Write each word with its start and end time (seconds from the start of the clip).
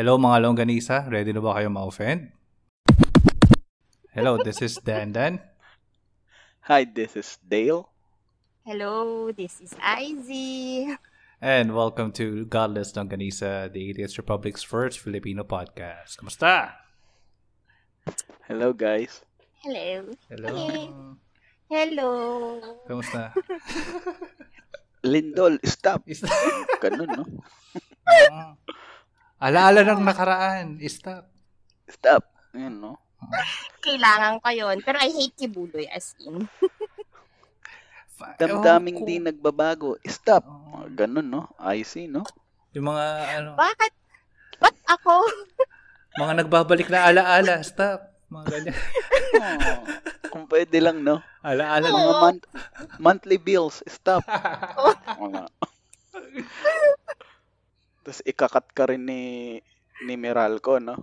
Hello 0.00 0.16
mga 0.16 0.40
longganisa, 0.48 1.04
ready 1.12 1.28
na 1.28 1.44
ba 1.44 1.60
kayo 1.60 1.68
ma-offend? 1.68 2.32
Hello, 4.16 4.40
this 4.40 4.64
is 4.64 4.80
Dan 4.80 5.12
Dan. 5.12 5.44
Hi, 6.72 6.88
this 6.88 7.20
is 7.20 7.36
Dale. 7.44 7.84
Hello, 8.64 9.28
this 9.28 9.60
is 9.60 9.76
Izzy. 9.76 10.88
And 11.44 11.76
welcome 11.76 12.16
to 12.16 12.48
Godless 12.48 12.96
Longganisa, 12.96 13.68
the 13.76 13.92
Atheist 13.92 14.16
Republic's 14.16 14.64
first 14.64 15.04
Filipino 15.04 15.44
podcast. 15.44 16.16
Kamusta? 16.16 16.80
Hello, 18.48 18.72
guys. 18.72 19.20
Hello. 19.60 20.16
Hello. 20.32 20.56
Hello. 21.68 22.10
Kamusta? 22.88 23.36
Lindol, 25.04 25.60
stop. 25.68 26.08
Is- 26.08 26.24
Ganun, 26.80 27.20
no? 27.20 27.24
Ah. 28.10 28.56
Alaala 29.40 29.80
ng 29.82 30.04
nakaraan. 30.04 30.76
Stop. 30.84 31.24
Stop. 31.88 32.22
Yan, 32.52 32.76
no? 32.76 33.00
Kailangan 33.84 34.36
ko 34.44 34.48
yun. 34.52 34.76
Pero 34.84 35.00
I 35.00 35.08
hate 35.08 35.36
kibuloy 35.36 35.88
as 35.88 36.12
in. 36.20 36.44
Damdaming 38.36 39.00
ko. 39.00 39.08
di 39.08 39.16
nagbabago. 39.16 39.96
Stop. 40.04 40.44
Oo. 40.44 40.84
Ganun, 40.92 41.24
no? 41.24 41.48
I 41.56 41.80
see, 41.80 42.04
no? 42.04 42.20
Yung 42.76 42.92
mga, 42.92 43.04
ano, 43.40 43.48
Bakit? 43.56 43.92
Ba't 44.60 44.76
ako? 44.84 45.24
mga 46.20 46.32
nagbabalik 46.44 46.92
na 46.92 47.08
alaala. 47.08 47.64
Stop. 47.64 48.12
Mga 48.28 48.44
ganyan. 48.46 48.76
Oh, 49.40 49.82
kung 50.30 50.44
pwede 50.46 50.78
lang, 50.78 51.00
no? 51.00 51.24
Alaala 51.40 51.88
ng 51.88 51.96
Mga 51.96 52.14
month- 52.20 52.48
monthly 53.00 53.38
bills. 53.40 53.80
Stop. 53.88 54.22
Wala. 55.20 55.48
Tapos 58.00 58.20
ikakat 58.24 58.66
ka 58.72 58.88
rin 58.88 59.04
ni 59.04 59.22
ni 60.04 60.14
Meralco, 60.16 60.80
no? 60.80 60.96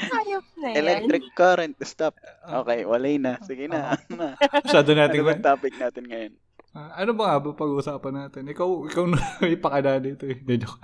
Ayop 0.00 0.46
na 0.56 0.66
yan. 0.72 0.76
Electric 0.80 1.24
current. 1.34 1.74
Stop. 1.84 2.16
Okay, 2.40 2.86
walay 2.88 3.20
na. 3.20 3.36
Sige 3.44 3.68
na. 3.68 3.98
Ano 3.98 4.12
na? 4.16 4.28
Masyado 4.64 4.90
Ano 4.94 5.00
natin 5.04 5.20
ba 5.26 5.34
topic 5.36 5.74
natin 5.76 6.04
ngayon? 6.08 6.32
Ah, 6.70 7.02
ano 7.02 7.10
ba 7.18 7.34
nga 7.34 7.42
ba 7.42 7.50
pag-uusapan 7.50 8.14
natin? 8.14 8.46
Ikaw, 8.46 8.68
ikaw 8.86 9.04
na 9.10 9.18
may 9.42 9.58
pakada 9.58 9.98
dito 9.98 10.24
eh. 10.30 10.38
Hindi, 10.38 10.62
joke. 10.62 10.78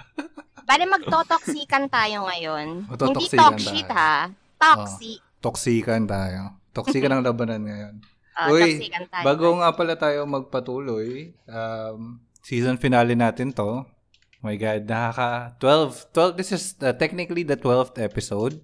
Bale, 0.67 0.85
magtotoksikan 0.91 1.87
tayo 1.87 2.27
ngayon. 2.27 2.91
Hindi 2.91 3.27
talk 3.31 3.55
tayo. 3.55 3.63
shit, 3.63 3.87
ha? 3.87 4.35
Toxi. 4.59 5.23
Toksikan 5.39 6.11
tayo. 6.11 6.59
Toksikan 6.75 7.15
ang 7.15 7.23
labanan 7.23 7.63
ngayon. 7.63 7.95
Ah, 8.37 8.53
Uy, 8.53 8.85
bago 9.25 9.63
nga 9.63 9.73
pala 9.73 9.97
tayo 9.97 10.27
magpatuloy, 10.29 11.33
um, 11.49 12.21
season 12.47 12.79
finale 12.79 13.19
natin 13.19 13.51
to. 13.51 13.83
Oh 13.83 14.45
my 14.47 14.55
God, 14.55 14.87
nakaka 14.87 15.59
12, 15.59 16.15
12, 16.15 16.39
this 16.39 16.51
is 16.55 16.65
uh, 16.79 16.95
technically 16.95 17.43
the 17.43 17.59
12th 17.59 17.99
episode. 17.99 18.63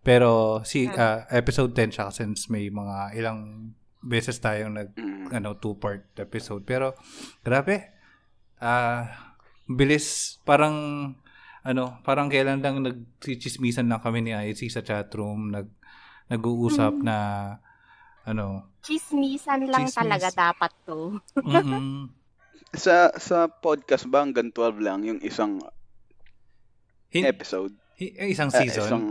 Pero 0.00 0.62
si 0.64 0.88
uh, 0.88 1.28
episode 1.28 1.76
10 1.76 1.92
siya 1.92 2.06
since 2.08 2.48
may 2.48 2.72
mga 2.72 3.12
ilang 3.20 3.40
beses 4.00 4.40
tayong 4.40 4.72
nag 4.72 4.90
Mm. 4.96 5.28
ano 5.34 5.60
two-part 5.60 6.16
episode. 6.16 6.64
Pero 6.64 6.96
grabe. 7.44 7.92
Ah, 8.56 9.36
bilis 9.68 10.38
parang 10.48 11.12
ano, 11.60 12.00
parang 12.00 12.32
kailan 12.32 12.64
lang 12.64 12.80
nagchichismisan 12.80 13.84
lang 13.84 14.00
kami 14.00 14.24
ni 14.24 14.32
IC 14.32 14.72
sa 14.72 14.80
chatroom, 14.80 15.52
nag 15.52 15.68
nag-uusap 16.32 16.96
na 17.04 17.16
ano, 18.24 18.72
Chismisan 18.80 19.68
lang 19.68 19.84
Chismis. 19.84 19.98
talaga 20.00 20.28
dapat 20.32 20.72
to. 20.88 21.20
mm 21.36 22.17
Sa 22.74 23.08
sa 23.16 23.48
podcast 23.48 24.04
ba 24.04 24.20
hanggang 24.20 24.52
12 24.52 24.78
lang 24.78 25.00
yung 25.02 25.20
isang 25.20 25.60
Hin- 27.08 27.24
episode? 27.24 27.72
hi- 27.96 28.14
eh, 28.14 28.28
isang 28.28 28.52
Ah, 28.52 28.58
season. 28.60 28.84
isang 28.86 29.06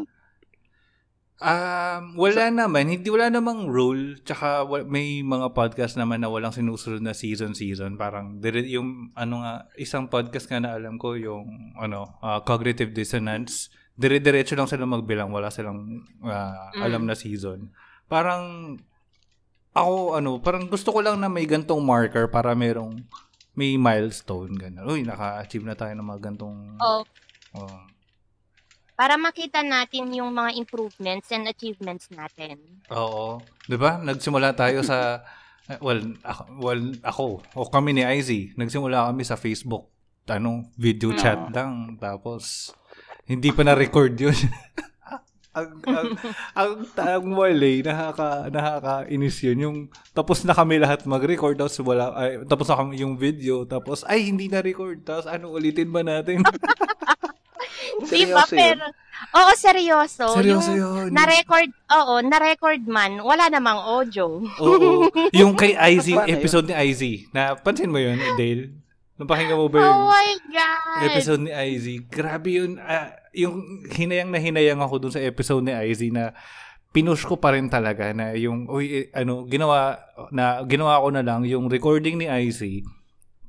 Um, 1.38 2.18
wala 2.18 2.50
naman, 2.50 2.90
hindi 2.90 3.14
wala 3.14 3.30
namang 3.30 3.70
rule, 3.70 4.18
tsaka 4.26 4.66
may 4.90 5.22
mga 5.22 5.54
podcast 5.54 5.94
naman 5.94 6.18
na 6.18 6.34
walang 6.34 6.50
sinusunod 6.50 6.98
na 6.98 7.14
season 7.14 7.54
season, 7.54 7.94
parang 7.94 8.42
yung 8.66 9.14
ano 9.14 9.46
nga 9.46 9.70
isang 9.78 10.10
podcast 10.10 10.50
nga 10.50 10.58
na 10.58 10.74
alam 10.74 10.98
ko 10.98 11.14
yung 11.14 11.46
ano, 11.78 12.18
ah, 12.26 12.42
cognitive 12.42 12.90
dissonance, 12.90 13.70
dire-diretso 13.94 14.58
lang 14.58 14.66
sila 14.66 14.90
magbilang, 14.90 15.30
wala 15.30 15.54
silang 15.54 16.02
ah, 16.26 16.74
Mm. 16.74 16.82
alam 16.82 17.04
na 17.06 17.14
season. 17.14 17.70
Parang 18.10 18.74
ako 19.78 20.18
ano, 20.18 20.42
parang 20.42 20.66
gusto 20.66 20.90
ko 20.90 21.06
lang 21.06 21.22
na 21.22 21.30
may 21.30 21.46
gantong 21.46 21.86
marker 21.86 22.26
para 22.26 22.58
merong 22.58 23.06
may 23.58 23.74
milestone 23.76 24.54
ganun. 24.54 24.86
Uy, 24.86 25.02
naka-achieve 25.02 25.66
na 25.66 25.74
tayo 25.74 25.98
ng 25.98 26.06
mga 26.06 26.22
gantong 26.30 26.78
Oh, 26.78 27.02
oh. 27.58 27.82
para 28.94 29.18
makita 29.18 29.66
natin 29.66 30.14
yung 30.14 30.30
mga 30.34 30.54
improvements 30.58 31.34
and 31.34 31.50
achievements 31.50 32.06
natin. 32.14 32.62
Oo. 32.94 33.42
'Di 33.66 33.78
ba? 33.78 33.98
Nagsimula 33.98 34.54
tayo 34.54 34.86
sa 34.86 35.26
eh, 35.74 35.82
well, 35.82 36.00
ako, 36.22 36.42
well, 36.62 36.84
ako 37.02 37.24
o 37.58 37.68
kami 37.68 37.98
ni 37.98 38.06
IZ, 38.06 38.54
nagsimula 38.56 39.10
kami 39.10 39.26
sa 39.26 39.36
Facebook 39.36 39.90
ano, 40.28 40.70
video 40.78 41.16
chat 41.18 41.50
lang 41.56 41.96
tapos 41.98 42.72
hindi 43.26 43.50
pa 43.50 43.66
na-record 43.66 44.14
'yun. 44.16 44.38
ang 45.58 45.70
ang 45.84 46.08
ang, 46.54 46.72
ang 46.86 47.26
wali, 47.34 47.82
nakaka 47.82 48.54
nakakainis 48.54 49.38
yun 49.42 49.58
yung 49.60 49.78
tapos 50.14 50.46
na 50.46 50.54
kami 50.54 50.78
lahat 50.78 51.02
mag-record 51.10 51.58
tapos 51.58 51.82
wala 51.82 52.14
ay, 52.14 52.46
tapos 52.46 52.70
na 52.70 52.78
kami 52.78 53.02
yung 53.02 53.18
video 53.18 53.66
tapos 53.66 54.06
ay 54.06 54.30
hindi 54.30 54.46
na 54.46 54.62
record 54.62 55.02
tapos 55.02 55.26
ano 55.26 55.50
ulitin 55.50 55.90
ba 55.90 56.06
natin 56.06 56.46
Di 57.98 58.30
ba? 58.30 58.46
Seryoso 58.46 58.54
yun? 58.54 58.62
Pero, 58.62 58.86
oo, 59.34 59.52
seryoso. 59.58 60.26
seryoso 60.38 60.72
yung 60.78 61.10
yun 61.10 61.10
na-record, 61.10 61.70
oo, 61.90 62.14
na-record 62.22 62.82
man, 62.86 63.18
wala 63.26 63.50
namang 63.50 63.82
audio. 63.82 64.38
Oo. 64.62 65.10
Yung 65.40 65.58
kay 65.58 65.74
IZ, 65.74 66.14
yun? 66.14 66.30
episode 66.30 66.70
ni 66.70 66.76
IZ. 66.78 67.26
Na, 67.34 67.58
pansin 67.58 67.90
mo 67.90 67.98
yun, 67.98 68.22
Dale? 68.38 68.70
Napakinggan 69.18 69.58
mo 69.58 69.66
ba 69.66 69.82
yung 69.82 69.98
Oh 69.98 70.14
my 70.14 70.30
God! 70.54 71.10
episode 71.10 71.42
ni 71.42 71.50
IZ? 71.50 72.06
Grabe 72.06 72.54
yun. 72.54 72.78
ah, 72.78 73.18
yung 73.38 73.86
hinayang 73.94 74.34
na 74.34 74.42
hinayang 74.42 74.82
ako 74.82 74.98
dun 74.98 75.14
sa 75.14 75.22
episode 75.22 75.62
ni 75.62 75.74
IZ 75.74 76.10
na 76.10 76.34
pinush 76.98 77.30
ko 77.30 77.38
pa 77.38 77.54
rin 77.54 77.70
talaga 77.70 78.10
na 78.10 78.34
yung, 78.34 78.66
uy, 78.66 79.06
eh, 79.06 79.06
ano, 79.14 79.46
ginawa, 79.46 80.02
na, 80.34 80.66
ginawa 80.66 80.98
ko 81.04 81.08
na 81.14 81.22
lang 81.22 81.46
yung 81.46 81.70
recording 81.70 82.18
ni 82.18 82.26
IZ, 82.26 82.82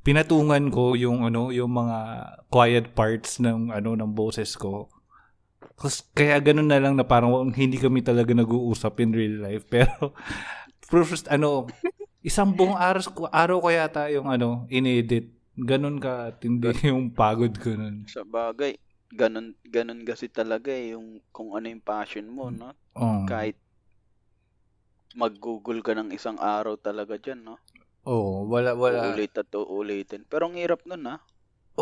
pinatungan 0.05 0.69
ko 0.69 0.93
yung, 0.93 1.25
ano, 1.25 1.49
yung 1.49 1.73
mga 1.73 1.97
quiet 2.53 2.93
parts 2.93 3.41
ng, 3.41 3.73
ano, 3.73 3.97
ng 3.97 4.11
boses 4.13 4.53
ko. 4.53 4.93
Kas- 5.79 6.05
Kaya 6.13 6.37
ganun 6.37 6.69
na 6.69 6.77
lang 6.77 6.93
na 6.93 7.07
parang 7.07 7.49
hindi 7.49 7.81
kami 7.81 8.05
talaga 8.05 8.37
nag-uusap 8.37 9.01
in 9.01 9.11
real 9.17 9.41
life. 9.41 9.65
Pero, 9.73 10.13
first, 10.85 11.25
ano, 11.31 11.65
isang 12.21 12.53
buong 12.53 12.77
araw, 12.77 13.33
araw 13.33 13.57
ko 13.65 13.69
yata 13.73 14.13
yung, 14.13 14.29
ano, 14.29 14.69
inedit. 14.69 15.31
Ganun 15.59 15.97
ka, 15.99 16.37
tindi 16.37 16.71
yung 16.87 17.11
pagod 17.11 17.51
ko 17.57 17.73
nun. 17.75 18.07
sa 18.07 18.23
bagay, 18.23 18.77
ganun 19.09 19.57
ganun 19.65 20.05
kasi 20.05 20.29
talaga 20.29 20.69
eh, 20.69 20.93
yung 20.93 21.21
kung 21.33 21.57
ano 21.57 21.65
yung 21.69 21.81
passion 21.81 22.29
mo, 22.29 22.53
no? 22.53 22.77
Oh. 22.93 23.25
Kahit 23.25 23.57
mag-google 25.17 25.81
ka 25.81 25.97
ng 25.97 26.13
isang 26.13 26.37
araw 26.37 26.77
talaga 26.77 27.17
dyan, 27.17 27.41
no? 27.41 27.57
Oo, 28.05 28.45
wala, 28.45 28.77
wala. 28.77 29.11
Uulit 29.11 29.33
at 29.35 29.49
uulitin. 29.53 30.25
Pero 30.29 30.49
ang 30.49 30.57
hirap 30.57 30.85
nun, 30.85 31.09
ha? 31.09 31.17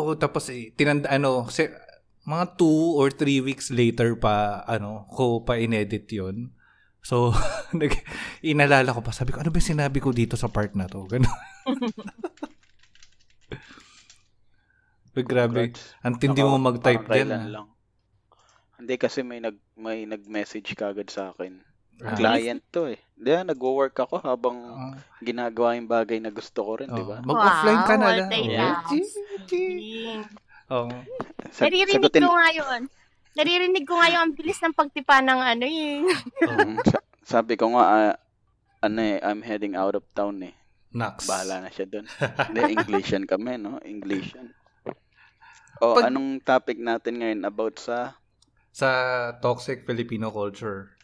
Oo, 0.00 0.16
tapos 0.16 0.48
eh, 0.48 0.72
tinanda, 0.72 1.12
ano, 1.12 1.46
si, 1.52 1.68
mga 2.24 2.56
two 2.56 2.96
or 2.96 3.12
three 3.12 3.40
weeks 3.44 3.68
later 3.68 4.16
pa, 4.16 4.64
ano, 4.64 5.04
ko 5.12 5.44
pa 5.44 5.60
inedit 5.60 6.08
yon 6.12 6.52
So, 7.04 7.32
inalala 8.44 8.92
ko 8.92 9.00
pa, 9.00 9.12
sabi 9.12 9.32
ko, 9.32 9.40
ano 9.40 9.52
ba 9.52 9.60
sinabi 9.60 10.00
ko 10.00 10.12
dito 10.12 10.36
sa 10.36 10.48
part 10.48 10.72
na 10.76 10.88
to? 10.88 11.04
Ganun. 11.08 11.28
Grabe, 15.20 15.72
ang 16.00 16.14
tindi 16.14 16.40
mo 16.40 16.56
mag-type 16.56 17.04
dyan. 17.04 17.28
ah. 17.28 17.44
lang. 17.48 17.66
Hindi 18.76 18.94
kasi 18.94 19.20
may 19.20 19.38
nag 19.38 19.58
may 19.74 20.04
nag-message 20.04 20.74
kagad 20.74 21.08
sa 21.08 21.30
akin. 21.30 21.58
Ah. 21.98 22.14
Client 22.14 22.62
to 22.70 22.86
eh. 22.86 23.00
Di 23.12 23.28
ba, 23.28 23.42
nagwo-work 23.42 23.98
ako 23.98 24.22
habang 24.22 24.54
Ah, 24.62 24.94
ginagawa 25.18 25.74
yung 25.74 25.90
bagay 25.90 26.18
na 26.18 26.30
gusto 26.30 26.62
ko 26.62 26.72
rin, 26.78 26.86
di 26.86 26.94
oo. 26.96 27.10
ba? 27.10 27.18
Mag-offline 27.20 27.82
ka 27.82 27.94
na 27.94 28.06
Wow, 28.06 28.14
lang. 28.14 28.28
multitasking. 28.30 30.22
Oo. 30.70 30.94
Sa- 31.50 31.64
Naririnig 31.66 31.98
sagutin, 31.98 32.22
ko 32.22 32.32
nga 32.32 32.50
yun. 32.52 32.80
Naririnig 33.34 33.82
ko 33.82 33.94
nga 33.94 34.08
yung 34.08 34.22
ang 34.24 34.34
bilis 34.34 34.60
ng 34.60 34.70
pagtipa 34.72 35.18
ng 35.18 35.40
ano 35.40 35.64
eh. 35.64 36.06
Sa- 36.84 37.02
sabi 37.24 37.58
ko 37.58 37.74
nga, 37.74 37.84
ah, 37.84 38.14
ano 38.78 38.98
eh, 39.00 39.18
I'm 39.18 39.42
heading 39.42 39.74
out 39.74 39.94
of 39.94 40.06
town 40.12 40.38
eh. 40.40 40.54
Nax. 40.88 41.26
Bahala 41.26 41.60
na 41.60 41.68
siya 41.68 41.84
doon. 41.84 42.06
Hindi, 42.46 42.60
Englishan 42.74 43.26
kami, 43.26 43.58
no? 43.58 43.82
Englishan. 43.82 44.54
O, 45.78 45.94
Pag- 45.94 46.10
anong 46.10 46.42
topic 46.42 46.76
natin 46.76 47.18
ngayon 47.18 47.42
about 47.42 47.78
sa... 47.78 48.18
Sa 48.70 48.88
toxic 49.38 49.82
Filipino 49.82 50.30
culture. 50.30 50.94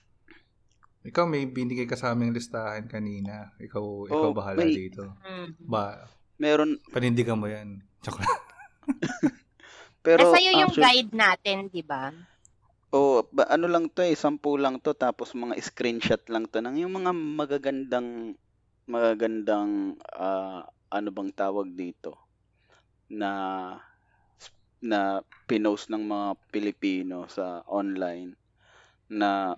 Ikaw 1.02 1.24
may 1.24 1.44
binigay 1.44 1.84
ka 1.84 1.94
sa 1.94 2.10
aming 2.10 2.32
listahan 2.32 2.86
kanina. 2.86 3.52
Ikaw, 3.58 3.84
ikaw 4.08 4.30
Oh, 4.30 4.34
bahala 4.34 4.58
may- 4.58 4.74
dito. 4.74 5.14
Mm. 5.20 5.48
Ba, 5.60 6.06
Meron, 6.36 6.80
panindigan 6.90 7.38
mo 7.38 7.46
yan. 7.46 7.82
Chocolate. 8.00 8.26
Pero 10.04 10.28
Nasa 10.28 10.38
iyo 10.38 10.52
yung 10.58 10.68
actually, 10.68 10.84
guide 10.84 11.12
natin, 11.12 11.56
di 11.68 11.80
ba? 11.80 12.12
oh, 12.90 13.26
ba, 13.28 13.48
ano 13.48 13.66
lang 13.66 13.88
to 13.88 14.02
eh, 14.02 14.14
sampu 14.14 14.54
lang 14.54 14.78
to 14.78 14.92
tapos 14.92 15.34
mga 15.34 15.58
screenshot 15.58 16.22
lang 16.28 16.46
to 16.46 16.60
ng 16.60 16.78
yung 16.78 16.94
mga 16.94 17.10
magagandang 17.10 18.38
magagandang 18.84 19.96
ah, 20.12 20.62
ano 20.90 21.08
bang 21.10 21.30
tawag 21.32 21.74
dito 21.74 22.14
na 23.08 23.30
na 24.84 25.24
pinost 25.48 25.88
ng 25.88 26.04
mga 26.04 26.28
Pilipino 26.52 27.24
sa 27.32 27.64
online 27.64 28.36
na 29.08 29.56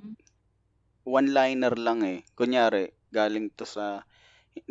one-liner 1.03 1.75
lang 1.75 2.07
eh. 2.07 2.23
Kunyari, 2.39 2.95
galing 3.11 3.51
to 3.59 3.67
sa 3.67 4.07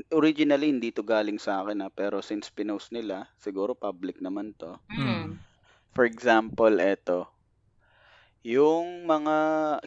originally 0.09 0.71
hindi 0.71 0.89
to 0.89 1.05
galing 1.05 1.37
sa 1.37 1.61
akin 1.61 1.85
ah, 1.85 1.91
pero 1.91 2.23
since 2.23 2.49
pinost 2.49 2.95
nila, 2.95 3.29
siguro 3.37 3.75
public 3.75 4.23
naman 4.23 4.55
to. 4.57 4.79
Mm. 4.91 5.39
For 5.95 6.03
example, 6.03 6.79
eto. 6.79 7.31
Yung 8.45 9.09
mga 9.09 9.35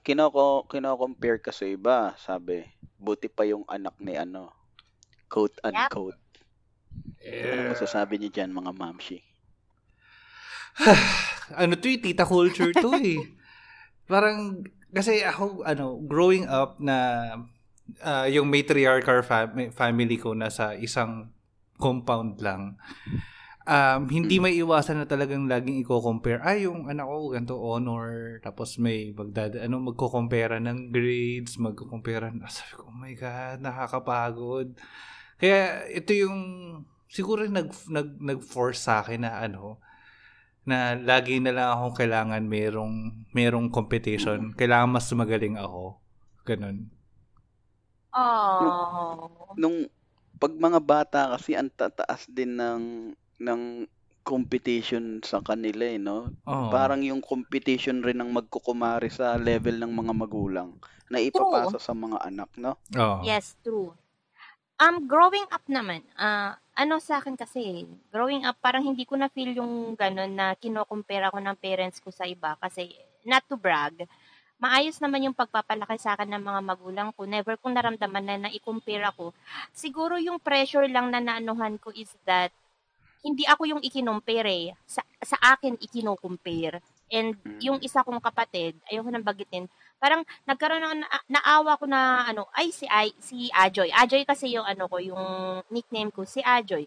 kinoko 0.02 0.66
kinoko-compare 0.66 1.38
ka 1.38 1.52
sa 1.52 1.68
iba, 1.68 2.16
sabi, 2.18 2.64
buti 2.98 3.30
pa 3.30 3.46
yung 3.46 3.62
anak 3.68 3.94
ni 4.00 4.18
ano, 4.18 4.50
quote 5.30 5.60
unquote. 5.62 6.18
Ano 7.22 7.76
masasabi 7.76 8.18
niyo 8.18 8.32
diyan 8.34 8.50
mga 8.50 8.72
mamshi? 8.74 9.27
ano 11.60 11.72
to 11.76 11.86
eh, 11.88 11.98
tita 12.00 12.24
culture 12.24 12.72
to 12.72 12.90
eh. 12.96 13.18
Parang, 14.06 14.64
kasi 14.88 15.20
ako, 15.20 15.62
ano, 15.64 16.00
growing 16.00 16.48
up 16.48 16.80
na 16.80 16.96
ah, 18.04 18.26
yung 18.28 18.48
matriarchal 18.48 19.20
fam- 19.24 19.72
family 19.72 20.16
ko 20.16 20.32
nasa 20.32 20.76
isang 20.76 21.32
compound 21.76 22.40
lang. 22.40 22.76
Um, 23.68 24.08
hindi 24.08 24.40
may 24.40 24.56
iwasan 24.56 24.96
na 24.96 25.04
talagang 25.04 25.44
laging 25.44 25.84
i-compare. 25.84 26.40
Ay, 26.40 26.64
yung 26.64 26.88
anak 26.88 27.04
ko, 27.04 27.36
ganito 27.36 27.56
honor. 27.60 28.40
Tapos 28.40 28.80
may 28.80 29.12
magdada, 29.12 29.60
ano, 29.60 29.76
magko-compare 29.84 30.56
ng 30.56 30.88
grades, 30.88 31.60
magko-compare. 31.60 32.32
na- 32.32 32.48
Sabi 32.48 32.80
ko, 32.80 32.88
oh 32.88 32.96
my 32.96 33.12
God, 33.12 33.60
nakakapagod. 33.60 34.72
Kaya 35.36 35.84
ito 35.84 36.16
yung, 36.16 36.38
siguro 37.12 37.44
nag, 37.44 37.68
nag, 37.92 38.08
nag-force 38.16 38.88
sa 38.88 39.04
akin 39.04 39.28
na 39.28 39.36
ano, 39.36 39.76
na 40.68 40.92
lagi 41.00 41.40
na 41.40 41.56
lang 41.56 41.68
akong 41.72 41.96
kailangan 41.96 42.44
merong 42.44 43.24
merong 43.32 43.72
competition. 43.72 44.52
Kailangan 44.52 45.00
mas 45.00 45.08
magaling 45.16 45.56
ako. 45.56 45.96
Ganun. 46.44 46.92
Oh. 48.12 49.56
Nung 49.56 49.88
pag 50.36 50.52
mga 50.52 50.80
bata 50.84 51.20
kasi 51.34 51.56
ang 51.56 51.72
tataas 51.72 52.28
din 52.28 52.60
ng 52.60 53.16
ng 53.40 53.62
competition 54.28 55.24
sa 55.24 55.40
kanila 55.40 55.88
eh, 55.88 55.96
no? 55.96 56.28
Oo. 56.44 56.68
Parang 56.68 57.00
yung 57.00 57.24
competition 57.24 58.04
rin 58.04 58.20
ng 58.20 58.28
magkukumari 58.28 59.08
sa 59.08 59.40
level 59.40 59.80
ng 59.80 59.88
mga 59.88 60.12
magulang 60.12 60.76
na 61.08 61.16
ipapasa 61.16 61.80
sa 61.80 61.96
mga 61.96 62.20
anak, 62.20 62.52
no? 62.60 62.76
Oo. 62.92 63.24
Yes, 63.24 63.56
true. 63.64 63.96
Um, 64.78 65.10
growing 65.10 65.42
up 65.50 65.66
naman, 65.66 66.06
ah, 66.14 66.54
ano 66.78 67.02
sa 67.02 67.18
akin 67.18 67.34
kasi, 67.34 67.82
growing 68.14 68.46
up, 68.46 68.54
parang 68.62 68.86
hindi 68.86 69.02
ko 69.02 69.18
na-feel 69.18 69.58
yung 69.58 69.98
gano'n 69.98 70.30
na 70.30 70.54
kinocompare 70.54 71.26
ako 71.26 71.42
ng 71.42 71.58
parents 71.58 71.98
ko 71.98 72.14
sa 72.14 72.22
iba 72.30 72.54
kasi, 72.62 72.94
not 73.26 73.42
to 73.50 73.58
brag, 73.58 74.06
maayos 74.62 75.02
naman 75.02 75.26
yung 75.26 75.34
pagpapalaki 75.34 75.98
sa 75.98 76.14
akin 76.14 76.30
ng 76.30 76.42
mga 76.46 76.60
magulang 76.62 77.10
ko. 77.10 77.26
Never 77.26 77.58
kong 77.58 77.74
naramdaman 77.74 78.22
na 78.22 78.36
na-compare 78.46 79.02
ako. 79.10 79.34
Siguro 79.74 80.14
yung 80.22 80.38
pressure 80.38 80.86
lang 80.86 81.10
na 81.10 81.18
naanuhan 81.18 81.74
ko 81.82 81.90
is 81.90 82.14
that, 82.22 82.54
hindi 83.18 83.42
ako 83.50 83.66
yung 83.66 83.82
ikinompare 83.82 84.46
eh. 84.46 84.66
Sa, 84.86 85.02
sa 85.26 85.36
akin 85.58 85.74
ikinocompare. 85.82 86.78
And 87.10 87.34
Mm. 87.42 87.58
yung 87.58 87.78
isa 87.82 88.06
kong 88.06 88.22
kapatid, 88.22 88.78
ayoko 88.86 89.10
nang 89.10 89.26
bagitin, 89.26 89.66
parang 89.98 90.22
nagkaroon 90.46 90.82
ako 90.82 90.94
na, 90.98 91.08
naawa 91.28 91.72
ko 91.78 91.84
na 91.90 92.00
ano, 92.26 92.46
ay 92.54 92.70
si 92.70 92.86
ay, 92.88 93.12
si 93.18 93.50
Ajoy. 93.52 93.90
Ajoy 93.92 94.22
kasi 94.24 94.54
yung 94.54 94.64
ano 94.66 94.86
ko, 94.86 95.02
yung 95.02 95.22
nickname 95.70 96.10
ko, 96.14 96.22
si 96.24 96.40
Ajoy. 96.42 96.86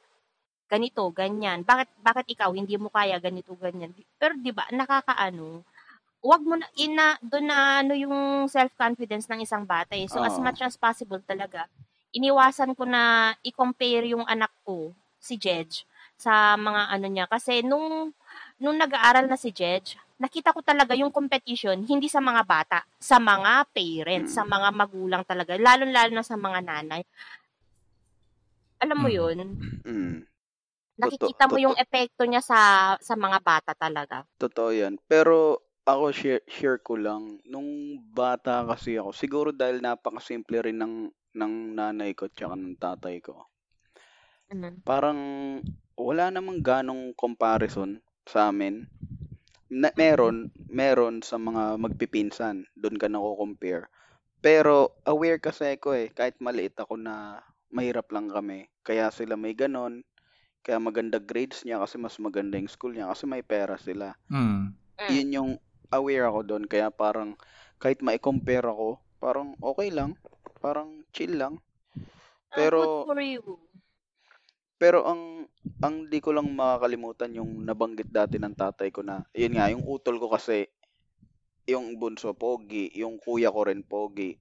Ganito, 0.71 1.03
ganyan. 1.11 1.67
Bakit 1.67 1.99
bakit 1.99 2.25
ikaw 2.31 2.49
hindi 2.55 2.79
mo 2.79 2.87
kaya 2.87 3.19
ganito 3.19 3.51
ganyan? 3.59 3.91
Pero 4.15 4.39
'di 4.39 4.55
ba, 4.55 4.63
nakakaano, 4.71 5.67
wag 6.21 6.41
mo 6.45 6.55
na 6.55 6.69
ina 6.77 7.17
doon 7.19 7.49
na 7.49 7.81
ano 7.81 7.93
yung 7.97 8.45
self-confidence 8.47 9.25
ng 9.27 9.41
isang 9.43 9.65
bata 9.65 9.97
eh. 9.97 10.05
So 10.05 10.21
as 10.21 10.37
Oo. 10.37 10.45
much 10.45 10.61
as 10.61 10.77
possible 10.77 11.19
talaga, 11.25 11.65
iniwasan 12.13 12.77
ko 12.77 12.85
na 12.85 13.33
i-compare 13.41 14.13
yung 14.13 14.23
anak 14.29 14.53
ko, 14.63 14.93
si 15.17 15.35
Jedge, 15.35 15.83
sa 16.15 16.53
mga 16.55 16.81
ano 16.93 17.07
niya. 17.09 17.25
Kasi 17.25 17.65
nung, 17.65 18.13
nung 18.61 18.77
nag-aaral 18.77 19.25
na 19.25 19.35
si 19.35 19.49
Jedge, 19.49 19.97
nakita 20.21 20.53
ko 20.53 20.61
talaga 20.61 20.93
yung 20.93 21.09
competition, 21.09 21.81
hindi 21.81 22.05
sa 22.05 22.21
mga 22.21 22.45
bata, 22.45 22.85
sa 23.01 23.17
mga 23.17 23.65
parents, 23.73 24.37
sa 24.37 24.45
mga 24.45 24.69
magulang 24.69 25.25
talaga, 25.25 25.57
lalo-lalo 25.57 26.13
na 26.13 26.21
sa 26.21 26.37
mga 26.37 26.61
nanay. 26.61 27.01
Alam 28.85 28.97
mo 29.01 29.09
Mm. 29.09 29.17
yun? 29.17 29.37
Mm. 29.81 30.17
Nakikita 31.01 31.49
mo 31.49 31.57
totoo. 31.57 31.65
yung 31.65 31.75
epekto 31.81 32.29
niya 32.29 32.45
sa 32.45 32.59
sa 33.01 33.17
mga 33.17 33.41
bata 33.41 33.73
talaga. 33.73 34.21
Totoo 34.37 34.69
yan. 34.69 35.01
Pero 35.09 35.65
ako 35.81 36.13
share, 36.13 36.45
share 36.45 36.77
ko 36.77 36.93
lang, 36.93 37.41
nung 37.49 37.97
bata 38.13 38.61
kasi 38.69 39.01
ako, 39.01 39.09
siguro 39.17 39.49
dahil 39.49 39.81
napakasimple 39.81 40.69
rin 40.69 40.77
ng, 40.77 41.09
ng 41.33 41.53
nanay 41.73 42.13
ko 42.13 42.29
tsaka 42.29 42.53
ng 42.53 42.77
tatay 42.77 43.17
ko. 43.17 43.49
Mm. 44.53 44.85
Parang 44.85 45.19
wala 45.97 46.29
namang 46.29 46.61
ganong 46.61 47.17
comparison 47.17 47.97
sa 48.29 48.53
amin. 48.53 48.85
Na, 49.71 49.87
meron, 49.95 50.51
meron 50.67 51.23
sa 51.23 51.39
mga 51.39 51.79
magpipinsan. 51.79 52.67
Doon 52.75 52.99
ka 52.99 53.07
nako-compare. 53.07 53.87
Pero 54.43 54.99
aware 55.07 55.39
kasi 55.39 55.79
ako 55.79 55.95
eh, 55.95 56.11
kahit 56.11 56.35
maliit 56.43 56.75
ako 56.75 56.99
na 56.99 57.39
mahirap 57.71 58.11
lang 58.11 58.27
kami. 58.27 58.67
Kaya 58.83 59.07
sila 59.13 59.39
may 59.39 59.55
ganon. 59.55 60.03
Kaya 60.61 60.77
maganda 60.77 61.17
grades 61.17 61.63
niya 61.63 61.79
kasi 61.79 61.95
mas 61.97 62.19
maganda 62.19 62.59
yung 62.59 62.69
school 62.69 62.93
niya 62.93 63.09
kasi 63.09 63.25
may 63.25 63.41
pera 63.41 63.79
sila. 63.79 64.13
Mm. 64.27 64.75
Mm. 64.99 65.09
Yun 65.09 65.29
yung 65.33 65.51
aware 65.95 66.27
ako 66.27 66.39
doon. 66.45 66.63
Kaya 66.67 66.91
parang 66.91 67.39
kahit 67.79 68.03
ma-compare 68.03 68.67
ako, 68.67 68.99
parang 69.23 69.55
okay 69.63 69.89
lang. 69.89 70.19
Parang 70.59 71.01
chill 71.15 71.39
lang. 71.39 71.63
Pero 72.51 73.07
good 73.07 73.15
for 73.15 73.21
you. 73.23 73.41
Pero 74.81 75.05
ang 75.05 75.45
ang 75.85 76.09
di 76.09 76.17
ko 76.17 76.33
lang 76.33 76.49
makakalimutan 76.57 77.37
yung 77.37 77.61
nabanggit 77.61 78.09
dati 78.09 78.41
ng 78.41 78.57
tatay 78.57 78.89
ko 78.89 79.05
na 79.05 79.21
yun 79.37 79.53
nga 79.53 79.69
yung 79.69 79.85
utol 79.85 80.17
ko 80.17 80.33
kasi 80.33 80.65
yung 81.69 82.01
bunso 82.01 82.33
pogi, 82.33 82.89
yung 82.97 83.21
kuya 83.21 83.53
ko 83.53 83.69
rin 83.69 83.85
pogi. 83.85 84.33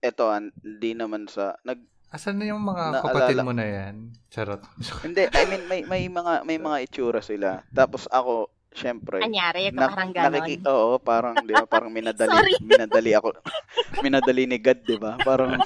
Eto, 0.00 0.32
an- 0.32 0.56
hindi 0.64 0.96
naman 0.96 1.28
sa 1.28 1.60
nag 1.68 1.84
Asan 2.10 2.42
na 2.42 2.48
yung 2.50 2.64
mga 2.64 2.90
Naalala- 2.90 3.04
kapatid 3.06 3.38
mo 3.44 3.52
na 3.54 3.66
yan? 3.68 4.10
Charot. 4.32 4.64
hindi, 5.06 5.30
I 5.30 5.44
mean 5.46 5.62
may 5.70 5.86
may 5.86 6.04
mga 6.10 6.42
may 6.42 6.58
mga 6.58 6.88
itsura 6.88 7.20
sila. 7.22 7.62
Tapos 7.70 8.10
ako, 8.10 8.50
syempre, 8.70 9.18
Anyari, 9.18 9.68
ito 9.68 9.76
na, 9.76 9.90
parang 9.90 10.10
ganon. 10.10 10.32
nakiki- 10.36 10.64
oo, 10.64 10.96
parang 10.96 11.34
'di 11.36 11.52
ba, 11.52 11.66
parang 11.66 11.90
minadali 11.90 12.30
minadali 12.70 13.10
ako. 13.12 13.34
minadali 14.04 14.42
ni 14.46 14.58
God, 14.58 14.78
'di 14.82 14.96
ba? 14.96 15.18
Parang 15.18 15.58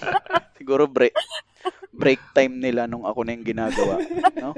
siguro 0.54 0.88
break 0.88 1.14
break 1.94 2.20
time 2.34 2.58
nila 2.58 2.84
nung 2.84 3.06
ako 3.06 3.22
na 3.22 3.32
yung 3.32 3.46
ginagawa, 3.46 4.02
no? 4.36 4.50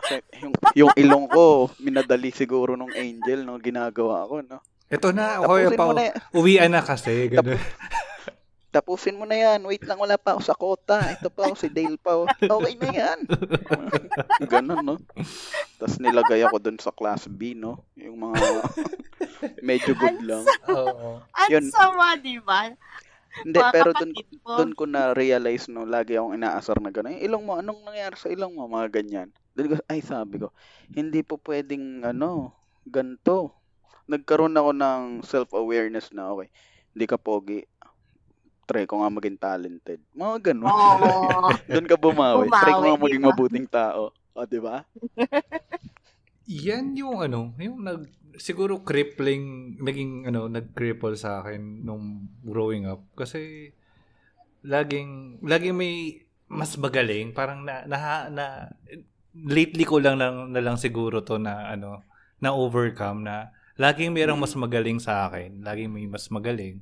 Kasi 0.00 0.24
yung, 0.40 0.52
yung 0.74 0.92
ilong 0.96 1.26
ko, 1.28 1.68
minadali 1.78 2.32
siguro 2.32 2.74
nung 2.74 2.90
angel 2.90 3.44
no 3.44 3.60
ginagawa 3.60 4.24
ko, 4.24 4.40
no? 4.40 4.58
Ito 4.88 5.08
na, 5.08 5.40
okay 5.40 5.72
pa. 5.72 5.88
na, 5.90 6.12
Uwian 6.32 6.68
na 6.68 6.80
kasi. 6.80 7.28
Ganun. 7.28 7.56
Tapusin 8.72 9.14
mo 9.14 9.28
na 9.28 9.36
yan. 9.36 9.60
Wait 9.68 9.84
lang, 9.84 10.00
wala 10.00 10.16
pa 10.16 10.32
ako 10.34 10.40
sa 10.40 10.56
kota. 10.56 10.96
Ito 11.12 11.28
pa 11.28 11.46
ako, 11.46 11.54
si 11.54 11.68
Dale 11.68 12.00
pa 12.00 12.16
ako. 12.16 12.24
Okay 12.40 12.74
na 12.80 12.88
yan. 12.90 13.18
Ganon, 14.50 14.80
no? 14.80 14.96
Tapos 15.76 16.00
nilagay 16.00 16.40
ako 16.42 16.56
dun 16.58 16.78
sa 16.80 16.90
class 16.90 17.28
B, 17.28 17.52
no? 17.52 17.84
Yung 17.94 18.16
mga 18.18 18.40
medyo 19.68 19.92
good 19.92 20.24
lang. 20.24 20.44
Oo. 20.66 21.20
Ang 21.20 21.50
Yun. 21.52 21.66
sama, 21.68 22.16
di 22.16 22.40
ba? 22.40 22.72
Hindi, 23.44 23.56
Mga 23.56 23.72
pero 23.72 23.90
dun, 23.92 24.12
mo. 24.44 24.56
doon 24.60 24.72
ko 24.76 24.84
na-realize, 24.84 25.68
no, 25.68 25.88
lagi 25.88 26.16
akong 26.16 26.36
inaasar 26.36 26.76
na 26.84 26.92
gano'n. 26.92 27.16
"Eh, 27.16 27.24
Ilong 27.24 27.44
mo, 27.48 27.56
anong 27.56 27.80
nangyari 27.80 28.12
sa 28.16 28.28
ilong 28.28 28.52
mo? 28.52 28.68
Mga 28.68 28.88
ganyan. 28.92 29.28
Doon 29.56 29.72
ko, 29.72 29.74
ay 29.88 30.04
sabi 30.04 30.36
ko, 30.36 30.52
hindi 30.92 31.24
po 31.24 31.40
pwedeng, 31.40 32.04
ano, 32.04 32.52
ganto. 32.84 33.56
Nagkaroon 34.04 34.52
ako 34.52 34.70
ng 34.76 35.02
self-awareness 35.24 36.12
na, 36.12 36.28
okay, 36.28 36.52
hindi 36.92 37.04
ka 37.08 37.16
pogi. 37.16 37.64
Try 38.62 38.86
ko 38.86 39.02
nga 39.02 39.10
maging 39.10 39.38
talented. 39.38 40.00
Mga 40.14 40.36
ganun. 40.52 40.70
Oo. 40.70 41.50
doon 41.74 41.86
ka 41.90 41.96
bumawi. 41.98 42.46
Try 42.48 42.72
ko 42.72 42.80
Bumawi, 42.80 42.88
nga 42.88 43.02
maging 43.02 43.22
di 43.22 43.26
ba? 43.26 43.30
mabuting 43.34 43.66
tao. 43.68 44.02
O, 44.32 44.46
di 44.48 44.60
ba? 44.62 44.76
Yan 46.48 46.96
yung 46.96 47.20
ano, 47.20 47.52
yung 47.60 47.84
nag 47.84 48.02
siguro 48.40 48.80
crippling 48.80 49.76
naging 49.76 50.24
ano, 50.24 50.48
nag-cripple 50.48 51.14
sa 51.20 51.44
akin 51.44 51.84
nung 51.84 52.32
growing 52.40 52.88
up 52.88 53.04
kasi 53.12 53.70
laging 54.64 55.42
laging 55.44 55.76
may 55.76 56.24
mas 56.48 56.76
magaling, 56.76 57.32
parang 57.32 57.64
na 57.64 57.84
na, 57.84 58.28
na 58.28 58.46
lately 59.32 59.84
ko 59.84 60.00
lang, 60.00 60.20
lang 60.20 60.52
na 60.52 60.60
lang 60.60 60.76
siguro 60.76 61.24
to 61.24 61.40
na 61.40 61.72
ano 61.72 62.04
na 62.40 62.52
overcome 62.52 63.24
na 63.24 63.52
laging 63.80 64.12
mayroong 64.12 64.40
mas 64.40 64.52
magaling 64.56 65.00
sa 65.00 65.28
akin, 65.28 65.64
laging 65.64 65.92
may 65.92 66.04
mas 66.08 66.28
magaling. 66.28 66.80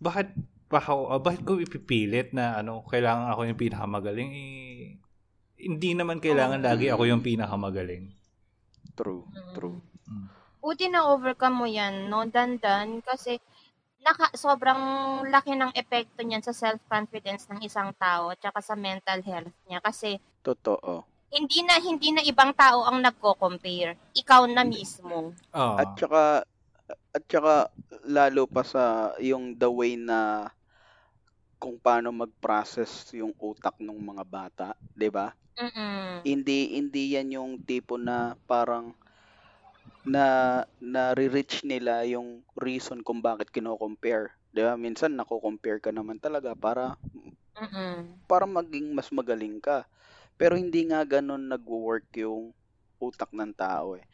Bakit 0.00 0.32
pa 0.66 0.82
uh, 0.82 1.22
bakit 1.22 1.46
ko 1.46 1.62
ipipilit 1.62 2.34
na 2.34 2.58
ano, 2.58 2.82
kailangan 2.86 3.30
ako 3.30 3.40
yung 3.46 3.60
pinakamagaling? 3.60 4.30
Eh, 4.34 4.98
hindi 5.62 5.90
naman 5.94 6.18
kailangan 6.18 6.60
Oh. 6.60 6.66
lagi 6.66 6.86
ako 6.90 7.02
yung 7.06 7.22
pinakamagaling. 7.22 8.12
True, 8.96 9.24
true. 9.54 9.78
Mm. 10.08 10.26
Buti 10.60 10.86
na 10.90 11.06
overcome 11.14 11.56
mo 11.62 11.66
yan, 11.70 12.10
no? 12.10 12.26
Dandan, 12.26 12.98
kasi 13.04 13.38
naka, 14.02 14.30
sobrang 14.34 14.78
laki 15.30 15.54
ng 15.54 15.70
epekto 15.74 16.26
niyan 16.26 16.42
sa 16.42 16.54
self-confidence 16.54 17.46
ng 17.50 17.62
isang 17.62 17.94
tao 17.94 18.34
at 18.34 18.38
saka 18.42 18.58
sa 18.62 18.74
mental 18.74 19.22
health 19.22 19.54
niya. 19.70 19.78
Kasi 19.78 20.18
Totoo. 20.42 21.06
hindi 21.30 21.62
na 21.62 21.78
hindi 21.78 22.10
na 22.14 22.22
ibang 22.22 22.54
tao 22.54 22.82
ang 22.86 22.98
nagko-compare. 23.02 24.14
Ikaw 24.14 24.46
na 24.50 24.62
mismo. 24.66 25.34
Oo. 25.34 25.76
At 25.78 25.94
saka 25.98 26.46
at 26.86 27.22
saka 27.26 27.70
lalo 28.06 28.46
pa 28.46 28.62
sa 28.62 29.10
yung 29.18 29.58
the 29.58 29.66
way 29.66 29.98
na 29.98 30.50
kung 31.66 31.82
paano 31.82 32.14
mag-process 32.14 33.10
yung 33.18 33.34
utak 33.42 33.74
ng 33.82 33.98
mga 34.10 34.24
bata, 34.38 34.68
'di 34.94 35.10
ba? 35.10 35.34
Hindi 36.28 36.60
hindi 36.78 37.02
yan 37.18 37.28
yung 37.36 37.52
tipo 37.70 37.94
na 38.06 38.18
parang 38.50 38.86
na 40.14 40.26
na-reach 40.78 41.54
nila 41.70 41.94
yung 42.06 42.28
reason 42.66 42.98
kung 43.06 43.18
bakit 43.28 43.48
kino-compare. 43.54 44.26
'Di 44.54 44.62
ba? 44.66 44.74
Minsan 44.78 45.18
nako-compare 45.18 45.80
ka 45.84 45.90
naman 45.90 46.18
talaga 46.22 46.50
para 46.64 46.84
Mm-mm. 47.56 48.20
para 48.30 48.46
maging 48.46 48.94
mas 48.94 49.08
magaling 49.14 49.58
ka. 49.62 49.86
Pero 50.40 50.54
hindi 50.58 50.86
nga 50.90 51.02
ganun 51.06 51.48
nagwo-work 51.50 52.06
yung 52.22 52.52
utak 53.02 53.30
ng 53.34 53.52
tao 53.56 53.96
eh. 53.98 54.04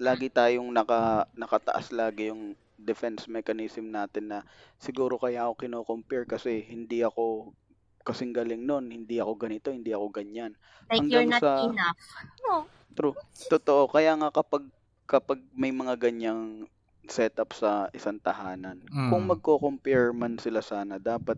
Lagi 0.00 0.28
tayong 0.32 0.70
naka 0.72 1.28
nakataas 1.36 1.92
lagi 1.94 2.30
yung 2.32 2.54
defense 2.80 3.26
mechanism 3.26 3.88
natin 3.88 4.28
na 4.28 4.38
siguro 4.76 5.16
kaya 5.16 5.44
ako 5.44 5.54
kino-compare 5.58 6.24
kasi 6.24 6.60
hindi 6.62 7.00
ako 7.00 7.52
kasing 8.00 8.32
galing 8.32 8.64
nun, 8.64 8.88
hindi 8.88 9.20
ako 9.20 9.36
ganito, 9.36 9.68
hindi 9.68 9.92
ako 9.92 10.08
ganyan. 10.10 10.56
Like 10.88 11.04
Hanggang 11.04 11.28
you're 11.28 11.30
not 11.30 11.40
sa- 11.40 11.68
enough. 11.68 12.00
No. 12.42 12.54
True. 12.90 13.14
Totoo. 13.46 13.86
Kaya 13.86 14.16
nga 14.16 14.32
kapag 14.32 14.64
kapag 15.04 15.38
may 15.52 15.70
mga 15.70 16.00
ganyang 16.00 16.64
setup 17.04 17.52
sa 17.52 17.90
isang 17.90 18.16
tahanan, 18.16 18.80
Mm. 18.86 19.10
kung 19.10 19.24
magko-compare 19.26 20.10
man 20.10 20.38
sila 20.38 20.60
sana, 20.60 20.96
dapat 20.96 21.36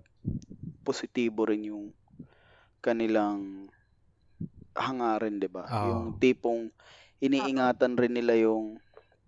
positibo 0.83 1.45
rin 1.45 1.67
yung 1.67 1.91
kanilang 2.79 3.67
hangarin, 4.73 5.37
'di 5.37 5.49
ba? 5.49 5.65
Oo. 5.65 5.87
Yung 5.89 6.05
tipong 6.17 6.73
iniingatan 7.19 7.95
rin 7.95 8.13
nila 8.13 8.35
yung 8.35 8.79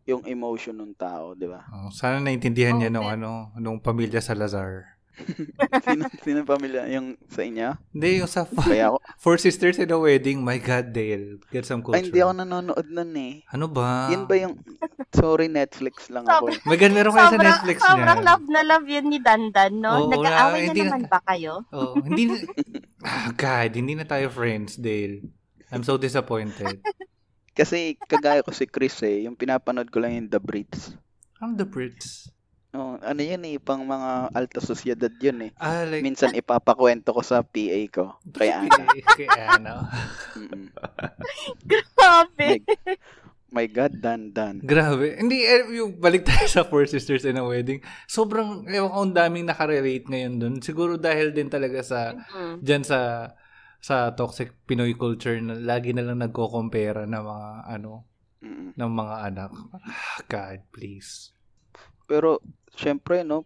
yung 0.04 0.22
emotion 0.24 0.74
ng 0.74 0.92
tao, 0.94 1.32
'di 1.32 1.46
ba? 1.46 1.64
Oh, 1.70 1.88
sana 1.88 2.18
naintindihan 2.18 2.74
niya 2.74 2.88
Oo, 2.88 2.94
nung 2.94 3.08
ano, 3.08 3.30
nung 3.56 3.78
pamilya 3.78 4.20
Salazar. 4.20 4.92
sino, 5.86 6.10
sino 6.20 6.42
pamilya 6.42 6.90
yung 6.90 7.14
sa 7.24 7.40
inyo? 7.40 7.78
Hindi, 7.88 8.18
yung 8.18 8.26
sa 8.26 8.42
Kaya 8.66 8.90
ako, 8.90 8.98
Four 9.16 9.36
Sisters 9.38 9.78
in 9.78 9.86
a 9.86 9.96
Wedding, 9.96 10.42
my 10.42 10.58
God, 10.58 10.90
Dale. 10.90 11.38
Get 11.48 11.62
some 11.62 11.80
culture. 11.80 12.02
ay, 12.02 12.10
hindi 12.10 12.18
ako 12.18 12.32
nanonood 12.34 12.86
nun 12.90 13.14
eh. 13.14 13.46
Ano 13.48 13.70
ba? 13.70 14.10
Yan 14.10 14.26
ba 14.26 14.34
yung, 14.34 14.58
sorry, 15.14 15.46
Netflix 15.46 16.10
lang 16.10 16.26
ako 16.26 16.50
eh. 16.50 16.58
May 16.66 16.74
gan 16.74 16.90
meron 16.90 17.14
kayo 17.14 17.24
sa 17.24 17.32
Sobrang, 17.32 17.46
Netflix 17.46 17.78
niya. 17.78 17.90
sobrang 17.94 18.20
love 18.20 18.44
na 18.50 18.60
love 18.66 18.86
yun 18.86 19.06
ni 19.06 19.18
Dandan, 19.18 19.72
no? 19.78 19.90
Oo, 19.94 20.10
Nag-aaway 20.10 20.34
na- 20.58 20.58
na 20.58 20.66
hindi 20.66 20.82
na- 20.82 20.88
naman 20.90 21.02
ba 21.06 21.20
kayo? 21.22 21.52
Oh, 21.70 21.94
hindi 21.96 22.22
na, 22.26 22.34
ah, 23.06 23.28
God, 23.30 23.70
hindi 23.72 23.94
na 23.94 24.04
tayo 24.04 24.26
friends, 24.28 24.74
Dale. 24.74 25.22
I'm 25.70 25.82
so 25.82 25.94
disappointed. 25.94 26.82
Kasi 27.54 27.94
kagaya 27.96 28.42
ko 28.42 28.50
si 28.50 28.66
Chris 28.66 28.98
eh, 29.00 29.24
yung 29.24 29.38
pinapanood 29.38 29.86
ko 29.88 30.02
lang 30.02 30.12
yung 30.12 30.28
The 30.28 30.42
Brits. 30.42 30.98
I'm 31.38 31.54
the 31.54 31.64
Brits. 31.64 32.28
Oh, 32.74 32.98
ano 32.98 33.22
yun 33.22 33.46
eh, 33.46 33.62
pang 33.62 33.86
mga 33.86 34.34
alta 34.34 34.58
sosyedad 34.58 35.14
yun 35.22 35.46
eh. 35.46 35.50
Ah, 35.62 35.86
like, 35.86 36.02
Minsan 36.02 36.34
ipapakwento 36.34 37.14
ko 37.14 37.22
sa 37.22 37.46
PA 37.46 37.80
ko. 37.86 38.18
Kay 38.34 38.50
Ana. 38.50 38.82
kay, 39.14 39.30
ano. 39.30 39.86
Mm-mm. 40.34 40.74
Grabe. 41.70 42.66
My 43.54 43.70
God, 43.70 44.02
Dan 44.02 44.34
Dan. 44.34 44.58
Grabe. 44.58 45.14
Hindi, 45.14 45.46
eh, 45.46 45.62
yung 45.78 46.02
balik 46.02 46.26
tayo 46.26 46.50
sa 46.50 46.66
Four 46.66 46.90
Sisters 46.90 47.22
in 47.22 47.38
a 47.38 47.46
Wedding. 47.46 47.78
Sobrang, 48.10 48.66
ewan 48.66 48.90
ko, 48.90 48.98
ang 49.06 49.14
daming 49.14 49.46
nakarelate 49.46 50.10
ngayon 50.10 50.34
dun. 50.34 50.54
Siguro 50.58 50.98
dahil 50.98 51.30
din 51.30 51.46
talaga 51.46 51.78
sa, 51.78 52.18
Mm. 52.34 52.58
dyan 52.58 52.82
sa, 52.82 53.30
sa 53.84 54.16
toxic 54.16 54.56
Pinoy 54.64 54.96
culture 54.96 55.36
na 55.44 55.60
lagi 55.60 55.92
na 55.92 56.00
lang 56.00 56.24
nagko-compare 56.24 57.04
ng 57.04 57.20
mga, 57.20 57.48
ano, 57.68 58.08
Mm-mm. 58.40 58.72
ng 58.80 58.92
mga 58.96 59.16
anak. 59.28 59.52
Ah, 59.76 60.24
God, 60.24 60.64
please. 60.72 61.36
Pero, 62.08 62.40
syempre, 62.72 63.20
no, 63.28 63.44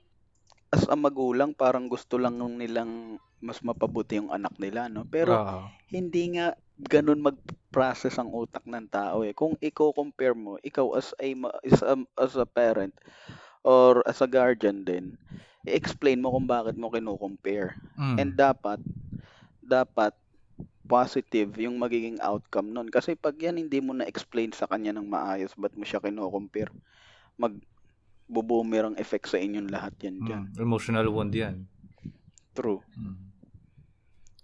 as 0.70 0.86
a 0.86 0.94
magulang, 0.94 1.58
parang 1.58 1.90
gusto 1.90 2.22
lang 2.22 2.38
nilang 2.38 3.18
mas 3.42 3.58
mapabuti 3.66 4.22
yung 4.22 4.30
anak 4.30 4.54
nila, 4.62 4.86
no? 4.86 5.02
Pero, 5.10 5.34
Oo. 5.34 5.74
hindi 5.90 6.38
nga 6.38 6.54
ganun 6.78 7.18
mag-process 7.18 8.14
ang 8.22 8.30
utak 8.30 8.62
ng 8.62 8.86
tao 8.94 9.26
eh. 9.26 9.34
Kung 9.34 9.58
i-compare 9.58 10.38
mo, 10.38 10.54
ikaw 10.62 10.94
as 10.94 11.18
a, 11.18 11.34
as 11.66 11.82
a, 11.82 11.98
as 12.14 12.38
a 12.38 12.46
parent 12.46 12.94
or 13.66 14.06
as 14.06 14.22
a 14.22 14.30
guardian 14.30 14.86
din, 14.86 15.18
i-explain 15.66 16.22
mo 16.22 16.30
kung 16.30 16.46
bakit 16.46 16.78
mo 16.78 16.94
kino-compare. 16.94 17.74
Mm. 17.98 18.16
And 18.22 18.30
dapat, 18.38 18.78
dapat 19.66 20.14
positive 20.88 21.52
yung 21.60 21.76
magiging 21.76 22.16
outcome 22.24 22.72
nun. 22.72 22.88
Kasi 22.88 23.12
pag 23.12 23.36
yan 23.36 23.60
hindi 23.60 23.78
mo 23.78 23.92
na-explain 23.92 24.56
sa 24.56 24.64
kanya 24.64 24.96
ng 24.96 25.04
maayos, 25.04 25.52
ba't 25.54 25.76
mo 25.76 25.84
siya 25.84 26.00
kino-compare, 26.00 26.72
mag 27.36 27.52
buboomerang 28.28 28.96
effect 29.00 29.32
sa 29.32 29.40
inyong 29.40 29.72
lahat 29.72 29.94
yan 30.04 30.16
dyan. 30.24 30.42
Mm. 30.52 30.60
Emotional 30.60 31.08
wound 31.08 31.32
yan. 31.32 31.64
True. 32.52 32.84
Mm. 32.96 33.16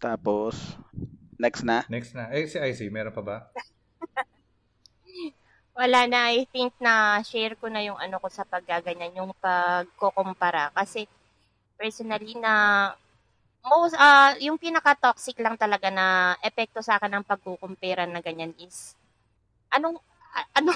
Tapos, 0.00 0.76
next 1.36 1.64
na. 1.64 1.84
Next 1.92 2.16
na. 2.16 2.32
Eh, 2.32 2.48
si 2.48 2.56
IC, 2.56 2.88
meron 2.88 3.12
pa 3.12 3.20
ba? 3.24 3.36
Wala 5.80 6.08
na, 6.08 6.32
I 6.32 6.48
think 6.48 6.72
na 6.80 7.20
share 7.20 7.60
ko 7.60 7.68
na 7.68 7.84
yung 7.84 8.00
ano 8.00 8.16
ko 8.22 8.28
sa 8.32 8.48
paggaganyan, 8.48 9.20
yung 9.20 9.36
pagkukumpara. 9.36 10.72
Kasi 10.72 11.04
personally 11.76 12.38
na 12.40 12.52
most, 13.64 13.96
ah 13.96 14.36
yung 14.38 14.56
pinaka-toxic 14.56 15.40
lang 15.40 15.56
talaga 15.56 15.88
na 15.88 16.06
epekto 16.40 16.80
sa 16.80 16.96
akin 16.96 17.10
ng 17.10 17.24
pagkukumpara 17.24 18.04
na 18.04 18.20
ganyan 18.20 18.52
is 18.60 18.92
anong 19.72 19.96
ano 20.52 20.70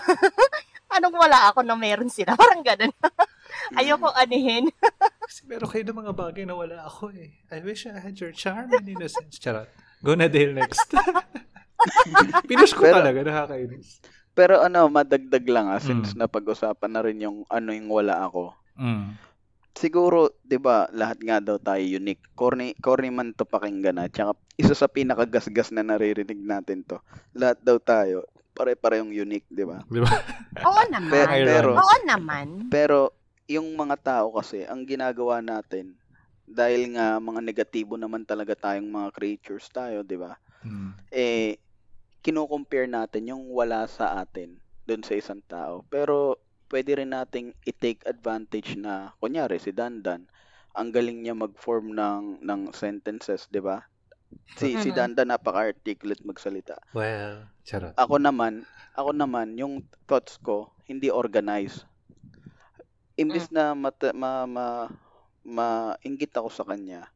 anong 0.97 1.15
wala 1.15 1.53
ako 1.53 1.61
na 1.63 1.77
meron 1.77 2.09
sila. 2.09 2.33
Parang 2.41 2.65
ganun. 2.65 2.93
Ayoko 3.77 4.09
anihin. 4.17 4.73
Kasi 5.29 5.45
meron 5.45 5.69
kayo 5.69 5.85
ng 5.85 6.01
mga 6.01 6.15
bagay 6.17 6.45
na 6.49 6.57
wala 6.57 6.89
ako 6.89 7.13
eh. 7.13 7.37
I 7.53 7.61
wish 7.61 7.85
I 7.85 8.01
had 8.01 8.17
your 8.17 8.33
charm 8.33 8.73
and 8.73 8.89
innocence. 8.89 9.37
Charot. 9.37 9.69
Go 10.01 10.17
na 10.17 10.25
Dale 10.27 10.57
next. 10.57 10.89
Pinush 12.49 12.73
ko 12.73 12.89
Pero- 12.89 12.97
talaga, 12.97 13.21
nakakainis. 13.21 14.01
Pero 14.33 14.63
ano, 14.63 14.87
madagdag 14.87 15.43
lang 15.45 15.67
ah, 15.67 15.83
since 15.83 16.15
Mm. 16.15 16.23
napag-usapan 16.23 16.91
na 16.95 17.03
rin 17.03 17.19
yung 17.19 17.43
ano 17.51 17.75
yung 17.75 17.91
wala 17.91 18.23
ako. 18.23 18.55
Mm. 18.79 19.19
Siguro, 19.77 20.33
'di 20.43 20.59
ba, 20.59 20.89
lahat 20.91 21.19
nga 21.23 21.39
daw 21.39 21.57
tayo 21.61 21.83
unique. 21.83 22.23
Corny 22.35 22.75
corny 22.79 23.11
man 23.13 23.33
to 23.37 23.45
pakinggan 23.47 24.01
na. 24.01 24.11
Tsaka 24.11 24.35
isa 24.59 24.75
sa 24.75 24.91
pinakagasgas 24.91 25.71
na 25.71 25.87
naririnig 25.87 26.41
natin 26.41 26.83
to. 26.83 26.99
Lahat 27.37 27.59
daw 27.63 27.79
tayo 27.79 28.27
pare-parehong 28.59 29.15
unique, 29.15 29.47
'di 29.51 29.65
ba? 29.65 29.79
Di 29.95 30.03
ba? 30.03 30.11
Oo 30.67 30.83
naman. 30.91 31.11
Pero, 31.11 31.31
pero 31.47 31.71
Oo 31.79 31.97
naman. 32.03 32.47
pero 32.67 32.99
yung 33.47 33.73
mga 33.79 33.97
tao 34.03 34.27
kasi 34.35 34.67
ang 34.67 34.83
ginagawa 34.85 35.39
natin 35.41 35.95
dahil 36.45 36.97
nga 36.97 37.17
mga 37.21 37.41
negatibo 37.45 37.95
naman 37.95 38.27
talaga 38.27 38.57
tayong 38.59 38.89
mga 38.89 39.09
creatures 39.15 39.71
tayo, 39.71 40.03
'di 40.03 40.19
ba? 40.19 40.35
Mm. 40.67 40.91
eh 41.15 41.55
kino-compare 42.19 42.91
natin 42.91 43.31
yung 43.31 43.47
wala 43.55 43.87
sa 43.87 44.19
atin 44.19 44.59
doon 44.85 45.07
sa 45.07 45.15
isang 45.15 45.39
tao. 45.47 45.87
Pero 45.87 46.37
pwede 46.73 46.91
rin 47.01 47.13
nating 47.17 47.49
i-take 47.71 48.03
advantage 48.13 48.71
na 48.85 48.95
kunyari 49.21 49.59
si 49.61 49.71
Dandan, 49.79 50.23
ang 50.79 50.89
galing 50.97 51.19
niya 51.25 51.35
mag-form 51.45 51.87
ng 52.01 52.23
ng 52.49 52.61
sentences, 52.83 53.41
'di 53.51 53.61
ba? 53.69 53.79
Si 54.61 54.69
si 54.83 54.89
Mhm. 54.89 54.97
Dandan 54.99 55.29
napaka-articulate 55.33 56.23
magsalita. 56.29 56.77
Well, 56.93 57.49
charot. 57.65 57.97
Ako 58.03 58.17
naman, 58.27 58.55
ako 58.99 59.11
naman 59.21 59.49
yung 59.61 59.75
thoughts 60.09 60.35
ko 60.47 60.57
hindi 60.89 61.09
organized. 61.23 61.85
Imbis 63.23 63.47
na 63.55 63.75
mata, 63.75 64.09
ma, 64.15 64.47
ma, 64.47 64.67
mainggit 65.43 66.33
ako 66.39 66.49
sa 66.53 66.65
kanya, 66.71 67.09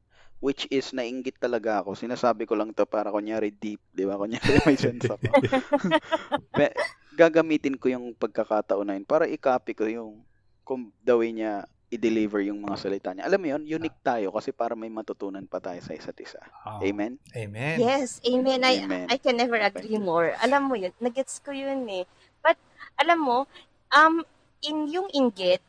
which 0.42 0.66
is 0.70 0.90
nainggit 0.96 1.36
talaga 1.38 1.80
ako. 1.82 1.94
Sinasabi 1.94 2.42
ko 2.48 2.54
lang 2.58 2.74
to 2.74 2.84
para 2.88 3.12
kunyari 3.14 3.50
deep, 3.54 3.80
di 3.94 4.04
ba? 4.08 4.18
Kunyari 4.20 4.58
may 4.66 4.76
sense 4.78 5.06
ako. 5.10 5.38
Pe- 6.56 6.76
gagamitin 7.16 7.76
ko 7.76 7.92
yung 7.92 8.16
pagkakataon 8.16 8.86
na 8.86 8.94
yun 8.96 9.06
para 9.06 9.28
i-copy 9.28 9.72
ko 9.76 9.84
yung 9.88 10.24
kung 10.62 10.88
the 11.04 11.14
way 11.14 11.30
niya 11.34 11.66
i-deliver 11.92 12.40
yung 12.40 12.64
mga 12.64 12.76
salita 12.80 13.12
niya. 13.12 13.28
Alam 13.28 13.40
mo 13.44 13.46
yun, 13.52 13.62
unique 13.68 14.00
tayo 14.00 14.32
kasi 14.32 14.48
para 14.48 14.72
may 14.72 14.88
matutunan 14.88 15.44
pa 15.44 15.60
tayo 15.60 15.76
sa 15.84 15.92
isa't 15.92 16.16
isa. 16.24 16.40
Oh. 16.64 16.80
Amen? 16.80 17.20
Amen. 17.36 17.76
Yes, 17.76 18.16
amen. 18.24 18.64
I, 18.64 18.88
Amen. 18.88 19.06
I 19.12 19.20
can 19.20 19.36
never 19.36 19.60
agree 19.60 20.00
more. 20.00 20.32
Alam 20.40 20.72
mo 20.72 20.74
yun, 20.74 20.96
nagets 21.04 21.44
ko 21.44 21.52
yun 21.52 21.84
eh. 21.92 22.08
But, 22.40 22.56
alam 22.96 23.20
mo, 23.20 23.44
um, 23.92 24.24
in 24.64 24.88
yung 24.88 25.12
inggit, 25.12 25.60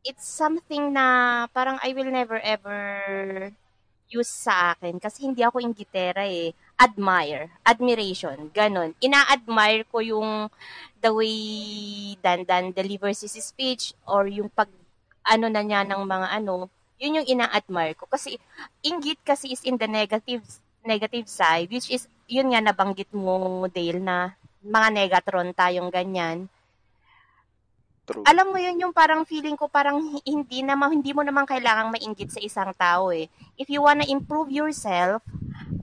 it's 0.00 0.24
something 0.24 0.96
na 0.96 1.44
parang 1.52 1.76
I 1.84 1.92
will 1.92 2.08
never 2.08 2.40
ever 2.40 2.80
use 4.06 4.30
sa 4.30 4.72
akin 4.72 5.02
kasi 5.02 5.26
hindi 5.26 5.42
ako 5.42 5.58
inggitera 5.60 6.24
eh. 6.24 6.54
Admire, 6.76 7.48
admiration, 7.64 8.52
ganon. 8.52 8.92
Ina-admire 9.00 9.88
ko 9.88 10.04
yung 10.04 10.52
the 11.00 11.08
way 11.08 11.36
Dandan 12.20 12.76
delivers 12.76 13.24
his 13.24 13.32
speech 13.40 13.96
or 14.04 14.28
yung 14.28 14.52
pag 14.52 14.68
ano 15.24 15.48
na 15.48 15.64
niya 15.64 15.88
ng 15.88 16.04
mga 16.04 16.28
ano, 16.36 16.68
yun 17.00 17.20
yung 17.22 17.28
ina-admire 17.28 17.96
ko. 17.96 18.04
Kasi 18.04 18.36
inggit 18.84 19.24
kasi 19.24 19.56
is 19.56 19.64
in 19.64 19.80
the 19.80 19.88
negative 19.88 20.44
negative 20.86 21.26
side 21.26 21.66
which 21.72 21.90
is 21.90 22.06
yun 22.30 22.54
nga 22.54 22.62
nabanggit 22.62 23.10
mo 23.10 23.66
Dale 23.66 23.98
na 23.98 24.16
mga 24.62 24.88
negatron 24.92 25.56
tayong 25.56 25.88
ganyan. 25.88 26.46
True. 28.06 28.22
Alam 28.22 28.54
mo 28.54 28.58
yun 28.62 28.78
yung 28.78 28.94
parang 28.94 29.26
feeling 29.26 29.58
ko 29.58 29.66
parang 29.66 29.98
hindi 30.22 30.62
naman 30.62 30.94
hindi 30.94 31.10
mo 31.10 31.26
naman 31.26 31.42
kailangang 31.42 31.90
mainggit 31.90 32.30
sa 32.30 32.38
isang 32.38 32.70
tao 32.78 33.10
eh. 33.10 33.26
If 33.58 33.66
you 33.66 33.82
wanna 33.82 34.06
improve 34.06 34.52
yourself 34.54 35.26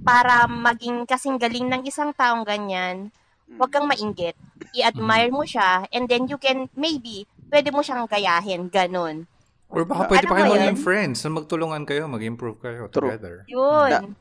para 0.03 0.45
maging 0.45 1.07
kasing 1.07 1.39
galing 1.39 1.67
ng 1.71 1.87
isang 1.87 2.11
taong 2.13 2.43
ganyan, 2.43 3.09
huwag 3.55 3.71
kang 3.71 3.87
mainggit. 3.87 4.35
I-admire 4.75 5.31
mo 5.31 5.47
siya 5.47 5.87
and 5.89 6.07
then 6.11 6.27
you 6.27 6.37
can 6.37 6.67
maybe 6.75 7.23
pwede 7.49 7.69
mo 7.71 7.79
siyang 7.79 8.05
gayahin, 8.09 8.67
ganun. 8.67 9.25
Or 9.73 9.85
baka 9.89 10.05
pwede 10.09 10.25
Ano 10.25 10.31
pa 10.31 10.35
kayo 10.37 10.45
ba 10.45 10.55
maging 10.59 10.79
friends 10.81 11.17
na 11.25 11.29
magtulungan 11.33 11.83
kayo, 11.85 12.05
mag-improve 12.05 12.57
kayo 12.61 12.81
True. 12.93 13.09
together. 13.09 13.35
Yun. 13.49 14.13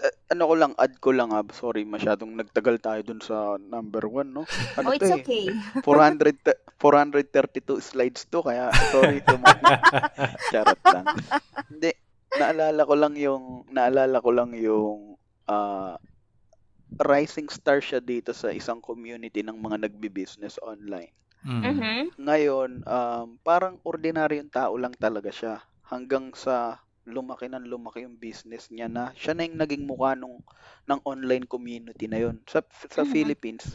Eh, 0.00 0.14
ano 0.32 0.42
ko 0.48 0.54
lang, 0.56 0.72
add 0.80 0.94
ko 0.96 1.10
lang 1.12 1.28
ah, 1.34 1.44
sorry, 1.52 1.84
masyadong 1.84 2.32
nagtagal 2.32 2.80
tayo 2.80 3.00
dun 3.04 3.20
sa 3.20 3.60
number 3.60 4.08
one, 4.08 4.32
no? 4.32 4.48
oh, 4.48 4.80
Ano 4.80 4.96
it's 4.96 5.04
to 5.04 5.18
eh? 5.18 5.20
okay. 5.20 5.44
400, 5.84 6.40
te- 6.40 6.62
432 6.80 7.84
slides 7.84 8.24
to, 8.32 8.40
kaya 8.40 8.72
sorry 8.94 9.20
to 9.20 9.36
Charot 10.54 10.80
lang. 10.88 11.04
Hindi, 11.68 11.90
naalala 12.32 12.80
ko 12.88 12.94
lang 12.96 13.14
yung, 13.18 13.44
naalala 13.68 14.16
ko 14.24 14.30
lang 14.32 14.50
yung, 14.56 15.09
ah, 15.50 15.96
rising 17.10 17.48
star 17.58 17.78
siya 17.82 17.98
dito 18.12 18.30
sa 18.36 18.48
isang 18.60 18.78
community 18.88 19.40
ng 19.44 19.56
mga 19.66 19.76
nagbi-business 19.88 20.56
online. 20.62 21.10
Mm. 21.44 21.82
Mhm. 21.82 22.10
Ngayon, 22.26 22.70
um, 22.86 23.26
parang 23.48 23.76
ordinaryong 23.90 24.50
tao 24.52 24.74
lang 24.82 24.94
talaga 25.04 25.30
siya. 25.32 25.54
Hanggang 25.92 26.26
sa 26.36 26.78
lumaki 27.08 27.46
ng 27.50 27.66
lumaki 27.66 28.04
yung 28.06 28.20
business 28.20 28.68
niya 28.70 28.86
na 28.86 29.10
siya 29.16 29.32
na 29.34 29.42
yung 29.48 29.58
naging 29.58 29.84
mukha 29.88 30.12
nung, 30.14 30.38
ng 30.86 31.00
online 31.08 31.46
community 31.48 32.06
na 32.06 32.20
yun. 32.24 32.36
Sa, 32.46 32.60
sa 32.92 33.02
Mhm. 33.02 33.08
Philippines, 33.08 33.74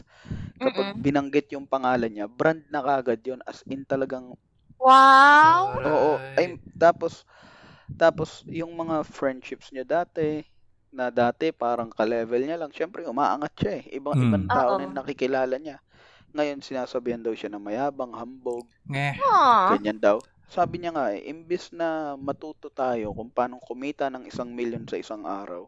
kapag 0.64 0.88
Mm-mm. 0.88 0.96
binanggit 0.96 1.52
yung 1.56 1.66
pangalan 1.70 2.12
niya, 2.12 2.26
brand 2.30 2.64
na 2.72 2.82
kagad 2.84 3.20
yun. 3.26 3.40
As 3.46 3.62
in 3.70 3.84
talagang, 3.88 4.34
Wow. 4.78 5.80
oo. 5.84 6.12
Ay, 6.36 6.56
tapos, 6.80 7.24
tapos 8.00 8.44
yung 8.50 8.72
mga 8.76 9.04
friendships 9.06 9.70
niya 9.72 9.84
dati, 9.86 10.44
na 10.96 11.12
dati 11.12 11.52
parang 11.52 11.92
ka-level 11.92 12.40
niya 12.40 12.56
lang. 12.56 12.72
Syempre, 12.72 13.04
umaangat 13.04 13.52
siya 13.60 13.72
eh. 13.78 13.84
Ibang, 14.00 14.16
Mm. 14.16 14.24
ibang 14.26 14.46
tao 14.48 14.70
na 14.80 14.88
nakikilala 14.88 15.56
niya. 15.60 15.78
Ngayon, 16.32 16.64
sinasabihan 16.64 17.20
daw 17.20 17.36
siya 17.36 17.52
na 17.52 17.60
mayabang, 17.60 18.16
hambog. 18.16 18.64
Aw. 18.88 19.76
Ganyan 19.76 20.00
daw. 20.00 20.18
Sabi 20.48 20.80
niya 20.80 20.94
nga 20.94 21.12
eh, 21.12 21.26
imbis 21.28 21.74
na 21.74 22.14
matuto 22.16 22.70
tayo 22.72 23.12
kung 23.12 23.28
paano 23.28 23.58
kumita 23.60 24.08
ng 24.08 24.24
isang 24.30 24.48
milyon 24.54 24.86
sa 24.88 24.96
isang 24.96 25.26
araw, 25.26 25.66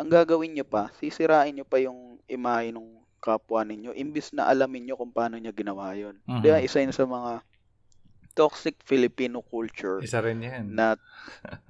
ang 0.00 0.08
gagawin 0.08 0.52
niyo 0.56 0.66
pa, 0.66 0.88
sisirain 0.98 1.52
niyo 1.52 1.64
pa 1.68 1.78
yung 1.78 2.18
imahe 2.26 2.72
ng 2.72 3.00
kapwa 3.22 3.62
ninyo, 3.62 3.94
imbis 3.94 4.34
na 4.34 4.50
alamin 4.50 4.82
niyo 4.90 4.98
kung 4.98 5.14
paano 5.14 5.38
niya 5.38 5.54
ginawa 5.54 5.94
yun. 5.94 6.18
Mhm. 6.26 6.42
Di 6.42 6.48
ba, 6.50 6.58
isa 6.58 6.82
yun 6.82 6.90
sa 6.90 7.06
mga 7.06 7.38
toxic 8.32 8.80
Filipino 8.80 9.40
culture 9.40 10.00
Isa 10.00 10.18
rin 10.18 10.40
yan. 10.40 10.72
na 10.72 10.96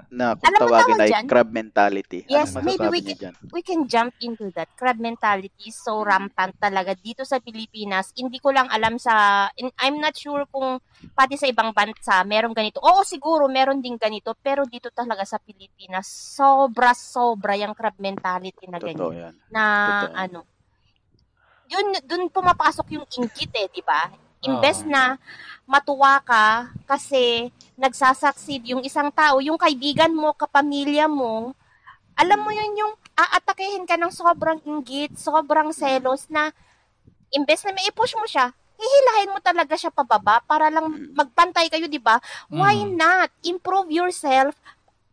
na 0.09 0.33
kung 0.33 0.49
Alam 0.49 0.61
tawagin 0.63 0.95
tawag 0.95 1.03
ay 1.03 1.11
dyan? 1.11 1.25
crab 1.27 1.49
mentality. 1.51 2.21
Yes, 2.25 2.53
Anong 2.53 2.65
maybe 2.65 2.87
we 2.89 3.01
niya 3.01 3.17
dyan? 3.19 3.35
we 3.51 3.61
can 3.61 3.85
jump 3.85 4.15
into 4.19 4.49
that. 4.53 4.71
Crab 4.73 4.97
mentality 4.97 5.51
is 5.67 5.77
so 5.77 6.01
rampant 6.01 6.57
talaga 6.57 6.95
dito 6.95 7.23
sa 7.23 7.37
Pilipinas. 7.37 8.13
Hindi 8.13 8.39
ko 8.39 8.49
lang 8.49 8.69
alam 8.69 8.97
sa, 8.97 9.13
in- 9.55 9.75
I'm 9.77 9.99
not 9.99 10.15
sure 10.15 10.47
kung 10.49 10.79
pati 11.13 11.35
sa 11.35 11.45
ibang 11.45 11.73
bansa 11.73 12.23
meron 12.23 12.53
ganito. 12.53 12.79
Oo, 12.79 13.03
siguro 13.03 13.45
meron 13.47 13.83
din 13.83 13.97
ganito. 13.97 14.33
Pero 14.39 14.63
dito 14.65 14.89
talaga 14.89 15.25
sa 15.25 15.37
Pilipinas, 15.37 16.07
sobra-sobra 16.09 17.59
yung 17.59 17.75
crab 17.75 17.99
mentality 17.99 18.65
na 18.67 18.79
Totoo 18.79 19.11
ganyan. 19.11 19.33
yan. 19.33 19.35
Na 19.51 19.63
Totoo. 20.07 20.17
ano, 20.17 20.41
yun, 21.67 21.87
dun 22.05 22.29
pumapasok 22.29 22.87
yung 22.93 23.07
inggit 23.11 23.53
eh, 23.55 23.69
di 23.69 23.81
ba? 23.81 24.13
Imbes 24.43 24.83
Oo. 24.83 24.91
na 24.91 25.17
matuwa 25.65 26.19
ka 26.21 26.69
kasi 26.85 27.49
nagsasucceed 27.79 28.75
yung 28.75 28.83
isang 28.83 29.09
tao, 29.15 29.39
yung 29.39 29.57
kaibigan 29.57 30.11
mo, 30.11 30.35
kapamilya 30.35 31.07
mo, 31.07 31.55
alam 32.19 32.39
mo 32.43 32.51
yun 32.53 32.77
yung 32.77 32.93
aatakehin 33.17 33.87
ka 33.89 33.97
ng 33.97 34.13
sobrang 34.13 34.59
inggit, 34.67 35.17
sobrang 35.17 35.73
selos 35.73 36.29
na 36.29 36.51
imbes 37.33 37.65
na 37.65 37.73
may 37.73 37.89
i-push 37.89 38.13
mo 38.19 38.27
siya, 38.29 38.53
hihilahin 38.77 39.33
mo 39.33 39.39
talaga 39.41 39.79
siya 39.79 39.95
pababa 39.95 40.43
para 40.45 40.69
lang 40.69 40.91
magpantay 41.17 41.71
kayo, 41.73 41.87
di 41.89 42.03
ba? 42.03 42.19
Why 42.51 42.83
Mm. 42.85 42.99
not? 42.99 43.31
Improve 43.47 43.89
yourself 43.89 44.53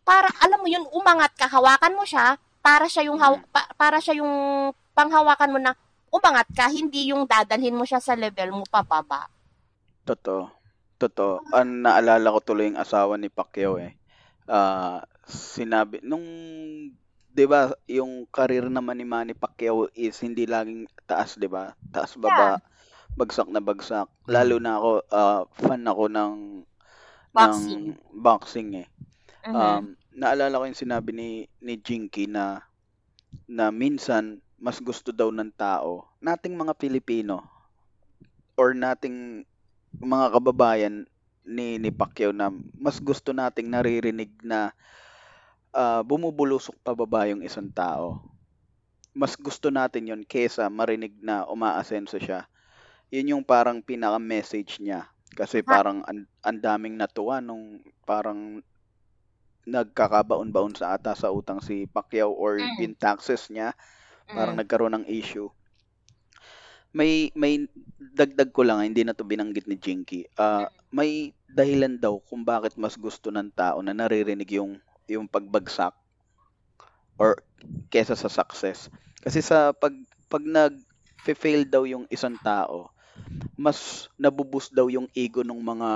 para, 0.03 0.27
alam 0.41 0.59
mo 0.59 0.67
yun, 0.67 0.83
umangat 0.91 1.31
ka, 1.37 1.45
hawakan 1.47 1.95
mo 1.95 2.03
siya, 2.03 2.35
para 2.59 2.89
siya 2.89 3.07
yung, 3.07 3.21
haw- 3.21 3.39
pa- 3.53 3.69
para 3.77 4.01
siya 4.01 4.19
yung 4.19 4.33
panghawakan 4.97 5.53
mo 5.53 5.59
na 5.61 5.71
umangat 6.09 6.47
ka, 6.53 6.69
hindi 6.69 7.13
yung 7.13 7.25
dadalhin 7.25 7.77
mo 7.77 7.85
siya 7.85 8.01
sa 8.01 8.17
level 8.17 8.61
mo 8.61 8.63
pababa. 8.67 9.29
Totoo. 10.05 10.49
Totoo. 10.99 11.39
Ang 11.55 11.87
naalala 11.87 12.35
ko 12.35 12.39
tuloy 12.43 12.67
yung 12.67 12.81
asawa 12.81 13.15
ni 13.15 13.31
Pacquiao 13.31 13.79
eh. 13.79 13.95
Ah, 14.49 15.05
sinabi 15.29 16.03
nung 16.03 16.25
'di 17.31 17.45
ba, 17.47 17.71
yung 17.87 18.27
career 18.27 18.67
naman 18.67 18.99
ni 18.99 19.05
Manny 19.07 19.31
Pacquiao 19.37 19.87
is 19.95 20.19
hindi 20.19 20.43
laging 20.43 20.91
taas, 21.07 21.39
'di 21.39 21.47
ba? 21.47 21.71
Taas 21.93 22.19
baba, 22.19 22.59
bagsak 23.15 23.47
na 23.47 23.63
bagsak. 23.63 24.11
Lalo 24.27 24.59
na 24.59 24.75
ako 24.75 24.91
ah, 25.13 25.43
fan 25.55 25.87
ako 25.87 26.05
ng 26.11 26.33
Boxing. 27.29 27.93
ng 27.93 28.19
boxing 28.19 28.69
eh. 28.83 28.87
Mhm. 29.47 29.55
Um, 29.55 29.83
naalala 30.19 30.59
ko 30.59 30.63
yung 30.67 30.83
sinabi 30.83 31.15
ni 31.15 31.29
ni 31.63 31.79
Jinky 31.79 32.27
na 32.27 32.65
na 33.47 33.69
minsan 33.71 34.41
mas 34.59 34.77
gusto 34.83 35.15
daw 35.15 35.31
ng 35.31 35.51
tao 35.55 36.03
nating 36.19 36.53
mga 36.55 36.75
Pilipino 36.75 37.43
or 38.59 38.75
nating 38.75 39.47
mga 39.97 40.35
kababayan 40.35 41.07
ni 41.47 41.79
ni 41.81 41.89
Pacquiao 41.89 42.35
na 42.35 42.51
mas 42.77 42.99
gusto 43.01 43.31
nating 43.33 43.71
naririnig 43.71 44.29
na 44.43 44.75
ah, 45.73 46.03
bumubulusok 46.05 46.75
pababa 46.83 47.25
yung 47.31 47.41
isang 47.41 47.71
tao. 47.71 48.21
Mas 49.15 49.33
gusto 49.33 49.73
natin 49.73 50.05
yon 50.11 50.23
kesa 50.27 50.69
marinig 50.69 51.17
na 51.19 51.47
umaasenso 51.49 52.21
siya. 52.21 52.45
Yun 53.09 53.39
yung 53.39 53.43
parang 53.47 53.81
pinaka-message 53.81 54.77
niya. 54.77 55.09
Kasi 55.33 55.65
parang 55.65 56.05
an, 56.05 56.29
ang 56.45 56.57
daming 56.61 56.93
natuwa 56.93 57.41
nung 57.41 57.81
parang 58.05 58.61
nagkakabaon-baon 59.65 60.77
sa 60.77 60.97
ata 60.97 61.13
sa 61.17 61.29
utang 61.33 61.61
si 61.61 61.85
Pacquiao 61.89 62.33
or 62.33 62.57
Mm. 62.57 62.77
yung 62.85 62.95
taxes 62.97 63.49
niya 63.53 63.73
parang 64.35 64.55
Mm. 64.55 64.61
nagkaroon 64.61 64.93
ng 65.01 65.05
issue. 65.09 65.49
May 66.93 67.29
may 67.37 67.53
dagdag 68.19 68.49
ko 68.55 68.61
lang, 68.65 68.77
ah, 68.81 68.85
hindi 68.87 69.03
na 69.05 69.13
to 69.13 69.23
binanggit 69.25 69.65
ni 69.69 69.77
Jinky. 69.77 70.25
Ah, 70.37 70.65
may 70.89 71.33
dahilan 71.45 72.01
daw 72.01 72.17
kung 72.27 72.41
bakit 72.41 72.73
mas 72.81 72.97
gusto 72.97 73.29
ng 73.29 73.49
tao 73.53 73.77
na 73.85 73.93
naririnig 73.93 74.49
yung 74.57 74.81
yung 75.09 75.25
pagbagsak 75.29 75.93
or 77.19 77.37
kesa 77.91 78.15
sa 78.17 78.29
success. 78.31 78.87
Kasi 79.21 79.39
sa 79.43 79.71
pag 79.75 79.93
pag 80.31 80.43
nag-fail 80.45 81.67
daw 81.67 81.83
yung 81.85 82.05
isang 82.09 82.37
tao, 82.39 82.89
mas 83.57 84.07
nabuboost 84.19 84.71
daw 84.73 84.87
yung 84.89 85.09
ego 85.15 85.43
ng 85.43 85.59
mga 85.59 85.89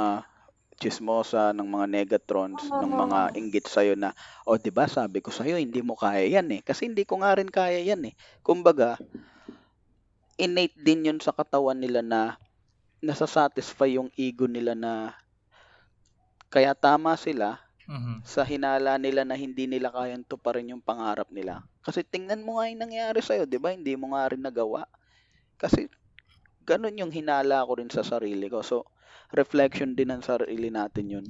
chismosa, 0.81 1.51
ng 1.55 1.67
mga 1.75 1.86
negatrons, 1.95 2.63
ng 2.81 2.91
mga 3.03 3.19
inggit 3.39 3.65
sa'yo 3.69 3.93
na, 3.99 4.12
o, 4.47 4.57
di 4.57 4.71
ba 4.73 4.86
sabi 4.89 5.19
ko 5.25 5.29
sa'yo, 5.33 5.55
hindi 5.59 5.81
mo 5.86 5.93
kaya 5.97 6.25
yan 6.25 6.49
eh. 6.57 6.62
Kasi 6.65 6.89
hindi 6.89 7.03
ko 7.09 7.21
nga 7.21 7.36
rin 7.38 7.49
kaya 7.51 7.79
yan 7.81 8.01
eh. 8.09 8.13
Kumbaga, 8.45 8.97
innate 10.45 10.75
din 10.86 11.07
yun 11.07 11.19
sa 11.25 11.33
katawan 11.39 11.79
nila 11.81 12.01
na 12.12 12.21
nasasatisfy 13.07 13.89
yung 13.97 14.09
ego 14.17 14.45
nila 14.49 14.73
na 14.83 14.93
kaya 16.53 16.73
tama 16.77 17.13
sila 17.17 17.59
Mhm. 17.89 18.23
sa 18.23 18.41
hinala 18.47 18.95
nila 18.95 19.27
na 19.27 19.36
hindi 19.36 19.67
nila 19.67 19.91
kayang 19.91 20.23
tuparin 20.23 20.71
yung 20.71 20.79
pangarap 20.79 21.27
nila. 21.33 21.65
Kasi 21.83 21.99
tingnan 22.07 22.45
mo 22.45 22.55
nga 22.57 22.71
yung 22.71 22.81
nangyari 22.88 23.19
sa'yo, 23.19 23.43
di 23.43 23.59
ba? 23.59 23.75
Hindi 23.75 23.93
mo 23.99 24.15
nga 24.15 24.31
rin 24.31 24.39
nagawa. 24.39 24.88
Kasi 25.59 25.91
ganun 26.63 26.95
yung 26.95 27.12
hinala 27.12 27.67
ko 27.67 27.71
rin 27.79 27.91
sa 27.91 28.03
sarili 28.07 28.47
ko. 28.47 28.63
So, 28.63 28.88
reflection 29.34 29.98
din 29.98 30.13
ng 30.13 30.22
sarili 30.22 30.69
natin 30.69 31.06
yun. 31.10 31.26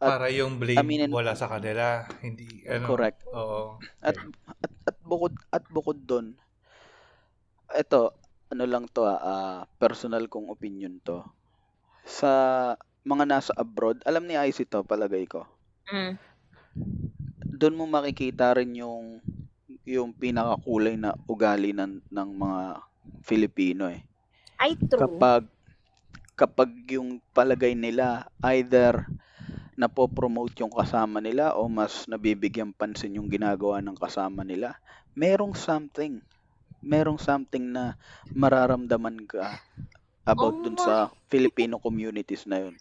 At- 0.00 0.20
Para 0.20 0.28
yung 0.32 0.60
blame 0.60 0.80
aminin- 0.80 1.12
wala 1.12 1.36
sa 1.36 1.48
kanila. 1.48 2.04
Hindi, 2.24 2.64
ano. 2.68 2.84
Correct. 2.88 3.24
Oo. 3.32 3.80
At, 4.00 4.16
at, 4.48 4.72
at 4.92 4.96
bukod 5.04 5.36
at 5.52 5.64
bukod 5.72 6.00
doon, 6.04 6.36
ito, 7.72 8.12
ano 8.52 8.64
lang 8.64 8.84
to 8.92 9.04
ah, 9.04 9.64
personal 9.80 10.28
kong 10.28 10.52
opinion 10.52 11.00
to. 11.04 11.24
Sa 12.04 12.30
mga 13.06 13.24
nasa 13.24 13.52
abroad, 13.56 14.02
alam 14.04 14.26
ni 14.26 14.34
Icy 14.36 14.66
to, 14.68 14.84
palagay 14.84 15.24
ko. 15.26 15.46
Mm. 15.88 16.18
Doon 17.56 17.78
mo 17.78 17.84
makikita 17.88 18.52
rin 18.58 18.76
yung 18.76 19.22
yung 19.86 20.10
pinakakulay 20.10 20.98
na 20.98 21.14
ugali 21.30 21.70
ng 21.70 22.02
ng 22.10 22.30
mga 22.36 22.62
Filipino 23.22 23.86
eh. 23.86 24.02
Ay, 24.58 24.74
true. 24.76 24.98
Kapag 24.98 25.46
kapag 26.36 26.68
yung 26.92 27.18
palagay 27.32 27.72
nila 27.72 28.28
either 28.52 29.08
napopromote 29.76 30.56
yung 30.60 30.72
kasama 30.72 31.20
nila 31.20 31.56
o 31.56 31.68
mas 31.68 32.08
nabibigyan 32.08 32.72
pansin 32.72 33.16
yung 33.16 33.28
ginagawa 33.28 33.80
ng 33.80 33.96
kasama 33.96 34.44
nila, 34.44 34.76
merong 35.16 35.56
something. 35.56 36.20
Merong 36.84 37.16
something 37.16 37.72
na 37.72 37.96
mararamdaman 38.32 39.24
ka 39.28 39.60
about 40.28 40.60
Oh 40.60 40.62
dun 40.64 40.76
sa 40.76 41.08
Filipino 41.28 41.80
communities 41.80 42.44
na 42.44 42.68
yun. 42.68 42.76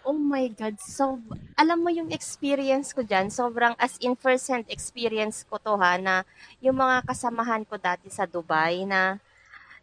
Oh 0.00 0.16
my 0.16 0.48
God. 0.56 0.80
So, 0.80 1.20
alam 1.60 1.84
mo 1.84 1.92
yung 1.92 2.08
experience 2.08 2.96
ko 2.96 3.04
dyan, 3.04 3.28
sobrang 3.28 3.76
as 3.76 4.00
in 4.00 4.16
first-hand 4.16 4.64
experience 4.72 5.44
ko 5.44 5.60
to 5.60 5.76
ha, 5.76 6.00
na 6.00 6.24
yung 6.64 6.80
mga 6.80 7.04
kasamahan 7.04 7.68
ko 7.68 7.76
dati 7.76 8.08
sa 8.08 8.24
Dubai 8.24 8.88
na 8.88 9.20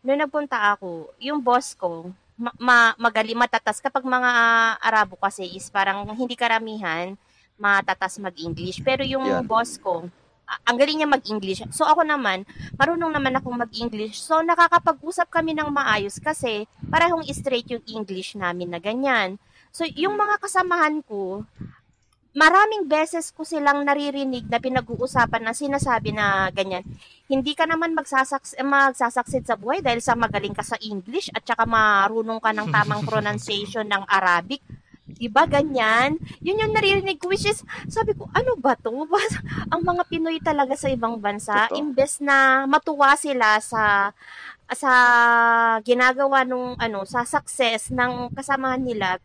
nung 0.02 0.18
nagpunta 0.18 0.58
ako, 0.74 1.13
yung 1.22 1.38
boss 1.38 1.78
ko, 1.78 2.10
ma, 2.38 2.52
ma- 2.62 2.95
magali, 3.02 3.34
matatas. 3.34 3.82
Kapag 3.82 4.06
mga 4.06 4.32
Arabo 4.80 5.17
kasi 5.17 5.43
is 5.58 5.67
parang 5.73 6.06
hindi 6.13 6.38
karamihan, 6.38 7.17
matatas 7.58 8.21
mag-English. 8.21 8.86
Pero 8.86 9.02
yung 9.02 9.26
Yeah. 9.26 9.41
boss 9.41 9.82
ko, 9.82 10.06
a- 10.45 10.62
ang 10.69 10.78
galing 10.78 11.02
niya 11.02 11.10
mag-English. 11.10 11.65
So 11.73 11.84
ako 11.84 12.06
naman, 12.06 12.45
marunong 12.78 13.12
naman 13.12 13.36
akong 13.36 13.58
mag-English. 13.58 14.21
So 14.21 14.39
nakakapag-usap 14.45 15.28
kami 15.34 15.58
ng 15.58 15.73
maayos 15.73 16.21
kasi 16.21 16.69
parehong 16.88 17.26
straight 17.34 17.67
yung 17.73 17.84
English 17.89 18.38
namin 18.38 18.71
na 18.71 18.80
ganyan. 18.80 19.41
So, 19.67 19.86
yung 19.86 20.17
mga 20.17 20.41
kasamahan 20.41 21.06
ko, 21.06 21.43
maraming 22.38 22.86
beses 22.86 23.34
ko 23.34 23.41
silang 23.41 23.82
naririnig 23.82 24.45
na 24.45 24.62
pinag-uusapan 24.62 25.41
na 25.41 25.58
sinasabi 25.58 26.13
na 26.13 26.54
ganyan. 26.54 26.86
Hindi 27.26 27.58
ka 27.58 27.65
naman 27.65 27.97
magsasaks 27.97 28.54
magsasaksid 28.62 29.50
sa 29.50 29.58
buhay 29.58 29.82
dahil 29.82 30.06
sa 30.06 30.13
magaling 30.13 30.54
ka 30.54 30.62
sa 30.62 30.78
English 30.78 31.34
at 31.34 31.41
saka 31.41 31.65
marunong 31.65 32.38
ka 32.38 32.54
ng 32.54 32.69
tamang 32.69 33.02
pronunciation 33.10 33.89
ng 33.89 34.06
Arabic. 34.06 34.62
Diba 35.08 35.50
ganyan? 35.50 36.21
Yun 36.45 36.62
yung 36.62 36.73
naririnig 36.78 37.17
ko 37.17 37.34
which 37.34 37.47
is, 37.47 37.65
sabi 37.89 38.13
ko, 38.13 38.30
ano 38.38 38.54
ba 38.60 38.78
to? 38.78 38.91
Ang 39.73 39.82
mga 39.82 40.04
Pinoy 40.06 40.38
talaga 40.43 40.78
sa 40.78 40.93
ibang 40.93 41.17
bansa, 41.17 41.71
Totoo. 41.71 41.80
imbes 41.80 42.21
na 42.21 42.67
matuwa 42.69 43.17
sila 43.17 43.58
sa 43.63 44.13
sa 44.67 44.91
ginagawa 45.80 46.43
nung 46.43 46.76
ano 46.76 47.08
sa 47.08 47.23
success 47.23 47.88
ng 47.88 48.36
kasamahan 48.36 48.84
nila 48.84 49.15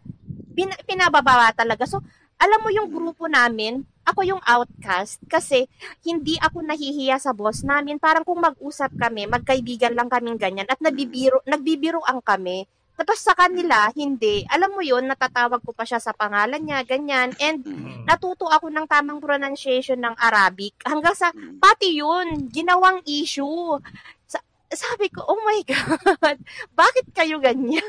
pin, 0.52 0.70
pinababa 0.86 1.50
talaga. 1.56 1.88
So, 1.88 2.04
alam 2.42 2.58
mo 2.58 2.68
yung 2.68 2.90
grupo 2.90 3.30
namin, 3.30 3.86
ako 4.02 4.26
yung 4.26 4.42
outcast 4.42 5.22
kasi 5.30 5.70
hindi 6.02 6.34
ako 6.36 6.66
nahihiya 6.66 7.16
sa 7.16 7.30
boss 7.30 7.62
namin. 7.62 8.02
Parang 8.02 8.26
kung 8.26 8.42
mag-usap 8.42 8.90
kami, 8.98 9.30
magkaibigan 9.30 9.94
lang 9.94 10.10
kaming 10.10 10.34
ganyan 10.34 10.66
at 10.66 10.82
nagbibiro, 10.82 11.38
nagbibiroan 11.46 12.18
kami. 12.18 12.66
Tapos 12.92 13.18
sa 13.18 13.32
kanila, 13.32 13.88
hindi. 13.94 14.42
Alam 14.46 14.74
mo 14.74 14.82
yun, 14.82 15.06
natatawag 15.06 15.62
ko 15.62 15.72
pa 15.72 15.82
siya 15.82 15.96
sa 15.96 16.12
pangalan 16.12 16.60
niya, 16.60 16.82
ganyan. 16.82 17.30
And 17.38 17.62
Mm. 17.62 18.04
natuto 18.04 18.46
ako 18.46 18.68
ng 18.68 18.84
tamang 18.84 19.22
pronunciation 19.22 19.96
ng 19.96 20.18
Arabic. 20.18 20.74
Hanggang 20.82 21.14
sa, 21.14 21.30
pati 21.56 21.98
yun, 21.98 22.50
ginawang 22.50 23.00
issue. 23.06 23.78
Sa- 24.26 24.44
sabi 24.68 25.08
ko, 25.08 25.24
oh 25.24 25.40
my 25.40 25.62
God, 25.70 26.38
bakit 26.74 27.06
kayo 27.14 27.38
ganyan? 27.38 27.86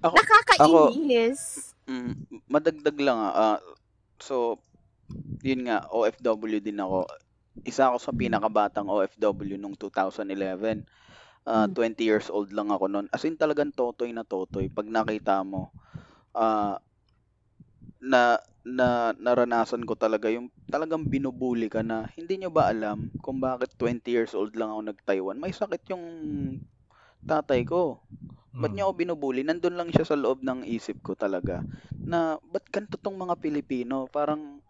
Ako- 0.00 0.16
Nakakainis. 0.16 1.65
Mm, 1.86 2.14
madagdag 2.50 2.98
lang 2.98 3.18
ah. 3.22 3.34
ah, 3.54 3.58
so, 4.18 4.58
yun 5.46 5.66
nga, 5.70 5.86
OFW 5.94 6.58
din 6.62 6.82
ako. 6.82 7.06
Isa 7.66 7.90
ako 7.90 7.98
sa 8.02 8.12
pinakabatang 8.14 8.90
OFW 8.90 9.56
nung 9.58 9.78
2011. 9.78 10.82
Ah, 11.46 11.66
Mm. 11.70 11.74
20 11.78 12.04
years 12.10 12.28
old 12.30 12.50
lang 12.50 12.70
ako 12.74 12.86
noon. 12.90 13.06
As 13.14 13.22
in 13.26 13.38
talagang 13.38 13.70
totoy 13.74 14.10
na 14.14 14.26
totoy. 14.26 14.66
Pag 14.70 14.90
nakita 14.90 15.42
mo, 15.46 15.70
ah, 16.36 16.78
na 18.02 18.36
na 18.66 19.14
naranasan 19.16 19.86
ko 19.86 19.94
talaga 19.94 20.26
yung 20.32 20.50
talagang 20.74 21.06
binubuli 21.06 21.70
ka 21.70 21.80
na 21.86 22.10
hindi 22.18 22.34
nyo 22.42 22.50
ba 22.50 22.68
alam 22.74 23.14
kung 23.22 23.38
bakit 23.38 23.70
20 23.78 24.10
years 24.10 24.34
old 24.34 24.52
lang 24.58 24.68
ako 24.74 24.80
nag-Taiwan? 24.90 25.38
May 25.38 25.54
sakit 25.54 25.82
yung 25.94 26.04
tatay 27.26 27.62
ko. 27.66 28.02
Ba't 28.56 28.72
niya 28.72 28.88
ako 28.88 28.94
binubuli? 28.96 29.44
Nandun 29.44 29.76
lang 29.76 29.92
siya 29.92 30.08
sa 30.08 30.16
loob 30.16 30.40
ng 30.40 30.64
isip 30.64 31.04
ko 31.04 31.12
talaga. 31.12 31.60
Na, 32.08 32.40
ba't 32.40 32.64
ganito 32.72 32.96
tong 32.96 33.20
mga 33.20 33.36
Pilipino? 33.36 34.08
Parang 34.08 34.64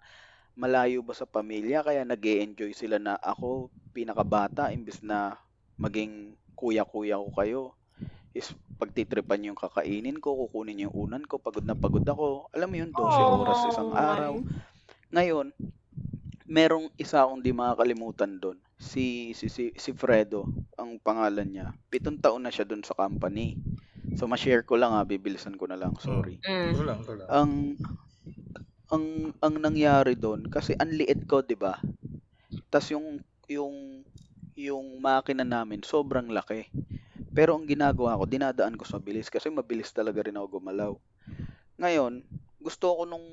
malayo 0.58 1.06
ba 1.06 1.14
sa 1.14 1.22
pamilya? 1.22 1.86
Kaya 1.86 2.02
nag 2.02 2.18
enjoy 2.18 2.74
sila 2.74 2.98
na 2.98 3.14
ako, 3.14 3.70
pinakabata, 3.94 4.74
imbis 4.74 5.06
na 5.06 5.38
maging 5.78 6.34
kuya-kuya 6.58 7.14
ko 7.14 7.28
kayo. 7.38 7.62
Is 8.34 8.50
pagtitripan 8.82 9.46
yung 9.46 9.56
kakainin 9.56 10.18
ko, 10.18 10.34
kukunin 10.34 10.90
yung 10.90 10.94
unan 11.06 11.22
ko, 11.24 11.38
pagod 11.38 11.62
na 11.62 11.78
pagod 11.78 12.04
ako. 12.04 12.50
Alam 12.52 12.68
mo 12.68 12.76
yun, 12.82 12.90
12 12.90 13.22
oras 13.46 13.60
isang 13.70 13.94
Oh, 13.94 13.96
araw. 13.96 14.32
Ngayon, 15.14 15.54
merong 16.50 16.90
isa 16.98 17.22
akong 17.22 17.40
di 17.40 17.54
makakalimutan 17.54 18.36
doon. 18.42 18.58
Si, 18.76 19.32
si, 19.32 19.48
si, 19.48 19.72
si 19.72 19.90
Fredo, 19.96 20.44
ang 20.76 21.00
pangalan 21.00 21.48
niya. 21.48 21.66
Pitong 21.88 22.20
taon 22.20 22.44
na 22.44 22.52
siya 22.52 22.68
doon 22.68 22.84
sa 22.84 22.92
company. 22.92 23.56
So, 24.16 24.28
ma-share 24.28 24.64
ko 24.68 24.76
lang 24.76 24.92
ha, 24.92 25.04
bibilisan 25.04 25.56
ko 25.56 25.64
na 25.68 25.80
lang, 25.80 25.96
sorry. 26.00 26.40
Mm. 26.44 26.72
Wala, 26.84 26.94
wala. 27.00 27.24
Ang, 27.32 27.80
ang, 28.92 29.04
ang 29.40 29.54
nangyari 29.60 30.14
doon, 30.14 30.46
kasi 30.52 30.76
ang 30.76 30.92
liit 30.92 31.24
ko, 31.24 31.40
di 31.40 31.56
ba? 31.56 31.80
Tas 32.68 32.88
yung, 32.92 33.20
yung, 33.48 34.04
yung 34.56 34.86
makina 35.00 35.44
namin, 35.44 35.80
sobrang 35.80 36.28
laki. 36.28 36.68
Pero 37.36 37.56
ang 37.56 37.68
ginagawa 37.68 38.16
ko, 38.16 38.24
dinadaan 38.24 38.80
ko 38.80 38.88
sa 38.88 38.96
bilis 38.96 39.28
kasi 39.28 39.52
mabilis 39.52 39.92
talaga 39.92 40.24
rin 40.24 40.40
ako 40.40 40.60
gumalaw. 40.60 40.92
Ngayon, 41.76 42.24
gusto 42.56 42.96
ko 42.96 43.02
nung 43.04 43.24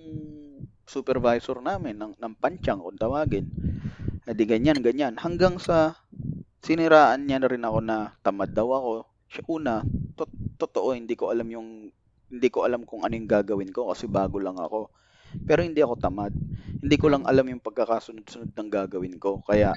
supervisor 0.84 1.63
namin 1.63 1.95
ng, 1.95 2.13
ng 2.19 2.34
pantyang 2.36 2.84
kung 2.84 2.99
tawagin. 2.99 3.47
Eh 4.23 4.36
di 4.36 4.47
ganyan, 4.47 4.79
ganyan. 4.79 5.19
Hanggang 5.19 5.59
sa 5.59 5.99
siniraan 6.63 7.27
niya 7.27 7.43
na 7.43 7.51
rin 7.51 7.63
ako 7.67 7.79
na 7.83 8.15
tamad 8.23 8.55
daw 8.55 8.71
ako. 8.71 8.93
Siya 9.27 9.43
una, 9.51 9.83
to- 10.15 10.31
totoo, 10.55 10.95
hindi 10.95 11.19
ko 11.19 11.36
alam 11.36 11.47
yung 11.51 11.91
hindi 12.33 12.49
ko 12.49 12.65
alam 12.65 12.88
kung 12.88 13.05
ano 13.05 13.13
yung 13.13 13.29
gagawin 13.29 13.69
ko 13.69 13.91
kasi 13.91 14.09
bago 14.09 14.39
lang 14.39 14.57
ako. 14.57 14.89
Pero 15.43 15.62
hindi 15.62 15.81
ako 15.83 15.99
tamad. 15.99 16.33
Hindi 16.83 16.95
ko 16.97 17.09
lang 17.09 17.23
alam 17.25 17.45
yung 17.49 17.62
pagkakasunod-sunod 17.62 18.53
ng 18.53 18.69
gagawin 18.69 19.17
ko. 19.21 19.41
Kaya 19.45 19.73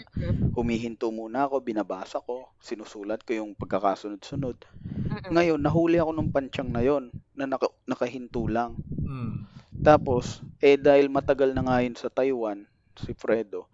humihinto 0.56 1.08
muna 1.12 1.48
ako, 1.48 1.64
binabasa 1.64 2.20
ko, 2.24 2.50
sinusulat 2.60 3.24
ko 3.24 3.36
yung 3.36 3.52
pagkakasunod-sunod. 3.56 4.56
Ngayon, 5.32 5.60
nahuli 5.60 6.00
ako 6.00 6.12
ng 6.16 6.32
pantyang 6.32 6.70
na 6.72 6.82
yon 6.84 7.12
na 7.36 7.48
naka, 7.48 7.72
nakahinto 7.88 8.48
lang. 8.48 8.76
Mm. 9.00 9.48
Tapos, 9.80 10.40
eh 10.60 10.80
dahil 10.80 11.12
matagal 11.12 11.52
na 11.52 11.62
nga 11.64 11.84
yun 11.84 11.96
sa 11.96 12.08
Taiwan, 12.08 12.64
si 12.96 13.12
Fredo, 13.12 13.68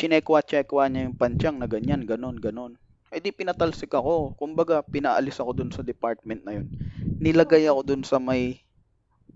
chinekwa-chekwa 0.00 0.88
niya 0.88 1.12
yung 1.12 1.18
pantyang 1.20 1.60
na 1.60 1.68
ganyan, 1.68 2.08
ganon, 2.08 2.40
ganon. 2.40 2.80
Eh 3.12 3.20
di 3.20 3.36
pinatalsik 3.36 3.92
ako. 3.92 4.32
Kumbaga, 4.40 4.80
pinaalis 4.80 5.36
ako 5.36 5.60
dun 5.60 5.70
sa 5.74 5.84
department 5.84 6.40
na 6.48 6.56
yun. 6.56 6.72
Nilagay 7.20 7.68
ako 7.68 7.80
dun 7.84 8.02
sa 8.06 8.16
may 8.16 8.64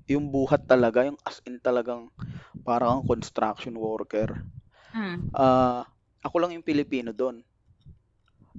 yung 0.09 0.33
buhat 0.33 0.65
talaga, 0.65 1.05
yung 1.05 1.21
as 1.25 1.45
in 1.45 1.61
talagang 1.61 2.09
parang 2.65 3.01
ang 3.01 3.05
construction 3.05 3.77
worker. 3.77 4.41
Mm. 4.97 5.33
Ah, 5.37 5.85
ako 6.25 6.41
lang 6.41 6.57
yung 6.57 6.65
Pilipino 6.65 7.13
doon. 7.13 7.45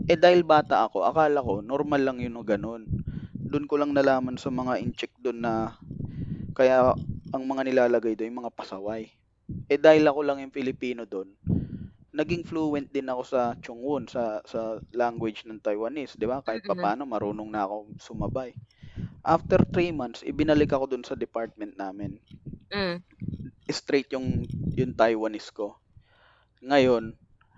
Eh 0.05 0.19
dahil 0.19 0.45
bata 0.45 0.85
ako, 0.85 1.07
akala 1.07 1.39
ko 1.39 1.63
normal 1.63 2.01
lang 2.03 2.17
yun 2.21 2.37
o 2.37 2.45
ganun. 2.45 2.85
Doon 3.33 3.65
ko 3.65 3.79
lang 3.79 3.95
nalaman 3.95 4.35
sa 4.35 4.51
mga 4.51 4.77
incheck 4.83 5.13
doon 5.21 5.41
na 5.41 5.79
kaya 6.53 6.91
ang 7.31 7.43
mga 7.45 7.71
nilalagay 7.71 8.13
doon 8.13 8.29
yung 8.35 8.41
mga 8.45 8.53
pasaway. 8.53 9.07
Eh 9.71 9.79
dahil 9.79 10.03
ako 10.09 10.19
lang 10.25 10.41
yung 10.41 10.53
Pilipino 10.53 11.05
doon, 11.07 11.31
naging 12.19 12.43
fluent 12.49 12.87
din 12.95 13.07
ako 13.13 13.21
sa 13.27 13.41
Chungwon, 13.63 14.05
sa 14.13 14.23
sa 14.51 14.61
language 15.01 15.43
ng 15.45 15.59
Taiwanese, 15.65 16.15
'di 16.15 16.27
ba? 16.31 16.39
Kahit 16.47 16.63
papaano 16.69 17.03
marunong 17.05 17.49
na 17.51 17.67
ako 17.67 17.75
sumabay. 18.07 18.51
After 19.35 19.59
three 19.73 19.91
months, 20.01 20.21
ibinalik 20.31 20.71
ako 20.73 20.85
doon 20.91 21.05
sa 21.07 21.19
department 21.19 21.73
namin 21.83 22.11
Mm. 22.71 23.03
straight 23.69 24.09
yung 24.13 24.45
yung 24.77 24.93
Taiwanese 24.95 25.49
ko. 25.53 25.77
Ngayon, 26.63 27.15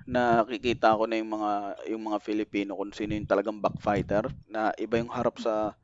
nakikita 0.07 0.95
ko 0.97 1.05
na 1.09 1.19
yung 1.19 1.31
mga 1.37 1.51
yung 1.91 2.03
mga 2.11 2.19
Filipino 2.23 2.71
kung 2.79 2.91
sino 2.95 3.15
yung 3.17 3.29
talagang 3.29 3.59
backfighter 3.63 4.29
na 4.49 4.71
iba 4.79 4.99
yung 5.01 5.11
harap 5.11 5.37
sa 5.41 5.75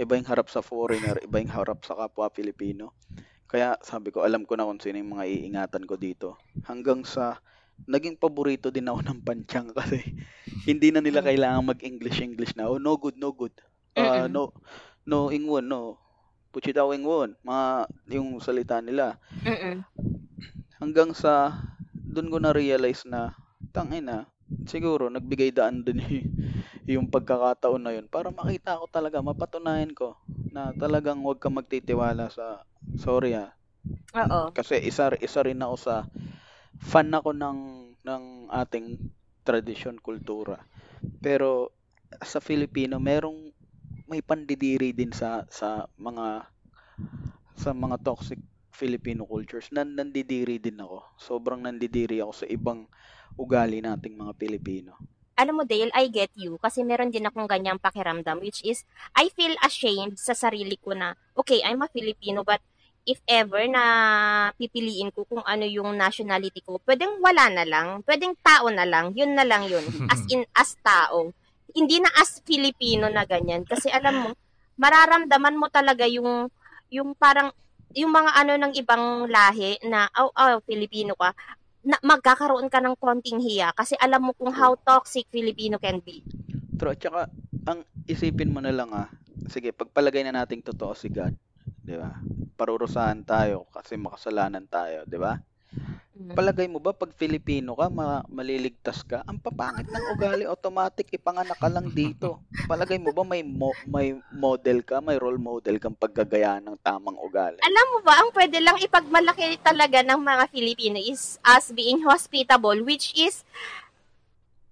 iba 0.00 0.14
yung 0.18 0.28
harap 0.28 0.48
sa 0.50 0.64
foreigner, 0.64 1.20
iba 1.24 1.38
yung 1.42 1.52
harap 1.54 1.84
sa 1.86 1.96
kapwa 1.98 2.28
Filipino. 2.32 2.94
Kaya 3.50 3.76
sabi 3.84 4.10
ko, 4.14 4.24
alam 4.26 4.46
ko 4.48 4.56
na 4.56 4.66
kung 4.68 4.80
sino 4.82 4.98
yung 5.00 5.14
mga 5.18 5.26
iingatan 5.28 5.84
ko 5.86 5.96
dito. 6.00 6.38
Hanggang 6.66 7.04
sa 7.06 7.38
naging 7.88 8.16
paborito 8.20 8.68
din 8.68 8.88
ako 8.88 9.00
ng 9.06 9.20
panchang 9.24 9.68
kasi 9.78 10.02
hindi 10.68 10.90
na 10.92 11.00
nila 11.00 11.20
Mm. 11.24 11.28
kailangan 11.30 11.70
mag-English-English 11.76 12.56
na. 12.56 12.68
Oh, 12.68 12.80
no 12.80 12.96
good, 12.96 13.16
no 13.16 13.32
good. 13.32 13.52
Mm-mm. 13.96 14.30
no, 14.32 14.52
no, 15.06 15.28
ingwon, 15.32 15.66
no. 15.68 16.00
Puchitaw 16.50 16.90
ingwon. 16.96 17.36
Mga, 17.46 17.64
yung 18.16 18.40
salita 18.42 18.80
nila. 18.82 19.16
Mm-mm. 19.46 19.84
Hanggang 20.80 21.12
sa, 21.12 21.54
doon 21.92 22.32
ko 22.32 22.36
na-realize 22.40 23.04
na, 23.06 23.36
tangin 23.70 24.08
na, 24.08 24.26
siguro, 24.66 25.06
nagbigay 25.12 25.52
daan 25.54 25.84
yung, 25.86 26.26
yung 26.88 27.06
pagkakataon 27.06 27.82
na 27.82 27.92
yun 27.94 28.06
para 28.10 28.32
makita 28.34 28.80
ko 28.80 28.88
talaga, 28.90 29.22
mapatunayan 29.22 29.92
ko 29.94 30.16
na 30.50 30.74
talagang 30.74 31.22
huwag 31.22 31.38
ka 31.38 31.52
magtitiwala 31.52 32.32
sa, 32.32 32.64
sorry 32.98 33.36
ah, 33.36 33.54
Oo. 34.16 34.50
kasi 34.50 34.80
isa 34.82 35.14
isa 35.22 35.40
rin 35.46 35.62
ako 35.62 35.76
sa 35.78 35.94
fan 36.80 37.12
ako 37.12 37.36
ng 37.36 37.58
ng 38.00 38.24
ating 38.48 38.96
tradisyon 39.44 40.00
kultura. 40.00 40.64
Pero 41.20 41.76
sa 42.24 42.40
Filipino 42.40 42.98
merong 42.98 43.52
may 44.10 44.24
pandidiri 44.24 44.90
din 44.90 45.14
sa 45.14 45.46
sa 45.46 45.86
mga 45.94 46.50
sa 47.54 47.70
mga 47.76 47.96
toxic 48.02 48.40
Filipino 48.72 49.28
cultures. 49.28 49.68
Nan 49.70 49.92
nandidiri 49.92 50.56
din 50.56 50.80
ako. 50.80 51.04
Sobrang 51.20 51.60
nandidiri 51.60 52.24
ako 52.24 52.32
sa 52.32 52.46
ibang 52.48 52.88
ugali 53.36 53.84
nating 53.84 54.16
mga 54.16 54.32
Pilipino. 54.40 54.96
Alam 55.40 55.60
mo, 55.60 55.64
Dale, 55.64 55.88
I 55.96 56.12
get 56.12 56.32
you. 56.36 56.60
Kasi 56.60 56.84
meron 56.84 57.08
din 57.08 57.24
akong 57.24 57.48
ganyang 57.48 57.80
pakiramdam, 57.80 58.44
which 58.44 58.60
is, 58.60 58.84
I 59.16 59.32
feel 59.32 59.56
ashamed 59.64 60.20
sa 60.20 60.36
sarili 60.36 60.76
ko 60.76 60.92
na, 60.92 61.16
okay, 61.32 61.64
I'm 61.64 61.80
a 61.80 61.88
Filipino, 61.88 62.44
but 62.44 62.60
if 63.08 63.18
ever 63.24 63.64
na 63.66 63.84
pipiliin 64.56 65.10
ko 65.10 65.24
kung 65.24 65.44
ano 65.44 65.64
yung 65.64 65.96
nationality 65.96 66.60
ko, 66.60 66.78
pwedeng 66.84 67.20
wala 67.20 67.48
na 67.48 67.64
lang. 67.64 68.04
Pwedeng 68.04 68.36
tao 68.44 68.68
na 68.68 68.84
lang. 68.84 69.16
Yun 69.16 69.34
na 69.34 69.44
lang 69.44 69.66
yun. 69.66 69.82
As 70.12 70.22
in, 70.28 70.44
as 70.52 70.76
tao. 70.84 71.32
Hindi 71.70 72.02
na 72.02 72.10
as 72.18 72.42
Filipino 72.42 73.06
na 73.08 73.22
ganyan. 73.24 73.62
Kasi 73.62 73.88
alam 73.88 74.26
mo, 74.26 74.30
mararamdaman 74.76 75.56
mo 75.56 75.70
talaga 75.70 76.04
yung, 76.04 76.50
yung 76.90 77.14
parang, 77.14 77.54
yung 77.94 78.10
mga 78.10 78.30
ano 78.34 78.52
ng 78.58 78.72
ibang 78.78 79.30
lahi 79.30 79.78
na, 79.86 80.10
oh, 80.18 80.34
oh, 80.34 80.58
Filipino 80.66 81.14
ka, 81.14 81.34
na 81.80 81.96
magkakaroon 82.04 82.68
ka 82.68 82.76
ng 82.82 82.96
konting 83.00 83.40
hiya 83.40 83.72
kasi 83.72 83.96
alam 83.96 84.28
mo 84.28 84.32
kung 84.36 84.52
how 84.52 84.76
toxic 84.76 85.24
Filipino 85.32 85.80
can 85.80 85.96
be. 86.04 86.20
True. 86.76 86.92
At 86.92 87.00
saka, 87.00 87.32
ang 87.64 87.88
isipin 88.04 88.52
mo 88.52 88.60
na 88.60 88.72
lang 88.72 88.92
ah, 88.92 89.08
sige, 89.48 89.72
pagpalagay 89.72 90.24
na 90.28 90.44
nating 90.44 90.60
totoo 90.60 90.92
si 90.92 91.08
God, 91.08 91.32
di 91.78 91.94
ba? 91.94 92.10
Parurusahan 92.58 93.22
tayo 93.22 93.70
kasi 93.70 93.94
makasalanan 93.96 94.66
tayo, 94.66 95.06
di 95.06 95.18
ba? 95.18 95.38
Mm. 96.20 96.34
Palagay 96.34 96.66
mo 96.66 96.82
ba 96.82 96.90
pag 96.90 97.14
Filipino 97.14 97.72
ka, 97.78 97.86
ma- 97.88 98.26
maliligtas 98.28 99.06
ka? 99.06 99.22
Ang 99.24 99.38
papangit 99.40 99.88
ng 99.88 100.04
ugali, 100.12 100.44
automatic 100.44 101.08
ipanganak 101.14 101.56
ka 101.56 101.70
lang 101.70 101.88
dito. 101.94 102.42
Palagay 102.66 102.98
mo 102.98 103.14
ba 103.14 103.22
may 103.22 103.40
mo- 103.46 103.78
may 103.88 104.18
model 104.34 104.82
ka, 104.82 104.98
may 105.00 105.16
role 105.16 105.38
model 105.38 105.78
kang 105.78 105.96
paggagayaan 105.96 106.66
ng 106.66 106.76
tamang 106.82 107.16
ugali? 107.16 107.62
Alam 107.62 107.86
mo 107.94 107.98
ba, 108.02 108.20
ang 108.20 108.34
pwede 108.34 108.58
lang 108.58 108.76
ipagmalaki 108.82 109.62
talaga 109.62 110.02
ng 110.02 110.20
mga 110.20 110.44
Filipino 110.50 110.98
is 110.98 111.38
us 111.46 111.72
being 111.72 112.02
hospitable, 112.04 112.76
which 112.84 113.14
is 113.14 113.46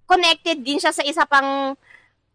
connected 0.04 0.60
din 0.60 0.76
siya 0.82 0.92
sa 0.92 1.06
isa 1.06 1.24
pang 1.24 1.78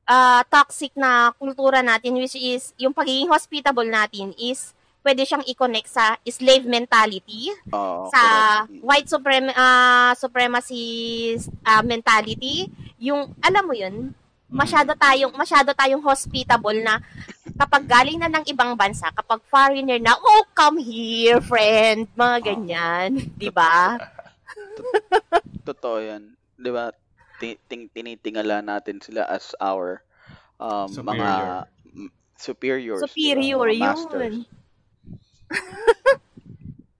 ah, 0.08 0.42
toxic 0.48 0.92
na 0.96 1.32
kultura 1.36 1.80
natin, 1.84 2.16
which 2.20 2.36
is 2.36 2.72
yung 2.80 2.92
pagiging 2.96 3.30
hospitable 3.32 3.88
natin 3.88 4.36
is 4.40 4.76
pwede 5.04 5.28
siyang 5.28 5.44
i-connect 5.44 5.92
sa 5.92 6.16
slave 6.24 6.64
mentality, 6.64 7.52
Oo, 7.76 8.08
sa 8.08 8.22
correct. 8.64 8.80
white 8.80 9.10
suprem 9.12 9.46
ah, 9.52 10.16
supremacy 10.16 10.84
ah, 11.68 11.84
mentality, 11.84 12.72
yung 12.98 13.36
alam 13.44 13.64
mo 13.68 13.76
yun, 13.76 14.16
masyado 14.48 14.96
tayong 14.96 15.36
masyado 15.36 15.76
tayong 15.76 16.00
hospitable 16.00 16.80
na 16.80 17.04
kapag 17.60 17.84
galing 17.84 18.18
na 18.18 18.32
ng 18.32 18.48
ibang 18.48 18.78
bansa, 18.80 19.12
kapag 19.12 19.44
foreigner 19.52 20.00
na, 20.00 20.16
oh, 20.16 20.48
come 20.56 20.80
here, 20.80 21.44
friend, 21.44 22.08
mga 22.16 22.38
ganyan, 22.54 23.10
'di 23.36 23.52
ba? 23.52 24.00
Totoo 25.68 26.00
yan. 26.00 26.32
Di 26.56 26.72
ba? 26.72 26.92
Ti- 27.44 27.60
ting- 27.68 27.92
tinitingala 27.92 28.64
natin 28.64 29.04
sila 29.04 29.28
as 29.28 29.52
our 29.60 30.00
um, 30.56 30.88
mga 30.88 30.96
Superior. 30.96 31.60
mm, 31.92 32.10
superiors. 32.40 33.02
Superior 33.04 33.68
Mga 33.68 33.80
masters. 33.84 34.36
yun. 34.40 34.48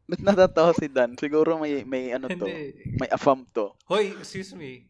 Ba't 0.04 0.20
natatawa 0.20 0.76
si 0.76 0.92
Dan? 0.92 1.16
Siguro 1.16 1.56
may, 1.58 1.82
may 1.84 2.12
ano 2.12 2.28
to. 2.28 2.44
Hindi. 2.44 2.76
May 3.00 3.08
afam 3.08 3.48
to. 3.56 3.72
Hoy, 3.88 4.12
excuse 4.14 4.52
me. 4.54 4.84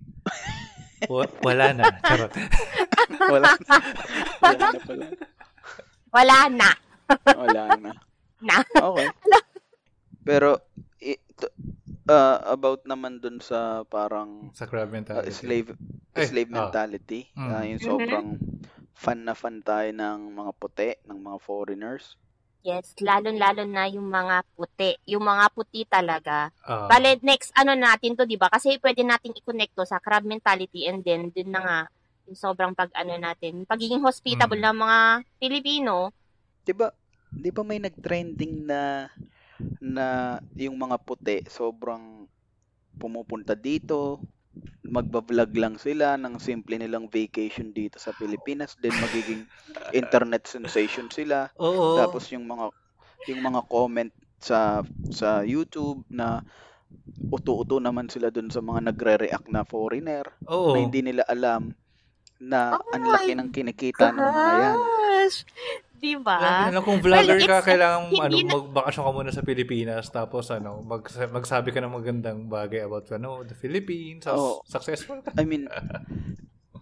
Wa- 1.12 1.30
wala 1.39 1.72
na. 1.72 1.84
Charot. 2.02 2.34
Wala 3.34 3.52
na. 3.60 3.76
Wala 4.42 4.66
na 4.66 4.80
pala. 4.80 5.06
Wala 6.10 6.38
na. 6.50 6.70
Wala 7.30 7.63
na. 7.78 7.92
Na. 8.42 8.56
Okay. 8.63 9.08
Pero, 10.24 10.60
uh, 12.10 12.38
about 12.48 12.84
naman 12.84 13.20
dun 13.24 13.39
sa 13.39 13.84
parang 13.88 14.52
Sa 14.56 14.68
crab 14.68 14.89
uh, 14.89 14.96
mentality. 14.96 15.32
slave 15.32 15.70
Eh, 16.13 16.28
slave 16.30 16.52
ah. 16.54 16.70
mentality. 16.70 17.22
Mm. 17.34 17.50
Uh, 17.50 17.63
yung 17.74 17.82
Mhm. 17.82 17.89
sobrang 17.89 18.28
fan 18.94 19.20
na 19.26 19.34
fan 19.34 19.60
tayo 19.66 19.89
ng 19.89 20.20
mga 20.38 20.52
puti, 20.62 20.89
ng 21.10 21.20
mga 21.20 21.38
foreigners. 21.42 22.16
Yes, 22.63 22.96
lalo-lalo 23.04 23.68
na 23.68 23.92
yung 23.92 24.08
mga 24.08 24.39
puti. 24.56 24.96
Yung 25.12 25.28
mga 25.28 25.52
puti 25.52 25.84
talaga. 25.84 26.48
Ah, 26.63 26.88
Bale, 26.88 27.20
next 27.20 27.52
ano 27.60 27.76
natin 27.76 28.16
to, 28.16 28.24
'di 28.24 28.39
ba? 28.39 28.48
Kasi 28.48 28.80
pwede 28.80 29.04
nating 29.04 29.36
i-connect 29.36 29.76
to 29.76 29.84
sa 29.84 30.00
crab 30.00 30.24
mentality 30.24 30.88
and 30.88 31.04
then 31.04 31.28
din 31.36 31.52
na 31.52 31.60
nga 31.60 31.80
yung 32.24 32.39
sobrang 32.39 32.72
pag 32.72 32.88
ano 32.96 33.20
natin, 33.20 33.68
pagiging 33.68 34.00
hospitable 34.00 34.56
Mm. 34.56 34.63
ng 34.72 34.78
mga 34.80 35.00
Pilipino. 35.44 35.96
'Di 36.63 36.72
ba? 36.72 36.88
'Di 37.36 37.50
ba 37.52 37.62
may 37.68 37.84
nag-trending 37.84 38.63
na 38.63 39.12
na 39.84 40.39
yung 40.56 40.78
mga 40.80 40.97
puti 41.04 41.43
sobrang 41.47 42.28
pumupunta 42.97 43.58
dito, 43.58 44.21
magba-vlog 44.86 45.52
lang 45.58 45.76
sila 45.82 46.13
ng 46.21 46.38
simple 46.38 46.78
nilang 46.78 47.10
vacation 47.10 47.73
dito 47.73 47.97
sa 47.97 48.13
Pilipinas, 48.13 48.78
then 48.84 48.93
magiging 49.02 49.49
internet 50.02 50.45
sensation 50.45 51.10
sila. 51.10 51.49
oo. 51.58 51.97
Tapos 51.97 52.30
yung 52.30 52.45
mga 52.45 52.69
yung 53.32 53.41
mga 53.41 53.62
comment 53.71 54.12
sa 54.43 54.84
sa 55.10 55.41
YouTube 55.41 56.04
na 56.12 56.43
uto-uto 57.34 57.82
naman 57.82 58.12
sila 58.12 58.30
dun 58.30 58.54
sa 58.54 58.62
mga 58.62 58.93
nagre-react 58.93 59.49
na 59.49 59.65
foreigner 59.65 60.30
oo. 60.45 60.78
na 60.78 60.80
hindi 60.86 61.02
nila 61.02 61.26
alam 61.26 61.73
na 62.43 62.76
Oh 62.76 62.91
ang 62.91 63.04
laki 63.08 63.34
ng 63.34 63.49
kinikita 63.56 64.12
ng 64.12 64.19
mga 64.19 64.54
yan. 64.60 64.78
Di 66.04 66.20
ba? 66.20 66.68
Na 66.68 66.84
kung 66.84 67.00
vlogger 67.00 67.39
Well, 67.39 67.48
ka, 67.48 67.63
kailangan 67.63 68.12
ano, 68.12 68.36
na- 68.36 68.54
magbakasyon 68.60 69.04
ka 69.08 69.12
muna 69.16 69.32
sa 69.32 69.39
Pilipinas 69.39 70.12
tapos 70.12 70.52
ano, 70.52 70.84
mag, 70.84 71.00
magsabi 71.08 71.72
ka 71.72 71.80
ng 71.80 71.96
magandang 71.96 72.52
bagay 72.52 72.84
about 72.84 73.08
ano, 73.16 73.48
the 73.48 73.56
Philippines, 73.56 74.28
Oo. 74.28 74.60
successful 74.68 75.24
ka. 75.24 75.32
I 75.39 75.48
mean, 75.48 75.72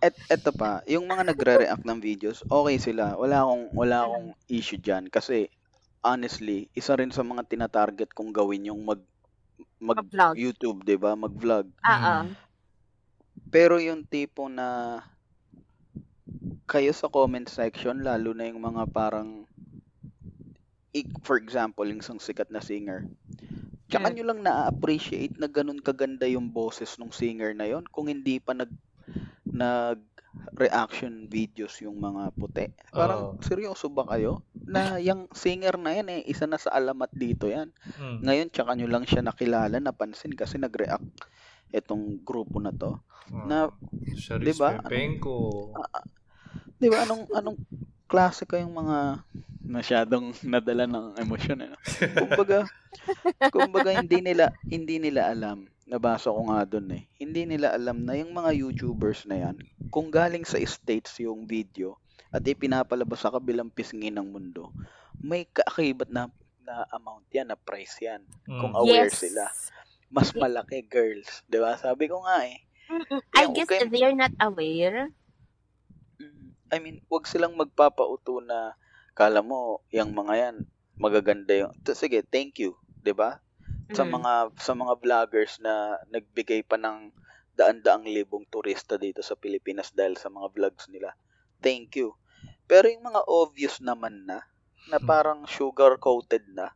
et 0.01 0.17
eto 0.25 0.49
pa, 0.49 0.81
yung 0.89 1.05
mga 1.05 1.29
nagre-react 1.29 1.85
ng 1.85 2.01
videos, 2.01 2.41
okay 2.49 2.81
sila. 2.81 3.13
Wala 3.13 3.45
akong 3.45 3.69
wala 3.77 4.09
akong 4.09 4.33
issue 4.49 4.81
diyan 4.81 5.05
kasi 5.13 5.45
honestly, 6.01 6.65
isa 6.73 6.97
rin 6.97 7.13
sa 7.13 7.21
mga 7.21 7.45
tinatarget 7.45 8.09
kong 8.17 8.33
gawin 8.33 8.73
yung 8.73 8.81
mag 8.81 8.97
mag 9.77 10.01
Mag-vlog. 10.01 10.33
YouTube, 10.33 10.81
'di 10.81 10.97
ba? 10.97 11.13
Mag-vlog. 11.13 11.69
Oo. 11.69 12.15
Pero 13.53 13.77
yung 13.77 14.01
tipo 14.01 14.49
na 14.49 14.97
kayo 16.71 16.95
sa 16.95 17.11
comment 17.11 17.43
section, 17.43 17.99
lalo 17.99 18.31
na 18.31 18.47
yung 18.47 18.63
mga 18.63 18.87
parang 18.87 19.43
for 21.21 21.35
example, 21.35 21.83
yung 21.83 21.99
isang 21.99 22.19
sikat 22.19 22.47
na 22.47 22.59
singer. 22.59 23.07
Tsaka 23.87 24.07
Mm. 24.07 24.13
nyo 24.13 24.23
lang 24.25 24.39
na-appreciate 24.41 25.35
na 25.35 25.47
ganun 25.47 25.79
kaganda 25.79 26.23
yung 26.23 26.47
boses 26.47 26.95
ng 26.95 27.11
singer 27.11 27.51
na 27.51 27.67
yon 27.67 27.83
kung 27.87 28.07
hindi 28.07 28.39
pa 28.39 28.55
nag 28.55 28.71
nag 29.43 29.99
reaction 30.55 31.27
videos 31.27 31.75
yung 31.83 31.99
mga 31.99 32.31
puti. 32.31 32.71
Parang 32.89 33.35
Oo. 33.35 33.43
seryoso 33.43 33.91
ba 33.91 34.07
kayo? 34.07 34.47
Na 34.55 34.95
yung 34.95 35.27
singer 35.31 35.75
na 35.75 35.91
yan 35.91 36.07
eh, 36.07 36.21
isa 36.23 36.47
na 36.47 36.55
sa 36.55 36.71
alamat 36.71 37.11
dito 37.11 37.51
yan. 37.51 37.67
Mm. 37.99 38.17
Ngayon, 38.23 38.47
tsaka 38.47 38.71
nyo 38.75 38.87
lang 38.87 39.03
siya 39.03 39.19
nakilala, 39.19 39.75
napansin 39.79 40.31
kasi 40.31 40.55
nag-react 40.55 41.03
itong 41.71 42.23
grupo 42.23 42.63
na 42.63 42.71
to. 42.71 42.95
Oo. 43.31 43.47
na- 43.47 43.71
Charis 44.15 44.55
diba? 44.55 44.79
Pepenko. 44.81 45.71
Di 46.81 46.89
ba? 46.89 47.05
Anong, 47.05 47.29
anong 47.29 47.59
klase 48.09 48.43
kayong 48.49 48.73
mga 48.73 49.21
masyadong 49.61 50.33
nadala 50.43 50.89
ng 50.89 51.05
emosyon 51.21 51.63
eh. 51.63 51.69
no? 51.69 51.77
Kumbaga, 52.25 52.59
kumbaga 53.53 53.91
hindi 53.95 54.19
nila 54.19 54.51
hindi 54.65 54.97
nila 54.97 55.29
alam. 55.29 55.69
Nabasa 55.85 56.33
ko 56.33 56.41
nga 56.49 56.65
doon 56.65 56.89
eh. 56.97 57.03
Hindi 57.21 57.45
nila 57.45 57.77
alam 57.77 58.03
na 58.03 58.17
yung 58.17 58.33
mga 58.33 58.51
YouTubers 58.57 59.27
na 59.27 59.47
yan, 59.47 59.55
kung 59.93 60.09
galing 60.09 60.47
sa 60.47 60.57
States 60.63 61.19
yung 61.19 61.45
video 61.45 61.99
at 62.31 62.41
ipinapalabas 62.47 63.21
sa 63.21 63.31
kabilang 63.31 63.67
pisngi 63.67 64.07
ng 64.07 64.23
mundo, 64.31 64.71
may 65.19 65.45
kaakibat 65.51 66.07
na 66.09 66.31
na 66.63 66.87
amount 66.95 67.27
yan, 67.33 67.51
na 67.51 67.59
price 67.59 67.99
yan. 67.99 68.23
Mm. 68.47 68.59
Kung 68.63 68.73
aware 68.73 69.11
yes. 69.11 69.19
sila. 69.19 69.45
mas 70.11 70.35
malaki 70.35 70.83
girls, 70.91 71.39
'di 71.47 71.63
ba? 71.63 71.79
Sabi 71.79 72.11
ko 72.11 72.19
nga 72.27 72.43
eh. 72.43 72.59
I 73.31 73.47
guess 73.55 73.71
okay. 73.71 73.87
they're 73.87 74.11
not 74.11 74.35
aware. 74.43 75.07
I 76.71 76.79
mean, 76.83 76.97
wag 77.11 77.27
silang 77.27 77.59
magpapauto 77.59 78.39
na 78.39 78.59
kala 79.19 79.43
mo 79.43 79.83
yung 79.91 80.11
mga 80.15 80.33
yan 80.43 80.57
magaganda 81.03 81.53
yung 81.61 81.73
sige, 82.01 82.19
thank 82.33 82.53
you, 82.63 82.71
'di 83.03 83.11
ba? 83.21 83.29
Sa 83.97 84.03
Mm. 84.03 84.15
mga 84.15 84.33
sa 84.65 84.73
mga 84.81 84.93
vloggers 85.03 85.53
na 85.65 85.73
nagbigay 86.13 86.61
pa 86.63 86.77
ng 86.79 87.11
daan-daang 87.59 88.07
libong 88.07 88.45
turista 88.47 88.95
dito 88.95 89.19
sa 89.19 89.35
Pilipinas 89.43 89.91
dahil 89.91 90.15
sa 90.15 90.29
mga 90.31 90.47
vlogs 90.55 90.85
nila. 90.93 91.11
Thank 91.59 91.99
you. 91.99 92.15
Pero 92.71 92.87
yung 92.87 93.03
mga 93.11 93.21
obvious 93.27 93.75
naman 93.83 94.23
na 94.29 94.39
na 94.87 94.97
Hmm. 94.99 95.11
parang 95.11 95.43
sugar 95.47 95.99
coated 95.99 96.47
na. 96.55 96.71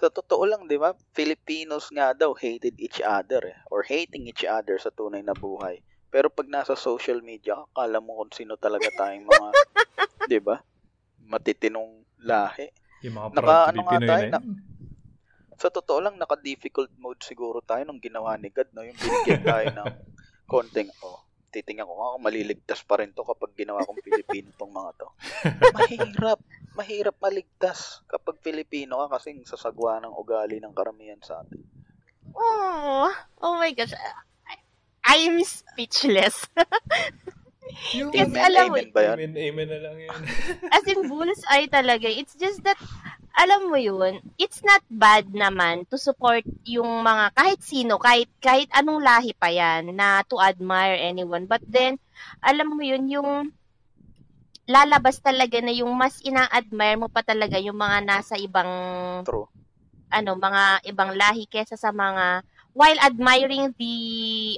Sa 0.00 0.08
totoo 0.08 0.44
lang, 0.48 0.62
'di 0.66 0.78
ba? 0.80 0.90
Filipinos 1.12 1.92
nga 1.92 2.06
daw 2.16 2.32
hated 2.32 2.76
each 2.80 3.00
other 3.04 3.42
eh, 3.52 3.58
or 3.72 3.84
hating 3.84 4.24
each 4.32 4.44
other 4.48 4.76
sa 4.80 4.88
tunay 4.90 5.20
na 5.20 5.36
buhay. 5.36 5.76
Pero 6.10 6.26
pag 6.28 6.50
nasa 6.50 6.74
social 6.74 7.22
media, 7.22 7.54
akala 7.70 8.02
mo 8.02 8.18
kung 8.18 8.34
sino 8.34 8.58
talaga 8.58 8.90
tayong 8.92 9.26
mga, 9.26 9.48
'di 10.28 10.38
ba? 10.42 10.58
Matitinong 11.22 12.02
lahi. 12.20 12.66
Yung 13.06 13.14
mga 13.16 13.26
Naka- 13.38 13.70
ano 13.70 13.80
nga 13.86 13.98
tayo, 13.98 14.24
na 14.28 14.38
na- 14.38 14.44
Sa 15.60 15.68
totoo 15.68 16.00
lang, 16.00 16.16
naka-difficult 16.16 16.88
mode 16.96 17.20
siguro 17.20 17.60
tayo 17.60 17.84
nung 17.84 18.00
ginawa 18.00 18.34
ni 18.34 18.48
God, 18.48 18.72
no? 18.72 18.80
Yung 18.82 18.96
binigyan 18.96 19.44
tayo 19.44 19.66
ng 19.70 19.86
konting, 20.48 20.88
oh, 21.04 21.20
titingnan 21.50 21.84
ko 21.84 21.94
nga 21.94 22.14
kung 22.16 22.24
maliligtas 22.24 22.80
pa 22.80 22.96
rin 22.96 23.12
to 23.12 23.26
kapag 23.26 23.52
ginawa 23.54 23.84
kong 23.84 24.00
Pilipino 24.00 24.48
tong 24.56 24.72
mga 24.72 24.90
to. 24.96 25.08
Mahirap. 25.74 26.40
Mahirap 26.70 27.16
maligtas 27.18 28.00
kapag 28.06 28.38
Pilipino 28.40 29.04
ka 29.04 29.18
kasing 29.18 29.42
sasagwa 29.44 29.98
ng 30.00 30.14
ugali 30.14 30.62
ng 30.62 30.72
karamihan 30.72 31.18
sa 31.20 31.42
atin. 31.42 31.60
Oh, 32.32 33.10
oh 33.42 33.54
my 33.58 33.74
gosh. 33.74 33.92
I 35.04 35.16
am 35.28 35.40
speechless. 35.44 36.46
Yung 37.96 38.10
Yes, 38.10 38.30
Amen, 38.30 38.42
alam 38.42 38.64
mo, 38.70 38.76
amen 38.78 38.90
ba 38.90 39.00
yan? 39.02 39.16
Amen, 39.18 39.32
amen 39.38 39.68
na 39.70 39.78
lang 39.78 39.96
yun. 39.98 40.10
As 40.74 40.84
in, 40.86 41.00
bullseye 41.06 41.66
talaga. 41.70 42.06
It's 42.10 42.34
just 42.34 42.62
that, 42.66 42.78
alam 43.38 43.70
mo 43.70 43.78
yun, 43.78 44.20
it's 44.36 44.60
not 44.66 44.82
bad 44.90 45.30
naman 45.30 45.86
to 45.88 45.96
support 45.96 46.42
yung 46.66 47.06
mga, 47.06 47.30
kahit 47.34 47.60
sino, 47.62 47.96
kahit, 48.02 48.26
kahit 48.42 48.68
anong 48.74 49.02
lahi 49.02 49.32
pa 49.38 49.48
yan, 49.48 49.94
na 49.94 50.22
to 50.26 50.38
admire 50.38 50.98
anyone. 50.98 51.46
But 51.46 51.62
then, 51.66 51.98
alam 52.42 52.74
mo 52.74 52.82
yun, 52.82 53.06
yung 53.06 53.54
lalabas 54.70 55.18
talaga 55.18 55.58
na 55.58 55.74
yung 55.74 55.90
mas 55.94 56.22
ina-admire 56.22 56.98
mo 56.98 57.10
pa 57.10 57.26
talaga 57.26 57.58
yung 57.58 57.78
mga 57.78 58.06
nasa 58.06 58.34
ibang, 58.38 58.70
True. 59.26 59.50
ano, 60.10 60.30
mga 60.38 60.90
ibang 60.90 61.14
lahi 61.14 61.46
kesa 61.46 61.74
sa 61.78 61.90
mga, 61.90 62.42
while 62.74 62.98
admiring 63.02 63.74
the, 63.76 63.94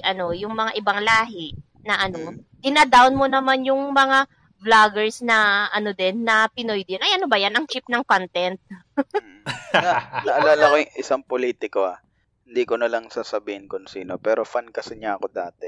ano, 0.05 0.31
yung 0.33 0.53
mga 0.53 0.77
ibang 0.77 1.01
lahi 1.01 1.57
na 1.83 1.99
ano, 1.99 2.33
Mm. 2.33 2.39
dinadown 2.63 3.13
mo 3.17 3.25
naman 3.27 3.65
yung 3.67 3.91
mga 3.91 4.29
vloggers 4.63 5.19
na 5.19 5.67
ano 5.75 5.91
din, 5.91 6.23
na 6.23 6.47
Pinoy 6.47 6.87
din. 6.87 7.03
Ay, 7.03 7.19
ano 7.19 7.27
ba 7.27 7.35
yan? 7.35 7.51
Ang 7.51 7.67
cheap 7.67 7.83
ng 7.91 8.05
content. 8.07 8.55
Mm. 8.95 9.43
Na, 9.75 9.91
naalala 10.23 10.71
ko 10.71 10.75
yung 10.79 10.95
isang 10.95 11.23
politiko 11.25 11.83
ah. 11.83 11.99
Hindi 12.47 12.63
ko 12.63 12.79
na 12.79 12.87
lang 12.87 13.11
sasabihin 13.11 13.67
kung 13.67 13.89
sino. 13.89 14.15
Pero 14.21 14.47
fan 14.47 14.69
kasi 14.71 14.95
niya 14.95 15.19
ako 15.19 15.27
dati. 15.33 15.67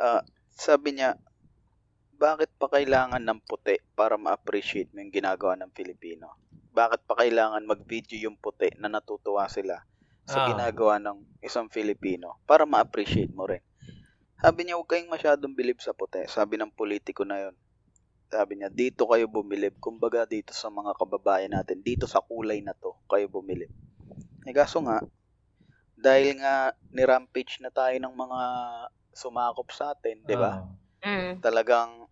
Ah, 0.00 0.24
sabi 0.48 0.96
niya, 0.96 1.18
bakit 2.16 2.48
pa 2.56 2.72
kailangan 2.72 3.20
ng 3.20 3.44
puti 3.44 3.76
para 3.92 4.16
ma-appreciate 4.16 4.88
mo 4.96 5.04
yung 5.04 5.12
ginagawa 5.12 5.52
ng 5.60 5.74
Filipino? 5.76 6.40
Bakit 6.72 7.04
pa 7.04 7.20
kailangan 7.20 7.68
mag-video 7.68 8.16
yung 8.16 8.40
puti 8.40 8.72
na 8.80 8.88
natutuwa 8.88 9.44
sila 9.52 9.84
sa 10.26 10.44
Ah. 10.44 10.48
ginagawa 10.50 10.98
ng 10.98 11.18
isang 11.40 11.70
Filipino 11.70 12.42
para 12.44 12.66
ma-appreciate 12.66 13.30
mo 13.30 13.46
rin? 13.46 13.62
Sabi 14.42 14.66
niya, 14.68 14.76
huwag 14.76 14.90
kayong 14.90 15.08
masyadong 15.08 15.56
bilib 15.56 15.80
sa 15.80 15.96
puti. 15.96 16.26
Sabi 16.28 16.60
ng 16.60 16.74
politiko 16.74 17.24
na 17.24 17.48
yon. 17.48 17.56
Sabi 18.28 18.58
niya, 18.60 18.68
dito 18.68 19.06
kayo 19.08 19.30
bumilib. 19.30 19.78
Kumbaga 19.80 20.26
dito 20.28 20.52
sa 20.52 20.68
mga 20.68 20.92
kababayan 20.98 21.54
natin, 21.56 21.80
dito 21.80 22.04
sa 22.10 22.20
kulay 22.20 22.60
na 22.60 22.74
to, 22.76 22.92
kayo 23.08 23.30
bumilib. 23.30 23.70
Eh 24.44 24.52
kaso 24.52 24.82
nga, 24.84 25.00
dahil 25.96 26.36
nga 26.42 26.74
ni-rampage 26.92 27.62
na 27.64 27.72
tayo 27.72 27.96
ng 27.96 28.12
mga 28.12 28.40
sumakop 29.16 29.72
sa 29.72 29.96
atin, 29.96 30.20
di 30.26 30.36
ba? 30.36 30.60
Ah. 30.60 31.06
Mm. 31.06 31.40
Talagang, 31.40 32.04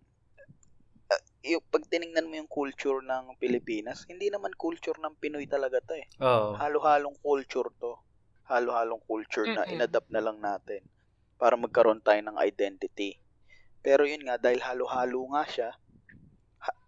uh, 1.11 1.23
yung, 1.45 1.61
pag 1.69 1.85
tiningnan 1.85 2.25
mo 2.25 2.33
yung 2.39 2.49
culture 2.49 3.03
ng 3.05 3.37
Pilipinas, 3.37 4.07
hindi 4.09 4.31
naman 4.33 4.55
culture 4.57 4.97
ng 4.97 5.19
Pinoy 5.21 5.45
talaga 5.45 5.77
to 5.83 5.93
eh. 5.99 6.07
Oo. 6.23 6.57
Halo-halong 6.57 7.19
culture 7.21 7.69
to. 7.77 8.01
Halo-halong 8.45 9.01
culture 9.05 9.49
na 9.49 9.65
Mm-mm. 9.65 9.73
inadapt 9.77 10.09
na 10.13 10.21
lang 10.21 10.37
natin 10.37 10.81
para 11.35 11.57
magkaroon 11.59 11.99
tayo 11.99 12.21
ng 12.21 12.37
identity. 12.39 13.19
Pero 13.81 14.05
yun 14.05 14.25
nga, 14.25 14.37
dahil 14.37 14.61
halo-halo 14.61 15.29
nga 15.35 15.43
siya, 15.45 15.69
ha- 16.61 16.79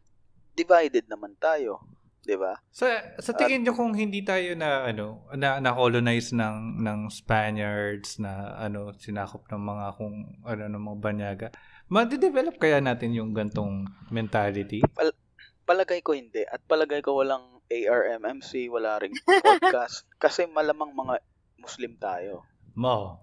divided 0.54 1.06
naman 1.10 1.34
tayo. 1.38 1.84
'di 2.28 2.36
ba? 2.36 2.60
Sa 2.76 2.92
sa 3.24 3.32
tingin 3.32 3.64
niyo 3.64 3.72
kung 3.72 3.96
hindi 3.96 4.20
tayo 4.20 4.52
na 4.60 4.84
ano 4.84 5.24
na 5.32 5.64
na 5.64 5.72
colonize 5.72 6.36
ng 6.36 6.84
ng 6.84 7.00
Spaniards 7.08 8.20
na 8.20 8.60
ano 8.60 8.92
sinakop 9.00 9.48
ng 9.48 9.64
mga 9.64 9.86
kung 9.96 10.16
ano 10.44 10.64
ng 10.68 10.84
mga 10.92 11.00
banyaga, 11.00 11.48
ma-develop 11.88 12.60
kaya 12.60 12.84
natin 12.84 13.16
yung 13.16 13.32
gantong 13.32 13.88
mentality? 14.12 14.84
Palagay 15.64 16.04
ko 16.04 16.12
hindi. 16.12 16.44
At 16.44 16.60
palagay 16.68 17.00
ko 17.00 17.24
walang 17.24 17.64
ARMMC, 17.72 18.68
wala 18.68 19.00
ring 19.00 19.16
podcast. 19.24 20.04
kasi 20.24 20.48
malamang 20.52 20.92
mga 20.92 21.24
Muslim 21.58 21.98
tayo. 21.98 22.46
Mo. 22.74 23.22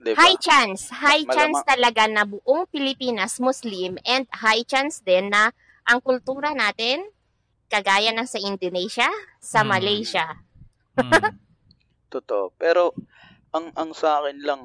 'Di 0.00 0.12
ba? 0.12 0.20
High 0.20 0.38
chance. 0.38 0.88
High 0.90 1.24
Malamang- 1.24 1.36
chance 1.36 1.60
talaga 1.64 2.02
na 2.08 2.24
buong 2.24 2.68
Pilipinas 2.68 3.40
Muslim 3.40 3.96
and 4.04 4.24
high 4.34 4.64
chance 4.64 5.00
din 5.00 5.28
na 5.28 5.52
ang 5.84 6.00
kultura 6.00 6.52
natin 6.52 7.04
kagaya 7.68 8.12
ng 8.12 8.28
sa 8.28 8.38
Indonesia, 8.38 9.08
sa 9.40 9.64
Hmm. 9.64 9.70
Malaysia. 9.72 10.26
Mm. 10.96 11.00
Totoo. 12.14 12.52
Pero 12.56 12.92
ang 13.50 13.72
ang 13.74 13.90
sa 13.92 14.20
akin 14.20 14.38
lang 14.42 14.62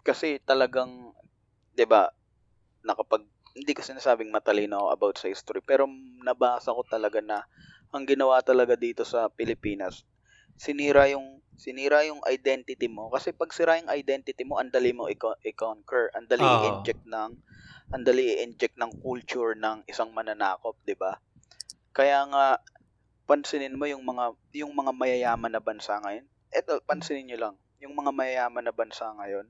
kasi 0.00 0.40
talagang 0.40 1.12
'di 1.72 1.84
ba 1.84 2.08
nakapag 2.84 3.24
hindi 3.54 3.70
ko 3.70 3.80
sinasabing 3.80 4.28
matalino 4.28 4.76
ako 4.76 4.88
about 4.90 5.16
sa 5.16 5.30
history 5.30 5.62
pero 5.62 5.86
nabasa 6.20 6.74
ko 6.74 6.82
talaga 6.84 7.22
na 7.22 7.46
ang 7.94 8.02
ginawa 8.02 8.42
talaga 8.42 8.74
dito 8.74 9.06
sa 9.06 9.30
Pilipinas 9.30 10.02
sinira 10.58 11.06
yung 11.12 11.42
sinira 11.54 12.02
yung 12.06 12.20
identity 12.26 12.86
mo. 12.90 13.10
Kasi 13.14 13.32
pag 13.34 13.50
sira 13.54 13.78
yung 13.80 13.90
identity 13.92 14.42
mo 14.46 14.58
ang 14.58 14.70
dali 14.74 14.90
mo 14.96 15.06
i-conquer. 15.10 16.10
Ang 16.16 16.26
dali 16.30 16.46
i-inject 16.62 17.02
ng 17.06 17.32
ang 17.94 18.02
dali 18.04 18.24
i-inject 18.38 18.76
ng 18.80 18.92
culture 19.02 19.54
ng 19.58 19.86
isang 19.90 20.10
mananakop 20.14 20.76
'di 20.86 20.96
ba? 20.98 21.16
Kaya 21.96 22.26
nga 22.30 22.46
pansinin 23.28 23.76
mo 23.78 23.86
yung 23.88 24.04
mga 24.06 24.34
yung 24.60 24.72
mga 24.76 24.92
mayayaman 24.96 25.52
na 25.54 25.62
bansa 25.64 25.98
ngayon. 26.04 26.26
Eto, 26.52 26.80
pansinin 26.86 27.26
niyo 27.30 27.38
lang, 27.44 27.56
yung 27.82 27.94
mga 27.98 28.12
mayayaman 28.14 28.64
na 28.66 28.74
bansa 28.74 29.06
ngayon, 29.18 29.46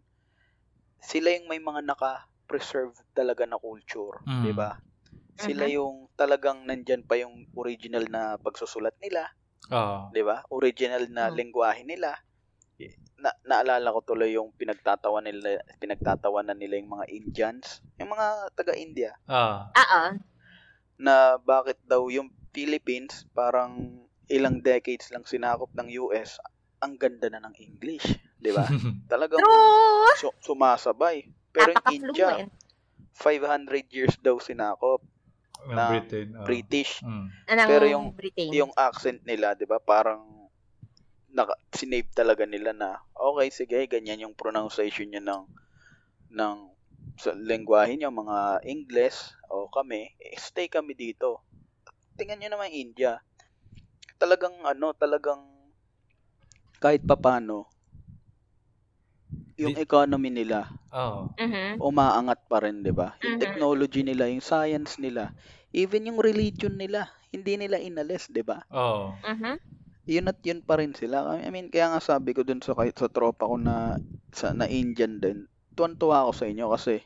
sila 1.02 1.28
yung 1.36 1.46
may 1.50 1.60
mga 1.62 1.80
naka-preserve 1.86 2.94
talaga 3.18 3.44
na 3.46 3.58
culture, 3.60 4.26
Mm. 4.26 4.34
'di 4.42 4.52
ba? 4.56 4.70
Sila 5.38 5.66
yung 5.70 6.08
talagang 6.20 6.64
nandyan 6.68 7.02
pa 7.08 7.16
yung 7.22 7.46
original 7.56 8.04
na 8.10 8.22
pagsusulat 8.40 8.94
nila, 9.04 9.30
Oo. 9.72 10.12
'di 10.12 10.22
ba? 10.24 10.44
Original 10.52 11.08
na 11.08 11.30
Mm. 11.30 11.36
lengguwahe 11.38 11.82
nila. 11.86 12.12
Na, 13.14 13.30
naalala 13.46 13.94
ko 13.94 14.02
tuloy 14.02 14.34
yung 14.34 14.50
pinagtatawa 14.58 15.22
nila, 15.22 15.62
pinagtatawanan 15.78 16.58
nila 16.58 16.76
yung 16.82 16.92
mga 16.98 17.06
Indians, 17.08 17.78
yung 17.96 18.10
mga 18.10 18.50
taga-India 18.52 19.14
Ah. 19.24 19.70
Oo. 19.70 20.18
na 20.98 21.38
bakit 21.38 21.78
daw 21.86 22.10
yung 22.10 22.28
Philippines 22.50 23.22
parang 23.32 24.02
ilang 24.26 24.58
decades 24.60 25.08
lang 25.14 25.22
sinakop 25.24 25.70
ng 25.74 25.88
US, 26.04 26.36
ang 26.82 26.98
ganda 26.98 27.30
na 27.30 27.40
ng 27.48 27.54
English, 27.56 28.18
'di 28.42 28.50
ba? 28.52 28.66
Talagang 29.12 29.40
su- 30.18 30.36
sumasabay. 30.42 31.24
Pero 31.54 31.70
yung 31.70 31.86
India, 31.92 32.28
Napaka-fluent. 32.34 32.50
500 33.14 33.94
years 33.94 34.14
daw 34.18 34.36
sinakop, 34.42 35.06
Ng 35.64 35.76
na 35.76 35.84
Britain. 35.90 36.28
oo. 36.36 36.44
British. 36.46 36.92
Mm. 37.00 37.26
Ng 37.30 37.68
Pero 37.68 37.84
yung- 37.88 38.12
Britain. 38.12 38.50
Yung 38.52 38.72
accent 38.76 39.20
nila, 39.24 39.56
'di 39.56 39.64
ba? 39.64 39.80
Parang 39.80 40.22
naka, 41.34 41.58
sinave 41.74 42.08
talaga 42.14 42.46
nila 42.46 42.70
na 42.70 42.94
okay, 43.10 43.50
sige, 43.50 43.78
ganyan 43.90 44.22
yung 44.22 44.38
pronunciation 44.38 45.10
niya 45.10 45.22
ng 45.24 45.42
ng 46.34 46.56
sa 47.14 47.30
lengguwahe 47.34 47.94
niyo, 47.94 48.10
mga 48.10 48.62
English 48.66 49.34
o 49.46 49.70
kami, 49.70 50.10
eh, 50.18 50.34
stay 50.34 50.66
kami 50.66 50.98
dito. 50.98 51.46
Tingnan 52.18 52.42
niyo 52.42 52.50
naman 52.54 52.74
India. 52.74 53.22
Talagang 54.18 54.54
ano, 54.66 54.90
talagang 54.94 55.42
kahit 56.82 57.06
papano 57.06 57.73
yung 59.58 59.78
economy 59.78 60.30
nila 60.34 60.66
Oo. 60.92 61.28
Mhm. 61.38 61.80
umaangat 61.82 62.46
pa 62.50 62.62
rin, 62.62 62.82
'di 62.86 62.92
ba? 62.94 63.18
Yung 63.26 63.34
Mhm. 63.34 63.38
technology 63.38 64.02
nila, 64.06 64.30
yung 64.30 64.42
science 64.44 64.98
nila, 65.02 65.34
even 65.74 66.06
yung 66.06 66.18
religion 66.22 66.74
nila, 66.78 67.10
hindi 67.34 67.58
nila 67.58 67.78
inalis, 67.82 68.30
'di 68.30 68.42
ba? 68.46 68.62
Oo. 68.70 69.24
Mhm. 69.24 69.56
yun 70.08 70.28
at 70.28 70.40
yun 70.44 70.60
pa 70.64 70.76
rin 70.80 70.92
sila. 70.92 71.40
I 71.40 71.48
mean, 71.52 71.68
kaya 71.72 71.92
nga 71.92 72.00
sabi 72.02 72.36
ko 72.36 72.44
dun 72.44 72.60
sa, 72.60 72.76
kahit 72.76 72.96
sa 73.00 73.08
tropa 73.08 73.48
ko 73.48 73.56
na, 73.56 73.96
sa, 74.32 74.52
na 74.52 74.68
Indian 74.68 75.16
din, 75.20 75.48
tuwan-tuwa 75.76 76.28
ako 76.28 76.32
sa 76.36 76.46
inyo 76.50 76.66
kasi 76.74 77.04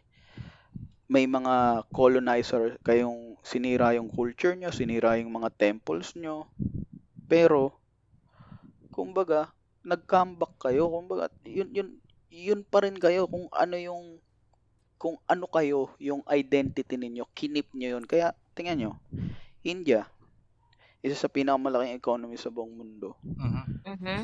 may 1.09 1.25
mga 1.25 1.89
colonizer 1.89 2.77
kayong 2.85 3.41
sinira 3.41 3.97
yung 3.97 4.13
culture 4.13 4.53
nyo, 4.53 4.69
sinira 4.69 5.17
yung 5.17 5.33
mga 5.33 5.49
temples 5.57 6.13
nyo. 6.21 6.53
Pero, 7.31 7.81
kumbaga, 8.95 9.53
nag-comeback 9.87 10.55
kayo. 10.63 10.89
Kumbaga, 10.93 11.29
yun, 11.47 11.71
yun, 11.73 11.89
yun 12.29 12.61
pa 12.65 12.85
rin 12.85 12.97
kayo 12.97 13.25
kung 13.27 13.49
ano 13.53 13.77
yung 13.77 14.21
kung 14.99 15.15
ano 15.31 15.47
kayo, 15.47 15.95
yung 16.03 16.27
identity 16.27 16.99
ninyo, 16.99 17.23
kinip 17.31 17.71
nyo 17.71 17.97
yun. 17.97 18.05
Kaya, 18.05 18.35
tingnan 18.59 18.79
nyo, 18.83 18.93
India, 19.63 20.11
isa 20.99 21.15
sa 21.15 21.31
pinakamalaking 21.31 21.95
economy 21.95 22.35
sa 22.35 22.51
buong 22.51 22.75
mundo. 22.75 23.15
Mhm. 23.23 23.65
Mhm. 23.87 24.21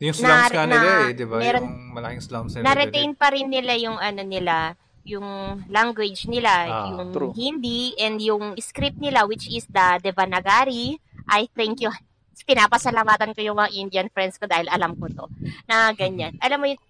Yung 0.00 0.16
slums 0.16 0.50
Na- 0.50 0.50
nga 0.50 0.64
nila 0.66 0.82
na- 0.82 1.06
eh, 1.06 1.14
di 1.14 1.24
ba? 1.28 1.36
meron- 1.38 1.70
yung 1.70 1.94
malaking 1.94 2.24
slums 2.24 2.52
nila. 2.58 2.66
Na-retain 2.66 3.12
pa 3.14 3.30
rin 3.30 3.46
nila 3.46 3.78
yung 3.78 3.94
ano 3.94 4.22
nila, 4.26 4.74
yung 5.06 5.24
language 5.70 6.26
nila, 6.26 6.66
Ah, 6.66 6.86
yung 6.90 7.14
true. 7.14 7.30
Hindi 7.30 7.94
and 7.94 8.18
yung 8.18 8.58
script 8.58 8.98
nila 8.98 9.22
which 9.22 9.46
is 9.46 9.70
the 9.70 10.02
Devanagari. 10.02 10.98
I 11.30 11.46
thank 11.54 11.78
you. 11.78 11.94
Pinapasalamatan 12.50 13.36
ko 13.36 13.40
yung 13.44 13.60
mga 13.60 13.70
Indian 13.76 14.08
friends 14.10 14.34
ko 14.34 14.50
dahil 14.50 14.66
alam 14.66 14.98
ko 14.98 15.06
to. 15.06 15.30
Na 15.70 15.94
ganyan. 15.94 16.34
Alam 16.42 16.58
mo 16.58 16.66
yun, 16.66 16.80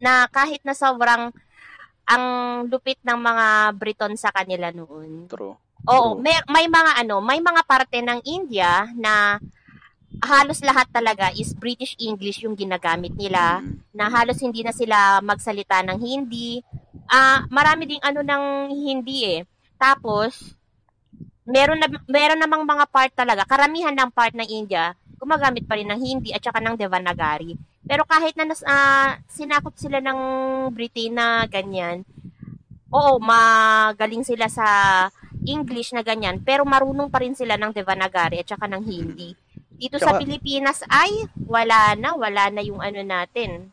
na 0.00 0.26
kahit 0.26 0.64
na 0.64 0.72
sobrang 0.72 1.30
ang 2.04 2.24
lupit 2.66 2.98
ng 3.06 3.14
mga 3.14 3.46
Briton 3.76 4.16
sa 4.16 4.34
kanila 4.34 4.72
noon. 4.74 5.30
True. 5.30 5.54
Oo, 5.86 6.18
True. 6.18 6.20
may, 6.20 6.34
may 6.50 6.66
mga 6.66 6.92
ano, 6.98 7.22
may 7.22 7.38
mga 7.38 7.62
parte 7.62 8.02
ng 8.02 8.20
India 8.24 8.90
na 8.92 9.38
halos 10.20 10.58
lahat 10.60 10.90
talaga 10.90 11.30
is 11.32 11.54
British 11.54 11.94
English 11.96 12.42
yung 12.42 12.58
ginagamit 12.58 13.14
nila 13.14 13.62
Mm. 13.62 13.78
na 13.94 14.10
halos 14.10 14.42
hindi 14.42 14.60
na 14.60 14.74
sila 14.74 15.22
magsalita 15.22 15.86
ng 15.86 15.96
Hindi. 15.96 16.60
Ah, 17.06 17.46
marami 17.46 17.86
ding 17.86 18.02
ano 18.02 18.20
ng 18.20 18.44
Hindi 18.74 19.38
eh. 19.38 19.40
Tapos 19.78 20.58
meron 21.46 21.78
na 21.78 21.88
meron 22.06 22.38
namang 22.38 22.66
mga 22.66 22.84
part 22.90 23.12
talaga, 23.14 23.46
karamihan 23.46 23.94
ng 23.94 24.10
part 24.10 24.34
ng 24.34 24.46
India 24.46 24.98
gumagamit 25.20 25.68
pa 25.68 25.76
rin 25.76 25.84
ng 25.84 26.00
Hindi 26.00 26.32
at 26.32 26.40
saka 26.40 26.64
ng 26.64 26.80
Devanagari. 26.80 27.52
Pero 27.84 28.08
kahit 28.08 28.32
na 28.40 28.48
nas, 28.48 28.64
ah, 28.64 29.20
sinakop 29.28 29.76
sila 29.76 30.00
ng 30.00 30.18
Britain 30.72 31.12
na 31.12 31.44
ganyan, 31.44 32.08
oo, 32.88 33.20
magaling 33.20 34.24
sila 34.24 34.48
sa 34.48 34.66
English 35.44 35.92
na 35.92 36.00
ganyan, 36.00 36.40
pero 36.40 36.64
marunong 36.64 37.12
pa 37.12 37.20
rin 37.20 37.36
sila 37.36 37.60
ng 37.60 37.76
Devanagari 37.76 38.40
at 38.40 38.48
saka 38.48 38.64
ng 38.64 38.80
Hindi. 38.80 39.36
Dito 39.76 39.96
sa 39.96 40.12
Tsaka- 40.12 40.20
Pilipinas 40.24 40.84
ay 40.88 41.28
wala 41.44 41.96
na, 41.96 42.16
wala 42.16 42.48
na 42.48 42.60
yung 42.64 42.80
ano 42.80 43.00
natin. 43.00 43.72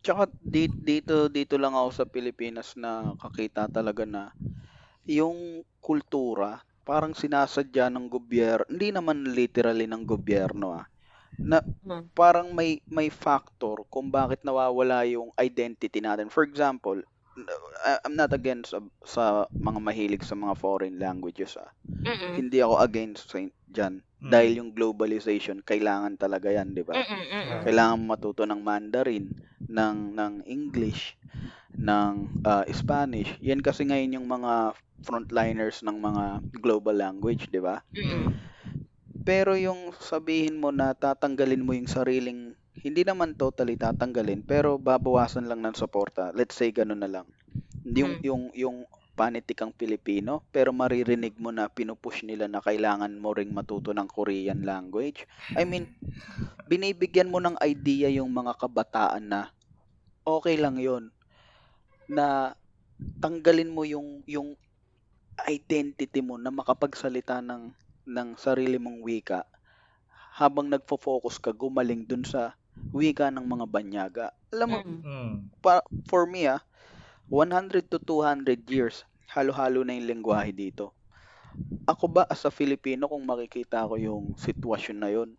Tsaka 0.00 0.28
di- 0.40 0.72
dito 0.72 1.28
dito 1.28 1.60
lang 1.60 1.76
ako 1.76 1.88
sa 1.92 2.04
Pilipinas 2.08 2.72
na 2.80 3.12
kakita 3.20 3.68
talaga 3.68 4.08
na 4.08 4.32
yung 5.04 5.64
kultura 5.80 6.64
parang 6.88 7.12
sinasadya 7.12 7.92
ng 7.92 8.06
gobyerno, 8.08 8.64
hindi 8.72 8.88
naman 8.96 9.28
literally 9.28 9.84
ng 9.84 10.04
gobyerno 10.08 10.66
ah. 10.80 10.86
Na 11.38 11.60
Hmm. 11.84 12.08
parang 12.16 12.48
may 12.56 12.80
may 12.90 13.08
factor 13.12 13.84
kung 13.92 14.08
bakit 14.10 14.40
nawawala 14.42 15.04
yung 15.06 15.30
identity 15.38 16.00
natin. 16.02 16.32
For 16.32 16.42
example, 16.42 16.98
I- 17.86 18.00
I'm 18.02 18.18
not 18.18 18.34
against 18.34 18.74
sa, 18.74 18.80
sa 19.06 19.24
mga 19.54 19.78
mahilig 19.78 20.24
sa 20.26 20.34
mga 20.34 20.54
foreign 20.58 20.98
languages 20.98 21.54
ah. 21.60 21.70
Mm-mm. 21.86 22.34
Hindi 22.34 22.58
ako 22.64 22.74
against 22.82 23.30
sa 23.30 23.38
dyan. 23.70 24.02
Mm. 24.18 24.30
Dahil 24.32 24.52
yung 24.58 24.70
globalization, 24.74 25.62
kailangan 25.62 26.18
talaga 26.18 26.50
yan, 26.50 26.74
di 26.74 26.82
ba? 26.82 26.98
Kailangan 27.62 28.00
matuto 28.10 28.42
ng 28.42 28.58
Mandarin, 28.58 29.30
ng 29.70 29.96
ng 30.18 30.34
English, 30.50 31.14
ng 31.78 32.42
ah, 32.42 32.66
Spanish. 32.74 33.30
Yan 33.38 33.62
kasi 33.62 33.86
ngayon 33.86 34.18
yung 34.18 34.26
mga 34.26 34.74
frontliners 35.06 35.82
ng 35.86 35.96
mga 35.98 36.24
global 36.60 36.96
language, 36.96 37.48
'di 37.50 37.60
ba? 37.62 37.82
Mm-mm. 37.96 38.34
Pero 39.28 39.52
yung 39.58 39.92
sabihin 40.00 40.56
mo 40.56 40.72
na 40.72 40.96
tatanggalin 40.96 41.60
mo 41.64 41.76
yung 41.76 41.90
sariling 41.90 42.56
hindi 42.78 43.02
naman 43.02 43.34
totally 43.34 43.74
tatanggalin, 43.74 44.46
pero 44.46 44.78
babawasan 44.78 45.50
lang 45.50 45.66
ng 45.66 45.74
suporta. 45.74 46.30
Let's 46.30 46.54
say 46.54 46.70
ganun 46.70 47.02
na 47.02 47.10
lang. 47.10 47.26
Yung 47.84 48.22
Mm. 48.22 48.22
yung 48.22 48.42
yung 48.54 48.76
panitikang 49.18 49.74
Pilipino, 49.74 50.46
pero 50.54 50.70
maririnig 50.70 51.34
mo 51.42 51.50
na 51.50 51.66
pinupush 51.66 52.22
nila 52.22 52.46
na 52.46 52.62
kailangan 52.62 53.10
mo 53.18 53.34
ring 53.34 53.50
matuto 53.50 53.90
ng 53.90 54.06
Korean 54.06 54.62
language. 54.62 55.26
I 55.58 55.66
mean, 55.66 55.90
binibigyan 56.70 57.32
mo 57.32 57.42
ng 57.42 57.58
idea 57.66 58.06
yung 58.14 58.30
mga 58.30 58.54
kabataan 58.62 59.26
na 59.26 59.40
okay 60.22 60.54
lang 60.54 60.78
yon 60.78 61.10
na 62.08 62.54
tanggalin 63.22 63.70
mo 63.70 63.82
yung 63.84 64.22
yung 64.26 64.54
identity 65.46 66.20
mo 66.24 66.34
na 66.40 66.50
makapagsalita 66.50 67.38
ng 67.44 67.62
ng 68.08 68.28
sarili 68.40 68.80
mong 68.80 68.98
wika 69.04 69.40
habang 70.40 70.66
nagfo-focus 70.70 71.36
ka 71.44 71.50
gumaling 71.52 72.02
dun 72.08 72.24
sa 72.24 72.54
wika 72.94 73.28
ng 73.30 73.44
mga 73.44 73.66
banyaga. 73.68 74.26
Alam 74.54 74.68
mo, 74.70 74.80
Mm-mm. 74.80 75.00
Mm. 75.04 75.36
pa, 75.64 75.82
for 76.10 76.24
me 76.26 76.48
ah, 76.48 76.62
100 77.30 77.90
to 77.92 77.98
200 78.00 78.64
years, 78.70 79.04
halo-halo 79.34 79.84
na 79.84 79.94
yung 79.98 80.08
lengguwahe 80.10 80.52
dito. 80.54 80.94
Ako 81.88 82.04
ba 82.08 82.22
as 82.30 82.42
a 82.48 82.52
Filipino 82.52 83.08
kung 83.10 83.24
makikita 83.26 83.84
ko 83.88 83.94
yung 83.98 84.24
sitwasyon 84.38 84.98
na 85.00 85.10
yon 85.12 85.30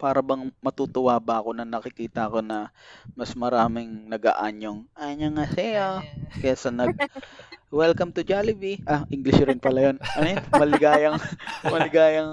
para 0.00 0.24
bang 0.24 0.48
matutuwa 0.64 1.14
ba 1.20 1.34
ako 1.44 1.50
na 1.52 1.64
nakikita 1.68 2.24
ko 2.32 2.40
na 2.40 2.72
mas 3.18 3.36
maraming 3.36 4.08
nag-aanyong 4.08 4.88
annyeonghaseyo 4.96 6.00
kesa 6.40 6.72
nag 6.72 6.96
welcome 7.70 8.10
to 8.10 8.26
Jollibee. 8.26 8.82
Ah, 8.84 9.06
English 9.08 9.38
rin 9.40 9.62
pala 9.62 9.90
yun. 9.90 9.96
Ano 10.18 10.26
yun? 10.26 10.42
Maligayang, 10.62 11.16
maligayang, 11.64 12.30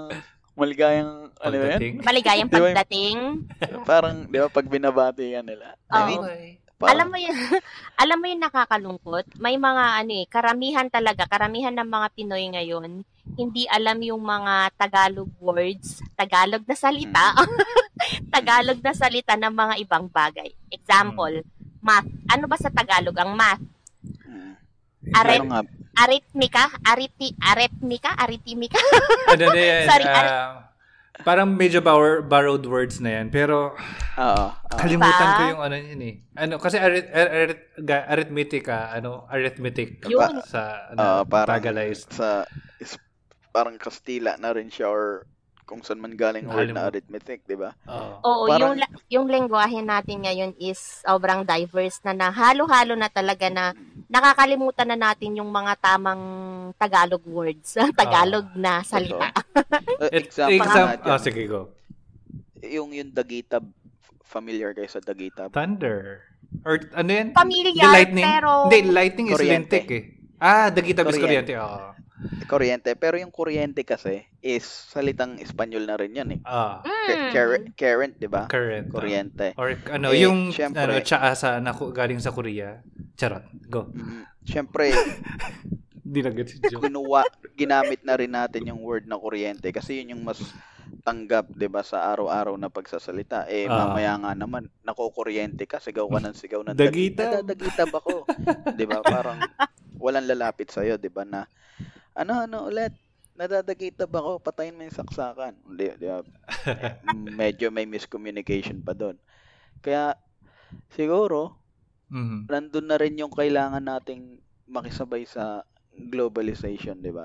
maligayang, 0.58 1.10
ano 1.38 1.54
yun? 1.54 2.02
Maligayang 2.02 2.50
pagdating. 2.50 3.16
Parang, 3.86 4.26
di 4.26 4.38
ba, 4.42 4.50
pag 4.50 4.66
binabati 4.66 5.32
ka 5.38 5.42
nila. 5.46 5.78
I 5.88 5.94
Oo. 5.94 6.06
mean, 6.06 6.20
Okay. 6.26 6.46
parang, 6.78 6.90
alam 6.94 7.06
mo 7.10 7.18
yun, 7.18 7.34
alam 8.02 8.18
mo 8.18 8.26
yung 8.26 8.42
nakakalungkot? 8.42 9.26
May 9.38 9.58
mga 9.58 9.84
ano 9.98 10.12
eh, 10.14 10.26
karamihan 10.30 10.86
talaga, 10.86 11.26
karamihan 11.26 11.74
ng 11.74 11.90
mga 11.90 12.06
Pinoy 12.14 12.44
ngayon, 12.54 13.02
hindi 13.34 13.66
alam 13.66 13.98
yung 14.02 14.22
mga 14.22 14.74
Tagalog 14.78 15.30
words, 15.38 16.02
Tagalog 16.14 16.62
na 16.66 16.76
salita, 16.78 17.34
Tagalog 18.34 18.78
na 18.78 18.94
salita 18.94 19.34
ng 19.34 19.54
mga 19.54 19.74
ibang 19.82 20.06
bagay. 20.06 20.54
Example, 20.70 21.42
math. 21.82 22.06
Ano 22.30 22.46
ba 22.46 22.54
sa 22.58 22.70
Tagalog 22.70 23.14
ang 23.18 23.34
math? 23.34 23.62
Arit, 24.98 25.40
ano 25.40 25.50
nga, 25.54 25.62
aritmika, 25.98 26.64
ariti, 26.82 27.30
aritmika, 27.38 28.10
aritimika. 28.18 28.78
Ano 29.30 29.44
na 29.54 29.62
yan? 29.62 29.86
Sorry, 29.90 30.06
ah, 30.10 30.74
parang 31.22 31.54
medyo 31.54 31.78
bor- 31.78 32.22
borrowed 32.26 32.66
words 32.66 32.98
na 32.98 33.22
yan. 33.22 33.30
Pero 33.30 33.78
oo, 34.18 34.44
kalimutan 34.74 35.26
Diba? 35.30 35.38
ko 35.38 35.42
yung 35.54 35.62
ano 35.62 35.74
yun 35.78 36.00
eh. 36.02 36.14
Ano, 36.34 36.58
kasi 36.58 36.82
arit, 36.82 37.06
arit, 37.14 37.78
ga- 37.78 38.06
arithmetic 38.10 38.66
ah, 38.66 38.90
ano, 38.90 39.26
arithmetic. 39.30 40.02
Yun. 40.06 40.42
Sa, 40.46 40.90
ano, 40.90 41.22
parang 41.26 41.58
Tagalized. 41.58 42.10
sa 42.14 42.42
is, 42.82 42.98
parang 43.54 43.78
Kastila 43.78 44.34
na 44.38 44.50
rin 44.50 44.70
siya 44.70 44.90
or 44.90 45.26
kung 45.68 45.84
saan 45.84 46.00
man 46.00 46.16
galing 46.16 46.48
word 46.48 46.72
na 46.72 46.88
arithmetic, 46.88 47.44
di 47.44 47.52
ba? 47.52 47.76
Oo. 47.84 48.12
Oo, 48.24 48.44
Parang- 48.48 48.72
yung, 48.72 48.74
la- 48.74 48.94
yung 49.06 49.26
lengguwahe 49.28 49.84
natin 49.84 50.24
ngayon 50.24 50.56
is 50.56 50.80
sobrang 51.04 51.44
diverse 51.44 52.00
na 52.00 52.16
na 52.16 52.32
halo-halo 52.32 52.96
na 52.96 53.06
talaga 53.06 53.52
na 53.52 53.76
nakakalimutan 54.08 54.88
na 54.88 54.96
natin 54.98 55.36
yung 55.36 55.52
mga 55.52 55.76
tamang 55.76 56.24
Tagalog 56.74 57.20
words, 57.22 57.76
Tagalog 58.00 58.48
na 58.56 58.80
salita. 58.80 59.28
Uh, 59.52 60.08
It- 60.16 60.32
example, 60.32 60.56
exam- 60.56 60.88
nga 60.88 60.96
dyan, 60.96 61.12
oh, 61.12 61.20
sige, 61.20 61.42
go. 61.44 61.60
yung 62.58 62.90
yung 62.90 63.12
Dagitab, 63.12 63.62
familiar 64.24 64.72
kayo 64.72 64.88
sa 64.88 64.98
Dagitab? 64.98 65.52
Thunder. 65.52 66.24
Or 66.64 66.80
ano 66.96 67.10
yan? 67.12 67.36
Familiar, 67.36 67.76
The 67.76 67.92
lightning? 67.92 68.24
pero... 68.24 68.50
Hindi, 68.66 68.88
lightning 68.88 69.26
is 69.28 69.36
lintik 69.38 69.86
eh. 69.92 70.04
Ah, 70.38 70.70
dagitab 70.70 71.04
is 71.06 71.18
Kuryente. 71.18 71.52
kuryente. 71.52 71.97
Kuryente. 72.44 72.94
Pero 72.94 73.14
yung 73.14 73.30
kuryente 73.30 73.82
kasi 73.82 74.22
is 74.38 74.62
salitang 74.64 75.36
Espanyol 75.36 75.84
na 75.84 75.94
rin 75.94 76.12
yan 76.12 76.28
eh. 76.34 76.40
Ah, 76.42 76.82
Mm. 77.08 77.32
Current, 77.32 77.66
current 77.74 78.14
di 78.16 78.26
ba? 78.26 78.44
current. 78.46 78.88
Kuryente. 78.88 79.54
Or 79.54 79.72
ano, 79.88 80.10
Eh, 80.10 80.22
yung 80.22 80.50
syempre. 80.50 80.82
ano, 80.82 80.98
tsaa 80.98 81.32
sa 81.32 81.56
naku, 81.56 81.88
galing 81.88 82.18
sa 82.18 82.30
Korea. 82.30 82.84
Charot. 83.14 83.42
Go. 83.64 83.88
Mm, 83.90 84.24
Siyempre, 84.42 84.92
Di 86.02 86.20
na 86.20 86.30
get 86.30 86.48
si 86.48 86.56
joke. 86.58 86.82
ginuwa, 86.82 87.20
ginamit 87.52 88.00
na 88.00 88.16
rin 88.16 88.30
natin 88.30 88.64
yung 88.64 88.80
word 88.80 89.04
na 89.04 89.14
kuryente 89.14 89.68
kasi 89.70 90.00
yun 90.00 90.16
yung 90.16 90.24
mas 90.24 90.40
tanggap, 91.02 91.48
'di 91.48 91.68
ba, 91.68 91.80
sa 91.82 92.08
araw-araw 92.08 92.56
na 92.56 92.68
pagsasalita. 92.68 93.44
Eh 93.46 93.64
Ah. 93.64 93.84
mamaya 93.86 94.16
nga 94.16 94.32
naman 94.34 94.72
nakukuryente 94.82 95.64
ka, 95.64 95.76
sigaw 95.76 96.08
ka 96.08 96.18
ng 96.18 96.32
sigaw 96.32 96.60
ng 96.62 96.72
Dagitab. 96.72 97.44
Dagitab 97.44 97.92
ako. 97.94 98.24
'Di 98.72 98.84
ba? 98.84 99.00
Parang 99.02 99.36
walang 99.96 100.24
lalapit 100.24 100.68
sa 100.68 100.80
'di 100.80 101.08
ba, 101.08 101.22
na 101.22 101.44
ano 102.18 102.42
ano 102.42 102.66
ulit 102.66 102.90
nadadagita 103.38 104.10
ba 104.10 104.18
ako? 104.18 104.42
Patayin 104.42 104.74
mo 104.74 104.82
yung 104.82 104.98
saksakan. 104.98 105.54
Hindi, 105.62 105.94
di 105.94 106.10
ba? 106.10 106.18
Medyo 107.38 107.70
may 107.70 107.86
miscommunication 107.86 108.82
pa 108.82 108.98
doon. 108.98 109.14
Kaya, 109.78 110.18
siguro, 110.90 111.54
Mhm. 112.10 112.50
nandun 112.50 112.90
na 112.90 112.98
rin 112.98 113.14
yung 113.14 113.30
kailangan 113.30 113.84
nating 113.84 114.42
makisabay 114.66 115.22
sa 115.22 115.62
globalization, 115.94 116.98
di 116.98 117.14
ba? 117.14 117.22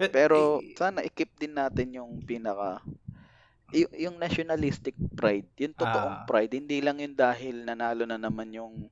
Eh, 0.00 0.08
Pero 0.08 0.64
eh, 0.64 0.72
sana 0.72 1.04
i-keep 1.04 1.36
din 1.36 1.52
natin 1.52 1.92
yung 1.92 2.24
pinaka 2.24 2.80
y- 3.70 4.08
yung 4.08 4.16
nationalistic 4.16 4.96
pride, 5.14 5.46
yung 5.60 5.76
totoong 5.76 6.24
Ah. 6.24 6.26
pride, 6.26 6.56
hindi 6.56 6.80
lang 6.80 6.96
yung 6.98 7.12
dahil 7.14 7.68
nanalo 7.68 8.08
na 8.08 8.16
naman 8.16 8.50
yung 8.50 8.88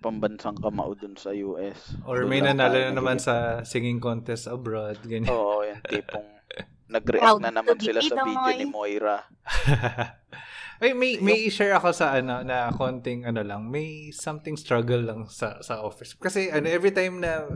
pambansang 0.00 0.58
kamao 0.58 0.94
dun 0.94 1.14
sa 1.16 1.30
US. 1.32 1.96
or 2.06 2.24
may 2.26 2.42
nanalo 2.42 2.78
na 2.78 2.94
naman 2.94 3.18
sa 3.18 3.66
singing 3.66 3.98
contest 4.02 4.50
abroad, 4.50 4.98
ganyan. 5.04 5.30
Oo, 5.30 5.62
yung 5.62 5.82
tipong 5.86 6.28
nag-react 6.94 7.40
na 7.40 7.52
naman 7.52 7.76
sila 7.80 8.00
sa 8.04 8.20
video 8.20 8.52
ni 8.56 8.66
Moira. 8.68 9.24
Ay, 10.82 10.98
may 10.98 11.14
may 11.22 11.46
share 11.46 11.78
ako 11.78 11.94
sa 11.94 12.18
ano 12.18 12.42
na 12.42 12.74
konting 12.74 13.22
ano 13.22 13.46
lang, 13.46 13.70
may 13.70 14.10
something 14.10 14.58
struggle 14.58 14.98
lang 14.98 15.30
sa 15.30 15.62
sa 15.62 15.78
office. 15.78 16.18
Kasi 16.18 16.50
ano 16.50 16.66
every 16.66 16.90
time 16.90 17.22
na 17.22 17.46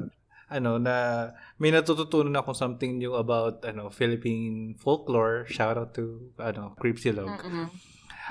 ano 0.46 0.78
na 0.78 1.28
may 1.58 1.74
natututunan 1.74 2.38
ako 2.38 2.54
something 2.54 3.02
new 3.02 3.18
about 3.18 3.66
ano 3.66 3.90
Philippine 3.90 4.78
folklore, 4.78 5.42
shout 5.50 5.74
out 5.74 5.90
to 5.90 6.30
ano 6.38 6.78
Cripsilog. 6.78 7.26
Mm-mm. 7.26 7.66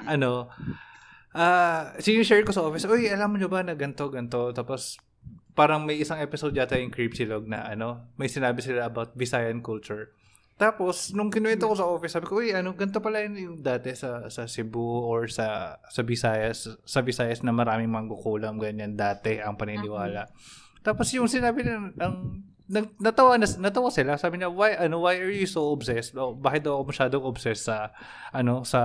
Ano 0.08 0.48
ah 1.36 1.92
share 2.00 2.48
ko 2.48 2.56
sa 2.56 2.64
office, 2.64 2.88
"Uy, 2.88 3.12
alam 3.12 3.30
mo 3.30 3.36
nyo 3.36 3.52
ba 3.52 3.62
na 3.62 3.76
ganto 3.76 4.08
ganto?" 4.08 4.56
Tapos 4.56 4.96
parang 5.56 5.84
may 5.84 6.00
isang 6.00 6.20
episode 6.20 6.56
yata 6.56 6.80
yung 6.80 6.92
Cripsilog 6.92 7.48
na 7.48 7.68
ano, 7.68 8.12
may 8.16 8.32
sinabi 8.32 8.64
sila 8.64 8.88
about 8.88 9.16
Visayan 9.16 9.60
culture. 9.60 10.12
Tapos, 10.56 11.12
nung 11.12 11.28
kinuwento 11.28 11.68
ko 11.68 11.76
sa 11.76 11.84
office, 11.84 12.16
sabi 12.16 12.32
ko, 12.32 12.40
uy, 12.40 12.56
ano, 12.56 12.72
ganito 12.80 13.04
pala 13.04 13.20
yun 13.28 13.36
yung 13.36 13.58
dati 13.60 13.92
sa, 13.92 14.32
sa 14.32 14.48
Cebu 14.48 15.04
or 15.04 15.28
sa, 15.28 15.76
sa 15.92 16.00
Visayas, 16.00 16.80
sa 16.88 17.04
Visayas 17.04 17.44
na 17.44 17.52
maraming 17.52 17.92
mangkukulam, 17.92 18.56
ganyan, 18.56 18.96
dati 18.96 19.36
ang 19.44 19.60
paniniwala. 19.60 20.32
Tapos 20.80 21.12
yung 21.12 21.28
sinabi 21.28 21.68
nila, 21.68 21.92
ang, 22.00 22.40
nag, 22.66 22.98
natawa, 22.98 23.38
na, 23.38 23.46
natawa 23.46 23.94
sila, 23.94 24.18
sabi 24.18 24.42
niya, 24.42 24.50
why, 24.50 24.74
ano, 24.74 25.06
why 25.06 25.18
are 25.18 25.30
you 25.30 25.46
so 25.46 25.70
obsessed? 25.70 26.18
O, 26.18 26.34
bakit 26.34 26.66
daw 26.66 26.82
ako 26.82 26.84
masyadong 26.90 27.24
obsessed 27.26 27.70
sa, 27.70 27.94
ano, 28.34 28.66
sa 28.66 28.82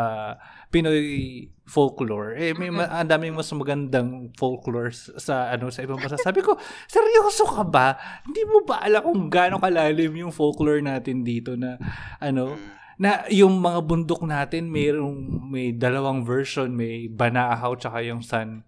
Pinoy 0.69 1.49
folklore? 1.65 2.37
Eh, 2.37 2.53
may, 2.53 2.69
ma- 2.69 2.93
ang 2.93 3.09
daming 3.09 3.33
mas 3.33 3.49
magandang 3.57 4.31
folklore 4.37 4.93
sa, 4.95 5.49
ano, 5.49 5.73
sa 5.73 5.81
ibang 5.81 5.97
bansa. 5.97 6.21
Sabi 6.21 6.45
ko, 6.45 6.61
seryoso 6.85 7.49
ka 7.49 7.65
ba? 7.65 7.97
Hindi 8.29 8.45
mo 8.45 8.63
ba 8.69 8.85
alam 8.85 9.01
kung 9.01 9.33
gaano 9.33 9.57
kalalim 9.57 10.13
yung 10.13 10.33
folklore 10.33 10.85
natin 10.85 11.25
dito 11.25 11.57
na, 11.57 11.81
ano, 12.21 12.61
na 13.01 13.25
yung 13.33 13.65
mga 13.65 13.81
bundok 13.81 14.29
natin 14.29 14.69
mayroong 14.69 15.49
may 15.49 15.73
dalawang 15.73 16.21
version, 16.21 16.69
may 16.69 17.09
Banaahaw 17.09 17.81
tsaka 17.81 18.05
yung 18.05 18.21
San 18.21 18.61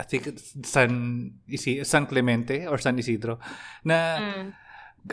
I 0.00 0.04
think 0.08 0.24
it's 0.26 0.56
San 0.64 0.90
Isi, 1.44 1.84
San 1.84 2.08
Clemente 2.08 2.64
or 2.64 2.80
San 2.80 2.96
Isidro 2.96 3.36
na 3.84 4.16
Mm. 4.16 4.48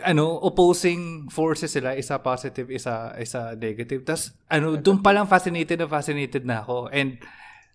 ano 0.04 0.40
opposing 0.40 1.28
forces 1.28 1.72
sila 1.72 1.92
isa 1.92 2.20
positive 2.20 2.68
isa 2.68 3.12
isa 3.16 3.56
negative 3.56 4.04
tas 4.04 4.36
ano 4.46 4.76
doon 4.76 5.00
pa 5.00 5.12
lang 5.12 5.24
fascinated 5.24 5.80
na 5.80 5.88
fascinated 5.88 6.44
na 6.44 6.60
ako 6.60 6.88
and 6.88 7.16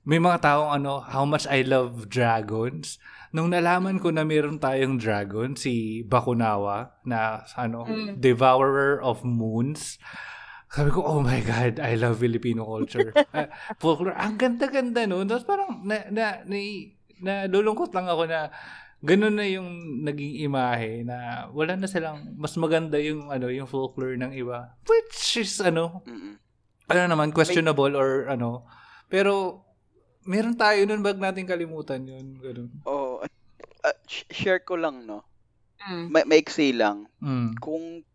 may 0.05 0.18
mga 0.18 0.41
taong 0.41 0.70
ano 0.74 1.01
how 1.01 1.26
much 1.26 1.49
I 1.49 1.66
love 1.66 2.05
dragons 2.09 3.01
nung 3.34 3.49
nalaman 3.49 3.97
ko 3.97 4.14
na 4.14 4.22
meron 4.22 4.61
tayong 4.61 5.01
dragon 5.01 5.57
si 5.57 6.05
Bakunawa 6.05 7.01
na 7.01 7.45
ano 7.57 7.86
Mm. 7.86 8.22
devourer 8.22 9.01
of 9.01 9.26
moons 9.26 9.97
sabi 10.74 10.89
ko, 10.89 11.05
oh 11.05 11.22
my 11.22 11.38
God, 11.45 11.78
I 11.78 11.93
love 11.93 12.18
Filipino 12.18 12.66
culture. 12.66 13.14
Ah, 13.30 13.45
folklore, 13.78 14.18
ang 14.18 14.41
ganda-ganda 14.41 15.05
no. 15.05 15.22
Tapos 15.22 15.45
parang, 15.45 15.86
na, 15.86 16.01
na, 16.09 16.41
na, 16.49 16.57
nalulungkot 17.20 17.93
lang 17.93 18.07
ako 18.07 18.24
na 18.26 18.49
ganun 19.03 19.36
na 19.36 19.43
yung 19.43 19.68
naging 20.01 20.47
imahe 20.47 21.03
na 21.03 21.47
wala 21.51 21.76
na 21.76 21.91
silang, 21.91 22.24
mas 22.39 22.55
maganda 22.55 22.95
yung, 22.95 23.28
ano, 23.28 23.51
yung 23.51 23.68
folklore 23.68 24.16
ng 24.16 24.32
iba. 24.32 24.80
Which 24.88 25.43
is, 25.43 25.59
ano, 25.59 26.01
Mm-mm. 26.07 26.39
ano 26.88 27.01
naman, 27.11 27.36
questionable 27.36 27.99
or 27.99 28.32
ano. 28.32 28.64
Pero, 29.11 29.61
meron 30.24 30.55
tayo 30.55 30.88
nun, 30.88 31.03
bag 31.03 31.20
natin 31.20 31.43
kalimutan 31.43 32.07
yun. 32.07 32.39
Ganun. 32.39 32.72
At- 33.20 33.43
at 33.84 33.99
sh- 34.07 34.28
share 34.32 34.64
ko 34.64 34.80
lang, 34.80 35.03
no? 35.03 35.28
Mm. 35.84 36.07
Ma- 36.07 36.28
maiksi 36.28 36.72
lang. 36.72 37.11
Mm. 37.20 37.59
Kung 37.59 38.07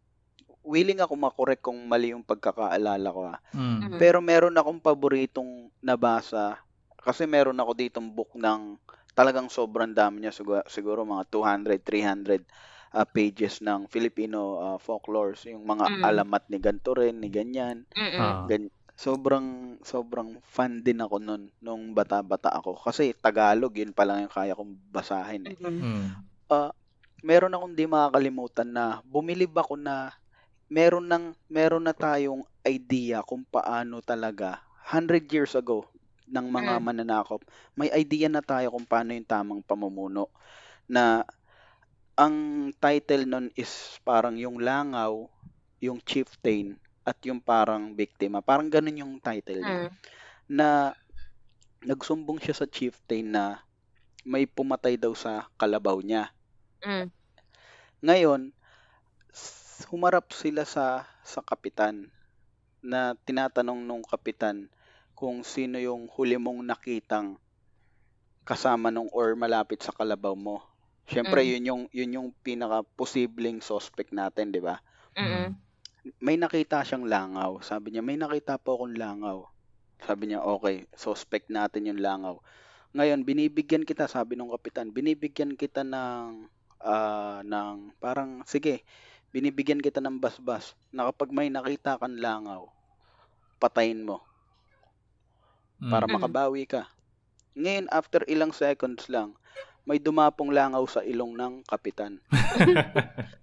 willing 0.64 1.00
ako 1.00 1.16
makorek 1.16 1.60
kung 1.60 1.76
mali 1.84 2.16
yung 2.16 2.24
pagkakaalala 2.24 3.08
ko, 3.12 3.20
ah. 3.28 3.38
Mm. 3.52 3.92
Mm. 3.92 3.98
Pero 4.00 4.24
meron 4.24 4.56
akong 4.56 4.80
paboritong 4.80 5.68
nabasa 5.84 6.56
kasi 7.04 7.28
meron 7.28 7.60
ako 7.60 7.76
ditong 7.76 8.08
book 8.08 8.32
ng 8.32 8.80
talagang 9.18 9.50
sobrang 9.50 9.90
dami 9.90 10.22
niya 10.22 10.30
siguro, 10.30 10.62
siguro 10.70 11.02
mga 11.02 11.26
200, 11.34 11.82
300 11.82 12.42
ah, 12.94 13.02
pages 13.02 13.58
ng 13.66 13.90
Filipino 13.90 14.40
ah, 14.62 14.78
folklores, 14.78 15.42
yung 15.50 15.66
mga 15.66 15.86
Mm. 15.90 16.02
alamat 16.06 16.42
ni 16.48 16.58
ganto 16.62 16.94
rin, 16.94 17.18
ni 17.18 17.28
ganyan. 17.28 17.82
Ah. 17.98 18.46
Gan- 18.46 18.70
sobrang 18.98 19.78
sobrang 19.86 20.42
fan 20.42 20.82
din 20.82 20.98
ako 20.98 21.22
nun 21.22 21.42
nung 21.62 21.94
bata-bata 21.94 22.50
ako 22.50 22.74
kasi 22.82 23.14
Tagalog 23.14 23.70
yun 23.78 23.94
pa 23.94 24.02
lang 24.02 24.26
yung 24.26 24.34
kaya 24.34 24.58
kong 24.58 24.74
basahin 24.90 25.46
eh. 25.46 25.54
Mm-mm. 25.54 25.86
Mm. 26.50 26.70
Meron 27.22 27.54
akong 27.54 27.74
di 27.74 27.86
makakalimutan 27.86 28.68
na 28.70 28.84
bumilib 29.06 29.50
ako 29.54 29.74
na 29.78 30.14
meron 30.70 31.06
nang 31.06 31.34
meron 31.50 31.82
na 31.86 31.94
tayong 31.94 32.46
idea 32.62 33.22
kung 33.26 33.42
paano 33.48 33.98
talaga 34.02 34.62
100 34.86 35.26
years 35.30 35.54
ago 35.58 35.86
ng 36.28 36.46
mga 36.52 36.74
Mm. 36.78 36.84
mananakop. 36.84 37.42
May 37.78 37.90
idea 37.92 38.28
na 38.30 38.42
tayo 38.44 38.72
kung 38.74 38.86
paano 38.88 39.10
yung 39.16 39.28
tamang 39.28 39.62
pamumuno 39.64 40.28
na 40.88 41.24
ang 42.18 42.36
title 42.84 43.24
nun 43.30 43.46
is 43.62 43.72
parang 44.08 44.36
yung 44.44 44.58
langaw, 44.68 45.12
yung 45.86 45.98
chieftain 46.10 46.76
at 47.08 47.18
yung 47.28 47.40
parang 47.40 47.94
biktima. 48.00 48.38
Parang 48.44 48.68
ganun 48.74 49.00
yung 49.02 49.14
title 49.22 49.62
niya 49.64 49.80
Mm. 49.86 49.98
na 50.58 50.68
nagsumbong 51.90 52.38
siya 52.42 52.54
sa 52.60 52.66
chieftain 52.76 53.26
na 53.36 53.44
may 54.32 54.44
pumatay 54.56 54.94
daw 55.04 55.12
sa 55.22 55.32
kalabaw 55.60 55.98
niya. 56.08 56.24
Mm. 56.84 57.10
Ngayon, 58.02 58.52
humarap 59.90 60.26
sila 60.40 60.62
sa 60.74 60.86
sa 61.32 61.40
kapitan 61.50 61.96
na 62.90 63.00
tinatanong 63.26 63.80
nung 63.84 64.04
kapitan 64.04 64.56
kung 65.18 65.42
sino 65.42 65.82
yung 65.82 66.06
huli 66.14 66.38
mong 66.38 66.62
nakitang 66.62 67.42
kasama 68.46 68.94
nung 68.94 69.10
or 69.10 69.34
malapit 69.34 69.82
sa 69.82 69.90
kalabaw 69.90 70.38
mo. 70.38 70.62
Siyempre, 71.10 71.42
Mm. 71.42 71.50
yun 71.50 71.64
yung 71.66 71.82
yun 71.90 72.16
yung 72.22 72.28
pinaka 72.46 72.86
posibleng 72.94 73.58
suspect 73.58 74.14
natin, 74.14 74.54
'di 74.54 74.62
ba? 74.62 74.78
Mm-mm. 75.18 75.58
May 76.22 76.38
nakita 76.38 76.86
siyang 76.86 77.04
langaw. 77.10 77.58
Sabi 77.66 77.90
niya, 77.90 78.02
may 78.06 78.14
nakita 78.14 78.62
po 78.62 78.78
akong 78.78 78.94
langaw. 78.94 79.42
Sabi 80.06 80.30
niya, 80.30 80.46
okay, 80.46 80.86
suspect 80.94 81.50
natin 81.50 81.90
yung 81.90 81.98
langaw. 81.98 82.38
Ngayon, 82.94 83.26
binibigyan 83.26 83.82
kita, 83.82 84.06
sabi 84.06 84.38
nung 84.38 84.54
kapitan, 84.54 84.94
binibigyan 84.94 85.58
kita 85.58 85.82
ng, 85.82 86.46
ah, 86.80 87.42
ng, 87.42 87.98
parang, 87.98 88.46
sige, 88.46 88.86
binibigyan 89.34 89.82
kita 89.82 89.98
ng 89.98 90.22
basbas 90.22 90.78
na 90.94 91.10
kapag 91.10 91.34
may 91.34 91.50
nakita 91.50 91.98
kang 91.98 92.16
langaw, 92.16 92.70
patayin 93.58 94.06
mo 94.06 94.22
Mm. 94.22 94.27
Para 95.86 96.06
Mm. 96.06 96.14
makabawi 96.18 96.64
ka. 96.66 96.82
Ngayon, 97.58 97.86
after 97.90 98.22
ilang 98.26 98.52
seconds 98.54 99.06
lang, 99.10 99.34
may 99.88 99.98
dumapong 99.98 100.50
langaw 100.52 100.84
sa 100.86 101.02
ilong 101.02 101.34
ng 101.38 101.54
kapitan. 101.66 102.18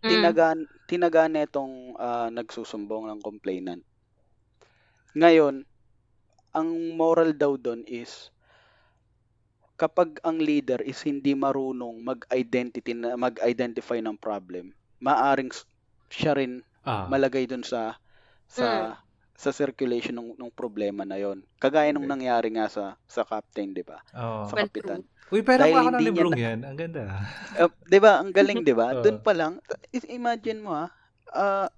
Mm. 0.00 0.08
tinaga 0.08 0.46
tinaga 0.88 1.22
netong 1.28 1.92
ah, 2.00 2.32
nagsusumbong 2.32 3.04
ng 3.12 3.20
complainant. 3.20 3.84
Ngayon, 5.20 5.56
ang 6.58 6.68
moral 6.96 7.30
daw 7.36 7.52
doon 7.60 7.82
is 7.86 8.12
kapag 9.80 10.20
ang 10.28 10.36
leader 10.38 10.80
is 10.84 11.00
hindi 11.08 11.32
marunong 11.32 12.04
mag-identity 12.04 12.92
na 12.92 13.16
mag-identify 13.16 13.98
ng 14.02 14.16
problem, 14.20 14.76
maaring 15.00 15.48
s- 15.50 15.64
siya 16.12 16.36
rin 16.36 16.60
ah. 16.84 17.08
malagay 17.08 17.44
doon 17.48 17.64
sa 17.64 17.96
sa 18.50 18.66
sa 19.40 19.50
circulation 19.56 20.14
ng, 20.20 20.30
ng 20.36 20.50
problema 20.52 21.02
na 21.08 21.16
yon. 21.16 21.38
Kagaya 21.62 21.90
nung 21.96 22.04
nangyari 22.04 22.48
nga 22.52 22.66
sa 22.68 22.84
sa 23.08 23.22
captain, 23.24 23.72
'di 23.72 23.84
ba? 23.90 23.98
Oo. 24.20 24.44
Sa 24.44 24.54
Well, 24.56 24.68
kapitan. 24.68 25.00
Uy, 25.32 25.40
pero 25.46 25.62
Dahil 25.64 25.76
ako 25.80 25.88
ng 25.88 25.94
hindi 25.96 26.04
niya 26.12 26.12
librong 26.12 26.36
na- 26.36 26.42
yan. 26.46 26.58
Ang 26.68 26.76
ganda. 26.76 27.02
Uh, 27.56 27.70
'di 27.88 27.98
ba? 28.04 28.12
Ang 28.20 28.30
galing, 28.36 28.60
'di 28.66 28.74
ba? 28.76 28.86
Oo. 28.94 29.02
Doon 29.04 29.18
pa 29.24 29.32
lang, 29.32 29.52
imagine 30.10 30.60
mo 30.60 30.70
ha, 30.76 30.86
ah, 31.32 31.68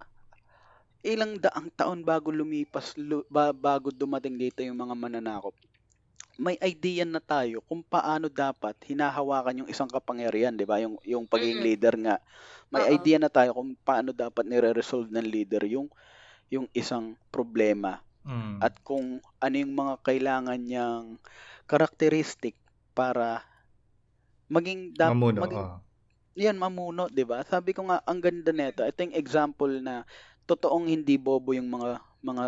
ilang 1.12 1.32
daang 1.44 1.68
taon 1.78 2.00
bago 2.06 2.28
lumipas 2.30 2.86
lu- 3.08 3.26
ba- 3.34 3.54
bago 3.54 3.88
dumating 4.02 4.36
dito 4.38 4.60
yung 4.62 4.78
mga 4.78 4.94
mananakop. 4.98 5.54
may 6.46 6.56
idea 6.64 7.04
na 7.04 7.20
tayo 7.20 7.60
kung 7.68 7.82
paano 7.94 8.26
dapat 8.44 8.74
hinahawakan 8.90 9.60
yung 9.64 9.70
isang 9.74 9.86
kapangyarihan, 9.96 10.54
'di 10.56 10.66
ba? 10.70 10.76
Yung 10.84 10.96
yung 11.12 11.24
pagiging 11.32 11.60
leader 11.66 11.94
nga. 12.04 12.16
May 12.72 12.84
Oo. 12.88 12.94
idea 12.96 13.18
na 13.20 13.28
tayo 13.28 13.50
kung 13.56 13.70
paano 13.88 14.10
dapat 14.16 14.44
nire-resolve 14.48 15.08
ng 15.12 15.28
leader 15.34 15.62
yung 15.68 15.88
yung 16.52 16.68
isang 16.76 17.16
problema 17.32 18.04
Mm. 18.22 18.62
at 18.62 18.78
kung 18.86 19.18
ano 19.42 19.54
yung 19.58 19.74
mga 19.74 19.94
kailangan 20.06 20.60
niyang 20.62 21.18
characteristic 21.66 22.54
para 22.94 23.42
maging 24.46 24.94
dap- 24.94 25.10
Mamuno. 25.10 25.42
maging 25.42 25.64
oh. 25.66 25.78
yan 26.32 26.56
mamuno, 26.56 27.10
'di 27.10 27.24
ba? 27.26 27.42
Sabi 27.42 27.74
ko 27.74 27.90
nga 27.90 27.98
ang 28.06 28.22
ganda 28.22 28.54
nito. 28.54 28.80
Ito 28.80 29.04
yung 29.04 29.16
example 29.18 29.82
na 29.82 30.06
totoong 30.46 30.86
hindi 30.86 31.18
bobo 31.18 31.52
yung 31.52 31.68
mga 31.68 31.98
mga 32.22 32.44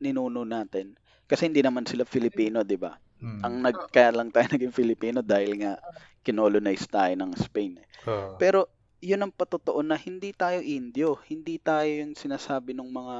ninuno 0.00 0.42
natin. 0.42 0.96
Kasi 1.28 1.46
hindi 1.46 1.60
naman 1.60 1.84
sila 1.84 2.08
Filipino, 2.08 2.64
'di 2.64 2.78
ba? 2.80 2.96
Mm. 3.20 3.40
Ang 3.44 3.54
nag 3.62 3.78
kaya 3.92 4.10
lang 4.16 4.32
tayo 4.32 4.48
naging 4.54 4.72
Filipino 4.72 5.20
dahil 5.20 5.60
nga 5.60 5.76
kinolonize 6.24 6.88
tayo 6.88 7.12
ng 7.14 7.36
Spain. 7.36 7.78
eh. 7.78 7.86
Oo. 8.08 8.40
Pero 8.40 8.64
yun 8.98 9.22
ang 9.22 9.30
patotoo 9.30 9.84
na 9.84 9.94
hindi 9.94 10.34
tayo 10.34 10.58
Indio, 10.58 11.20
hindi 11.30 11.60
tayo 11.62 11.86
yung 11.86 12.18
sinasabi 12.18 12.74
ng 12.74 12.90
mga 12.90 13.16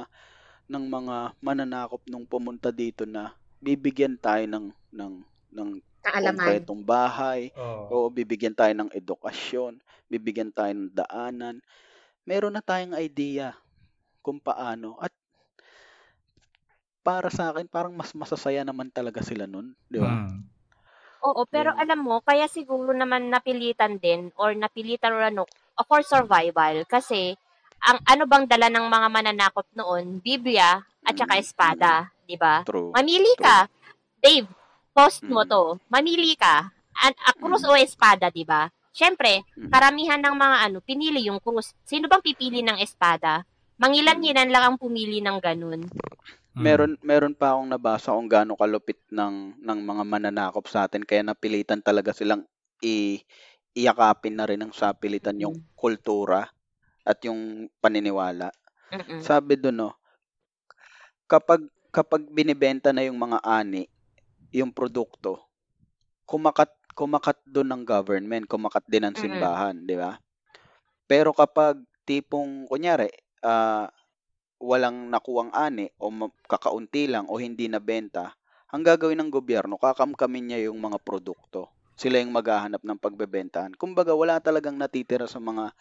ng 0.69 0.85
mga 0.85 1.15
mananakop 1.41 2.01
nung 2.07 2.23
pumunta 2.29 2.69
dito 2.69 3.03
na 3.09 3.33
bibigyan 3.59 4.15
tayo 4.21 4.45
ng 4.47 4.65
ng 4.93 5.13
ng 5.57 5.69
Kaalaman. 6.03 6.63
konkretong 6.63 6.81
bahay, 6.85 7.49
Oo. 7.57 7.89
o 7.91 8.07
bibigyan 8.13 8.53
tayo 8.53 8.73
ng 8.77 8.89
edukasyon, 8.93 9.81
bibigyan 10.11 10.53
tayo 10.53 10.71
ng 10.75 10.93
daanan. 10.93 11.59
Meron 12.27 12.53
na 12.55 12.63
tayong 12.63 12.95
idea 12.99 13.57
kung 14.21 14.37
paano 14.41 14.99
at 15.01 15.11
para 17.03 17.29
sa 17.31 17.49
akin 17.51 17.67
parang 17.71 17.95
mas 17.95 18.11
masasaya 18.13 18.61
naman 18.67 18.91
talaga 18.91 19.23
sila 19.23 19.47
nun, 19.47 19.73
di 19.87 19.99
ba? 20.03 20.19
Mm. 20.19 20.43
Oo, 21.27 21.43
pero 21.51 21.71
Yung- 21.71 21.79
alam 21.83 21.99
mo, 22.07 22.23
kaya 22.23 22.47
siguro 22.47 22.91
naman 22.95 23.27
napilitan 23.33 23.99
din 23.99 24.31
or 24.39 24.55
napilitan 24.55 25.11
or 25.15 25.23
ano, 25.23 25.43
for 25.87 26.01
survival. 26.03 26.83
Kasi, 26.87 27.35
ang 27.81 27.99
ano 28.03 28.23
bang 28.25 28.45
dala 28.45 28.67
ng 28.67 28.85
mga 28.85 29.07
mananakop 29.07 29.67
noon? 29.73 30.19
Biblia 30.19 30.79
at 31.03 31.13
saka 31.15 31.39
Mm. 31.39 31.41
espada, 31.41 31.91
di 32.23 32.35
ba? 32.35 32.61
True. 32.63 32.91
Mamili 32.91 33.33
ka. 33.39 33.65
Dave, 34.19 34.47
post 34.91 35.23
mo 35.25 35.43
Mm. 35.43 35.49
to. 35.49 35.63
Mamili 35.87 36.35
ka. 36.35 36.69
An 36.99 37.13
a 37.15 37.31
krus 37.31 37.63
o 37.63 37.73
espada, 37.73 38.27
di 38.27 38.43
ba? 38.43 38.67
Siyempre, 38.91 39.47
Mm. 39.55 39.71
karamihan 39.71 40.19
ng 40.19 40.35
mga 40.35 40.57
ano, 40.67 40.77
pinili 40.83 41.23
yung 41.25 41.39
krus. 41.39 41.71
Sino 41.87 42.11
bang 42.11 42.19
pipili 42.19 42.59
ng 42.59 42.77
espada? 42.83 43.47
Mangilan-ngilan 43.79 44.51
lang 44.51 44.63
ang 44.65 44.77
pumili 44.77 45.23
ng 45.23 45.39
ganun. 45.39 45.87
Mm. 45.87 46.59
Meron 46.59 46.91
meron 46.99 47.33
pa 47.33 47.55
akong 47.55 47.71
nabasa 47.71 48.11
kung 48.11 48.27
gaano 48.27 48.59
kalupit 48.59 48.99
ng 49.07 49.55
ng 49.63 49.79
mga 49.79 50.03
mananakop 50.03 50.67
sa 50.67 50.83
atin 50.83 51.07
kaya 51.07 51.23
napilitan 51.23 51.79
talaga 51.79 52.11
silang 52.11 52.43
i 52.83 53.23
iyakapin 53.71 54.35
na 54.35 54.43
rin 54.43 54.59
ng 54.59 54.73
sapilitan 54.75 55.39
yung 55.39 55.55
Mm. 55.55 55.63
kultura 55.79 56.51
at 57.09 57.17
yung 57.25 57.65
paniniwala. 57.81 58.53
Mm-mm. 58.93 59.25
Sabi 59.25 59.57
doon 59.57 59.89
no, 59.89 59.91
kapag 61.25 61.65
kapag 61.89 62.29
binibenta 62.29 62.93
na 62.93 63.01
yung 63.01 63.17
mga 63.17 63.41
ani, 63.41 63.89
yung 64.53 64.69
produkto, 64.69 65.41
kumakat 66.29 66.69
kumakat 66.93 67.41
doon 67.49 67.73
ng 67.73 67.83
government, 67.87 68.45
kumakat 68.45 68.85
din 68.85 69.09
ng 69.09 69.17
simbahan, 69.17 69.73
di 69.89 69.97
ba? 69.97 70.21
Pero 71.09 71.33
kapag 71.33 71.81
tipong 72.05 72.69
kunyari, 72.69 73.09
ah 73.41 73.89
walang 74.59 75.07
nakuwang 75.07 75.55
ani 75.55 75.87
o 75.97 76.11
kakaunti 76.45 77.07
lang 77.07 77.25
o 77.31 77.39
hindi 77.39 77.71
nabenta, 77.71 78.35
ang 78.69 78.83
gagawin 78.85 79.17
ng 79.17 79.31
gobyerno, 79.33 79.79
kakamkamin 79.79 80.53
niya 80.53 80.69
yung 80.69 80.77
mga 80.77 81.01
produkto. 81.01 81.71
Sila 81.95 82.21
yung 82.21 82.35
maghahanap 82.35 82.83
ng 82.83 82.99
pagbebentahan. 83.01 83.73
Kumbaga, 83.75 84.15
wala 84.15 84.39
talagang 84.39 84.77
natitira 84.77 85.25
sa 85.25 85.41
mga 85.41 85.73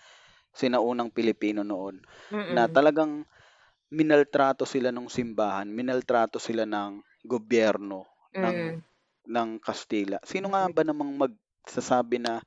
sinaunang 0.54 1.10
Pilipino 1.14 1.62
noon 1.66 2.00
Mm-mm. 2.32 2.52
na 2.52 2.68
talagang 2.70 3.24
minaltrato 3.92 4.64
sila 4.68 4.90
ng 4.92 5.08
simbahan, 5.12 5.68
minaltrato 5.70 6.38
sila 6.42 6.64
ng 6.68 7.00
gobyerno 7.24 8.06
ng 8.36 8.58
Mm. 8.58 8.82
ng 9.28 9.50
Kastila. 9.62 10.18
Sino 10.24 10.52
nga 10.52 10.68
ba 10.72 10.82
namang 10.86 11.12
magsasabi 11.18 12.18
na 12.22 12.40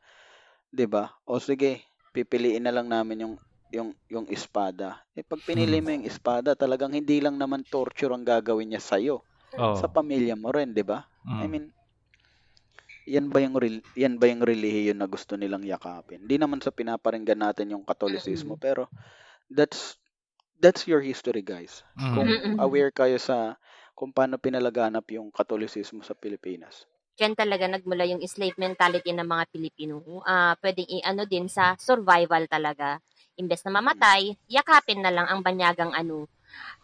'di 0.73 0.85
ba? 0.89 1.11
O 1.27 1.39
sige, 1.39 1.83
pipiliin 2.15 2.63
na 2.67 2.73
lang 2.75 2.87
namin 2.91 3.23
yung 3.27 3.35
yung 3.71 3.89
yung 4.11 4.27
espada. 4.31 5.03
Eh 5.15 5.23
pag 5.23 5.43
pinili 5.47 5.79
Hmm. 5.79 5.85
mo 5.85 5.91
yung 5.95 6.07
espada, 6.07 6.55
talagang 6.59 6.91
hindi 6.95 7.19
lang 7.23 7.39
naman 7.39 7.63
torture 7.67 8.11
ang 8.11 8.23
gagawin 8.27 8.71
niya 8.75 8.83
sa 8.83 8.99
iyo, 8.99 9.23
Oo. 9.57 9.81
sa 9.81 9.87
pamilya 9.91 10.35
mo 10.35 10.51
rin, 10.51 10.75
'di 10.75 10.83
ba? 10.87 11.07
Mm. 11.27 11.41
I 11.41 11.47
mean, 11.51 11.71
yan 13.11 13.27
ba 13.27 13.43
yung 13.43 13.59
yan 13.99 14.15
ba 14.15 14.31
yung 14.31 14.39
relihiyon 14.39 14.95
na 14.95 15.07
gusto 15.11 15.35
nilang 15.35 15.67
yakapin? 15.67 16.23
Hindi 16.23 16.39
naman 16.39 16.63
sa 16.63 16.71
pinaparinggan 16.71 17.43
natin 17.43 17.75
yung 17.75 17.83
Katolisismo, 17.83 18.55
pero 18.55 18.87
that's 19.51 19.99
that's 20.63 20.87
your 20.87 21.03
history, 21.03 21.43
guys. 21.43 21.83
Mm. 21.99 22.15
Kung 22.15 22.29
aware 22.63 22.93
kayo 22.95 23.19
sa 23.19 23.59
kung 23.91 24.15
paano 24.15 24.39
pinalaganap 24.39 25.03
yung 25.11 25.27
Katolisismo 25.29 26.01
sa 26.01 26.15
Pilipinas. 26.15 26.87
Diyan 27.19 27.35
talaga 27.35 27.67
nagmula 27.67 28.07
yung 28.07 28.23
slave 28.23 28.55
mentality 28.55 29.11
ng 29.11 29.27
mga 29.27 29.43
Pilipino. 29.51 30.23
Ah, 30.23 30.55
pwedeng 30.63 30.87
i-ano 30.87 31.27
din 31.27 31.51
sa 31.51 31.75
survival 31.75 32.47
talaga. 32.47 32.97
Imbes 33.35 33.61
na 33.67 33.77
mamatay, 33.77 34.33
yakapin 34.47 35.03
na 35.03 35.11
lang 35.11 35.27
ang 35.27 35.43
banyagang 35.43 35.91
ano. 35.91 36.25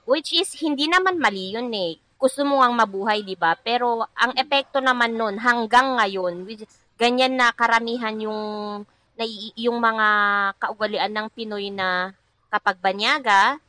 Which 0.03 0.35
is, 0.35 0.51
hindi 0.59 0.87
naman 0.91 1.17
mali 1.17 1.55
yun 1.55 1.71
eh. 1.73 1.99
Gusto 2.17 2.41
mo 2.41 2.65
ang 2.65 2.73
mabuhay, 2.73 3.21
di 3.21 3.37
ba? 3.37 3.53
Pero 3.53 4.05
ang 4.17 4.33
epekto 4.33 4.81
naman 4.81 5.13
nun 5.13 5.37
hanggang 5.37 6.01
ngayon, 6.01 6.49
which, 6.49 6.65
ganyan 6.97 7.37
na 7.37 7.53
karamihan 7.53 8.17
yung, 8.17 8.41
na, 9.13 9.25
yung 9.53 9.77
mga 9.77 10.07
kaugalian 10.57 11.13
ng 11.13 11.27
Pinoy 11.29 11.69
na 11.69 12.13
kapag 12.49 12.81
banyaga, 12.81 13.61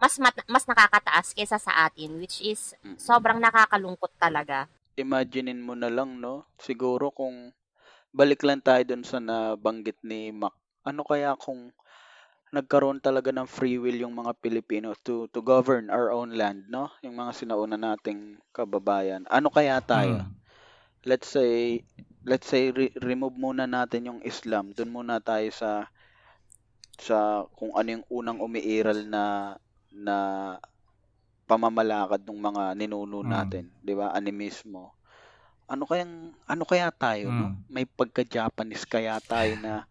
mas 0.00 0.16
mat- 0.16 0.48
mas 0.48 0.64
nakakataas 0.64 1.36
kaysa 1.36 1.60
sa 1.60 1.84
atin, 1.84 2.16
which 2.20 2.40
is 2.40 2.72
sobrang 2.96 3.36
nakakalungkot 3.36 4.12
talaga. 4.16 4.64
Imaginein 4.96 5.60
mo 5.60 5.76
na 5.76 5.92
lang, 5.92 6.20
no? 6.20 6.48
Siguro 6.56 7.12
kung 7.12 7.52
balik 8.12 8.40
lang 8.42 8.64
tayo 8.64 8.80
dun 8.84 9.04
sa 9.04 9.20
nabanggit 9.20 10.00
ni 10.04 10.32
Mac. 10.32 10.56
Ano 10.84 11.04
kaya 11.04 11.36
kung 11.36 11.72
nagkaroon 12.50 12.98
talaga 13.02 13.30
ng 13.34 13.46
free 13.46 13.78
will 13.78 13.94
yung 13.94 14.14
mga 14.14 14.32
Pilipino 14.42 14.94
to 15.06 15.30
to 15.34 15.40
govern 15.42 15.86
our 15.90 16.10
own 16.10 16.34
land, 16.34 16.66
no? 16.70 16.90
Yung 17.04 17.14
mga 17.18 17.32
sinauna 17.34 17.76
nating 17.78 18.38
kababayan. 18.56 19.22
Ano 19.30 19.48
kaya 19.54 19.78
tayo? 19.82 20.22
Mm. 20.22 20.30
Let's 21.06 21.28
say 21.30 21.82
let's 22.26 22.46
say 22.50 22.70
re- 22.74 22.94
remove 23.00 23.36
muna 23.38 23.64
natin 23.70 24.08
yung 24.10 24.20
Islam. 24.26 24.74
Doon 24.76 24.90
muna 24.92 25.22
tayo 25.22 25.48
sa 25.54 25.70
sa 27.00 27.48
kung 27.56 27.72
ano 27.78 27.88
yung 27.98 28.06
unang 28.12 28.38
umiiral 28.44 28.98
na 29.08 29.56
na 29.90 30.16
pamamalakad 31.50 32.22
ng 32.24 32.40
mga 32.40 32.62
ninuno 32.78 33.18
Mm. 33.26 33.30
natin, 33.30 33.64
'di 33.82 33.94
ba? 33.98 34.14
Animismo. 34.14 34.94
Ano 35.70 35.84
kayang 35.90 36.34
ano 36.46 36.64
kaya 36.66 36.90
tayo, 36.94 37.30
no? 37.30 37.46
Mm. 37.54 37.56
May 37.70 37.86
pagka-Japanese 37.86 38.86
kaya 38.86 39.18
tayo 39.22 39.54
na 39.58 39.86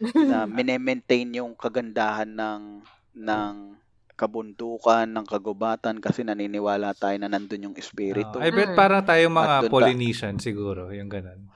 na 0.00 0.48
mine-maintain 0.50 1.28
yung 1.36 1.52
kagandahan 1.52 2.26
ng 2.26 2.62
ng 3.16 3.54
kabundukan, 4.14 5.08
ng 5.08 5.24
kagubatan 5.24 5.96
kasi 5.96 6.20
naniniwala 6.20 6.92
tayo 6.92 7.16
na 7.16 7.26
nandun 7.26 7.72
yung 7.72 7.76
espiritu. 7.76 8.36
I 8.36 8.52
bet 8.52 8.76
para 8.76 9.00
tayong 9.00 9.32
At 9.32 9.38
mga 9.38 9.56
dun 9.56 9.64
ta- 9.64 9.72
Polynesian 9.72 10.36
siguro, 10.36 10.92
yung 10.92 11.08
ganun. 11.08 11.48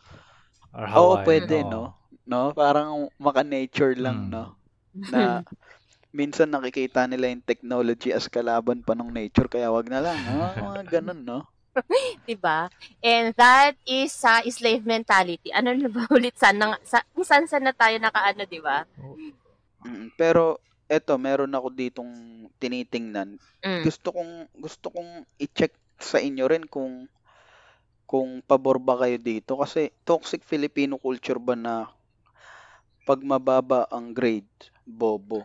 Or 0.72 0.84
Oo, 0.88 0.90
Hawaiian. 1.20 1.24
pwede, 1.28 1.56
oo. 1.60 1.68
no? 1.68 1.82
No, 2.24 2.40
parang 2.52 3.12
maka-nature 3.20 4.00
lang, 4.00 4.28
Mm. 4.28 4.30
no? 4.32 4.44
Na 5.12 5.44
minsan 6.08 6.48
nakikita 6.48 7.04
nila 7.04 7.28
yung 7.28 7.44
technology 7.44 8.16
as 8.16 8.32
kalaban 8.32 8.80
pa 8.80 8.96
ng 8.96 9.12
nature 9.12 9.44
kaya 9.46 9.68
wag 9.68 9.90
na 9.92 10.00
lang. 10.00 10.16
Mga 10.16 10.48
ganun, 10.88 11.20
no? 11.20 11.38
Diba? 12.28 12.70
And 13.02 13.34
that 13.36 13.74
is 13.84 14.14
sa 14.14 14.40
slave 14.46 14.86
mentality. 14.86 15.50
Ano 15.50 15.74
na 15.74 15.90
ba 15.90 16.06
ulit 16.16 16.38
sa, 16.38 16.54
nang, 16.54 16.78
sa 16.86 17.02
saan 17.22 17.46
saan 17.50 17.66
na 17.66 17.74
tayo 17.74 17.98
nakaano, 17.98 18.46
di 18.46 18.60
ba? 18.62 18.86
Mm, 19.84 20.14
pero 20.16 20.62
eto, 20.88 21.16
meron 21.18 21.52
ako 21.52 21.68
ditong 21.72 22.12
tinitingnan. 22.60 23.36
Mm. 23.64 23.82
Gusto 23.84 24.14
kong 24.14 24.32
gusto 24.56 24.86
kong 24.92 25.26
i-check 25.40 25.74
sa 25.98 26.20
inyo 26.20 26.44
rin 26.48 26.64
kung 26.66 27.08
kung 28.04 28.44
pabor 28.44 28.76
ba 28.76 29.00
kayo 29.00 29.16
dito 29.16 29.56
kasi 29.56 29.88
toxic 30.04 30.44
Filipino 30.44 31.00
culture 31.00 31.40
ba 31.40 31.56
na 31.56 31.88
pag 33.04 33.20
mababa 33.20 33.84
ang 33.92 34.16
grade, 34.16 34.48
bobo. 34.84 35.44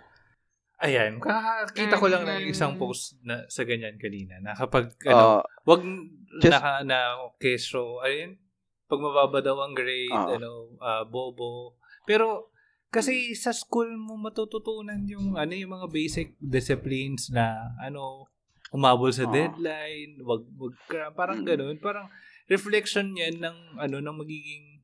Ayan, 0.79 1.19
kakakita 1.19 1.99
ko 1.99 2.07
lang 2.07 2.23
ng 2.23 2.47
isang 2.47 2.79
post 2.79 3.19
na 3.19 3.43
sa 3.51 3.67
ganyan 3.67 3.99
kanina 3.99 4.39
na 4.39 4.55
kapag 4.55 4.95
ano, 5.03 5.43
Ah, 5.43 5.43
wag 5.67 5.83
just- 6.39 6.55
naka 6.55 6.87
na 6.87 7.19
keso, 7.35 7.99
ayun, 7.99 8.39
pag 8.87 9.03
mababa 9.03 9.43
daw 9.43 9.59
ang 9.59 9.75
grade, 9.75 10.07
Ah. 10.09 10.39
ano, 10.39 10.79
ah, 10.79 11.03
bobo. 11.03 11.75
Pero 12.07 12.55
kasi 12.89 13.35
sa 13.35 13.51
school 13.51 13.91
mo 13.93 14.15
matututunan 14.15 15.03
yung 15.05 15.35
ano 15.35 15.53
yung 15.53 15.75
mga 15.75 15.87
basic 15.91 16.33
disciplines 16.41 17.29
na 17.29 17.53
ano 17.77 18.25
umabol 18.71 19.11
sa 19.11 19.27
Ah. 19.27 19.31
deadline, 19.31 20.17
wag 20.23 20.47
wag 20.55 20.73
parang 21.11 21.43
Mm. 21.43 21.45
ganoon, 21.45 21.77
parang 21.77 22.07
reflection 22.47 23.13
yan 23.13 23.37
ng 23.37 23.57
ano 23.77 23.99
ng 23.99 24.15
magiging 24.15 24.78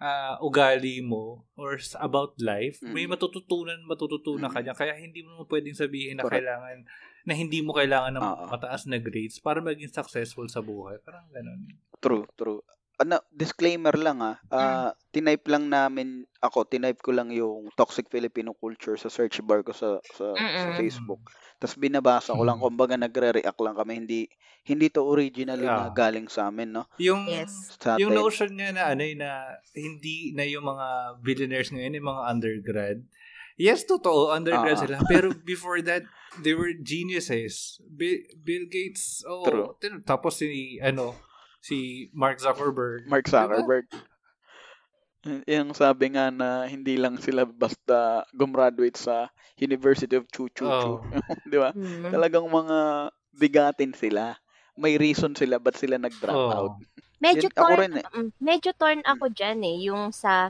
ah, 0.00 0.40
ugali 0.40 1.04
mo 1.04 1.44
or 1.54 1.76
about 2.00 2.32
life. 2.40 2.80
May 2.80 3.04
Mm. 3.04 3.14
matututunan, 3.14 3.78
matututunan 3.84 4.48
ka 4.48 4.58
Mm. 4.58 4.64
niya. 4.64 4.74
Kaya 4.74 4.94
hindi 4.96 5.20
mo 5.20 5.44
pwedeng 5.44 5.76
sabihin 5.76 6.16
na 6.18 6.24
Correct. 6.24 6.40
kailangan 6.40 6.78
na 7.20 7.32
hindi 7.36 7.60
mo 7.60 7.76
kailangan 7.76 8.16
ng 8.16 8.24
Oo. 8.24 8.44
mataas 8.48 8.88
na 8.88 8.96
grades 8.96 9.36
para 9.38 9.60
maging 9.60 9.92
successful 9.92 10.48
sa 10.48 10.64
buhay. 10.64 10.96
Parang 11.04 11.28
ganun. 11.28 11.68
True, 12.00 12.24
true. 12.32 12.64
Ano, 13.00 13.16
disclaimer 13.32 13.96
lang 13.96 14.20
ah. 14.20 14.36
Ah, 14.52 14.92
tinype 15.08 15.48
lang 15.48 15.66
namin 15.66 16.28
ako, 16.36 16.68
tinype 16.68 17.00
ko 17.00 17.16
lang 17.16 17.32
yung 17.32 17.72
toxic 17.72 18.12
Filipino 18.12 18.52
culture 18.52 18.94
sa 18.94 19.08
search 19.08 19.40
bar 19.40 19.64
ko 19.64 19.72
sa 19.72 19.96
sa, 20.12 20.36
sa. 20.36 20.76
Facebook. 20.76 21.24
Tapos 21.56 21.80
binabasa 21.80 22.36
ko 22.36 22.44
lang, 22.44 22.60
Mm. 22.60 22.64
kumbaga 22.68 22.94
nagre-react 22.94 23.60
lang 23.60 23.72
kami. 23.74 23.92
Hindi 23.98 24.20
hindi 24.60 24.92
to 24.92 25.08
originally 25.08 25.64
na 25.64 25.88
Yeah. 25.88 25.96
galing 25.96 26.28
sa 26.28 26.52
amin, 26.52 26.76
no? 26.76 26.84
Yung 27.00 27.24
Yes. 27.24 27.72
Sa 27.80 27.96
yung 27.96 28.12
notion 28.12 28.52
niya 28.52 28.76
na 28.76 28.92
ano 28.92 29.00
eh, 29.00 29.16
na 29.16 29.48
hindi 29.72 30.36
na 30.36 30.44
yung 30.44 30.68
mga 30.68 30.86
billionaires 31.24 31.72
ngayon 31.72 31.96
yung 31.96 32.08
mga 32.08 32.22
undergrad. 32.28 32.98
Yes, 33.56 33.84
totoo, 33.84 34.28
undergrad 34.30 34.76
Ah. 34.76 34.82
sila. 34.84 34.96
Pero 35.04 35.32
before 35.44 35.80
that, 35.84 36.04
they 36.38 36.52
were 36.52 36.72
geniuses. 36.76 37.80
Bill, 37.82 38.20
Bill 38.36 38.68
Gates, 38.68 39.24
oh, 39.24 39.44
True. 39.44 39.72
tapos 40.04 40.36
si 40.36 40.76
ano, 40.78 41.16
si 41.60 42.08
Mark 42.16 42.40
Zuckerberg. 42.40 43.06
Mark 43.06 43.28
Diba? 43.28 43.46
Zuckerberg. 43.46 43.86
Yung 45.44 45.76
sabi 45.76 46.16
nga 46.16 46.32
na 46.32 46.64
hindi 46.64 46.96
lang 46.96 47.20
sila 47.20 47.44
basta 47.44 48.24
gumraduate 48.32 48.96
sa 48.96 49.28
University 49.60 50.16
of 50.16 50.24
Chuchu. 50.32 50.64
Oh. 50.64 51.04
Di 51.52 51.60
ba? 51.60 51.76
Mm. 51.76 52.08
Talagang 52.08 52.48
mga 52.48 53.12
bigatin 53.36 53.92
sila. 53.92 54.40
May 54.78 54.98
reason 54.98 55.34
sila 55.34 55.58
ba't 55.58 55.76
sila 55.76 55.96
nag-drop 55.98 56.34
Oh. 56.36 56.50
out. 56.50 56.74
Medyo 57.20 57.52
Yun, 57.52 57.56
torn, 57.60 57.76
rin 57.76 57.92
eh. 58.00 58.04
mm, 58.16 58.30
medyo 58.40 58.72
torn 58.72 59.04
ako 59.04 59.28
dyan 59.28 59.60
eh, 59.60 59.92
yung 59.92 60.08
sa 60.08 60.48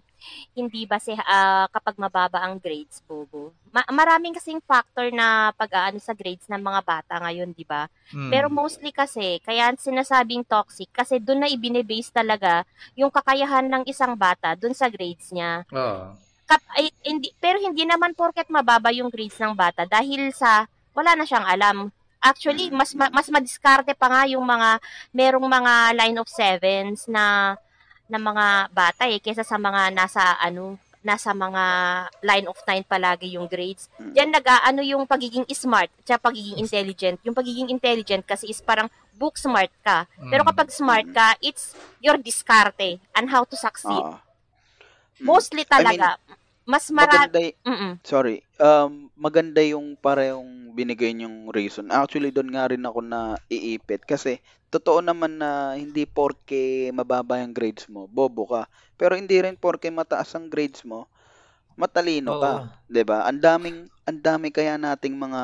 hindi 0.55 0.87
base 0.87 1.19
ah, 1.19 1.67
kapag 1.67 1.99
mababa 1.99 2.47
ang 2.47 2.63
grades 2.63 3.03
po. 3.11 3.27
Ma- 3.75 3.91
maraming 3.91 4.39
kasing 4.39 4.63
factor 4.63 5.11
na 5.11 5.51
pag-aano 5.59 5.99
sa 5.99 6.15
grades 6.15 6.47
ng 6.47 6.63
mga 6.63 6.81
bata 6.87 7.19
ngayon, 7.27 7.51
di 7.59 7.67
ba? 7.67 7.91
Mm. 8.15 8.31
Pero 8.31 8.47
mostly 8.47 8.95
kasi, 8.95 9.43
kaya 9.43 9.75
sinasabing 9.75 10.47
toxic, 10.47 10.87
kasi 10.95 11.19
doon 11.19 11.43
na 11.43 11.51
ibinebase 11.51 12.15
talaga 12.15 12.63
yung 12.95 13.11
kakayahan 13.11 13.67
ng 13.67 13.83
isang 13.91 14.15
bata 14.15 14.55
doon 14.55 14.71
sa 14.71 14.87
grades 14.87 15.35
niya. 15.35 15.67
Oh. 15.75 16.15
Kap, 16.47 16.63
ay, 16.79 16.95
hindi, 17.03 17.35
pero 17.43 17.59
hindi 17.59 17.83
naman 17.83 18.15
porket 18.15 18.47
mababa 18.47 18.95
yung 18.95 19.11
grades 19.11 19.43
ng 19.43 19.59
bata 19.59 19.91
dahil 19.91 20.31
sa 20.31 20.71
wala 20.95 21.19
na 21.19 21.27
siyang 21.27 21.47
alam. 21.51 21.91
Actually, 22.21 22.69
mas 22.69 22.93
ma- 22.93 23.09
mas 23.09 23.33
madiskarte 23.33 23.97
pa 23.97 24.07
nga 24.13 24.23
yung 24.29 24.45
mga 24.45 24.77
merong 25.11 25.49
mga 25.49 25.73
line 25.97 26.19
of 26.21 26.29
sevens 26.29 27.09
na 27.09 27.57
na 28.05 28.19
mga 28.21 28.47
bata 28.69 29.09
eh 29.09 29.17
kaysa 29.17 29.41
sa 29.41 29.57
mga 29.57 29.89
nasa 29.95 30.37
ano 30.37 30.77
nasa 31.01 31.33
mga 31.33 31.65
line 32.21 32.45
of 32.45 32.61
nine 32.69 32.85
palagi 32.85 33.41
yung 33.41 33.49
grades. 33.49 33.89
Diyan 33.97 34.37
nag-aano 34.37 34.85
yung 34.85 35.09
pagiging 35.09 35.49
smart 35.57 35.89
at 36.05 36.21
pagiging 36.21 36.61
intelligent. 36.61 37.17
Yung 37.25 37.33
pagiging 37.33 37.73
intelligent 37.73 38.21
kasi 38.29 38.53
is 38.53 38.61
parang 38.61 38.93
book 39.17 39.41
smart 39.41 39.73
ka. 39.81 40.05
Pero 40.29 40.45
Mm. 40.45 40.49
kapag 40.53 40.69
smart 40.69 41.09
ka, 41.09 41.41
it's 41.41 41.73
your 42.05 42.21
diskarte 42.21 43.01
and 43.17 43.33
how 43.33 43.49
to 43.49 43.57
succeed. 43.57 43.97
Mm. 43.97 44.21
Mostly 45.25 45.65
talaga. 45.65 46.21
Mas 46.71 46.87
marami. 46.95 47.35
Maganda, 47.35 47.39
y- 47.43 47.59
Mm-mm. 47.67 47.93
sorry, 48.07 48.37
um, 48.69 48.93
maganda 49.27 49.61
yung 49.73 49.87
parehong 50.05 50.53
binigay 50.79 51.11
niyong 51.15 51.51
reason. 51.59 51.87
Actually, 51.91 52.31
doon 52.37 52.51
nga 52.55 52.71
rin 52.71 52.85
ako 52.87 53.01
na 53.03 53.21
iipit. 53.51 54.03
Kasi, 54.07 54.39
totoo 54.75 55.01
naman 55.03 55.33
na 55.43 55.51
hindi 55.75 56.07
porke 56.07 56.91
mababa 56.95 57.43
yung 57.43 57.55
grades 57.59 57.87
mo, 57.93 58.07
bobo 58.07 58.45
ka. 58.47 58.63
Pero 59.01 59.19
hindi 59.19 59.37
rin 59.43 59.59
porke 59.59 59.91
mataas 59.91 60.31
ang 60.39 60.47
grades 60.55 60.83
mo, 60.87 61.11
matalino 61.81 62.33
ka. 62.39 62.53
Oo. 62.63 62.67
'Di 62.91 63.03
ba? 63.07 63.19
Ang 63.29 63.41
daming 63.43 63.79
ang 64.09 64.19
dami 64.21 64.49
kaya 64.55 64.75
nating 64.79 65.17
mga 65.17 65.43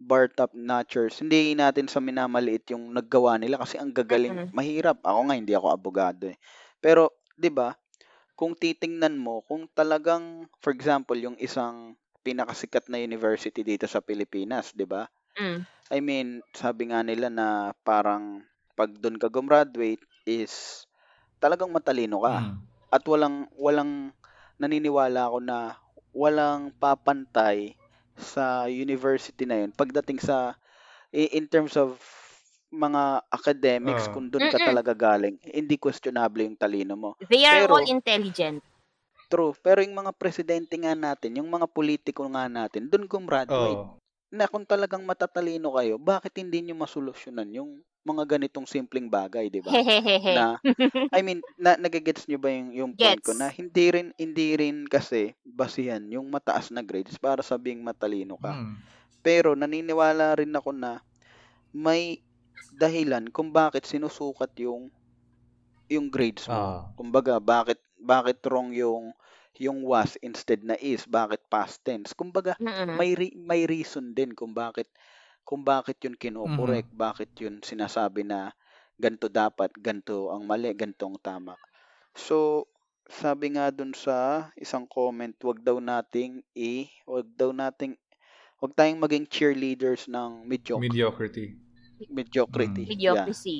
bar 0.00 0.26
top 0.30 0.52
notchers. 0.54 1.18
Hindi 1.22 1.54
natin 1.56 1.86
sa 1.88 1.98
minamaliit 2.02 2.68
yung 2.74 2.92
naggawa 2.92 3.38
nila 3.40 3.56
kasi 3.62 3.78
ang 3.80 3.90
gagaling. 3.94 4.36
Mahirap. 4.52 5.00
Ako 5.02 5.30
nga 5.30 5.36
hindi 5.38 5.54
ako 5.56 5.66
abogado 5.72 6.24
eh. 6.30 6.38
Pero 6.82 7.14
'di 7.38 7.50
ba? 7.54 7.72
Kung 8.38 8.52
titingnan 8.58 9.14
mo, 9.18 9.42
kung 9.48 9.66
talagang 9.78 10.46
for 10.62 10.72
example, 10.74 11.16
yung 11.18 11.38
isang 11.38 11.94
pinakasikat 12.26 12.88
na 12.90 12.98
university 13.02 13.62
dito 13.66 13.86
sa 13.90 14.00
Pilipinas, 14.02 14.72
'di 14.74 14.86
ba? 14.88 15.06
Mm. 15.40 15.66
I 15.92 16.00
mean, 16.00 16.40
sabi 16.56 16.90
nga 16.90 17.00
nila 17.04 17.28
na 17.32 17.48
parang 17.84 18.42
pag 18.78 18.90
doon 19.02 19.16
ka 19.20 19.28
gumraduate 19.30 20.02
is 20.26 20.84
talagang 21.42 21.70
matalino 21.72 22.24
ka 22.24 22.36
Mm. 22.40 22.58
at 22.94 23.04
walang 23.06 23.46
walang 23.58 24.10
naniniwala 24.60 25.28
ako 25.30 25.38
na 25.44 25.58
walang 26.14 26.70
papantay 26.78 27.74
sa 28.16 28.66
university 28.70 29.44
na 29.46 29.66
yun 29.66 29.70
pagdating 29.74 30.18
sa 30.22 30.54
i- 31.14 31.32
in 31.38 31.46
terms 31.50 31.74
of 31.78 31.98
mga 32.74 33.02
academics 33.30 34.10
Oo. 34.10 34.12
kung 34.12 34.26
doon 34.26 34.50
ka 34.50 34.58
talaga 34.58 34.92
galing 34.92 35.38
hindi 35.40 35.78
questionable 35.78 36.42
yung 36.42 36.58
talino 36.58 36.94
mo 36.94 37.10
They 37.24 37.46
are 37.46 37.64
Pero- 37.64 37.78
all 37.78 37.86
intelligent. 37.86 38.60
true 39.24 39.54
pero 39.56 39.80
yung 39.80 39.94
mga 39.94 40.12
presidente 40.12 40.74
nga 40.76 40.92
natin 40.92 41.38
yung 41.38 41.48
mga 41.48 41.64
politiko 41.66 42.26
nga 42.28 42.44
natin 42.44 42.86
doon 42.86 43.06
gumraduate 43.06 43.80
Oh. 43.80 43.96
na 44.28 44.44
kung 44.44 44.66
talagang 44.66 45.00
matatalino 45.00 45.72
kayo 45.72 45.96
bakit 45.96 46.34
hindi 46.36 46.60
nyo 46.60 46.74
masolusyonan 46.76 47.48
yung 47.48 47.70
mga 48.04 48.36
ganitong 48.36 48.68
simpleng 48.68 49.08
bagay 49.08 49.48
di 49.48 49.64
ba 49.64 49.72
na 50.28 50.60
I 51.16 51.24
mean 51.24 51.40
na 51.56 51.72
nagagets 51.74 52.28
nyo 52.28 52.36
ba 52.36 52.52
yung 52.52 52.68
yung 52.70 52.92
point 52.92 53.16
ko 53.18 53.32
na 53.32 53.48
hindi 53.48 53.88
rin 53.88 54.12
hindi 54.14 54.52
rin 54.54 54.84
kasi 54.84 55.32
basihan 55.40 56.04
yung 56.12 56.28
mataas 56.28 56.68
na 56.68 56.84
grades 56.84 57.16
para 57.16 57.40
sabing 57.40 57.80
matalino 57.80 58.36
ka. 58.36 58.52
Mm. 58.52 58.76
Pero 59.24 59.56
naniniwala 59.56 60.36
rin 60.36 60.52
ako 60.52 60.76
na 60.76 61.00
may 61.72 62.20
dahilan 62.74 63.24
kung 63.30 63.50
bakit 63.54 63.84
sinusukat 63.86 64.52
yung 64.66 64.90
yung 65.94 66.06
grades 66.14 66.46
mo. 66.48 66.60
Ah. 66.60 66.80
Kumbaga 66.98 67.38
bakit 67.40 67.80
bakit 67.98 68.38
wrong 68.50 68.70
yung 68.72 69.12
yung 69.60 69.86
was 69.86 70.18
instead 70.18 70.60
na 70.66 70.74
is, 70.82 71.06
bakit 71.06 71.40
past 71.46 71.78
tense. 71.86 72.10
Kumbaga 72.16 72.58
Mm-mm. 72.58 72.98
may 72.98 73.14
re- 73.14 73.38
may 73.38 73.62
reason 73.70 74.10
din 74.18 74.34
kung 74.34 74.52
bakit 74.52 74.88
kung 75.46 75.62
bakit 75.62 76.00
yun 76.04 76.16
kino-correct, 76.16 76.90
Mhm. 76.90 76.98
bakit 76.98 77.30
yun 77.38 77.60
sinasabi 77.62 78.24
na 78.24 78.50
ganto 78.96 79.28
dapat, 79.28 79.70
ganto 79.76 80.32
ang 80.32 80.42
mali, 80.48 80.72
ganto 80.72 81.04
ang 81.06 81.18
tama. 81.20 81.54
So, 82.16 82.66
sabi 83.10 83.54
nga 83.54 83.68
dun 83.70 83.92
sa 83.94 84.48
isang 84.56 84.86
comment, 84.88 85.34
wag 85.44 85.60
daw 85.60 85.76
nating 85.82 86.40
i, 86.56 86.88
wag 87.06 87.28
daw 87.36 87.50
nating 87.52 87.94
wag 88.62 88.72
tayong 88.78 89.00
maging 89.04 89.26
cheerleaders 89.28 90.08
ng 90.08 90.48
mediocre, 90.48 90.82
Mediocrity. 90.82 91.46
Mediocrity. 92.10 92.84
Mm. 92.84 92.98
Yeah. 92.98 93.24
Mediocrity. 93.24 93.58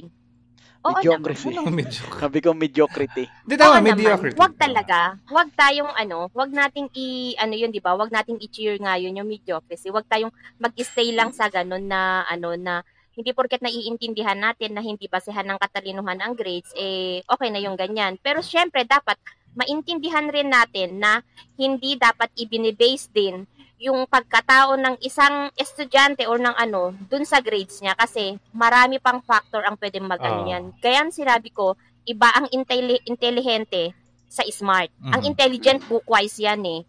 Oo 0.85 1.01
Mediocrity. 1.01 1.49
naman. 1.57 1.73
Mediocre? 1.81 2.21
Sabi 2.21 2.39
ko 2.45 2.51
mediocrity. 2.53 3.25
Di 3.49 3.57
tama, 3.57 3.81
mediocrity. 3.81 4.37
Wag 4.37 4.55
talaga. 4.61 5.17
Wag 5.33 5.49
tayong 5.57 5.93
ano, 5.97 6.29
wag 6.37 6.53
nating 6.53 6.93
i 6.93 7.33
ano 7.41 7.57
'yun, 7.57 7.73
'di 7.73 7.81
ba? 7.81 7.97
Wag 7.97 8.13
nating 8.13 8.37
i-cheer 8.45 8.77
nga 8.77 9.01
'yun 9.01 9.17
yung 9.17 9.29
mediocrity. 9.29 9.89
Wag 9.89 10.05
tayong 10.13 10.33
mag-stay 10.61 11.17
lang 11.17 11.33
sa 11.33 11.49
ganun 11.49 11.89
na 11.89 12.29
ano 12.29 12.53
na 12.61 12.85
hindi 13.15 13.31
porket 13.31 13.63
naiintindihan 13.63 14.37
natin 14.37 14.75
na 14.75 14.83
hindi 14.83 15.07
basehan 15.07 15.47
ng 15.47 15.59
katalinuhan 15.63 16.19
ang 16.19 16.35
grades, 16.35 16.75
eh 16.75 17.23
okay 17.31 17.49
na 17.49 17.63
yung 17.63 17.79
ganyan. 17.79 18.19
Pero 18.21 18.43
syempre 18.43 18.83
dapat 18.85 19.17
maintindihan 19.55 20.27
rin 20.29 20.51
natin 20.51 20.99
na 20.99 21.23
hindi 21.55 21.95
dapat 21.95 22.29
ibinibase 22.35 23.07
din 23.15 23.47
yung 23.85 24.09
pagkatao 24.09 24.81
ng 24.81 24.97
isang 25.05 25.53
estudyante 25.61 26.25
or 26.25 26.41
ng 26.41 26.57
ano 26.57 26.97
dun 27.05 27.29
sa 27.29 27.45
grades 27.45 27.85
niya 27.85 27.93
kasi 27.93 28.41
marami 28.49 28.97
pang 28.97 29.21
factor 29.21 29.61
ang 29.61 29.77
pwedeng 29.77 30.09
mag-ano 30.09 30.49
Ah. 30.49 30.51
yan. 30.57 30.73
Kaya 30.81 31.05
sinabi 31.13 31.53
ko, 31.53 31.77
iba 32.09 32.33
ang 32.33 32.49
intelli- 32.49 33.05
intelihente 33.05 33.93
sa 34.25 34.41
smart. 34.49 34.89
Ang 35.05 35.21
Mhm. 35.21 35.29
intelligent 35.29 35.81
bookwise 35.85 36.41
yan 36.41 36.65
eh. 36.65 36.81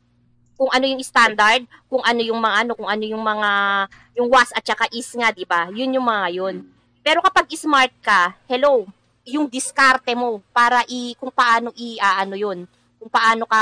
Kung 0.55 0.71
ano 0.71 0.87
yung 0.87 1.03
standard, 1.03 1.67
kung 1.91 1.99
ano 1.99 2.23
yung 2.23 2.39
mga 2.39 2.55
ano, 2.63 2.71
kung 2.79 2.87
ano 2.87 3.03
yung 3.03 3.19
mga 3.19 3.49
yung 4.15 4.31
was 4.31 4.55
at 4.55 4.63
saka 4.63 4.87
is 4.95 5.11
nga, 5.11 5.35
'di 5.35 5.43
ba? 5.43 5.67
Yun 5.75 5.99
yung 5.99 6.07
mga 6.07 6.27
yun. 6.31 6.55
Pero 7.03 7.19
kapag 7.19 7.51
smart 7.51 7.91
ka, 7.99 8.39
hello, 8.47 8.87
yung 9.27 9.51
diskarte 9.51 10.15
mo 10.15 10.39
para 10.55 10.87
i 10.87 11.11
kung 11.19 11.29
paano 11.29 11.75
i 11.75 11.99
ano 11.99 12.39
yun, 12.39 12.63
kung 13.05 13.13
paano 13.13 13.45
ka 13.45 13.61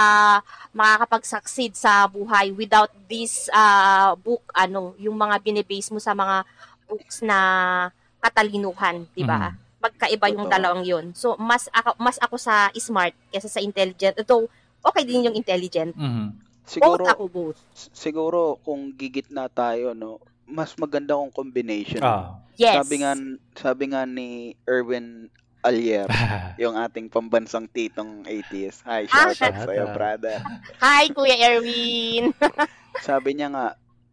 makakapag-succeed 0.71 1.75
sa 1.75 2.07
buhay 2.07 2.55
without 2.55 2.87
this 3.11 3.51
uh, 3.51 4.15
book 4.15 4.39
ano, 4.55 4.95
yung 4.95 5.19
mga 5.19 5.43
binebase 5.43 5.91
mo 5.91 5.99
sa 5.99 6.15
mga 6.15 6.47
books 6.87 7.19
na 7.19 7.91
katalinuhan, 8.23 9.03
'di 9.11 9.27
ba? 9.27 9.51
Magkaiba 9.83 10.31
yung 10.31 10.47
Totoo. 10.47 10.55
dalawang 10.55 10.83
yun. 10.87 11.05
So 11.11 11.35
mas 11.35 11.67
ako 11.75 11.99
mas 11.99 12.15
ako 12.23 12.39
sa 12.39 12.71
smart 12.79 13.11
kaysa 13.35 13.51
sa 13.51 13.59
intelligent. 13.59 14.15
Ito 14.15 14.47
okay 14.79 15.03
din 15.03 15.27
yung 15.27 15.35
intelligent. 15.35 15.91
Mhm. 15.91 16.39
Siguro 16.63 17.03
both 17.03 17.11
ako 17.11 17.23
both. 17.27 17.59
siguro 17.75 18.55
kung 18.63 18.95
gigitna 18.95 19.51
tayo 19.51 19.91
no, 19.91 20.23
mas 20.47 20.71
maganda 20.79 21.19
kung 21.19 21.35
combination. 21.35 21.99
Ah. 21.99 22.39
Yes. 22.55 22.79
Sabi 22.79 23.03
nga 23.03 23.11
sabi 23.59 23.91
nga 23.91 24.07
ni 24.07 24.55
Erwin 24.63 25.27
Alier, 25.63 26.07
yung 26.61 26.75
ating 26.75 27.07
pambansang 27.09 27.67
titong 27.71 28.27
ATS. 28.27 28.83
Hi, 28.87 29.03
Ah, 29.11 29.31
shout 29.31 29.39
out 29.41 29.55
shout 29.55 29.63
sa'yo, 29.63 29.85
brother. 29.87 30.39
Hi, 30.81 31.07
Kuya 31.15 31.35
Erwin. 31.39 32.33
Sabi 33.07 33.29
niya 33.35 33.47
nga, 33.53 33.65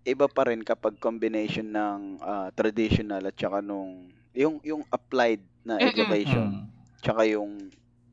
iba 0.06 0.26
pa 0.28 0.42
rin 0.48 0.62
kapag 0.64 0.98
combination 1.06 1.68
ng 1.70 2.00
ah, 2.22 2.48
traditional 2.54 3.22
at 3.28 3.36
saka 3.36 3.58
nung, 3.62 4.10
yung, 4.34 4.56
yung 4.64 4.82
applied 4.90 5.42
na 5.66 5.78
education, 5.82 6.50
Mm. 6.54 6.70
tsaka 7.02 7.22
yung 7.28 7.70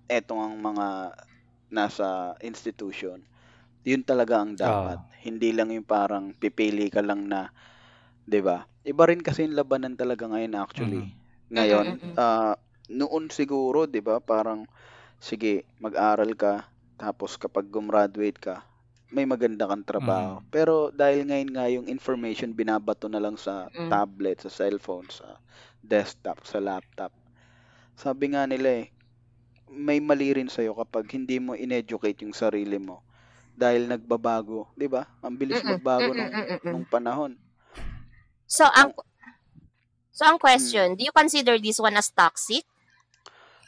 etong 0.07 0.39
ang 0.41 0.55
mga 0.59 0.87
nasa 1.71 2.35
institution, 2.43 3.19
yun 3.83 4.03
talaga 4.03 4.39
ang 4.41 4.53
dapat. 4.57 4.99
Hindi 5.25 5.51
lang 5.55 5.69
yung 5.75 5.87
parang 5.87 6.35
pipili 6.37 6.87
ka 6.91 7.01
lang 7.03 7.27
na, 7.27 7.51
'di 8.27 8.39
ba? 8.43 8.65
Iba 8.87 9.03
rin 9.09 9.21
kasi 9.23 9.45
yung 9.47 9.57
labanan 9.59 9.95
talaga 9.99 10.25
ngayon 10.31 10.55
actually. 10.57 11.03
Ngayon, 11.51 11.87
Mm-mm, 11.87 12.03
mm-mm. 12.03 12.17
Noon 12.89 13.29
siguro, 13.31 13.85
'di 13.87 14.01
ba, 14.03 14.19
parang 14.23 14.65
sige, 15.19 15.65
mag-aral 15.83 16.31
ka 16.37 16.67
tapos 16.97 17.37
kapag 17.37 17.69
gumraduate 17.69 18.39
ka, 18.41 18.55
may 19.13 19.23
maganda 19.29 19.69
kang 19.69 19.85
trabaho. 19.85 20.41
Mm. 20.41 20.49
Pero 20.51 20.89
dahil 20.91 21.27
ngayon 21.29 21.51
nga 21.53 21.65
yung 21.71 21.87
information 21.87 22.51
binabato 22.57 23.07
na 23.07 23.21
lang 23.21 23.37
sa 23.37 23.69
Mm. 23.77 23.89
tablet, 23.91 24.41
sa 24.43 24.49
cellphone, 24.51 25.07
sa 25.13 25.37
desktop, 25.83 26.43
sa 26.43 26.59
laptop. 26.59 27.13
Sabi 27.97 28.33
nga 28.33 28.43
nila 28.49 28.69
eh, 28.83 28.85
may 29.85 29.99
mali 30.01 30.29
rin 30.37 30.49
sa'yo 30.51 30.73
kapag 30.77 31.05
hindi 31.15 31.37
mo 31.39 31.53
in-educate 31.55 32.23
yung 32.25 32.35
sarili 32.35 32.77
mo. 32.81 33.03
Dahil 33.57 33.89
nagbabago, 33.89 34.69
'di 34.77 34.87
ba? 34.89 35.03
Ang 35.25 35.35
bilis 35.41 35.61
Mm-mm, 35.61 35.67
magbago 35.67 36.11
mm-mm, 36.17 36.17
nung, 36.17 36.33
mm-mm. 36.33 36.59
nung 36.71 36.85
panahon. 36.87 37.33
So, 38.47 38.63
ang 38.73 38.95
So, 40.17 40.25
ang 40.25 40.41
question, 40.41 40.97
do 40.97 41.05
you 41.05 41.13
consider 41.13 41.61
this 41.61 41.77
one 41.77 41.93
as 41.93 42.09
toxic? 42.09 42.65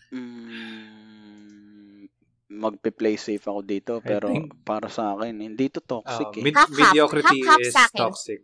Mm, 0.10 2.06
magpe-play 2.52 3.14
safe 3.16 3.44
ako 3.44 3.62
dito 3.62 3.94
I 3.96 4.04
pero 4.04 4.28
think- 4.28 4.58
para 4.64 4.88
sa 4.88 5.14
akin 5.14 5.38
hindi 5.40 5.70
to 5.70 5.80
toxic 5.80 6.28
Uh, 6.28 6.36
eh. 6.36 6.44
mid- 6.44 6.58
mediocrity 6.72 7.40
Half-half 7.40 7.62
is 7.62 7.72
sa 7.72 7.84
akin. 7.86 8.00
toxic. 8.02 8.40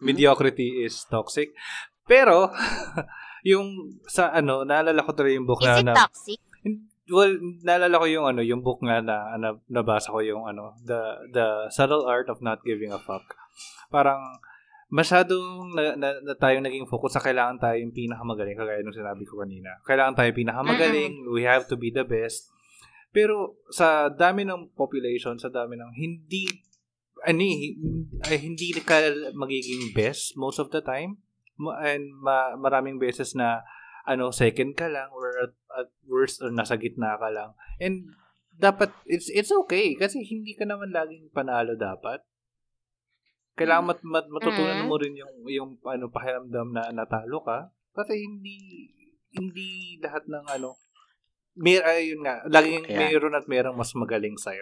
mediocrity 0.00 0.82
is 0.82 1.04
toxic. 1.06 1.54
Pero, 2.04 2.50
yung 3.46 3.66
sa 4.04 4.30
ano, 4.30 4.62
naalala 4.62 5.00
ko 5.00 5.12
tuloy 5.12 5.34
yung 5.34 5.46
book 5.46 5.62
Is 5.62 5.68
na, 5.68 5.78
it 5.78 5.86
na 5.86 5.94
toxic? 5.96 6.40
well, 7.08 7.32
naalala 7.62 7.96
ko 7.96 8.06
yung 8.06 8.26
ano, 8.26 8.40
yung 8.40 8.60
book 8.60 8.78
nga 8.80 8.98
na, 9.00 9.34
na 9.36 9.48
nabasa 9.68 10.10
ko 10.10 10.20
yung 10.20 10.44
ano, 10.44 10.74
the 10.80 10.98
the 11.28 11.46
subtle 11.68 12.04
art 12.04 12.26
of 12.26 12.38
not 12.40 12.62
giving 12.62 12.90
a 12.90 12.98
fuck. 12.98 13.24
Parang 13.88 14.38
masyadong 14.90 15.70
na, 15.72 15.94
na, 15.94 16.18
na 16.18 16.34
tayong 16.34 16.66
naging 16.66 16.90
focus 16.90 17.14
sa 17.14 17.22
kailangan 17.22 17.62
tayong 17.62 17.94
pinakamagaling 17.94 18.58
kagaya 18.58 18.82
nung 18.82 18.94
sinabi 18.94 19.22
ko 19.22 19.38
kanina. 19.38 19.78
Kailangan 19.86 20.18
tayong 20.18 20.38
pinakamagaling, 20.42 21.12
we 21.30 21.46
have 21.46 21.70
to 21.70 21.78
be 21.78 21.94
the 21.94 22.02
best. 22.02 22.50
Pero 23.14 23.58
sa 23.70 24.10
dami 24.10 24.42
ng 24.42 24.74
population, 24.74 25.38
sa 25.38 25.50
dami 25.50 25.78
ng 25.78 25.94
hindi 25.94 26.46
ani 27.26 27.76
ay 28.26 28.36
hindi 28.40 28.72
ka 28.80 28.96
magiging 29.36 29.92
best 29.92 30.36
most 30.40 30.56
of 30.56 30.72
the 30.72 30.80
time 30.80 31.20
and 31.84 32.08
ma- 32.16 32.56
maraming 32.56 32.96
beses 32.96 33.36
na 33.36 33.60
ano 34.08 34.32
second 34.32 34.72
ka 34.72 34.88
lang 34.88 35.12
or 35.12 35.28
at, 35.36 35.52
at 35.76 35.88
worst 36.08 36.40
or 36.40 36.48
nasa 36.48 36.80
gitna 36.80 37.20
ka 37.20 37.28
lang 37.28 37.52
and 37.76 38.08
dapat 38.56 38.88
it's 39.04 39.28
it's 39.28 39.52
okay 39.52 39.92
kasi 39.96 40.24
hindi 40.24 40.56
ka 40.56 40.64
naman 40.64 40.92
laging 40.92 41.28
panalo 41.32 41.76
dapat 41.76 42.24
kailangan 43.54 43.84
mat, 43.92 44.00
mat, 44.02 44.26
matutunan 44.30 44.82
Mm. 44.82 44.88
mo 44.88 44.94
rin 44.96 45.14
yung 45.14 45.34
yung 45.46 45.70
ano 45.82 46.08
pakiramdam 46.08 46.68
na 46.72 46.90
natalo 46.90 47.42
ka 47.42 47.68
kasi 47.92 48.16
hindi 48.16 48.88
hindi 49.30 49.98
lahat 50.00 50.26
ng 50.26 50.46
ano 50.48 50.74
may 51.54 51.82
ayun 51.82 52.22
nga 52.24 52.42
laging 52.46 52.86
Kaya- 52.86 52.98
mayroon 52.98 53.34
at 53.34 53.46
mayroong 53.46 53.76
mas 53.76 53.92
magaling 53.94 54.38
sa 54.38 54.54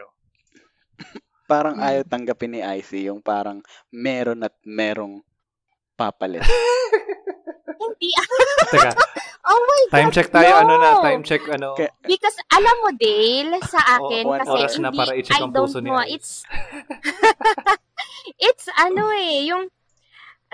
Parang 1.49 1.80
Mm. 1.80 1.84
ayaw 1.84 2.03
tanggapin 2.05 2.53
ni 2.53 2.61
IC 2.61 3.09
yung 3.09 3.24
parang 3.24 3.64
meron 3.89 4.45
at 4.45 4.53
merong 4.68 5.24
papalit. 5.97 6.45
Hindi. 7.80 8.12
Teka, 8.74 8.93
Oh 9.49 9.61
my 9.64 9.82
God. 9.89 9.93
time 9.97 10.11
check 10.12 10.28
tayo 10.28 10.51
no. 10.51 10.61
ano 10.61 10.72
na 10.76 11.01
time 11.01 11.22
check 11.24 11.41
ano 11.49 11.72
Because 12.05 12.36
alam 12.53 12.76
mo, 12.84 12.93
Dale, 12.93 13.57
sa 13.64 13.80
akin, 13.97 14.24
one 14.28 14.41
kasi 14.45 14.51
oras 14.53 14.74
na 14.76 14.89
hindi, 14.93 14.99
para 15.01 15.12
I 15.16 15.22
don't 15.24 15.57
know. 15.80 16.05
It's, 16.05 16.45
it's 18.36 18.68
ano 18.76 19.08
eh, 19.14 19.48
yung 19.48 19.72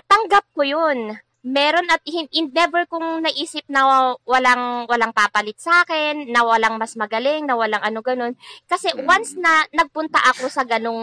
tanggap 0.07 0.45
ko 0.55 0.63
yun. 0.63 1.17
Meron 1.45 1.85
at 1.93 2.01
hin- 2.09 2.31
in, 2.33 2.49
never 2.49 2.89
kong 2.89 3.21
naisip 3.21 3.61
na 3.69 4.17
walang 4.25 4.89
walang 4.89 5.13
papalit 5.13 5.61
sa 5.61 5.85
akin, 5.85 6.25
na 6.33 6.41
walang 6.41 6.81
mas 6.81 6.97
magaling, 6.97 7.45
na 7.45 7.53
walang 7.53 7.85
ano 7.85 8.01
ganun. 8.01 8.33
Kasi 8.65 8.89
Mm. 8.89 9.05
once 9.05 9.37
na 9.37 9.61
nagpunta 9.69 10.17
ako 10.33 10.49
sa 10.49 10.65
ganung 10.65 10.97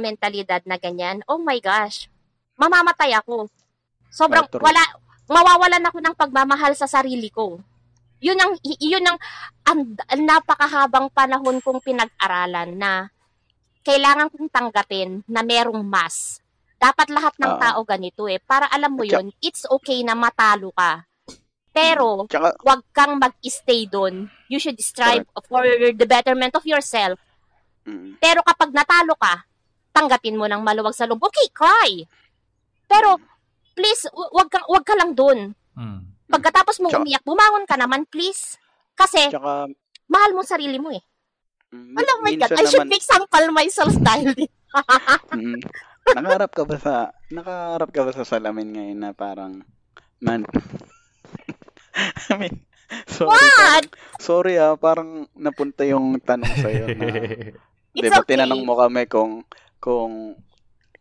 mentalidad 0.00 0.64
na 0.64 0.80
ganyan, 0.80 1.20
oh 1.28 1.36
my 1.36 1.60
gosh, 1.60 2.08
mamamatay 2.56 3.12
ako. 3.20 3.52
Sobrang 4.08 4.48
true. 4.48 4.64
wala 4.64 4.80
mawawalan 5.28 5.84
ako 5.88 5.98
ng 6.00 6.16
pagmamahal 6.16 6.72
sa 6.72 6.88
sarili 6.88 7.28
ko. 7.28 7.60
Yun 8.22 8.38
ang 8.38 8.52
yun 8.64 9.04
ang, 9.04 9.18
ang 9.66 9.80
napakahabang 10.24 11.10
panahon 11.12 11.58
kong 11.60 11.82
pinag-aralan 11.84 12.76
na 12.78 13.10
kailangan 13.82 14.30
kong 14.30 14.48
tanggapin 14.48 15.22
na 15.26 15.42
merong 15.42 15.82
mas. 15.82 16.38
Dapat 16.78 17.10
lahat 17.10 17.34
ng 17.38 17.52
Oo. 17.54 17.60
tao 17.60 17.80
ganito 17.82 18.26
eh. 18.26 18.38
Para 18.38 18.66
alam 18.66 18.94
mo 18.94 19.02
yun, 19.02 19.30
it's 19.38 19.62
okay 19.66 20.02
na 20.02 20.14
matalo 20.14 20.70
ka. 20.72 21.06
Pero, 21.70 22.26
Tsaka, 22.26 22.58
wag 22.60 22.82
kang 22.90 23.16
mag-stay 23.16 23.86
doon. 23.86 24.26
You 24.46 24.58
should 24.58 24.76
strive 24.78 25.24
for 25.46 25.62
the 25.64 26.04
betterment 26.04 26.52
of 26.52 26.66
yourself. 26.66 27.16
mm, 27.82 28.18
Pero 28.18 28.42
kapag 28.42 28.74
natalo 28.74 29.16
ka, 29.16 29.46
tanggapin 29.90 30.36
mo 30.36 30.44
ng 30.44 30.60
maluwag 30.60 30.92
sa 30.92 31.06
loob. 31.06 31.22
Okay, 31.22 31.48
cry. 31.48 32.04
Pero, 32.84 33.16
please, 33.72 34.04
w- 34.10 34.30
wag 34.32 34.50
ka, 34.50 34.60
wag 34.68 34.84
ka 34.84 34.94
lang 34.98 35.14
doon. 35.14 35.56
mm. 35.72 36.00
Pagkatapos 36.28 36.80
mo 36.80 36.88
Tsaka- 36.88 37.00
umiyak, 37.00 37.24
bumangon 37.24 37.64
ka 37.64 37.76
naman, 37.76 38.04
please. 38.04 38.56
Kasi, 38.92 39.28
tsaka 39.28 39.68
mahal 40.08 40.30
mo 40.32 40.44
sarili 40.44 40.76
mo 40.76 40.88
eh. 40.88 41.00
Mm, 41.72 41.96
Oh 41.96 42.20
my 42.22 42.34
God, 42.36 42.52
I 42.52 42.64
should 42.68 42.86
naman, 42.86 42.92
make 42.92 43.04
sample 43.04 43.48
myself 43.50 43.92
style 43.92 44.32
din. 44.36 44.52
mm, 45.36 45.60
nakaharap 46.16 46.52
ka 46.52 46.62
ba 46.68 46.76
sa, 46.78 46.94
nakaharap 47.32 47.90
ka 47.90 48.00
ba 48.06 48.12
sa 48.12 48.24
salamin 48.28 48.70
ngayon 48.72 48.98
na 49.00 49.10
parang, 49.12 49.64
man, 50.20 50.46
I 52.30 52.34
mean, 52.38 52.64
sorry, 53.08 53.32
What? 53.32 53.40
parang, 53.40 53.88
sorry 54.20 54.54
ah, 54.60 54.76
parang 54.76 55.28
napunta 55.36 55.84
yung 55.84 56.20
tanong 56.20 56.54
sa'yo 56.60 56.84
na, 56.96 57.06
It's 57.92 58.08
Di 58.08 58.08
ba 58.08 58.24
okay. 58.24 58.40
tinanong 58.40 58.64
mo 58.64 58.72
kami 58.72 59.04
kung 59.04 59.44
kung 59.76 60.32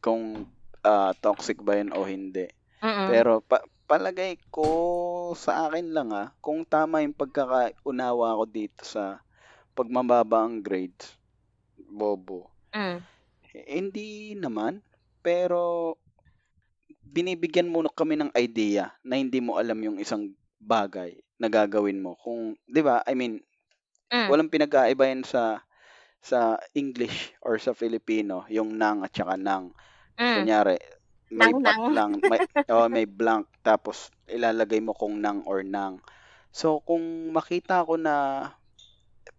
kung 0.03 0.43
ah, 0.83 1.15
toxic 1.15 1.63
ba 1.63 1.79
yun 1.79 1.95
o 1.95 2.03
hindi. 2.03 2.51
Mm-mm. 2.83 3.07
Pero 3.07 3.39
pa- 3.39 3.63
palagay 3.87 4.35
ko 4.51 4.67
sa 5.39 5.71
akin 5.71 5.95
lang 5.95 6.11
ah, 6.11 6.35
kung 6.43 6.67
tama 6.67 6.99
yung 6.99 7.15
pagkakaunawa 7.15 8.35
ko 8.35 8.43
dito 8.43 8.83
sa 8.83 9.23
pagmababa 9.77 10.43
ang 10.45 10.61
grades, 10.63 11.17
bobo. 11.89 12.49
Mm. 12.73 13.03
Hindi 13.67 14.33
naman, 14.39 14.79
pero 15.25 15.95
binibigyan 17.15 17.69
mo 17.71 17.83
kami 17.91 18.15
ng 18.19 18.31
idea 18.37 18.85
na 19.07 19.15
hindi 19.19 19.39
mo 19.43 19.57
alam 19.61 19.77
yung 19.83 19.97
isang 19.99 20.31
bagay 20.61 21.11
na 21.41 21.47
gagawin 21.51 21.99
mo. 22.03 22.11
Kung, 22.23 22.55
'di 22.69 22.81
ba? 22.85 23.01
I 23.07 23.13
mean, 23.17 23.41
Mm. 24.11 24.27
walang 24.29 24.51
pinagkaiba 24.53 25.05
yan 25.11 25.23
sa 25.25 25.43
sa 26.21 26.39
English 26.75 27.33
or 27.45 27.57
sa 27.61 27.73
Filipino, 27.77 28.45
yung 28.49 28.75
nang 28.81 29.03
at 29.05 29.13
saka 29.15 29.35
nang. 29.37 29.73
Mm. 30.19 30.33
Kunyari, 30.33 30.77
may 31.31 31.51
Nang, 31.51 31.61
nang. 31.63 31.83
lang, 31.95 32.11
may, 32.29 32.41
oh, 32.73 32.87
may 32.91 33.05
blank, 33.07 33.47
tapos 33.63 34.11
ilalagay 34.29 34.79
mo 34.83 34.93
kung 34.95 35.19
nang 35.23 35.41
or 35.47 35.61
nang. 35.65 35.99
So, 36.53 36.81
kung 36.85 37.31
makita 37.33 37.85
ko 37.87 37.95
na 37.97 38.15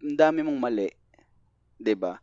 ang 0.03 0.15
dami 0.19 0.39
mong 0.45 0.59
mali, 0.59 0.89
'di 1.79 1.95
ba? 1.97 2.13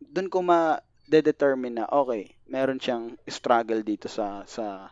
Doon 0.00 0.28
ko 0.32 0.38
ma-determine 0.44 1.82
na 1.82 1.86
okay, 1.90 2.22
meron 2.50 2.80
siyang 2.82 3.16
struggle 3.28 3.82
dito 3.84 4.08
sa 4.10 4.44
sa 4.48 4.90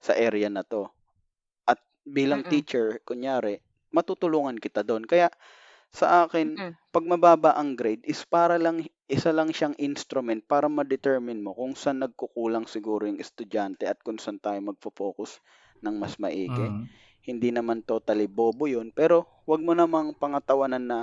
sa 0.00 0.12
area 0.16 0.48
na 0.52 0.62
'to. 0.66 0.88
At 1.66 1.80
bilang 2.06 2.42
Mm-mm. 2.42 2.46
teacher, 2.46 3.00
kunyari, 3.08 3.60
matutulungan 3.94 4.58
kita 4.58 4.82
doon. 4.86 5.04
Kaya 5.06 5.28
sa 5.92 6.24
akin, 6.26 6.58
Mm-mm. 6.58 6.76
pag 6.94 7.04
mababa 7.06 7.52
ang 7.56 7.76
grade 7.78 8.02
is 8.08 8.22
para 8.26 8.56
lang 8.58 8.84
isa 9.08 9.30
lang 9.34 9.50
siyang 9.54 9.76
instrument 9.78 10.42
para 10.46 10.66
ma-determine 10.70 11.40
mo 11.44 11.52
kung 11.54 11.74
saan 11.78 12.02
nagkukulang 12.04 12.66
siguro 12.66 13.06
yung 13.08 13.20
estudyante 13.22 13.84
at 13.86 13.98
kung 14.04 14.18
saan 14.18 14.38
tayo 14.42 14.58
magfo-focus 14.64 15.38
ng 15.84 15.94
mas 16.00 16.16
maigi. 16.22 16.68
Mm. 16.68 16.88
Hindi 17.26 17.50
naman 17.54 17.82
totally 17.84 18.26
bobo 18.30 18.66
yun, 18.70 18.90
pero 18.94 19.26
wag 19.48 19.60
mo 19.62 19.72
namang 19.76 20.14
pangatawanan 20.16 20.84
na 20.84 20.98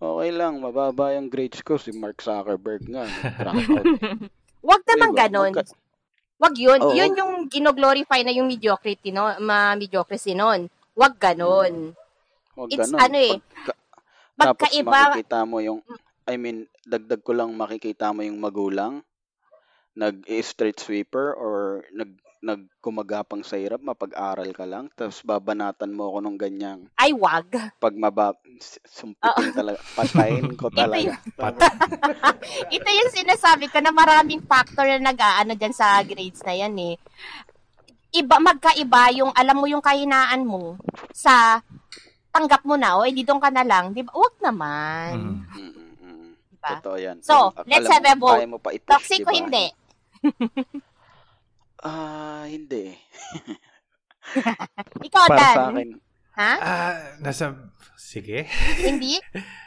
okay 0.00 0.30
lang, 0.30 0.58
mababa 0.58 1.12
yung 1.12 1.28
grades 1.28 1.60
ko 1.60 1.76
si 1.76 1.92
Mark 1.92 2.18
Zuckerberg 2.18 2.82
nga. 2.84 3.04
nag-crack 3.38 3.68
out." 3.70 3.86
Wag 4.60 4.82
naman 4.84 5.10
Diba? 5.10 5.20
ganon. 5.20 5.52
Wag 5.52 5.58
ka- 5.62 5.78
Wag 6.40 6.54
yun. 6.56 6.80
Oo. 6.80 6.96
Yun 6.96 7.12
yung 7.14 7.34
ginoglorify 7.46 8.24
na 8.24 8.32
yung 8.32 8.48
mediocrity, 8.48 9.12
no? 9.12 9.28
Ma 9.38 9.76
mediocrity 9.76 10.32
nun. 10.32 10.72
Wag 10.94 11.16
ganon. 11.16 11.92
Huwag 12.56 12.68
It's 12.70 12.88
ganun. 12.88 12.96
ano 12.98 13.16
eh, 13.16 13.36
Pagka- 13.36 13.76
tapos 14.34 14.56
magkaiba. 14.72 15.00
makikita 15.12 15.38
mo 15.44 15.56
yung, 15.60 15.80
I 16.24 16.34
mean, 16.34 16.64
dagdag 16.82 17.20
ko 17.20 17.32
lang 17.32 17.52
makikita 17.52 18.08
mo 18.10 18.24
yung 18.24 18.40
magulang, 18.40 19.04
nag-street 19.92 20.78
sweeper 20.78 21.34
or 21.34 21.84
nag 21.92 22.08
nagkumagapang 22.40 23.44
sa 23.44 23.60
hirap, 23.60 23.84
mapag-aral 23.84 24.48
ka 24.56 24.64
lang, 24.64 24.88
tapos 24.96 25.20
babanatan 25.20 25.92
mo 25.92 26.08
ako 26.08 26.18
nung 26.24 26.40
ganyang 26.40 26.88
Ay, 26.96 27.12
wag. 27.12 27.52
pag 27.76 27.92
maba, 27.92 28.32
sumpitin 28.88 29.52
talaga, 29.52 29.76
patayin 29.92 30.56
ko 30.56 30.72
Ito 30.72 30.76
talaga. 30.80 30.96
yung, 31.04 31.16
ito 32.76 32.88
yung 32.88 33.10
sinasabi 33.12 33.68
ko 33.68 33.84
na 33.84 33.92
maraming 33.92 34.40
factor 34.40 34.88
na 34.88 35.12
nag-aano 35.12 35.52
dyan 35.52 35.76
sa 35.76 36.00
grades 36.00 36.40
na 36.40 36.56
yan 36.56 36.72
eh. 36.80 36.96
Iba, 38.10 38.40
magkaiba 38.40 39.12
yung, 39.14 39.30
alam 39.36 39.56
mo 39.60 39.68
yung 39.68 39.84
kahinaan 39.84 40.42
mo 40.42 40.80
sa 41.12 41.60
tanggap 42.32 42.64
mo 42.64 42.80
na, 42.80 42.96
o 42.96 43.04
edi 43.04 43.22
doon 43.22 43.38
ka 43.38 43.52
na 43.52 43.62
lang. 43.62 43.92
Di 43.92 44.00
ba? 44.00 44.16
Huwag 44.16 44.34
naman. 44.40 45.12
Mm. 45.14 45.60
Mm, 45.60 45.72
mm, 45.76 45.92
mm. 46.00 46.30
Di 46.50 46.56
ba? 46.56 46.70
Totoo 46.80 46.96
yan. 46.96 47.16
So, 47.20 47.52
Yung 47.52 47.68
let's 47.68 47.90
have 47.92 48.06
a 48.08 48.16
vote. 48.16 48.40
kaya 48.40 48.48
mo 48.48 48.58
pa 48.58 48.72
i-push, 48.72 48.90
Toxic 48.90 49.18
di 49.22 49.28
o 49.28 49.30
hindi? 49.30 49.66
Ah, 51.80 52.44
hindi. 52.44 52.92
Ikaw, 55.06 55.24
Para 55.26 55.38
Dan. 55.38 55.54
sa 55.54 55.62
akin, 55.70 55.88
Ha? 56.30 56.52
Ah, 56.56 56.94
nasa... 57.18 57.44
Sige. 58.00 58.48
Hindi? 58.78 59.20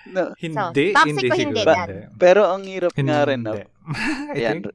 no, 0.09 0.33
Hindi, 0.41 0.89
toxic 0.91 1.05
hindi 1.05 1.27
o 1.27 1.35
siguro. 1.35 1.43
hindi, 1.43 1.61
Dan? 1.63 1.87
pero 2.17 2.41
ang 2.49 2.63
hirap 2.65 2.91
Hindi. 2.91 3.07
nga 3.07 3.21
rin, 3.23 3.39
no? 3.39 3.53
I 4.33 4.35
Ayan. 4.35 4.63
think, 4.63 4.73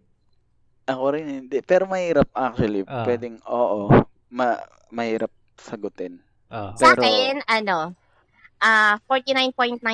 Ako 0.86 1.05
rin 1.12 1.26
hindi. 1.26 1.59
Pero 1.61 1.84
mahirap 1.84 2.28
actually. 2.32 2.80
Ah. 2.86 3.05
Pwedeng, 3.05 3.36
oo. 3.45 3.93
Ma 4.30 4.57
mahirap 4.89 5.28
sagutin. 5.55 6.16
ah, 6.49 6.72
Sa 6.74 6.95
Pero- 6.95 7.03
akin, 7.03 7.45
ano, 7.45 7.93
ah 8.59 8.97
49.99% 9.05 9.84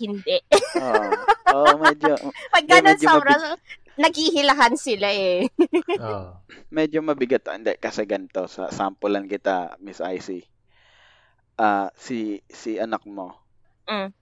hindi. 0.00 0.38
Oo. 0.78 1.04
Oo, 1.50 1.72
medyo, 1.76 2.14
Pag 2.48 2.62
Hindi, 2.62 2.70
ganun, 2.70 2.86
medyo 2.96 3.06
sobrang 3.10 3.42
naghihilahan 3.96 4.74
sila 4.76 5.08
eh. 5.08 5.48
ah. 6.02 6.38
medyo 6.68 7.00
mabigat. 7.00 7.46
Ah, 7.46 7.56
Hindi, 7.56 7.74
kasi 7.76 8.04
ganito. 8.04 8.46
Sa 8.46 8.68
sampulan 8.68 9.26
kita, 9.26 9.74
Miss 9.78 9.98
Icy. 9.98 10.44
Ah, 11.56 11.90
si, 11.92 12.40
si 12.46 12.76
anak 12.76 13.04
mo, 13.04 13.36
Mm. 13.84 14.14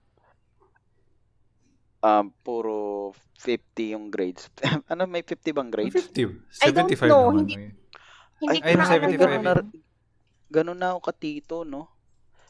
um, 2.01 2.27
puro 2.41 3.13
50 3.37 3.93
yung 3.93 4.09
grades. 4.09 4.49
ano, 4.89 5.05
may 5.05 5.21
50 5.21 5.53
bang 5.53 5.69
grades? 5.69 6.09
50. 6.09 6.65
I 6.65 6.73
don't 6.73 6.89
75 6.89 7.05
know, 7.05 7.25
naman. 7.29 7.45
hindi- 7.45 7.59
eh. 7.59 7.71
Hindi 8.39 8.59
Ay, 8.63 8.73
ko 8.73 8.79
na 8.79 8.87
75 8.87 9.19
ganun 9.19 9.43
na, 9.43 9.53
ganun 10.49 10.79
na 10.79 10.89
ako 10.95 11.01
katito, 11.05 11.57
no? 11.67 11.91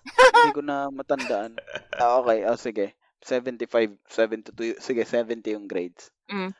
Hindi 0.36 0.52
ko 0.54 0.62
na 0.62 0.88
matandaan. 0.88 1.56
Ah, 1.96 2.20
okay. 2.20 2.44
Oh, 2.44 2.54
sige. 2.54 2.92
75, 3.18 3.98
72, 4.06 4.78
sige, 4.78 5.02
70 5.02 5.56
yung 5.58 5.66
grades. 5.66 6.12
Mm. 6.28 6.52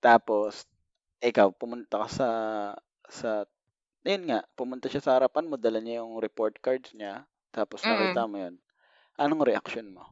Tapos, 0.00 0.64
ikaw, 1.20 1.52
pumunta 1.52 2.04
ka 2.04 2.08
sa, 2.08 2.28
sa, 3.12 3.44
yun 4.02 4.24
nga, 4.24 4.40
pumunta 4.56 4.88
siya 4.88 5.04
sa 5.04 5.14
harapan 5.20 5.44
mo, 5.44 5.60
dala 5.60 5.78
niya 5.78 6.00
yung 6.00 6.16
report 6.18 6.56
cards 6.64 6.96
niya, 6.96 7.28
tapos 7.52 7.84
Mm. 7.84 7.88
nakita 7.92 8.24
mo 8.24 8.36
yun. 8.40 8.54
Anong 9.20 9.44
reaction 9.44 9.92
mo? 9.92 10.08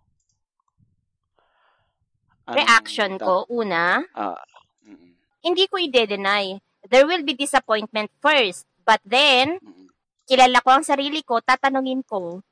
Anong 2.45 2.61
Reaction 2.65 3.13
ta- 3.17 3.25
ko, 3.25 3.35
una, 3.49 4.05
Ah, 4.13 4.37
mm, 4.85 5.17
hindi 5.45 5.65
ko 5.69 5.81
i-deny. 5.81 6.61
There 6.89 7.09
will 7.09 7.25
be 7.25 7.33
disappointment 7.37 8.13
first. 8.21 8.69
But 8.85 9.01
then, 9.05 9.61
mm, 9.61 9.89
kilala 10.29 10.61
ko 10.61 10.77
ang 10.77 10.85
sarili 10.85 11.25
ko, 11.25 11.41
tatanungin 11.41 12.05
ko, 12.05 12.45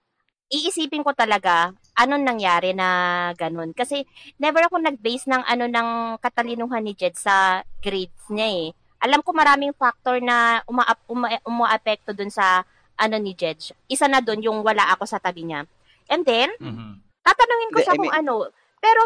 iisipin 0.48 1.04
ko 1.04 1.12
talaga, 1.12 1.76
anong 1.96 2.24
nangyari 2.24 2.76
na 2.76 2.88
ganun. 3.34 3.72
Kasi, 3.72 4.04
never 4.36 4.68
ako 4.68 4.78
nag-base 4.78 5.26
ng 5.26 5.42
ano 5.42 5.64
ng 5.66 5.88
katalinuhan 6.20 6.84
ni 6.84 6.92
Jed 6.92 7.16
sa 7.16 7.64
grades 7.80 8.28
niya 8.28 8.46
eh. 8.46 8.66
Alam 9.00 9.20
ko 9.24 9.32
maraming 9.32 9.72
factor 9.76 10.20
na 10.20 10.60
uma 10.68 10.84
uma 11.08 11.28
umaapekto 11.44 12.12
dun 12.12 12.32
sa 12.32 12.64
ano 12.96 13.16
ni 13.20 13.32
Jed. 13.36 13.72
Isa 13.88 14.08
na 14.08 14.20
dun 14.20 14.40
yung 14.40 14.60
wala 14.64 14.92
ako 14.92 15.04
sa 15.04 15.20
tabi 15.20 15.44
niya. 15.48 15.64
And 16.08 16.22
then, 16.24 16.52
Mhm. 16.60 17.00
tatanungin 17.24 17.70
ko 17.72 17.78
Hindi, 17.80 17.86
siya 17.88 17.96
I 17.96 17.98
kung 17.98 18.14
ano. 18.14 18.34
Pero, 18.80 19.02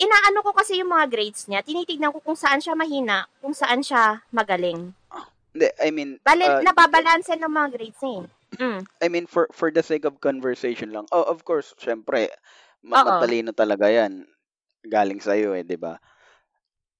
inaano 0.00 0.38
ko 0.42 0.50
kasi 0.56 0.80
yung 0.80 0.90
mga 0.90 1.06
grades 1.10 1.46
niya. 1.46 1.62
Tinitignan 1.62 2.10
ko 2.10 2.18
kung 2.24 2.34
saan 2.34 2.58
siya 2.58 2.74
mahina, 2.74 3.28
kung 3.38 3.54
saan 3.54 3.84
siya 3.84 4.24
magaling. 4.34 4.90
Hindi, 5.54 5.68
I 5.78 5.88
mean, 5.94 6.18
Bale, 6.26 6.46
ah, 6.50 6.58
nababalanse 6.66 7.38
ng 7.38 7.52
mga 7.52 7.68
grades 7.78 8.00
niya 8.02 8.14
eh. 8.22 8.26
Mm. 8.56 8.80
I 9.02 9.06
mean, 9.08 9.26
for 9.26 9.48
for 9.50 9.70
the 9.70 9.82
sake 9.82 10.04
of 10.04 10.20
conversation 10.20 10.90
lang. 10.92 11.06
Oh, 11.10 11.24
of 11.26 11.42
course, 11.42 11.74
syempre, 11.78 12.30
ma- 12.82 13.02
Oo. 13.02 13.06
matalino 13.18 13.50
talaga 13.52 13.90
yan. 13.90 14.26
Galing 14.84 15.20
sa'yo 15.20 15.56
eh, 15.56 15.64
di 15.64 15.76
ba? 15.80 15.96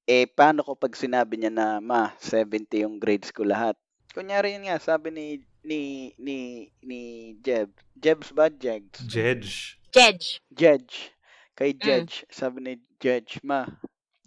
Eh, 0.05 0.29
paano 0.29 0.61
ko 0.61 0.77
pag 0.77 0.93
sinabi 0.97 1.41
niya 1.41 1.53
na, 1.53 1.67
ma, 1.81 2.13
70 2.21 2.85
yung 2.85 2.97
grades 3.01 3.33
ko 3.33 3.45
lahat? 3.45 3.77
Kunyari 4.13 4.55
yun 4.57 4.69
nga, 4.69 4.77
sabi 4.79 5.09
ni, 5.11 5.27
ni, 5.65 6.13
ni, 6.21 6.69
ni 6.85 7.01
Jeb. 7.41 7.73
Jebs 7.97 8.31
ba? 8.31 8.53
Jegs? 8.53 9.01
Jedge. 9.09 9.81
Judge. 9.91 10.45
Judge. 10.53 11.09
Kay 11.57 11.73
Mm. 11.77 11.81
Judge, 11.81 12.15
sabi 12.29 12.59
ni 12.61 12.73
Judge, 13.01 13.41
ma, 13.41 13.65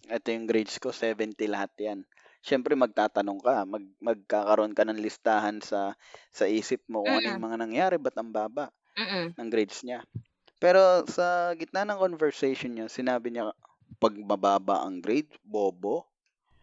ito 0.07 0.27
yung 0.33 0.47
grades 0.49 0.79
ko, 0.81 0.89
70 0.89 1.35
lahat 1.45 1.71
yan. 1.77 1.99
Siyempre, 2.47 2.73
magtatanong 2.79 3.39
ka, 3.43 3.55
mag, 3.67 3.83
magkakaroon 3.99 4.71
ka 4.77 4.83
ng 4.87 4.99
listahan 5.03 5.57
sa 5.59 5.81
sa 6.31 6.45
isip 6.47 6.79
mo 6.87 7.03
kung 7.03 7.15
ano 7.19 7.27
yung 7.35 7.43
mga 7.43 7.57
nangyari, 7.59 7.95
ba't 7.99 8.15
ang 8.15 8.31
baba 8.31 8.65
Mm-mm. 8.97 9.35
ng 9.37 9.49
grades 9.53 9.79
niya. 9.83 9.99
Pero 10.63 11.03
sa 11.15 11.51
gitna 11.59 11.83
ng 11.85 11.99
conversation 12.05 12.71
niya, 12.73 12.87
sinabi 12.87 13.27
niya, 13.35 13.51
pag 14.03 14.15
mababa 14.17 14.85
ang 14.85 15.03
grade, 15.03 15.31
bobo. 15.43 16.07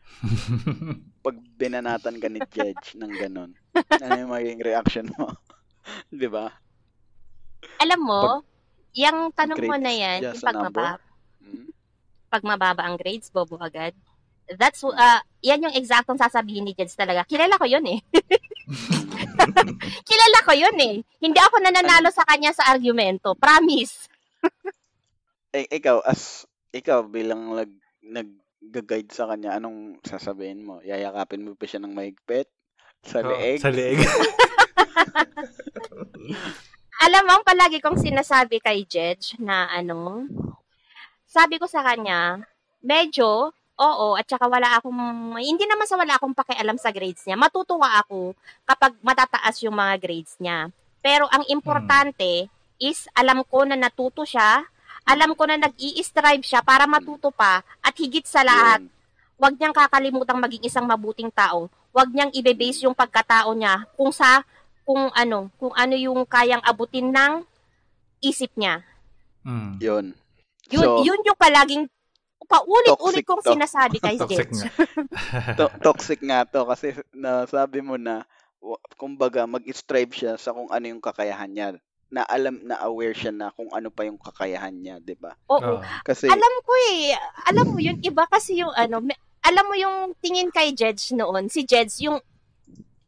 Pag 1.25 1.37
binanatan 1.61 2.17
ka 2.23 2.29
ni 2.31 2.41
Judge 2.55 2.95
ng 3.01 3.15
ganon, 3.21 3.53
ano 4.03 4.15
yung 4.21 4.33
magiging 4.35 4.63
reaction 4.63 5.07
mo? 5.17 5.27
Di 6.21 6.29
ba? 6.31 6.53
Alam 7.83 8.01
mo, 8.09 8.23
yung 8.95 9.31
tanong 9.35 9.63
mo 9.69 9.75
na 9.79 9.93
yan, 9.93 10.21
a 10.31 10.35
pag, 10.43 10.57
mababa, 10.59 10.99
Hmm? 11.43 11.69
pag 12.33 12.43
mababa 12.45 12.83
ang 12.85 12.97
grades, 13.01 13.29
bobo 13.35 13.57
agad. 13.61 13.95
That's, 14.45 14.85
uh, 14.85 15.21
yan 15.41 15.65
yung 15.65 15.77
eksaktong 15.77 16.21
sasabihin 16.21 16.69
ni 16.69 16.77
Jeds 16.77 16.97
talaga. 16.97 17.25
Kilala 17.25 17.57
ko 17.57 17.65
yun 17.65 17.85
eh. 17.89 18.01
Kilala 20.09 20.39
ko 20.45 20.53
yun 20.53 20.77
eh. 20.81 20.95
Hindi 21.21 21.39
ako 21.41 21.57
nananalo 21.65 22.13
sa 22.13 22.25
kanya 22.29 22.53
sa 22.53 22.69
argumento. 22.73 23.33
Promise. 23.37 24.09
Eh, 25.55 25.71
ikaw, 25.71 26.03
as 26.03 26.43
ikaw 26.75 27.07
bilang 27.07 27.55
lag, 27.55 27.71
nag-guide 28.03 29.07
sa 29.15 29.31
kanya, 29.31 29.55
anong 29.55 30.03
sasabihin 30.03 30.67
mo? 30.67 30.83
Yayakapin 30.83 31.47
mo 31.47 31.55
pa 31.55 31.63
siya 31.63 31.79
ng 31.79 31.95
mahigpit? 31.95 32.51
Sa 33.07 33.23
Oh, 33.23 33.31
leeg? 33.31 33.63
Sa 33.63 33.71
leeg. 33.71 34.03
Alam 37.07 37.23
mo, 37.23 37.39
palagi 37.47 37.79
kong 37.79 38.03
sinasabi 38.03 38.59
kay 38.59 38.83
Jedge 38.83 39.39
na 39.39 39.71
ano, 39.71 40.27
sabi 41.23 41.63
ko 41.63 41.71
sa 41.71 41.87
kanya, 41.87 42.43
medyo, 42.83 43.55
oo, 43.75 44.15
at 44.15 44.27
saka 44.27 44.47
wala 44.47 44.79
akong, 44.79 44.95
hindi 45.39 45.65
naman 45.67 45.87
sa 45.87 45.99
wala 45.99 46.15
akong 46.15 46.35
pakialam 46.35 46.79
sa 46.79 46.95
grades 46.95 47.27
niya. 47.27 47.35
Matutuwa 47.35 47.99
ako 48.03 48.35
kapag 48.63 48.95
matataas 49.03 49.59
yung 49.67 49.75
mga 49.75 49.95
grades 49.99 50.39
niya. 50.39 50.71
Pero 51.05 51.27
ang 51.29 51.45
importante 51.51 52.49
is 52.79 53.07
alam 53.13 53.43
ko 53.45 53.67
na 53.67 53.77
natuto 53.77 54.23
siya, 54.25 54.65
alam 55.05 55.37
ko 55.37 55.45
na 55.45 55.61
nag-i-strive 55.61 56.43
siya 56.43 56.65
para 56.65 56.89
matuto 56.89 57.29
pa, 57.29 57.61
at 57.85 57.95
higit 57.99 58.25
sa 58.25 58.41
lahat, 58.41 58.81
huwag 59.37 59.55
niyang 59.61 59.77
kakalimutang 59.77 60.41
maging 60.41 60.65
isang 60.65 60.89
mabuting 60.89 61.29
tao. 61.29 61.69
Huwag 61.93 62.11
niyang 62.11 62.33
ibe-base 62.33 62.89
yung 62.89 62.97
pagkatao 62.97 63.53
niya 63.53 63.85
kung 63.95 64.11
sa 64.11 64.43
kung 64.85 65.09
ano, 65.13 65.49
kung 65.57 65.73
ano 65.73 65.95
yung 65.97 66.25
kayang 66.29 66.65
abutin 66.65 67.09
ng 67.09 67.45
isip 68.25 68.53
niya. 68.57 68.85
Mm. 69.45 69.81
Yun. 69.81 70.07
Yun, 70.73 70.81
So, 70.81 71.05
yun 71.05 71.21
yung 71.25 71.37
palaging 71.37 71.85
paulit-ulit 72.47 73.25
kong 73.25 73.43
to. 73.43 73.53
sinasabi 73.57 73.97
kay 73.99 74.17
Toxic 74.17 74.49
Jets. 74.49 74.61
nga. 74.63 74.71
to- 75.59 75.75
toxic 75.81 76.21
nga 76.23 76.45
to 76.49 76.65
kasi 76.69 76.95
nasabi 77.13 77.81
mo 77.81 77.99
na 77.99 78.25
wa- 78.63 78.81
kumbaga 78.97 79.45
mag-strive 79.45 80.13
siya 80.13 80.33
sa 80.41 80.55
kung 80.55 80.69
ano 80.73 80.85
yung 80.89 81.03
kakayahan 81.03 81.51
niya 81.51 81.69
na 82.15 82.23
alam 82.31 82.63
na 82.63 82.79
aware 82.87 83.17
siya 83.17 83.35
na 83.35 83.51
kung 83.51 83.67
ano 83.75 83.91
pa 83.91 84.07
yung 84.07 84.21
kakayahan 84.23 84.71
niya, 84.71 85.03
'di 85.03 85.19
ba? 85.19 85.35
Oo. 85.51 85.79
Oh. 85.79 85.79
Kasi 86.07 86.31
Alam 86.31 86.55
ko 86.63 86.73
eh. 86.95 87.11
Alam 87.51 87.75
mo 87.75 87.79
yun, 87.83 87.99
iba 87.99 88.23
kasi 88.31 88.63
yung 88.63 88.71
ano, 88.71 89.03
me- 89.03 89.19
alam 89.43 89.67
mo 89.67 89.75
yung 89.75 90.15
tingin 90.23 90.49
kay 90.55 90.71
Jeds 90.73 91.11
noon, 91.11 91.51
si 91.51 91.67
Jeds 91.67 91.99
yung 92.01 92.23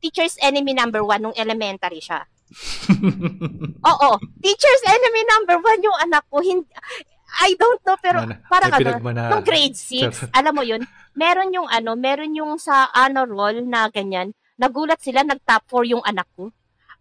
teacher's 0.03 0.37
enemy 0.43 0.75
number 0.75 1.01
one 1.07 1.23
nung 1.23 1.39
elementary 1.39 2.03
siya. 2.03 2.27
Oo, 3.91 4.11
teacher's 4.43 4.85
enemy 4.87 5.23
number 5.27 5.57
one 5.63 5.81
yung 5.83 5.99
anak 6.03 6.23
ko. 6.29 6.43
Hindi, 6.43 6.67
I 7.39 7.53
don't 7.55 7.81
know, 7.83 7.97
pero 7.97 8.19
Ano, 8.23 8.35
parang 8.47 8.73
ano, 8.73 8.89
nung 9.29 9.43
grade 9.43 9.77
6, 9.77 10.09
alam 10.39 10.53
mo 10.53 10.63
yun, 10.63 10.81
meron 11.13 11.51
yung 11.51 11.67
ano, 11.67 11.93
meron 11.95 12.33
yung 12.33 12.57
sa 12.57 12.89
honor 12.93 13.27
roll 13.27 13.61
na 13.63 13.89
ganyan, 13.89 14.31
nagulat 14.57 14.99
sila, 14.99 15.21
nag-top 15.21 15.65
4 15.69 15.93
yung 15.93 16.03
anak 16.03 16.25
ko. 16.33 16.49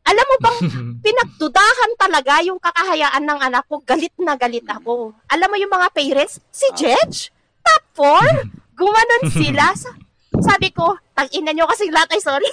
Alam 0.06 0.26
mo 0.28 0.36
bang 0.38 0.60
pinagdudahan 1.06 1.92
talaga 1.96 2.38
yung 2.42 2.60
kakahayaan 2.60 3.24
ng 3.24 3.40
anak 3.42 3.66
ko. 3.66 3.82
Galit 3.82 4.14
na 4.18 4.36
galit 4.36 4.64
ako. 4.64 5.16
Alam 5.26 5.50
mo 5.50 5.58
yung 5.58 5.72
mga 5.72 5.90
parents, 5.90 6.38
si. 6.50 6.68
Jedge, 6.76 7.34
top 7.60 7.84
4, 7.98 8.46
gumanon 8.80 9.24
sila. 9.30 9.72
Sa- 9.74 9.98
Sabi 10.36 10.68
ko, 10.70 11.00
tag-ina 11.16 11.56
nyo 11.56 11.64
kasi 11.64 11.88
lahat 11.88 12.12
ay 12.12 12.20
sorry. 12.20 12.52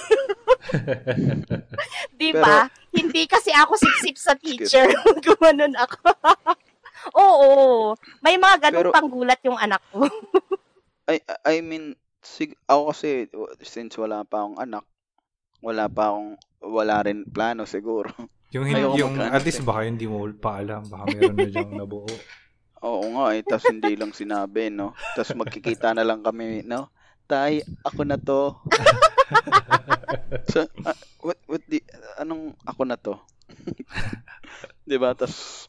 Di 2.15 2.31
ba? 2.31 2.63
Hindi 2.89 3.27
kasi 3.27 3.51
ako 3.51 3.75
sip-sip 3.75 4.15
sa 4.15 4.33
teacher. 4.33 4.87
gumanon 5.19 5.75
ako. 5.75 6.09
Oo. 7.33 7.97
May 8.21 8.37
mga 8.37 8.69
ganong 8.69 8.81
Pero- 8.85 8.93
panggulat 8.93 9.41
yung 9.43 9.57
anak 9.57 9.81
ko. 9.89 10.05
I, 11.11 11.19
I 11.43 11.59
mean, 11.59 11.99
sig- 12.23 12.55
ako 12.63 12.95
kasi, 12.95 13.27
since 13.59 13.99
wala 13.99 14.23
pa 14.23 14.45
akong 14.45 14.55
anak, 14.55 14.87
wala 15.59 15.91
pa 15.91 16.13
akong, 16.13 16.39
wala 16.63 17.03
rin 17.03 17.27
plano 17.27 17.67
siguro. 17.67 18.07
yung, 18.55 18.63
Ayoko 18.71 18.95
yung 18.95 19.13
at 19.19 19.43
least 19.43 19.61
eh. 19.61 19.67
baka 19.67 19.83
hindi 19.83 20.07
mo 20.07 20.23
pa 20.31 20.63
alam. 20.63 20.87
Baka 20.87 21.11
meron 21.11 21.35
na 21.35 21.47
diyang 21.49 21.73
nabuo. 21.75 22.07
Oo 22.87 23.15
nga 23.15 23.31
eh, 23.31 23.43
tas 23.43 23.63
hindi 23.67 23.95
lang 23.95 24.11
sinabi, 24.11 24.67
no? 24.67 24.91
Tas 25.15 25.31
magkikita 25.31 25.95
na 25.95 26.03
lang 26.03 26.19
kami, 26.19 26.67
no? 26.67 26.91
Tay, 27.27 27.63
ako 27.83 28.01
na 28.03 28.19
to. 28.19 28.59
so, 30.51 30.67
ah, 30.83 30.95
what, 31.23 31.39
what 31.47 31.63
di, 31.63 31.79
anong 32.19 32.51
ako 32.67 32.83
na 32.83 32.99
to? 32.99 33.15
'Di 34.83 34.99
ba? 34.99 35.15
Tas, 35.15 35.67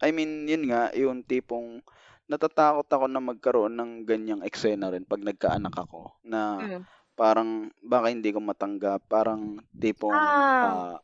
I 0.00 0.10
mean, 0.16 0.48
yun 0.48 0.68
nga, 0.72 0.88
yung 0.96 1.20
tipong 1.24 1.84
natatakot 2.30 2.86
ako 2.86 3.04
na 3.10 3.20
magkaroon 3.20 3.74
ng 3.76 3.92
ganyang 4.06 4.42
eksena 4.46 4.88
rin 4.94 5.02
pag 5.04 5.20
nagkaanak 5.20 5.74
ako 5.74 6.14
na 6.24 6.62
Mm. 6.62 6.82
parang 7.18 7.68
baka 7.84 8.08
hindi 8.08 8.30
ko 8.32 8.40
matanggap, 8.40 9.02
parang 9.10 9.60
tipong 9.76 10.14
Ah. 10.62 10.62
ah, 10.64 10.96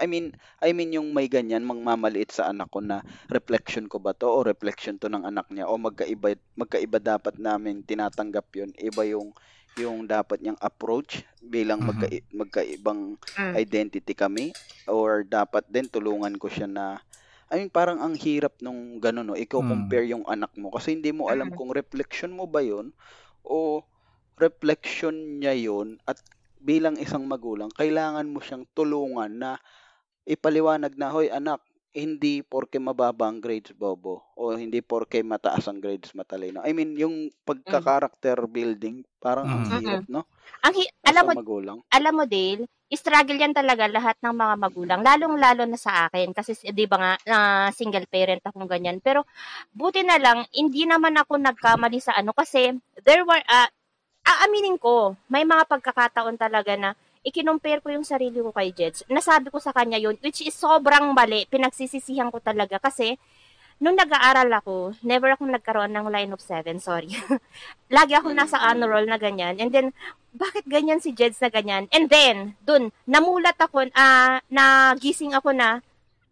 I 0.00 0.06
mean, 0.08 0.32
I 0.60 0.72
mean 0.72 0.92
yung 0.96 1.12
may 1.12 1.28
ganyan 1.28 1.64
mangmamaliit 1.64 2.32
sa 2.32 2.48
anak 2.52 2.72
ko 2.72 2.80
na 2.80 3.00
reflection 3.30 3.84
ko 3.88 4.00
ba 4.00 4.12
to 4.16 4.26
o 4.28 4.40
reflection 4.44 4.96
to 5.00 5.08
ng 5.12 5.24
anak 5.28 5.46
niya 5.52 5.68
o 5.68 5.76
magkaiba 5.76 6.34
magkaiba 6.56 6.98
dapat 7.00 7.36
namin 7.40 7.84
tinatanggap 7.84 8.48
yun. 8.56 8.72
Iba 8.80 9.04
yung 9.08 9.32
yung 9.76 10.06
dapat 10.08 10.40
niyang 10.40 10.58
approach 10.60 11.22
bilang 11.42 11.84
Mhm. 11.84 11.88
magka, 11.88 12.06
magkaibang 12.32 13.16
Mm. 13.36 13.54
identity 13.56 14.12
kami 14.16 14.52
or 14.88 15.22
dapat 15.24 15.64
din 15.68 15.86
tulungan 15.88 16.34
ko 16.40 16.48
siya 16.48 16.66
na 16.68 17.00
I 17.52 17.60
mean 17.60 17.70
parang 17.72 18.00
ang 18.00 18.14
hirap 18.16 18.56
nung 18.64 18.98
gano'n 19.00 19.26
no, 19.32 19.36
ikaw 19.36 19.60
Mm. 19.60 19.68
compare 19.68 20.06
yung 20.08 20.24
anak 20.26 20.52
mo 20.56 20.72
kasi 20.72 20.96
hindi 20.96 21.10
mo 21.12 21.28
alam 21.28 21.52
Mm. 21.52 21.56
kung 21.56 21.70
reflection 21.72 22.32
mo 22.32 22.48
ba 22.48 22.64
yun 22.64 22.92
o 23.44 23.84
reflection 24.40 25.40
niya 25.40 25.54
yun 25.54 26.00
at 26.08 26.18
bilang 26.60 26.96
isang 26.98 27.28
magulang 27.28 27.70
kailangan 27.76 28.26
mo 28.26 28.40
siyang 28.40 28.64
tulungan 28.74 29.30
na 29.36 29.50
ipaliwanag 30.26 30.96
na 30.96 31.08
hoy 31.12 31.28
anak 31.28 31.60
hindi 31.94 32.42
porke 32.42 32.82
mababa 32.82 33.30
ang 33.30 33.38
grades 33.38 33.70
bobo 33.76 34.24
o 34.34 34.56
hindi 34.58 34.82
porke 34.82 35.22
mataas 35.22 35.70
ang 35.70 35.78
grades 35.78 36.10
matalino. 36.18 36.58
I 36.66 36.74
mean 36.74 36.98
yung 36.98 37.30
pagka-character 37.46 38.50
building 38.50 39.06
parang 39.22 39.46
ang 39.52 39.62
Mm. 39.62 39.70
hirap 39.70 40.02
no 40.10 40.26
Ang 40.66 40.74
hi- 40.74 40.92
alam 41.06 41.24
mo, 41.28 41.32
magulang. 41.38 41.78
alam 41.92 42.12
mo 42.16 42.24
Dale, 42.26 42.66
struggle 42.96 43.38
yan 43.38 43.54
talaga 43.54 43.86
lahat 43.90 44.16
ng 44.22 44.34
mga 44.34 44.54
magulang, 44.58 45.00
lalong-lalo 45.04 45.66
na 45.68 45.78
sa 45.78 46.06
akin 46.08 46.32
kasi 46.34 46.54
'di 46.54 46.84
ba 46.88 46.96
nga 46.98 47.12
ah, 47.30 47.68
single 47.74 48.06
parent 48.08 48.42
akong 48.42 48.66
ganyan. 48.70 48.98
Pero 49.02 49.26
buti 49.74 50.02
na 50.02 50.18
lang 50.18 50.46
hindi 50.54 50.86
naman 50.88 51.14
ako 51.18 51.38
nagkamali 51.38 51.98
sa 52.02 52.16
ano 52.18 52.32
kasi 52.34 52.74
there 53.06 53.22
were 53.26 53.42
ah, 53.50 53.68
aaminin 54.24 54.80
ko, 54.80 55.14
may 55.28 55.44
mga 55.44 55.68
pagkakataon 55.68 56.40
talaga 56.40 56.74
na 56.78 56.90
ikinumpare 57.24 57.80
ko 57.80 57.88
yung 57.88 58.04
sarili 58.04 58.40
ko 58.40 58.52
kay 58.52 58.70
Jets. 58.76 59.04
Nasabi 59.08 59.48
ko 59.48 59.56
sa 59.56 59.72
kanya 59.72 59.96
yun, 59.96 60.16
which 60.20 60.44
is 60.44 60.52
sobrang 60.52 61.16
mali. 61.16 61.48
Pinagsisisihan 61.48 62.28
ko 62.28 62.38
talaga 62.40 62.76
kasi 62.76 63.16
nung 63.84 64.00
nag-aaral 64.00 64.48
ako, 64.64 64.96
never 65.04 65.28
akong 65.36 65.52
nagkaroon 65.52 65.92
ng 65.92 66.08
line 66.08 66.32
of 66.32 66.40
seven, 66.40 66.80
sorry. 66.80 67.12
Lagi 67.92 68.16
ako 68.16 68.32
nasa 68.32 68.56
honor 68.56 68.88
roll 68.88 69.04
na 69.04 69.20
ganyan. 69.20 69.60
And 69.60 69.68
then, 69.68 69.92
bakit 70.32 70.64
ganyan 70.64 71.04
si 71.04 71.12
Jeds 71.12 71.36
na 71.44 71.52
ganyan? 71.52 71.84
And 71.92 72.08
then, 72.08 72.56
dun, 72.64 72.96
namulat 73.04 73.60
ako, 73.60 73.84
ah, 73.92 74.40
nagising 74.48 75.36
ako 75.36 75.52
na, 75.52 75.84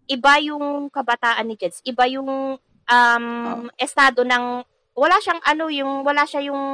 iba 0.08 0.40
yung 0.40 0.88
kabataan 0.88 1.44
ni 1.44 1.60
Jeds, 1.60 1.84
iba 1.84 2.08
yung 2.08 2.56
um, 2.88 3.58
estado 3.76 4.24
ng, 4.24 4.64
wala 4.96 5.16
siyang 5.20 5.44
ano, 5.44 5.68
yung, 5.68 6.08
wala 6.08 6.24
siya 6.24 6.48
yung 6.48 6.64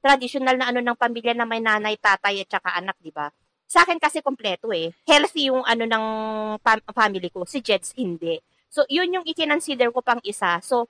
traditional 0.00 0.56
na 0.56 0.72
ano 0.72 0.80
ng 0.80 0.96
pamilya 0.96 1.36
na 1.36 1.44
may 1.44 1.60
nanay, 1.60 2.00
tatay, 2.00 2.40
at 2.40 2.48
saka 2.48 2.72
anak, 2.72 2.96
di 3.04 3.12
ba? 3.12 3.28
Sa 3.68 3.84
akin 3.84 4.00
kasi 4.00 4.24
kompleto 4.24 4.72
eh. 4.72 4.96
Healthy 5.04 5.52
yung 5.52 5.60
ano 5.66 5.84
ng 5.84 6.04
fam- 6.64 6.86
family 6.94 7.28
ko. 7.28 7.44
Si 7.44 7.60
Jeds, 7.60 7.92
hindi. 7.98 8.40
So, 8.76 8.84
yun 8.92 9.08
yung 9.08 9.24
ikinonsider 9.24 9.88
ko 9.88 10.04
pang 10.04 10.20
isa. 10.20 10.60
So, 10.60 10.84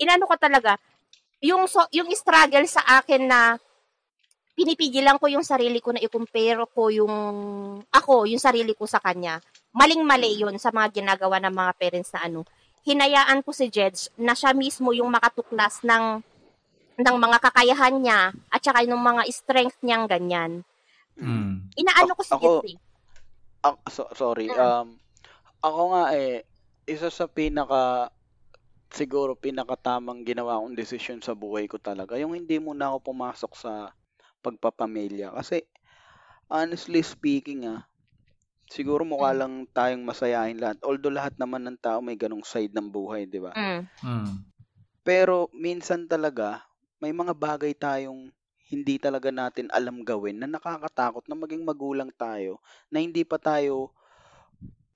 inano 0.00 0.24
ko 0.24 0.40
talaga, 0.40 0.80
yung, 1.44 1.68
so, 1.68 1.84
yung 1.92 2.08
struggle 2.16 2.64
sa 2.64 2.80
akin 2.96 3.28
na 3.28 3.60
pinipigilan 4.56 5.20
ko 5.20 5.28
yung 5.28 5.44
sarili 5.44 5.84
ko 5.84 5.92
na 5.92 6.00
i-compare 6.00 6.64
ko 6.72 6.88
yung 6.88 7.14
ako, 7.92 8.24
yung 8.24 8.40
sarili 8.40 8.72
ko 8.72 8.88
sa 8.88 9.04
kanya. 9.04 9.36
Maling-mali 9.76 10.40
yun 10.40 10.56
sa 10.56 10.72
mga 10.72 11.04
ginagawa 11.04 11.36
ng 11.44 11.52
mga 11.52 11.72
parents 11.76 12.10
na 12.16 12.24
ano. 12.24 12.48
Hinayaan 12.88 13.44
ko 13.44 13.52
si 13.52 13.68
Jedge 13.68 14.08
na 14.16 14.32
siya 14.32 14.56
mismo 14.56 14.96
yung 14.96 15.12
makatuklas 15.12 15.84
ng 15.84 16.24
ng 16.96 17.16
mga 17.20 17.38
kakayahan 17.44 18.00
niya 18.00 18.32
at 18.48 18.64
saka 18.64 18.80
yung 18.88 19.04
mga 19.04 19.28
strength 19.28 19.76
niyang 19.84 20.08
ganyan. 20.08 20.64
Mm. 21.20 21.68
Inaano 21.76 22.16
ko 22.16 22.22
si 22.24 22.32
Ako- 22.32 22.64
Jedge 22.64 22.68
eh. 22.72 22.78
So- 23.92 24.14
sorry. 24.16 24.48
Mm. 24.48 24.56
Um 24.56 24.88
ako 25.60 25.82
nga 25.92 26.04
eh 26.16 26.48
isa 26.86 27.10
sa 27.10 27.26
pinaka 27.26 28.14
siguro 28.94 29.34
pinakatamang 29.34 30.22
ginawa 30.28 30.62
kong 30.62 30.78
desisyon 30.78 31.20
sa 31.22 31.34
buhay 31.34 31.66
ko 31.66 31.76
talaga 31.82 32.14
yung 32.22 32.34
hindi 32.38 32.56
muna 32.62 32.90
ako 32.94 32.98
pumasok 33.12 33.52
sa 33.58 33.72
pagpapamilya 34.44 35.34
kasi 35.34 35.66
honestly 36.50 37.02
speaking 37.02 37.66
ah 37.66 37.82
siguro 38.70 39.02
mukha 39.06 39.32
Mm. 39.32 39.40
lang 39.40 39.54
tayong 39.74 40.04
masayahin 40.06 40.58
lahat 40.62 40.78
although 40.86 41.12
lahat 41.14 41.34
naman 41.42 41.62
ng 41.66 41.78
tao 41.82 41.98
may 42.02 42.16
ganong 42.18 42.46
side 42.46 42.74
ng 42.74 42.88
buhay 42.90 43.26
di 43.26 43.40
ba 43.42 43.56
Mm. 43.56 43.88
Mm. 44.02 44.46
pero 45.06 45.46
minsan 45.54 46.06
talaga 46.08 46.64
may 47.02 47.12
mga 47.12 47.34
bagay 47.36 47.72
tayong 47.76 48.32
hindi 48.66 48.98
talaga 48.98 49.30
natin 49.30 49.70
alam 49.70 50.02
gawin 50.02 50.42
na 50.42 50.48
nakakatakot 50.50 51.22
na 51.30 51.36
maging 51.38 51.62
magulang 51.62 52.10
tayo 52.18 52.58
na 52.90 52.98
hindi 52.98 53.22
pa 53.22 53.38
tayo 53.38 53.94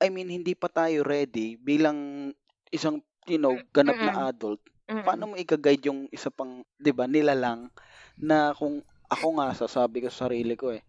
I 0.01 0.09
mean 0.09 0.33
hindi 0.33 0.57
pa 0.57 0.67
tayo 0.67 1.05
ready 1.05 1.55
bilang 1.61 2.31
isang 2.73 3.01
you 3.29 3.37
know 3.37 3.55
ganap 3.71 3.97
na 4.01 4.33
adult 4.33 4.61
Mm. 4.91 5.07
paano 5.07 5.23
mo 5.31 5.35
i-guide 5.39 5.87
yung 5.87 6.11
isa 6.11 6.35
pang 6.35 6.67
'di 6.83 6.91
ba 6.91 7.07
nila 7.07 7.31
lang 7.39 7.71
na 8.19 8.51
kung 8.59 8.83
ako 9.07 9.39
nga 9.39 9.55
sasabi 9.55 10.03
ko 10.03 10.11
sa 10.11 10.27
sarili 10.27 10.59
ko 10.59 10.75
eh 10.75 10.83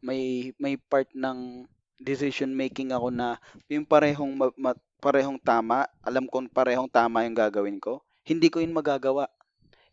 may 0.00 0.52
may 0.56 0.80
part 0.80 1.12
ng 1.12 1.68
decision 2.00 2.48
making 2.48 2.96
ako 2.96 3.12
na 3.12 3.36
yung 3.68 3.84
parehong 3.84 4.32
ma- 4.32 4.56
ma- 4.56 4.80
parehong 5.04 5.36
tama 5.36 5.84
alam 6.00 6.24
kong 6.24 6.48
parehong 6.48 6.88
tama 6.88 7.28
yung 7.28 7.36
gagawin 7.36 7.76
ko 7.76 8.00
hindi 8.24 8.48
ko 8.48 8.62
yun 8.64 8.72
magagawa. 8.72 9.28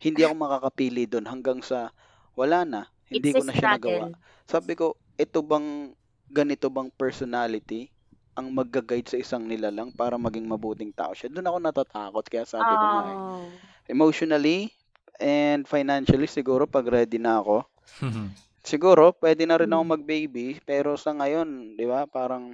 Hindi 0.00 0.24
ako 0.24 0.34
makakapili 0.40 1.04
doon 1.04 1.28
hanggang 1.28 1.60
sa 1.60 1.92
wala 2.32 2.64
na 2.64 2.80
hindi 3.12 3.34
It's 3.34 3.36
ko 3.36 3.44
na 3.44 3.52
siya 3.52 3.76
nagawa. 3.76 4.16
sabi 4.48 4.72
ko 4.72 4.96
ito 5.20 5.44
bang 5.44 5.92
ganito 6.32 6.72
bang 6.72 6.88
personality 6.96 7.92
ang 8.40 8.48
magga-guide 8.50 9.06
sa 9.06 9.20
isang 9.20 9.44
nilalang 9.46 9.92
para 9.92 10.16
maging 10.16 10.48
mabuting 10.48 10.90
tao 10.96 11.12
siya 11.12 11.28
doon 11.30 11.46
ako 11.46 11.58
natatakot 11.60 12.24
kaya 12.26 12.44
sabi 12.48 12.74
ko 12.80 12.96
nga 12.96 13.04
eh, 13.12 13.18
Oh. 13.20 13.46
emotionally 13.92 14.72
and 15.20 15.68
financially 15.68 16.26
siguro 16.26 16.64
pag 16.64 16.88
ready 16.88 17.20
na 17.20 17.38
ako. 17.44 17.62
Siguro 18.60 19.12
pwede 19.20 19.44
na 19.48 19.56
rin 19.60 19.72
ako 19.72 19.82
Hmm. 19.84 19.92
mag-baby 19.96 20.60
pero 20.64 20.96
sa 20.96 21.12
ngayon, 21.16 21.76
'di 21.76 21.84
ba? 21.88 22.04
Parang 22.08 22.52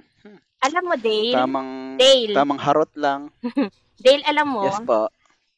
Alam 0.65 0.83
mo, 0.89 0.95
Dale, 0.97 1.31
tamang 1.35 1.71
Dale, 1.99 2.33
tamang 2.35 2.59
harot 2.59 2.91
lang. 2.97 3.31
Dale, 4.05 4.23
alam 4.25 4.47
mo, 4.49 4.65
Yes 4.65 4.79
po. 4.83 5.07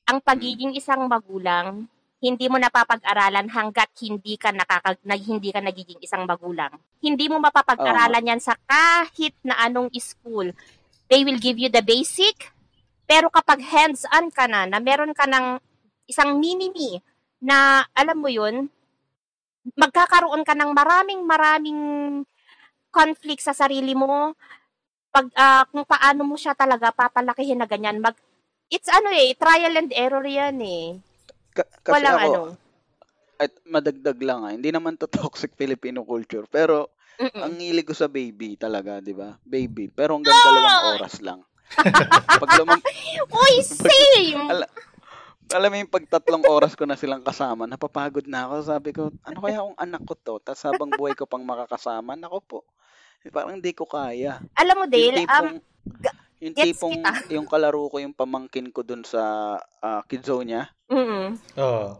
ang 0.09 0.19
pagiging 0.23 0.73
isang 0.75 1.05
magulang, 1.07 1.87
hindi 2.19 2.51
mo 2.51 2.59
napapag-aralan 2.59 3.47
hanggat 3.47 3.95
hindi 4.03 4.35
ka 4.35 4.51
nakaka, 4.51 4.99
na, 5.07 5.15
hindi 5.15 5.55
ka 5.55 5.63
nagiging 5.63 6.03
isang 6.03 6.27
magulang. 6.27 6.75
Hindi 6.99 7.31
mo 7.31 7.39
mapapag-aralan 7.39 8.35
yan 8.35 8.41
sa 8.43 8.59
kahit 8.67 9.35
na 9.39 9.55
anong 9.63 9.87
school. 9.97 10.51
They 11.07 11.23
will 11.23 11.39
give 11.39 11.55
you 11.55 11.71
the 11.71 11.79
basic, 11.79 12.51
pero 13.07 13.31
kapag 13.31 13.63
hands-on 13.63 14.29
ka 14.35 14.45
na, 14.51 14.67
na 14.67 14.83
meron 14.83 15.15
ka 15.15 15.25
ng 15.25 15.63
isang 16.11 16.37
mini-me 16.37 16.99
na, 17.39 17.87
alam 17.95 18.19
mo 18.19 18.27
yun, 18.27 18.67
magkakaroon 19.79 20.43
ka 20.43 20.53
ng 20.59 20.71
maraming 20.75 21.21
maraming 21.23 21.81
conflict 22.91 23.41
sa 23.41 23.55
sarili 23.55 23.95
mo, 23.95 24.35
pag 25.09 25.25
ah, 25.39 25.63
kung 25.71 25.87
paano 25.87 26.21
mo 26.27 26.35
siya 26.35 26.53
talaga 26.53 26.91
papalakihin 26.93 27.57
na 27.57 27.65
ganyan, 27.65 28.03
mag 28.03 28.13
It's 28.69 28.85
ano 28.85 29.09
eh, 29.09 29.33
trial 29.33 29.81
and 29.81 29.89
error 29.97 30.21
yan 30.21 30.61
eh. 30.61 31.01
Ka- 31.51 31.69
kasi 31.81 31.93
Walang 31.95 32.17
ako, 32.17 32.29
ano. 32.29 32.41
at 33.37 33.51
madagdag 33.63 34.19
lang 34.19 34.39
ah, 34.41 34.51
hindi 34.51 34.69
naman 34.69 34.95
to 34.95 35.07
toxic 35.11 35.53
Filipino 35.53 36.03
culture, 36.03 36.45
pero 36.45 36.89
Mm-mm. 37.19 37.35
Ang 37.35 37.59
hilig 37.59 37.83
ko 37.83 37.91
sa 37.91 38.07
baby 38.07 38.55
talaga, 38.55 39.03
di 39.03 39.11
ba? 39.11 39.35
Baby. 39.43 39.91
Pero 39.91 40.15
hanggang 40.15 40.31
dalawang 40.31 40.95
oras 40.95 41.19
lang. 41.19 41.43
Pag 42.31 42.49
lumam- 42.55 42.79
Uy, 43.43 43.59
same! 43.59 44.39
Ala- 44.39 44.71
alam 45.51 45.67
mo 45.67 45.75
yung 45.75 45.91
pag 45.91 46.07
tatlong 46.07 46.47
oras 46.47 46.79
ko 46.79 46.87
na 46.87 46.95
silang 46.95 47.19
kasama, 47.19 47.67
napapagod 47.67 48.23
na 48.23 48.47
ako. 48.47 48.55
Sabi 48.63 48.95
ko, 48.95 49.11
ano 49.19 49.35
kaya 49.35 49.59
kung 49.59 49.75
anak 49.75 49.99
ko 50.07 50.15
to? 50.15 50.35
Tapos 50.39 50.63
habang 50.63 50.95
buhay 50.95 51.11
ko 51.11 51.27
pang 51.27 51.43
makakasama, 51.43 52.15
nako 52.15 52.39
po. 52.39 52.59
Eh, 53.19 53.27
Parang 53.27 53.51
hindi 53.51 53.75
ko 53.75 53.83
kaya. 53.83 54.39
Alam 54.55 54.75
mo, 54.79 54.85
Dale, 54.87 55.19
um, 55.19 55.19
tipong, 55.19 55.53
yung 56.39 56.55
gets 56.55 56.65
tipong, 56.71 56.99
kita. 56.99 57.11
yung 57.35 57.47
kalaro 57.47 57.87
ko, 57.87 57.99
yung 57.99 58.15
pamangkin 58.15 58.71
ko 58.71 58.81
dun 58.81 59.03
sa 59.03 59.55
uh, 59.83 60.01
Kidzonia, 60.07 60.67
mm 60.87 61.59
Oo. 61.59 61.99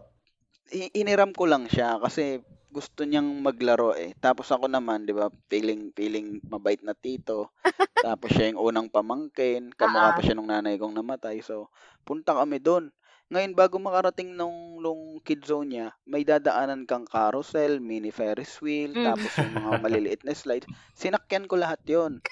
i- 0.72 0.92
iniram 0.96 1.30
ko 1.30 1.44
lang 1.44 1.66
siya 1.66 2.00
kasi 2.00 2.40
gusto 2.70 3.02
niyang 3.02 3.42
maglaro 3.42 3.92
eh. 3.92 4.14
Tapos 4.16 4.46
ako 4.48 4.70
naman, 4.70 5.02
'di 5.02 5.12
ba, 5.12 5.26
feeling 5.50 5.90
feeling 5.92 6.38
mabait 6.46 6.78
na 6.80 6.94
tito. 6.94 7.50
Tapos 8.06 8.30
siya 8.30 8.54
yung 8.54 8.62
unang 8.72 8.88
pamangkin, 8.88 9.74
kamukha 9.74 10.10
Ah. 10.10 10.14
pa 10.14 10.22
siya 10.22 10.32
nung 10.32 10.48
nanay 10.48 10.78
kong 10.78 10.94
namatay. 10.94 11.42
So, 11.42 11.68
punta 12.00 12.32
kami 12.32 12.62
doon. 12.62 12.88
Ngayon 13.30 13.54
bago 13.54 13.78
makarating 13.78 14.34
nung 14.34 14.80
nung 14.80 15.18
kid 15.20 15.44
zone 15.44 15.68
niya, 15.70 15.86
may 16.02 16.24
dadaanan 16.24 16.82
kang 16.82 17.06
carousel, 17.06 17.78
mini 17.78 18.10
Ferris 18.10 18.58
wheel, 18.58 18.90
Mm. 18.90 19.04
tapos 19.04 19.30
yung 19.36 19.54
mga 19.54 19.70
maliliit 19.84 20.22
na 20.24 20.32
slides. 20.32 20.66
Sinakyan 20.94 21.44
ko 21.46 21.54
lahat 21.54 21.82
'yon. 21.84 22.22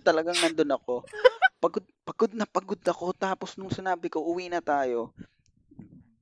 Talagang 0.00 0.36
nandun 0.38 0.72
ako. 0.72 1.04
Pagod, 1.58 1.82
pagod 2.06 2.32
na 2.34 2.46
pagod 2.46 2.78
ako. 2.78 3.10
Tapos 3.14 3.58
nung 3.58 3.70
sinabi 3.70 4.06
ko, 4.06 4.22
uwi 4.22 4.46
na 4.46 4.62
tayo, 4.62 5.10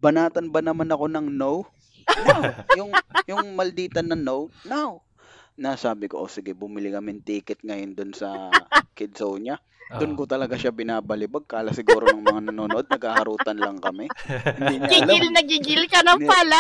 banatan 0.01 0.49
ba 0.49 0.65
naman 0.65 0.89
ako 0.89 1.13
ng 1.13 1.27
no? 1.29 1.65
No. 2.07 2.37
yung, 2.79 2.91
yung 3.29 3.43
malditan 3.53 4.09
na 4.09 4.17
no? 4.17 4.49
No. 4.65 5.05
Na 5.57 5.77
sabi 5.77 6.09
ko, 6.09 6.25
oh 6.25 6.31
sige, 6.31 6.53
bumili 6.57 6.93
kami 6.93 7.17
ng 7.17 7.25
ticket 7.25 7.61
ngayon 7.65 7.93
dun 7.97 8.13
sa 8.17 8.49
kid 8.97 9.17
zone 9.17 9.53
niya. 9.53 9.57
Doon 9.87 10.19
Oo. 10.19 10.19
ko 10.19 10.25
talaga 10.27 10.59
siya 10.59 10.75
binabalibag. 10.75 11.47
Kala 11.47 11.71
siguro 11.71 12.11
ng 12.11 12.27
mga 12.27 12.51
nanonood, 12.51 12.91
naghaharutan 12.91 13.55
lang 13.55 13.79
kami. 13.79 14.11
Hindi 14.59 14.83
niya 14.83 14.91
alam. 14.91 15.07
Gigil 15.07 15.27
na 15.31 15.43
gigil 15.47 15.83
ka 15.87 16.03
na 16.03 16.19
Hindi. 16.19 16.27
pala. 16.27 16.59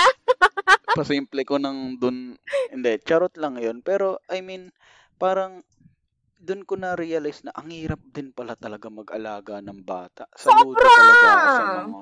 Pasimple 0.94 1.42
ko 1.42 1.58
ng 1.58 1.98
dun. 1.98 2.38
Hindi, 2.70 2.92
charot 3.02 3.34
lang 3.34 3.58
yon 3.58 3.82
Pero, 3.82 4.22
I 4.30 4.46
mean, 4.46 4.70
parang 5.18 5.66
doon 6.36 6.62
ko 6.68 6.74
na 6.76 6.94
realize 6.94 7.40
na 7.42 7.52
ang 7.56 7.72
hirap 7.72 8.00
din 8.12 8.30
pala 8.30 8.54
talaga 8.54 8.92
mag-alaga 8.92 9.58
ng 9.64 9.80
bata. 9.82 10.28
Saludo 10.36 10.76
Sobra! 10.76 10.90
talaga 10.92 11.26
ako 11.32 11.46
sa 11.48 11.64
mga 11.66 12.00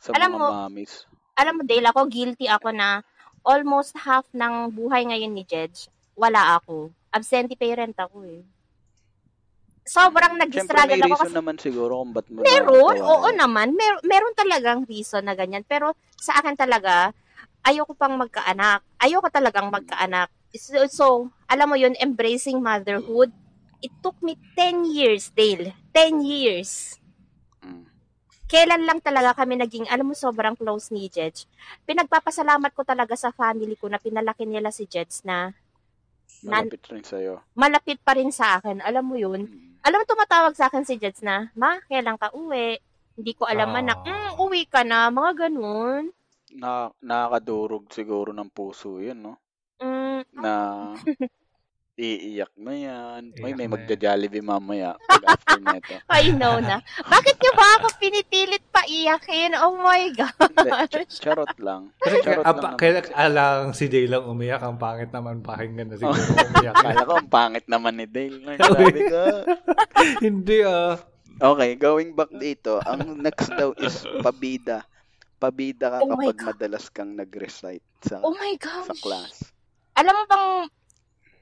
sa 0.00 0.10
Alam 0.16 0.30
mga 0.32 0.38
mo, 0.38 0.46
mommies. 0.48 0.94
Alam 1.36 1.54
mo, 1.60 1.62
Dale, 1.64 1.86
ako 1.88 2.00
guilty 2.08 2.46
ako 2.48 2.68
na 2.72 3.00
almost 3.44 3.96
half 3.96 4.28
ng 4.36 4.72
buhay 4.72 5.08
ngayon 5.08 5.32
ni 5.32 5.44
Jedge, 5.44 5.88
wala 6.16 6.60
ako. 6.60 6.92
Absentee 7.10 7.56
parent 7.56 7.96
ako 7.96 8.24
eh. 8.28 8.44
Sobrang 9.90 10.38
Siyempre 10.38 10.46
nag-struggle 10.46 11.02
ako 11.10 11.16
kasi 11.26 11.34
naman 11.34 11.56
siguro 11.58 11.92
kung 12.04 12.12
ba't 12.14 12.28
mo 12.30 12.46
Meron, 12.46 12.94
nagawa 12.94 13.10
oo 13.10 13.28
naman. 13.34 13.74
Mer- 13.74 14.04
meron 14.06 14.34
talagang 14.38 14.86
reason 14.86 15.24
na 15.26 15.34
ganyan. 15.34 15.66
Pero 15.66 15.98
sa 16.14 16.38
akin 16.38 16.54
talaga, 16.54 17.10
ayoko 17.66 17.96
pang 17.98 18.14
magkaanak. 18.14 18.84
Ayoko 19.02 19.26
talagang 19.32 19.68
magkaanak. 19.72 20.30
So, 20.52 20.82
so, 20.86 21.06
alam 21.46 21.70
mo 21.70 21.76
yun, 21.76 21.94
embracing 21.96 22.58
motherhood, 22.58 23.30
it 23.78 23.92
took 24.00 24.18
me 24.18 24.34
10 24.54 24.82
years, 24.84 25.30
Dale. 25.30 25.72
10 25.94 26.20
years. 26.20 26.98
Mm. 27.62 27.86
Kailan 28.44 28.82
lang 28.82 28.98
talaga 28.98 29.30
kami 29.36 29.54
naging, 29.54 29.86
alam 29.86 30.10
mo, 30.10 30.14
sobrang 30.14 30.58
close 30.58 30.90
ni 30.90 31.06
Jedge. 31.06 31.46
Pinagpapasalamat 31.86 32.74
ko 32.74 32.82
talaga 32.82 33.14
sa 33.14 33.30
family 33.30 33.78
ko 33.78 33.86
na 33.86 34.02
pinalaki 34.02 34.42
nila 34.42 34.74
si 34.74 34.90
Jedge 34.90 35.22
na 35.22 35.54
Malapit 36.40 36.82
rin 36.88 37.02
sa'yo. 37.04 37.42
malapit 37.52 37.98
pa 38.00 38.14
rin 38.16 38.30
sa 38.30 38.56
akin. 38.56 38.80
Alam 38.80 39.04
mo 39.06 39.16
yun, 39.18 39.44
Mm. 39.44 39.82
alam 39.82 39.98
mo, 39.98 40.04
tumatawag 40.04 40.54
sa 40.54 40.66
akin 40.66 40.82
si 40.82 40.96
Jets 40.96 41.20
na, 41.20 41.50
Ma, 41.54 41.78
kailan 41.84 42.16
ka 42.16 42.30
uwi? 42.32 42.78
Hindi 43.14 43.32
ko 43.34 43.44
alam, 43.44 43.70
Ah. 43.70 43.78
anak. 43.82 43.98
Mm, 44.02 44.32
uwi 44.40 44.62
ka 44.64 44.80
na. 44.80 45.10
Mga 45.10 45.46
ganun. 45.46 46.10
Na, 46.56 46.88
nakakadurog 46.98 47.86
siguro 47.92 48.32
ng 48.32 48.48
puso 48.48 48.98
yun, 48.98 49.20
no? 49.20 49.34
Na 50.32 50.54
iiyak 52.00 52.56
na 52.56 52.72
yan. 52.72 53.22
May, 53.36 53.52
Iyak 53.52 53.58
may 53.60 53.68
magja-jollibee 53.68 54.40
mamaya 54.40 54.96
pag 54.96 55.20
after 55.28 55.60
neto. 55.60 56.00
I 56.08 56.32
know 56.32 56.56
na. 56.56 56.80
Bakit 56.96 57.36
niyo 57.36 57.52
ba 57.52 57.76
ako 57.76 57.86
pinipilit 58.00 58.64
pa 58.72 58.88
iyakin? 58.88 59.52
Oh 59.60 59.76
my 59.76 60.08
God. 60.16 60.32
Hindi, 60.32 60.70
ch- 61.04 61.20
charot 61.20 61.52
lang. 61.60 61.92
Kasi 62.00 62.24
Charot 62.24 62.40
kaya, 62.40 62.56
lang 62.56 62.76
kaya 62.80 62.92
alang 63.12 63.76
si 63.76 63.84
Day 63.84 64.08
lang 64.08 64.24
umiyak, 64.24 64.64
ang 64.64 64.80
pangit 64.80 65.12
naman 65.12 65.44
pakinggan 65.44 65.92
na 65.92 66.00
siguro 66.00 66.16
Oh. 66.16 66.48
umiyak. 66.48 66.74
Kala 66.88 67.04
ko 67.04 67.12
ang 67.20 67.28
pangit 67.28 67.68
naman 67.68 68.00
ni 68.00 68.08
Dale. 68.08 68.56
Sabi 68.56 69.00
ko. 69.04 69.22
Hindi 70.24 70.56
ah. 70.64 70.96
Okay, 71.36 71.70
going 71.74 72.12
back 72.12 72.32
dito, 72.32 72.80
ang 72.80 73.16
next 73.18 73.48
daw 73.50 73.76
is 73.76 74.08
pabida. 74.20 74.88
Pabida 75.36 75.88
ka 75.90 75.98
Oh 76.00 76.16
kapag 76.16 76.36
God. 76.38 76.48
madalas 76.48 76.88
kang 76.88 77.12
nag-recite 77.12 77.84
sa 78.00 78.20
Oh 78.20 78.32
my 78.32 78.56
sa 78.56 78.88
gosh. 78.88 79.00
class. 79.00 79.49
Alam 80.00 80.16
mo 80.16 80.24
bang, 80.24 80.46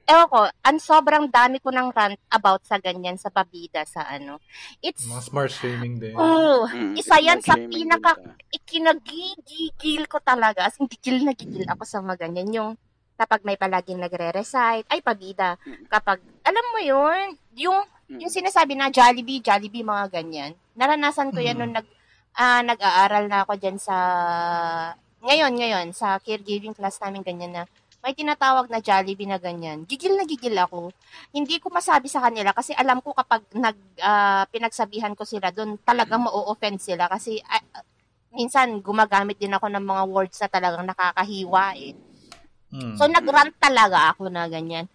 ewan 0.05 0.27
ko, 0.27 0.39
ang 0.59 0.77
sobrang 0.77 1.25
dami 1.31 1.63
ko 1.63 1.71
ng 1.71 1.95
rant 1.95 2.19
about 2.27 2.59
sa 2.61 2.75
ganyan, 2.75 3.15
sa 3.15 3.31
pabida, 3.31 3.87
sa 3.87 4.03
ano. 4.03 4.43
It's, 4.83 5.07
Mga 5.07 5.23
smart 5.23 5.51
shaming 5.53 5.95
din. 5.95 6.11
oh, 6.13 6.67
Mm, 6.67 6.99
isa 6.99 7.15
yan 7.19 7.39
sa 7.39 7.55
pinaka- 7.55 8.19
ka. 8.19 8.35
ikinagigigil 8.51 10.03
ko 10.05 10.19
talaga. 10.19 10.67
As 10.67 10.75
in, 10.75 10.91
gigil 10.91 11.23
na 11.23 11.31
gigil 11.31 11.63
ako 11.63 11.87
sa 11.87 12.03
mga 12.03 12.27
ganyan. 12.27 12.51
Yung 12.51 12.71
kapag 13.15 13.43
may 13.43 13.55
palaging 13.55 13.99
nagre-recite, 13.99 14.87
ay 14.87 14.99
pabida. 14.99 15.55
Mm. 15.61 15.87
Kapag, 15.87 16.19
alam 16.41 16.65
mo 16.71 16.79
yun, 16.79 17.35
yung, 17.53 17.79
Mm. 18.07 18.19
yung 18.19 18.31
sinasabi 18.31 18.75
na 18.75 18.87
Jollibee, 18.87 19.39
Jollibee, 19.39 19.83
mga 19.83 20.07
ganyan. 20.09 20.51
Naranasan 20.73 21.31
ko 21.31 21.39
yan 21.39 21.55
Mm. 21.55 21.61
nung 21.61 21.73
nag, 21.75 21.87
ah, 22.33 22.59
nag-aaral 22.61 23.27
na 23.27 23.43
ako 23.43 23.55
dyan 23.55 23.75
sa, 23.75 23.95
ngayon, 25.21 25.51
ngayon, 25.53 25.87
sa 25.91 26.15
caregiving 26.17 26.71
class 26.71 26.99
namin 26.99 27.19
ganyan 27.21 27.53
na, 27.53 27.63
may 27.99 28.15
tinatawag 28.15 28.71
na 28.71 28.79
Jollibee 28.79 29.27
na 29.27 29.35
ganyan. 29.35 29.83
Gigil 29.83 30.15
na 30.15 30.23
gigil 30.23 30.55
ako. 30.55 30.95
Hindi 31.35 31.59
ko 31.59 31.67
masabi 31.67 32.07
sa 32.07 32.23
kanila 32.23 32.55
kasi 32.55 32.71
alam 32.71 33.03
ko 33.03 33.11
kapag 33.11 33.43
nag, 33.51 33.75
ah, 33.99 34.47
pinagsabihan 34.47 35.11
ko 35.15 35.27
sila 35.27 35.51
doon, 35.51 35.75
talagang 35.83 36.23
ma-offend 36.23 36.79
sila 36.79 37.11
kasi 37.11 37.43
ah, 37.43 37.83
minsan 38.31 38.79
gumagamit 38.79 39.35
din 39.35 39.51
ako 39.51 39.67
ng 39.67 39.83
mga 39.83 40.03
words 40.07 40.37
na 40.39 40.49
talagang 40.49 40.85
nakakahiwa 40.87 41.65
eh. 41.75 41.93
Mm. 42.69 42.95
So 42.95 43.09
nagrant 43.09 43.57
talaga 43.57 44.13
ako 44.15 44.29
na 44.29 44.47
ganyan. 44.47 44.87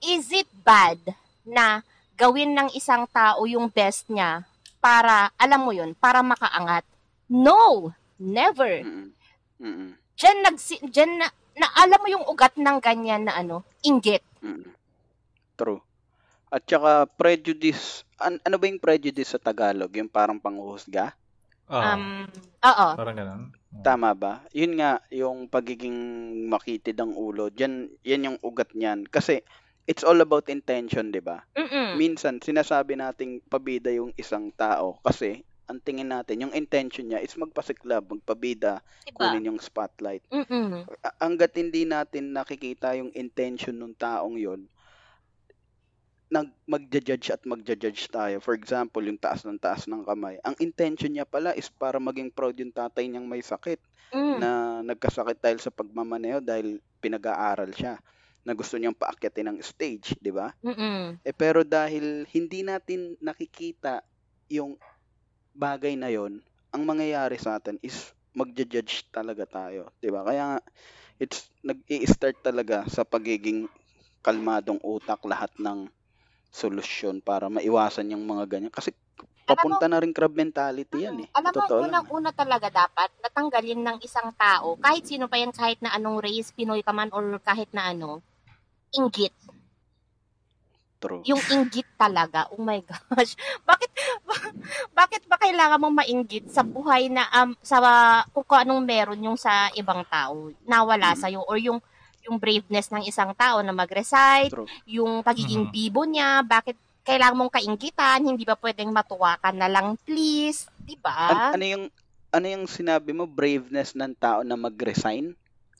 Is 0.00 0.32
it 0.32 0.48
bad 0.64 0.98
na 1.46 1.84
gawin 2.18 2.56
ng 2.56 2.74
isang 2.74 3.06
tao 3.12 3.46
yung 3.46 3.70
best 3.70 4.08
niya 4.10 4.42
para, 4.82 5.30
alam 5.38 5.62
mo 5.62 5.70
yun, 5.70 5.94
para 5.94 6.24
makaangat? 6.24 6.82
No! 7.30 7.92
Never! 8.18 8.82
Mm-mm. 9.62 9.94
Diyan, 10.18 10.38
nagsi- 10.42 10.82
diyan 10.82 11.12
na, 11.22 11.30
na, 11.58 11.68
alam 11.74 11.98
mo 12.00 12.08
yung 12.08 12.24
ugat 12.24 12.54
ng 12.56 12.78
ganyan 12.78 13.26
na 13.26 13.36
ano, 13.36 13.66
inggit. 13.82 14.22
Mm-mm. 14.40 14.70
True. 15.54 15.82
At 16.48 16.64
saka 16.64 17.04
prejudice, 17.10 18.06
an- 18.16 18.40
ano 18.40 18.56
ba 18.56 18.70
yung 18.70 18.80
prejudice 18.80 19.36
sa 19.36 19.42
Tagalog? 19.42 19.92
Yung 19.92 20.08
parang 20.08 20.40
panghuhusga? 20.40 21.12
Ah, 21.68 21.98
Um, 21.98 22.24
oo. 22.64 22.88
parang 22.96 23.16
ganun. 23.18 23.42
Oh. 23.68 23.84
Tama 23.84 24.16
ba? 24.16 24.40
Yun 24.56 24.80
nga, 24.80 25.04
yung 25.12 25.44
pagiging 25.44 25.92
makitid 26.48 26.96
ang 26.96 27.12
ulo. 27.12 27.52
Diyan, 27.52 27.92
yan 28.00 28.26
yung 28.32 28.38
ugat 28.40 28.72
niyan. 28.72 29.04
Kasi, 29.04 29.44
it's 29.84 30.00
all 30.00 30.16
about 30.24 30.48
intention, 30.48 31.12
di 31.12 31.20
ba? 31.20 31.44
Minsan, 31.96 32.40
sinasabi 32.40 32.96
nating 32.96 33.44
pabida 33.44 33.92
yung 33.92 34.16
isang 34.16 34.48
tao 34.52 34.96
kasi 35.00 35.44
ang 35.68 35.78
tingin 35.84 36.08
natin, 36.08 36.48
yung 36.48 36.54
intention 36.56 37.12
niya 37.12 37.20
is 37.20 37.36
magpasiklab, 37.36 38.08
magpabida, 38.08 38.80
Diba? 39.04 39.20
kunin 39.20 39.52
yung 39.52 39.60
spotlight. 39.60 40.24
Mm-mm. 40.32 40.88
Hanggat 41.20 41.52
hindi 41.60 41.84
natin 41.84 42.32
nakikita 42.32 42.96
yung 42.96 43.12
intention 43.12 43.76
ng 43.76 43.92
taong 43.94 44.40
yon 44.40 44.64
nag 46.28 46.52
magja-judge 46.68 47.32
at 47.32 47.42
magja-judge 47.48 48.12
tayo. 48.12 48.36
For 48.44 48.52
example, 48.52 49.00
yung 49.00 49.16
taas 49.16 49.48
ng 49.48 49.56
taas 49.56 49.88
ng 49.88 50.04
kamay. 50.04 50.36
Ang 50.44 50.56
intention 50.60 51.08
niya 51.08 51.24
pala 51.24 51.56
is 51.56 51.72
para 51.72 51.96
maging 51.96 52.28
proud 52.28 52.52
yung 52.60 52.72
tatay 52.72 53.08
niyang 53.08 53.24
may 53.24 53.40
sakit 53.40 53.80
Mm. 54.08 54.36
na 54.40 54.50
nagkasakit 54.88 55.36
dahil 55.36 55.60
sa 55.60 55.68
pagmamaneho 55.68 56.40
dahil 56.40 56.80
pinag-aaral 56.96 57.68
siya 57.76 58.00
na 58.40 58.56
gusto 58.56 58.80
niyang 58.80 58.96
paakyatin 58.96 59.52
ng 59.52 59.58
stage, 59.60 60.16
di 60.16 60.32
ba? 60.32 60.48
Eh 61.20 61.36
pero 61.36 61.60
dahil 61.60 62.24
hindi 62.32 62.64
natin 62.64 63.20
nakikita 63.20 64.00
yung 64.48 64.80
bagay 65.58 65.98
na 65.98 66.08
yon, 66.14 66.38
ang 66.70 66.82
mangyayari 66.86 67.34
sa 67.42 67.58
atin 67.58 67.82
is 67.82 68.14
magja-judge 68.38 69.10
talaga 69.10 69.42
tayo, 69.50 69.90
'di 69.98 70.08
ba? 70.14 70.22
Kaya 70.22 70.62
it's 71.18 71.50
nag-i-start 71.66 72.38
talaga 72.46 72.86
sa 72.86 73.02
pagiging 73.02 73.66
kalmadong 74.22 74.78
utak 74.86 75.18
lahat 75.26 75.50
ng 75.58 75.90
solusyon 76.54 77.20
para 77.20 77.50
maiwasan 77.50 78.14
yung 78.14 78.24
mga 78.24 78.44
ganyan 78.48 78.72
kasi 78.74 78.94
papunta 79.48 79.86
na 79.90 80.00
rin 80.00 80.14
crab 80.14 80.32
mentality 80.32 81.04
yan 81.04 81.26
eh. 81.26 81.28
Alam 81.36 81.52
mo, 81.56 81.64
Totoo 81.64 81.80
lang. 81.82 81.88
unang-una 81.88 82.30
talaga 82.32 82.68
dapat 82.72 83.10
natanggalin 83.24 83.80
ng 83.84 83.98
isang 84.04 84.30
tao, 84.36 84.76
kahit 84.80 85.04
sino 85.08 85.26
pa 85.28 85.36
yan, 85.40 85.52
kahit 85.52 85.80
na 85.84 85.92
anong 85.96 86.20
race, 86.22 86.52
Pinoy 86.52 86.80
ka 86.84 86.92
man, 86.92 87.10
or 87.12 87.24
kahit 87.42 87.68
na 87.72 87.92
ano, 87.92 88.20
inggit. 88.94 89.32
True. 90.98 91.22
Yung 91.24 91.38
inggit 91.48 91.86
talaga. 91.94 92.50
Oh 92.50 92.58
my 92.58 92.82
gosh. 92.82 93.38
Bakit 93.68 93.90
ba- 94.26 94.54
bakit 94.98 95.22
ba 95.30 95.38
kailangan 95.38 95.78
mong 95.78 95.96
mainggit 95.96 96.50
sa 96.50 96.62
buhay 96.62 97.06
na 97.06 97.26
um, 97.32 97.54
sa 97.62 97.78
kung 98.30 98.44
anong 98.58 98.82
meron 98.82 99.22
yung 99.22 99.38
sa 99.38 99.70
ibang 99.72 100.02
tao 100.06 100.50
nawala 100.66 101.14
Mm. 101.14 101.18
sa 101.18 101.26
or 101.32 101.58
yung 101.58 101.78
yung 102.26 102.36
braveness 102.36 102.92
ng 102.92 103.06
isang 103.06 103.32
tao 103.32 103.62
na 103.62 103.72
mag-recite, 103.72 104.52
True. 104.52 104.68
yung 104.84 105.24
pagiging 105.24 105.70
Mhm. 105.70 105.72
bibo 105.72 106.04
niya, 106.04 106.44
bakit 106.44 106.76
kailangan 107.00 107.40
mong 107.40 107.56
kainggitan, 107.56 108.20
hindi 108.20 108.44
ba 108.44 108.52
pwedeng 108.58 108.92
matuwa 108.92 109.40
ka 109.40 109.48
na 109.48 109.64
lang 109.64 109.96
please, 110.04 110.68
'di 110.82 111.00
ba? 111.00 111.48
An- 111.48 111.56
ano 111.56 111.64
yung 111.64 111.84
ano 112.28 112.46
yung 112.46 112.66
sinabi 112.68 113.16
mo 113.16 113.24
braveness 113.24 113.96
ng 113.96 114.12
tao 114.12 114.44
na 114.44 114.58
mag-resign? 114.58 115.32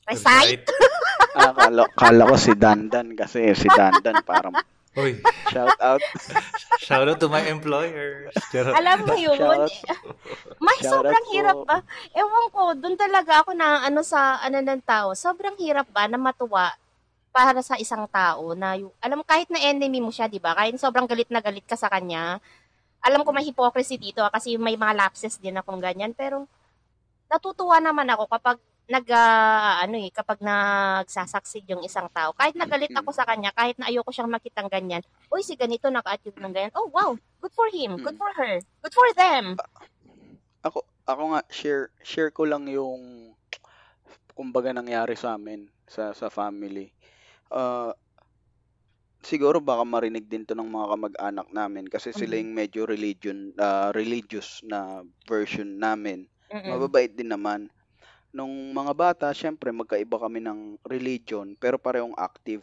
Recite? 0.07 0.65
Ah, 1.29 1.53
kala, 1.53 1.85
kala 1.93 2.25
ko 2.25 2.35
si 2.35 2.57
Dandan 2.57 3.13
kasi 3.13 3.53
si 3.53 3.69
Dandan 3.69 4.25
parang 4.25 4.49
Uy, 4.97 5.21
shout 5.53 5.77
out. 5.77 6.01
shout 6.81 7.05
out 7.05 7.19
to 7.21 7.29
my 7.29 7.45
employer. 7.45 8.33
Charot. 8.49 8.73
Alam 8.73 9.05
mo 9.05 9.13
yun, 9.13 9.37
Shout 9.37 9.69
out. 9.69 9.71
May 10.57 10.77
Shout 10.81 10.91
sobrang 10.97 11.25
po. 11.25 11.31
hirap 11.33 11.57
ba? 11.63 11.77
Ewan 12.17 12.45
ko, 12.49 12.61
doon 12.73 12.97
talaga 12.97 13.45
ako 13.45 13.53
na 13.53 13.85
ano 13.85 14.01
sa 14.01 14.41
ano 14.41 14.57
ng 14.57 14.81
tao. 14.81 15.13
Sobrang 15.13 15.53
hirap 15.61 15.85
ba 15.93 16.09
na 16.09 16.17
matuwa 16.17 16.73
para 17.29 17.61
sa 17.61 17.77
isang 17.77 18.09
tao 18.09 18.57
na 18.57 18.75
yung, 18.81 18.89
alam 18.97 19.21
mo 19.21 19.25
kahit 19.25 19.47
na 19.53 19.61
enemy 19.61 20.01
mo 20.01 20.09
siya, 20.09 20.25
'di 20.25 20.41
ba? 20.41 20.57
Kahit 20.57 20.73
sobrang 20.81 21.05
galit 21.05 21.29
na 21.29 21.39
galit 21.39 21.63
ka 21.63 21.77
sa 21.77 21.87
kanya. 21.87 22.41
Alam 22.99 23.23
ko 23.23 23.31
may 23.31 23.45
hypocrisy 23.47 23.95
dito 23.95 24.19
ah, 24.19 24.33
kasi 24.33 24.59
may 24.59 24.75
mga 24.75 24.97
lapses 24.97 25.39
din 25.39 25.55
akong 25.55 25.79
ganyan, 25.79 26.11
pero 26.11 26.49
natutuwa 27.29 27.77
naman 27.79 28.09
ako 28.09 28.25
kapag 28.27 28.57
nag 28.89 29.05
ah, 29.13 29.85
ano 29.85 30.01
eh, 30.01 30.09
kapag 30.09 30.41
nagsasucceed 30.41 31.69
yung 31.69 31.85
isang 31.85 32.09
tao. 32.09 32.33
Kahit 32.33 32.57
nagalit 32.57 32.89
ako 32.89 33.13
sa 33.13 33.21
kanya, 33.23 33.53
kahit 33.53 33.77
na 33.77 33.87
ayoko 33.87 34.09
siyang 34.09 34.33
makitang 34.33 34.65
ganyan. 34.65 35.05
Uy, 35.29 35.45
si 35.45 35.53
ganito 35.53 35.93
naka-achieve 35.93 36.41
ng 36.41 36.53
ganyan. 36.53 36.73
Oh, 36.73 36.89
wow. 36.89 37.13
Good 37.39 37.53
for 37.53 37.69
him. 37.69 38.01
Good 38.01 38.17
for 38.17 38.33
her. 38.33 38.57
Good 38.81 38.95
for 38.97 39.09
them. 39.13 39.55
Ako 40.65 40.83
ako 41.07 41.23
nga 41.37 41.41
share 41.47 41.93
share 42.03 42.33
ko 42.33 42.43
lang 42.43 42.67
yung 42.67 43.31
kumbaga 44.35 44.73
nangyari 44.73 45.15
sa 45.15 45.37
amin 45.37 45.69
sa 45.87 46.11
sa 46.11 46.27
family. 46.27 46.91
Uh, 47.53 47.93
siguro 49.23 49.59
baka 49.59 49.83
marinig 49.83 50.27
din 50.27 50.43
to 50.43 50.55
ng 50.55 50.67
mga 50.67 50.87
kamag-anak 50.95 51.47
namin 51.51 51.85
kasi 51.87 52.11
sila 52.11 52.35
Mhm. 52.35 52.41
yung 52.41 52.51
medyo 52.55 52.81
religion 52.83 53.37
ah, 53.59 53.93
religious 53.93 54.63
na 54.65 55.03
version 55.27 55.77
namin. 55.77 56.25
Mm-mm. 56.49 56.69
Mababait 56.73 57.13
din 57.13 57.29
naman. 57.29 57.69
Nung 58.33 58.77
mga 58.77 58.93
bata, 58.93 59.27
syempre 59.33 59.73
magkaiba 59.73 60.21
kami 60.21 60.37
ng 60.45 60.77
religion 60.85 61.57
pero 61.57 61.81
parehong 61.81 62.13
active. 62.13 62.61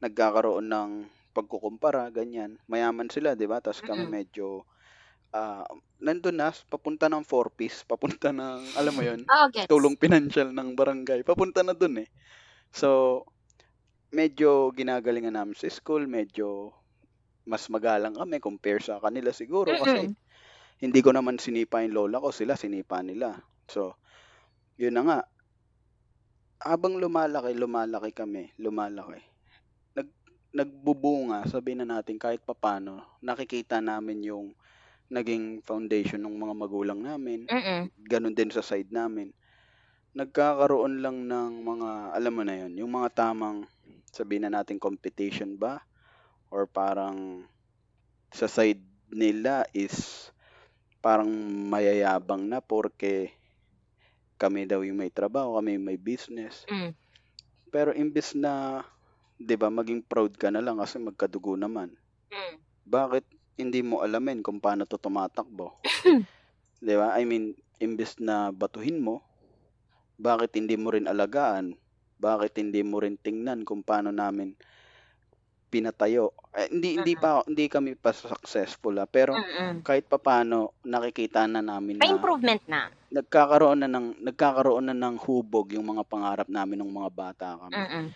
Nagkakaroon 0.00 0.68
ng 0.68 0.90
pagkukumpara, 1.36 2.08
ganyan. 2.12 2.56
Mayaman 2.70 3.08
sila, 3.12 3.34
'di 3.36 3.46
ba? 3.50 3.60
Tapos 3.60 3.84
kami 3.84 4.08
medyo 4.08 4.64
ah 5.36 5.64
nandun 6.02 6.38
na, 6.40 6.50
papunta 6.72 7.08
ng 7.10 7.24
four 7.26 7.52
piece, 7.54 7.84
papunta 7.86 8.30
ng, 8.34 8.74
alam 8.78 8.94
mo 8.96 9.02
yun, 9.06 9.28
Oo, 9.32 9.48
gets. 9.54 9.70
tulong 9.70 9.96
pinansyal 10.00 10.50
ng 10.54 10.74
barangay, 10.78 11.22
papunta 11.26 11.62
na 11.66 11.72
dun 11.76 12.02
eh. 12.04 12.08
So, 12.74 13.22
medyo 14.14 14.72
ginagalingan 14.74 15.36
namin 15.38 15.56
sa 15.58 15.68
school, 15.72 16.06
medyo 16.10 16.72
mas 17.48 17.66
magalang 17.72 18.14
kami 18.18 18.38
compare 18.42 18.80
sa 18.82 18.98
kanila 19.02 19.30
siguro 19.34 19.76
kasi 19.78 20.06
Mm-mm. 20.06 20.16
hindi 20.82 21.00
ko 21.04 21.12
naman 21.16 21.38
sinipa 21.40 21.82
yung 21.84 21.94
lola 21.96 22.20
ko, 22.22 22.30
sila 22.34 22.54
sinipa 22.58 23.00
nila. 23.04 23.38
So, 23.70 23.96
yun 24.76 24.94
na 24.96 25.02
nga. 25.04 25.20
Habang 26.60 26.96
lumalaki, 26.96 27.52
lumalaki 27.52 28.12
kami, 28.12 28.52
lumalaki. 28.60 29.20
Nag, 29.96 30.08
nagbubunga, 30.52 31.44
sabihin 31.48 31.84
na 31.84 32.00
natin 32.00 32.16
kahit 32.16 32.44
papano, 32.44 33.20
nakikita 33.20 33.80
namin 33.80 34.24
yung 34.24 34.46
naging 35.06 35.62
foundation 35.62 36.18
ng 36.24 36.36
mga 36.36 36.54
magulang 36.56 37.00
namin. 37.00 37.46
Mm-mm. 37.46 37.92
Ganon 38.08 38.34
din 38.34 38.50
sa 38.50 38.64
side 38.64 38.90
namin. 38.90 39.30
Nagkakaroon 40.16 41.04
lang 41.04 41.28
ng 41.28 41.52
mga, 41.60 41.90
alam 42.16 42.32
mo 42.32 42.42
na 42.42 42.56
yun, 42.56 42.72
yung 42.80 42.92
mga 42.92 43.12
tamang, 43.12 43.68
sabihin 44.08 44.48
na 44.48 44.60
natin 44.60 44.80
competition 44.80 45.60
ba? 45.60 45.84
Or 46.48 46.64
parang 46.64 47.44
sa 48.32 48.48
side 48.48 48.80
nila 49.12 49.68
is 49.76 50.28
parang 51.04 51.30
mayayabang 51.70 52.48
na 52.48 52.58
porque 52.58 53.35
kami 54.36 54.68
daw 54.68 54.84
yung 54.84 55.00
may 55.00 55.12
trabaho, 55.12 55.56
kami 55.56 55.76
yung 55.80 55.86
may 55.88 55.98
business. 56.00 56.68
Mm. 56.68 56.92
Pero 57.72 57.90
imbes 57.96 58.36
na, 58.36 58.84
'di 59.40 59.56
ba, 59.56 59.72
maging 59.72 60.04
proud 60.04 60.36
ka 60.36 60.52
na 60.52 60.60
lang 60.60 60.80
kasi 60.80 61.00
magkadugo 61.00 61.56
naman. 61.56 61.92
Mm. 62.32 62.54
Bakit 62.86 63.24
hindi 63.56 63.80
mo 63.80 64.04
alamin 64.04 64.44
kung 64.44 64.60
paano 64.60 64.84
to 64.84 65.00
tumatakbo? 65.00 65.76
'Di 66.84 66.94
ba? 66.94 67.16
I 67.16 67.24
mean, 67.24 67.56
imbes 67.80 68.20
na 68.20 68.52
batuhin 68.52 69.00
mo, 69.00 69.24
bakit 70.16 70.56
hindi 70.56 70.76
mo 70.80 70.92
rin 70.92 71.08
alagaan? 71.08 71.76
Bakit 72.16 72.56
hindi 72.56 72.80
mo 72.80 73.04
rin 73.04 73.20
tingnan 73.20 73.68
kung 73.68 73.84
paano 73.84 74.08
namin 74.08 74.56
pinatayo? 75.76 76.32
Eh, 76.50 76.68
hindi 76.68 76.96
hindi 76.96 77.14
pa 77.14 77.44
hindi 77.44 77.66
kami 77.66 77.92
pa 77.94 78.10
successful 78.10 78.96
ah, 78.96 79.04
pero 79.06 79.36
Mm-mm. 79.36 79.80
kahit 79.80 80.04
papaano 80.04 80.72
nakikita 80.82 81.44
na 81.44 81.60
namin 81.60 81.96
May 81.96 82.08
na 82.08 82.16
improvement 82.16 82.62
na. 82.64 82.88
nagkakaroon 83.08 83.78
na 83.78 83.88
ng 83.88 84.24
nagkakaroon 84.24 84.88
na 84.88 84.96
ng 84.96 85.20
hubog 85.20 85.68
yung 85.70 85.84
mga 85.86 86.02
pangarap 86.02 86.48
namin 86.48 86.80
ng 86.80 86.90
mga 86.90 87.10
bata 87.10 87.46
kami. 87.58 87.74
Mm-mm. 87.74 88.06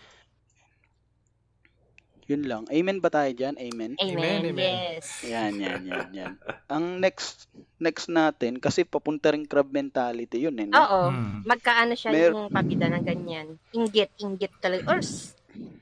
Yun 2.27 2.47
lang. 2.47 2.63
Amen 2.69 2.97
ba 2.97 3.11
tayo 3.11 3.27
diyan? 3.27 3.59
Amen. 3.59 3.91
Amen. 3.93 4.15
Amen, 4.15 4.39
amen. 4.47 4.55
Yes. 4.95 5.19
Yan, 5.21 5.59
yan, 5.59 5.81
yan, 5.83 6.07
yan. 6.13 6.33
Ang 6.71 6.97
next 6.97 7.51
next 7.75 8.07
natin 8.07 8.55
kasi 8.55 8.87
papunta 8.87 9.29
ring 9.29 9.43
crab 9.43 9.67
mentality 9.67 10.39
yun 10.39 10.55
eh. 10.55 10.63
No? 10.63 10.79
Oo. 10.79 11.01
Hmm. 11.11 11.43
Magkaano 11.43 11.91
siya 11.91 12.09
Mer- 12.09 12.31
yung 12.31 12.47
pabida 12.47 12.87
ng 12.87 13.03
ganyan. 13.03 13.59
Inggit, 13.71 14.15
inggit 14.17 14.53
talaga. 14.57 14.85
Or, 14.87 14.99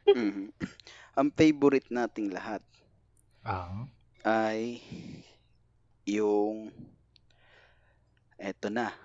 Mhm. 0.10 0.50
Ang 1.20 1.36
favorite 1.36 1.92
nating 1.92 2.32
lahat 2.32 2.64
Ah. 3.44 3.84
ay 4.24 4.80
yung 6.08 6.72
eto 8.40 8.72
na. 8.72 8.96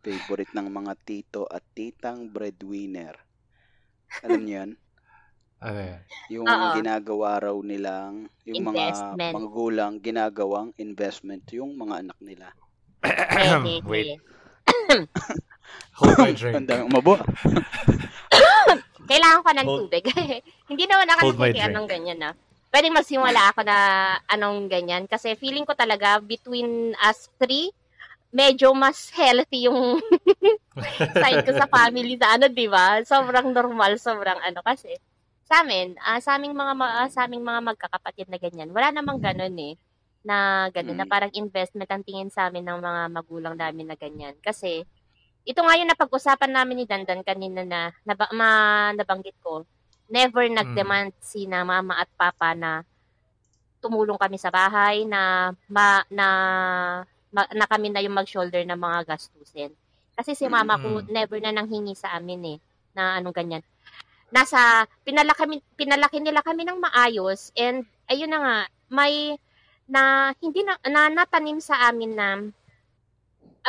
Favorite 0.00 0.56
ng 0.56 0.72
mga 0.72 0.96
tito 1.04 1.44
at 1.44 1.60
titang 1.76 2.32
breadwinner. 2.32 3.12
Alam 4.24 4.40
niyo 4.40 4.54
yan? 4.64 4.70
Ano 5.60 5.80
yan? 5.84 6.00
Yung 6.32 6.46
Oo. 6.48 6.66
ginagawa 6.80 7.30
raw 7.44 7.56
nilang, 7.60 8.32
yung 8.48 8.64
mga 8.64 9.12
magulang 9.28 10.00
ginagawang 10.00 10.72
investment 10.80 11.44
yung 11.52 11.76
mga 11.76 12.08
anak 12.08 12.18
nila. 12.24 12.56
Wait. 13.84 14.16
Hold 16.00 16.16
my 16.24 16.32
drink. 16.40 16.56
Ang 16.56 16.68
dami 16.72 16.82
umabo. 16.88 17.20
Kailangan 19.08 19.40
ko 19.42 19.50
ng 19.50 19.66
Hold- 19.66 19.80
tubig. 19.88 20.04
Hindi 20.70 20.84
naman 20.84 21.08
ako 21.08 21.20
Hold 21.32 21.56
ng 21.56 21.88
ganyan 21.88 22.20
na. 22.20 22.30
Pwedeng 22.68 22.92
magsimula 22.92 23.40
ako 23.50 23.64
na 23.64 23.76
anong 24.28 24.68
ganyan. 24.68 25.08
Kasi 25.08 25.32
feeling 25.34 25.64
ko 25.64 25.72
talaga 25.72 26.20
between 26.20 26.92
us 27.00 27.32
three, 27.40 27.72
medyo 28.28 28.76
mas 28.76 29.08
healthy 29.16 29.64
yung 29.64 29.96
side 31.16 31.48
ko 31.48 31.52
sa 31.56 31.64
family 31.64 32.20
sa 32.20 32.36
ano, 32.36 32.52
di 32.52 32.68
ba? 32.68 33.00
Sobrang 33.02 33.48
normal, 33.50 33.96
sobrang 33.96 34.36
ano 34.44 34.60
kasi. 34.60 34.92
Sa 35.48 35.64
amin, 35.64 35.96
ah, 36.04 36.20
sa 36.20 36.36
aming 36.36 36.52
mga 36.52 36.72
ma- 36.76 36.96
ah, 37.02 37.08
sa 37.08 37.24
aming 37.24 37.40
mga 37.40 37.72
magkakapatid 37.72 38.28
na 38.28 38.36
ganyan, 38.36 38.68
wala 38.68 38.92
namang 38.92 39.16
ganun 39.16 39.56
eh 39.56 39.80
na 40.20 40.68
ganun, 40.68 40.98
na 40.98 41.08
Mm. 41.08 41.12
parang 41.12 41.32
investment 41.32 41.88
ang 41.88 42.04
tingin 42.04 42.28
sa 42.28 42.52
amin 42.52 42.68
ng 42.68 42.84
mga 42.84 43.02
magulang 43.08 43.56
namin 43.56 43.88
na 43.88 43.96
ganyan. 43.96 44.36
Kasi, 44.44 44.84
ito 45.48 45.64
nga 45.64 45.80
yung 45.80 45.88
napag-usapan 45.88 46.52
namin 46.52 46.84
ni 46.84 46.84
Dandan 46.84 47.24
kanina 47.24 47.64
na 47.64 47.88
naba, 48.04 48.28
ma, 48.36 48.48
nabanggit 48.92 49.40
ko, 49.40 49.64
never 50.12 50.44
nag-demand 50.44 51.16
si 51.24 51.48
na 51.48 51.64
mama 51.64 51.96
at 51.96 52.08
papa 52.20 52.52
na 52.52 52.84
tumulong 53.80 54.20
kami 54.20 54.36
sa 54.36 54.52
bahay, 54.52 55.08
na, 55.08 55.52
ma, 55.72 56.04
na, 56.12 56.26
ma- 57.32 57.48
na 57.56 57.64
kami 57.64 57.88
na 57.88 58.04
yung 58.04 58.12
mag-shoulder 58.12 58.60
ng 58.68 58.76
mga 58.76 59.08
gastusin. 59.08 59.72
Kasi 60.12 60.36
si 60.36 60.44
mama 60.50 60.76
ko 60.76 61.00
Mm. 61.00 61.08
never 61.08 61.38
na 61.40 61.54
nanghingi 61.54 61.94
sa 61.96 62.12
amin 62.18 62.42
eh, 62.44 62.58
na 62.92 63.16
anong 63.16 63.32
ganyan. 63.32 63.62
Nasa, 64.28 64.84
pinalaki, 65.06 65.64
pinalaki 65.78 66.20
nila 66.20 66.44
kami 66.44 66.68
ng 66.68 66.76
maayos 66.76 67.54
and 67.56 67.88
ayun 68.10 68.28
na 68.28 68.40
nga, 68.42 68.56
may 68.92 69.40
na 69.88 70.34
hindi 70.44 70.60
na, 70.60 70.76
na 70.84 71.08
natanim 71.08 71.64
sa 71.64 71.88
amin 71.88 72.12
na 72.12 72.28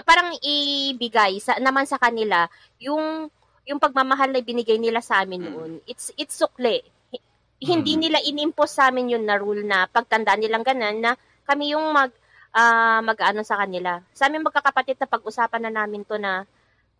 parang 0.01 0.33
ibigay 0.39 1.39
sa 1.39 1.57
naman 1.57 1.85
sa 1.85 1.97
kanila 1.97 2.47
yung 2.77 3.27
yung 3.65 3.77
pagmamahal 3.77 4.33
na 4.33 4.41
binigay 4.41 4.77
nila 4.77 4.99
sa 4.99 5.21
amin 5.21 5.45
Mm. 5.45 5.49
noon. 5.51 5.71
It's 5.85 6.09
it's 6.15 6.33
sukle. 6.33 6.81
Hi- 7.13 7.25
Hindi 7.59 7.93
Mm. 7.95 8.01
nila 8.01 8.17
inimpose 8.23 8.73
sa 8.73 8.87
amin 8.87 9.13
yun 9.13 9.23
na 9.23 9.35
rule 9.35 9.61
na 9.61 9.85
pagtanda 9.85 10.33
nilang 10.33 10.63
ganun 10.63 10.97
na 10.97 11.13
kami 11.43 11.73
yung 11.73 11.91
mag 11.91 12.09
ah, 12.49 12.97
mag-ano 13.05 13.45
sa 13.45 13.61
kanila. 13.61 14.01
Sa 14.09 14.25
amin 14.25 14.41
magkakapatid 14.41 14.97
na 14.97 15.05
pag-usapan 15.05 15.69
na 15.69 15.83
namin 15.83 16.01
to 16.01 16.17
na 16.17 16.49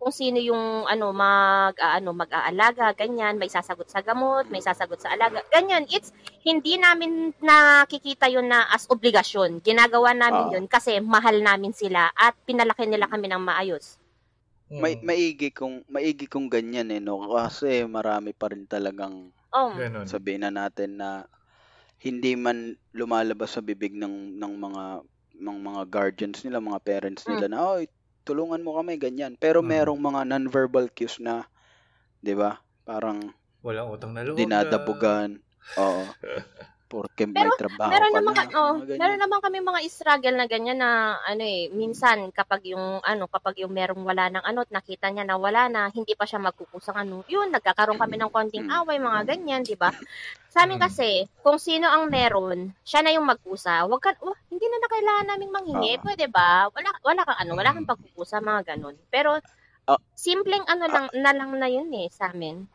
kung 0.00 0.16
sino 0.16 0.40
yung 0.40 0.88
ano 0.88 1.12
mag 1.12 1.76
uh, 1.76 2.00
ano 2.00 2.16
mag-aalaga, 2.16 2.96
ganyan, 2.96 3.36
may 3.36 3.52
sasagot 3.52 3.84
sa 3.92 4.00
gamot, 4.00 4.48
may 4.48 4.64
sasagot 4.64 4.96
sa 4.96 5.12
alaga. 5.12 5.44
Ganyan, 5.52 5.84
it's 5.92 6.16
hindi 6.40 6.80
namin 6.80 7.36
nakikita 7.36 8.32
yun 8.32 8.48
na 8.48 8.64
as 8.72 8.88
obligasyon. 8.88 9.60
Ginagawa 9.60 10.16
namin 10.16 10.44
uh, 10.48 10.52
yun 10.56 10.64
kasi 10.72 10.96
mahal 11.04 11.44
namin 11.44 11.76
sila 11.76 12.08
at 12.16 12.32
pinalaki 12.48 12.88
nila 12.88 13.12
kami 13.12 13.28
ng 13.28 13.44
maayos. 13.44 14.00
May 14.72 14.96
maigi 15.04 15.52
kung 15.52 15.84
maigi 15.84 16.24
kung 16.24 16.48
ganyan 16.48 16.88
eh 16.88 17.02
no 17.02 17.20
kasi 17.28 17.84
marami 17.84 18.32
pa 18.32 18.48
rin 18.48 18.64
talagang 18.64 19.28
oh. 19.52 19.76
sabihin 20.08 20.48
na 20.48 20.64
natin 20.64 20.96
na 20.96 21.28
hindi 22.00 22.40
man 22.40 22.72
lumalabas 22.96 23.52
sa 23.52 23.60
bibig 23.60 23.92
ng 23.92 24.40
ng 24.40 24.54
mga 24.56 24.84
ng 25.44 25.58
mga 25.60 25.82
guardians 25.92 26.40
nila, 26.40 26.64
mga 26.64 26.80
parents 26.80 27.28
nila 27.28 27.48
mm. 27.48 27.52
na 27.52 27.60
oh 27.60 27.84
tulungan 28.24 28.62
mo 28.64 28.76
kami, 28.76 28.96
ganyan. 28.96 29.36
Pero 29.36 29.60
mm. 29.60 29.68
merong 29.68 30.00
mga 30.00 30.20
non-verbal 30.28 30.88
cues 30.92 31.20
na, 31.20 31.46
di 32.20 32.32
ba? 32.36 32.60
Parang, 32.84 33.32
walang 33.60 33.92
utang 33.92 34.16
na 34.16 34.24
loob. 34.24 34.36
Dinadabugan. 34.40 35.38
Oo. 35.76 36.02
Porque 36.90 37.22
may 37.22 37.46
pero, 37.46 37.54
trabaho 37.54 37.86
meron 37.86 38.12
naman, 38.18 38.34
na. 38.34 38.44
Oh, 38.58 38.74
meron 38.82 39.22
naman 39.22 39.38
kami 39.38 39.62
mga 39.62 39.80
struggle 39.86 40.34
na 40.34 40.50
ganyan 40.50 40.82
na 40.82 41.22
ano 41.22 41.38
eh, 41.46 41.70
minsan 41.70 42.34
kapag 42.34 42.66
yung 42.66 42.98
ano, 43.06 43.30
kapag 43.30 43.62
yung 43.62 43.70
merong 43.70 44.02
wala 44.02 44.26
ng 44.26 44.42
ano, 44.42 44.66
nakita 44.66 45.06
niya 45.06 45.22
na 45.22 45.38
wala 45.38 45.70
na, 45.70 45.94
hindi 45.94 46.18
pa 46.18 46.26
siya 46.26 46.42
magkukusang 46.42 46.98
ano. 46.98 47.22
Yun, 47.30 47.54
nagkakaroon 47.54 47.94
kami 47.94 48.18
ng 48.18 48.34
konting 48.34 48.66
mm. 48.66 48.74
away, 48.82 48.98
mga 48.98 49.22
ganyan, 49.22 49.62
'di 49.62 49.78
ba? 49.78 49.94
Sa 50.50 50.66
amin 50.66 50.82
mm. 50.82 50.84
kasi, 50.90 51.30
kung 51.46 51.62
sino 51.62 51.86
ang 51.86 52.10
meron, 52.10 52.74
siya 52.82 53.06
na 53.06 53.14
yung 53.14 53.30
magkusa. 53.30 53.86
Wag 53.86 54.02
ka, 54.02 54.10
oh, 54.26 54.34
hindi 54.50 54.66
na 54.66 54.82
na 54.82 54.90
kailangan 54.90 55.26
naming 55.30 55.54
manghingi, 55.54 55.92
uh, 55.94 56.02
pwede 56.02 56.26
ba? 56.26 56.66
Wala 56.74 56.90
wala 57.06 57.22
kang 57.22 57.38
ano, 57.38 57.52
wala 57.54 57.70
kang 57.70 57.86
pagkukusa, 57.86 58.42
mga 58.42 58.74
ganun. 58.74 58.98
Pero 59.14 59.38
uh, 59.86 60.00
simpleng 60.18 60.66
ano 60.66 60.90
lang 60.90 61.06
uh, 61.06 61.14
na 61.14 61.30
lang 61.38 61.54
na 61.54 61.70
yun 61.70 61.86
eh 61.94 62.10
sa 62.10 62.34
amin. 62.34 62.66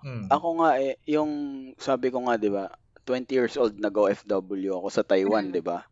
Hmm. 0.00 0.32
Ako 0.32 0.64
nga 0.64 0.80
eh, 0.80 0.96
yung 1.04 1.32
sabi 1.76 2.08
ko 2.08 2.24
nga 2.24 2.40
'di 2.40 2.48
ba, 2.48 2.72
20 3.04 3.28
years 3.30 3.54
old 3.60 3.76
nag-OFW 3.76 4.80
ako 4.80 4.88
sa 4.88 5.04
Taiwan, 5.04 5.48
mm. 5.48 5.52
'di 5.52 5.62
ba? 5.64 5.84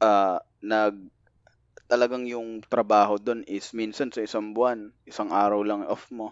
Uh, 0.00 0.40
nag 0.60 0.96
talagang 1.90 2.22
yung 2.30 2.62
trabaho 2.62 3.18
doon 3.18 3.42
is 3.50 3.74
minsan 3.74 4.14
sa 4.14 4.22
isang 4.22 4.54
buwan, 4.54 4.94
isang 5.10 5.34
araw 5.34 5.66
lang 5.66 5.82
off 5.90 6.06
mo. 6.14 6.30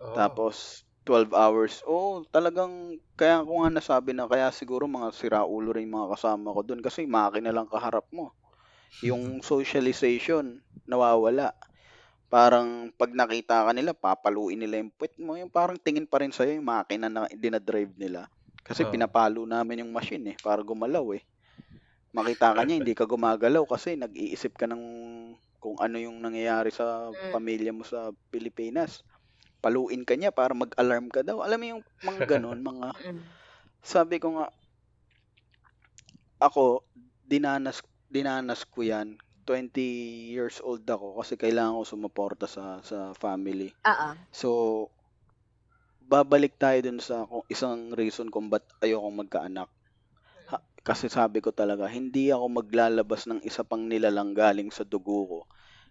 Oh. 0.00 0.16
Tapos 0.16 0.86
12 1.06 1.30
hours. 1.36 1.84
Oh, 1.86 2.26
talagang 2.34 2.98
kaya 3.14 3.44
ko 3.44 3.62
nga 3.62 3.70
nasabi 3.70 4.10
na 4.16 4.26
kaya 4.26 4.50
siguro 4.50 4.90
mga 4.90 5.14
siraulo 5.14 5.70
rin 5.70 5.86
mga 5.86 6.18
kasama 6.18 6.50
ko 6.50 6.66
doon 6.66 6.82
kasi 6.82 7.06
makina 7.06 7.54
lang 7.54 7.70
kaharap 7.70 8.08
mo. 8.10 8.34
Yung 9.06 9.44
socialization 9.44 10.64
nawawala. 10.88 11.54
Parang 12.26 12.90
pag 12.98 13.14
nakita 13.14 13.62
ka 13.62 13.70
nila, 13.70 13.94
papaluin 13.94 14.58
nila 14.58 14.82
yung 14.82 14.90
puwet 14.90 15.14
mo. 15.22 15.38
Yung 15.38 15.52
parang 15.52 15.78
tingin 15.78 16.10
pa 16.10 16.18
rin 16.18 16.34
sa'yo 16.34 16.58
yung 16.58 16.66
makina 16.66 17.06
na 17.06 17.30
dinadrive 17.30 17.94
nila. 17.94 18.26
Kasi 18.66 18.82
oh. 18.82 18.90
pinapalo 18.90 19.46
namin 19.46 19.86
yung 19.86 19.94
machine 19.94 20.34
eh, 20.34 20.36
para 20.42 20.58
gumalaw 20.66 21.14
eh. 21.14 21.22
Makita 22.10 22.58
ka 22.58 22.62
niya, 22.66 22.82
hindi 22.82 22.98
ka 22.98 23.06
gumagalaw 23.06 23.62
kasi 23.70 23.94
nag-iisip 23.94 24.58
ka 24.58 24.66
ng 24.66 24.82
kung 25.62 25.78
ano 25.78 25.96
yung 26.02 26.18
nangyayari 26.18 26.74
sa 26.74 27.10
mm. 27.14 27.30
pamilya 27.30 27.70
mo 27.70 27.86
sa 27.86 28.10
Pilipinas. 28.34 29.06
Paluin 29.62 30.02
ka 30.02 30.18
niya 30.18 30.34
para 30.34 30.52
mag-alarm 30.52 31.10
ka 31.10 31.22
daw. 31.22 31.46
Alam 31.46 31.58
mo 31.62 31.66
yung 31.76 31.82
mga 32.02 32.22
ganun, 32.38 32.60
mga... 32.66 32.88
Mm. 33.06 33.22
Sabi 33.86 34.18
ko 34.18 34.34
nga, 34.34 34.46
ako, 36.42 36.82
dinanas, 37.22 37.86
dinanas 38.10 38.66
ko 38.66 38.82
yan. 38.82 39.14
20 39.46 39.78
years 40.34 40.58
old 40.58 40.82
ako 40.90 41.22
kasi 41.22 41.38
kailangan 41.38 41.78
ko 41.78 41.86
sumuporta 41.86 42.50
sa 42.50 42.82
sa 42.82 43.14
family. 43.14 43.70
Oo. 43.86 44.08
So, 44.34 44.50
babalik 46.06 46.54
tayo 46.54 46.78
dun 46.86 47.02
sa 47.02 47.26
kung 47.26 47.42
isang 47.50 47.90
reason 47.92 48.30
kung 48.30 48.46
ba't 48.46 48.62
ayokong 48.78 49.26
magkaanak. 49.26 49.66
Ha, 50.46 50.62
kasi 50.86 51.10
sabi 51.10 51.42
ko 51.42 51.50
talaga, 51.50 51.90
hindi 51.90 52.30
ako 52.30 52.62
maglalabas 52.62 53.26
ng 53.26 53.42
isa 53.42 53.66
pang 53.66 53.90
nilalang 53.90 54.32
galing 54.32 54.70
sa 54.70 54.86
dugo 54.86 55.26
ko 55.26 55.40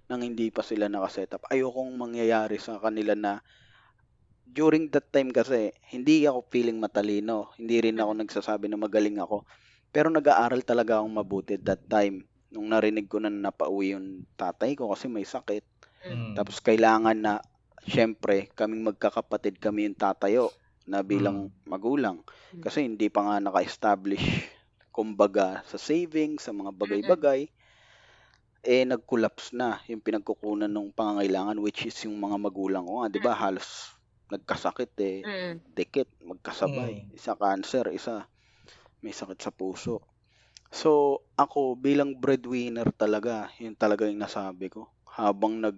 nang 0.08 0.22
hindi 0.22 0.54
pa 0.54 0.62
sila 0.64 0.88
nakaset 0.88 1.34
up. 1.36 1.44
Ayokong 1.50 1.98
mangyayari 1.98 2.62
sa 2.62 2.78
kanila 2.80 3.18
na 3.18 3.42
during 4.46 4.88
that 4.94 5.10
time 5.10 5.34
kasi, 5.34 5.74
hindi 5.92 6.24
ako 6.30 6.48
feeling 6.54 6.78
matalino. 6.78 7.52
Hindi 7.58 7.90
rin 7.90 7.98
ako 7.98 8.12
nagsasabi 8.24 8.70
na 8.70 8.78
magaling 8.78 9.18
ako. 9.18 9.44
Pero 9.90 10.14
nag-aaral 10.14 10.62
talaga 10.62 11.02
akong 11.02 11.18
mabuti 11.18 11.58
that 11.60 11.90
time. 11.90 12.24
Nung 12.54 12.72
narinig 12.72 13.10
ko 13.10 13.18
na 13.20 13.34
napauwi 13.34 13.98
yung 13.98 14.30
tatay 14.38 14.78
ko 14.78 14.94
kasi 14.94 15.10
may 15.10 15.26
sakit. 15.26 15.66
Mm. 16.06 16.38
Tapos 16.38 16.62
kailangan 16.62 17.18
na 17.18 17.42
syempre, 17.86 18.50
kaming 18.58 18.84
magkakapatid 18.84 19.62
kami 19.62 19.86
yung 19.88 19.98
tatayo 19.98 20.50
na 20.86 21.02
bilang 21.02 21.50
mm. 21.50 21.70
magulang. 21.70 22.22
Hmm. 22.54 22.62
Kasi 22.62 22.86
hindi 22.86 23.10
pa 23.10 23.26
nga 23.26 23.42
naka-establish, 23.42 24.46
kumbaga, 24.96 25.66
sa 25.66 25.78
savings, 25.78 26.46
sa 26.46 26.54
mga 26.54 26.72
bagay-bagay. 26.74 27.50
Eh, 28.66 28.82
nag-collapse 28.86 29.54
na 29.54 29.82
yung 29.86 30.02
pinagkukunan 30.02 30.70
ng 30.70 30.94
pangangailangan, 30.94 31.62
which 31.62 31.86
is 31.86 31.98
yung 32.06 32.18
mga 32.18 32.38
magulang 32.42 32.86
ko 32.86 33.02
nga, 33.02 33.14
di 33.14 33.22
ba? 33.22 33.34
Mm. 33.38 33.42
Halos 33.42 33.96
nagkasakit 34.30 34.94
eh. 35.06 35.18
Mm. 35.22 35.54
Dikit, 35.74 36.10
magkasabay. 36.26 37.06
Mm. 37.06 37.18
Isa 37.18 37.38
cancer, 37.38 37.94
isa 37.94 38.26
may 39.06 39.14
sakit 39.14 39.38
sa 39.38 39.54
puso. 39.54 40.02
So, 40.74 41.22
ako 41.38 41.78
bilang 41.78 42.18
breadwinner 42.18 42.90
talaga, 42.90 43.54
yun 43.62 43.78
talaga 43.78 44.10
yung 44.10 44.20
nasabi 44.20 44.74
ko. 44.74 44.90
Habang 45.06 45.62
nag 45.62 45.78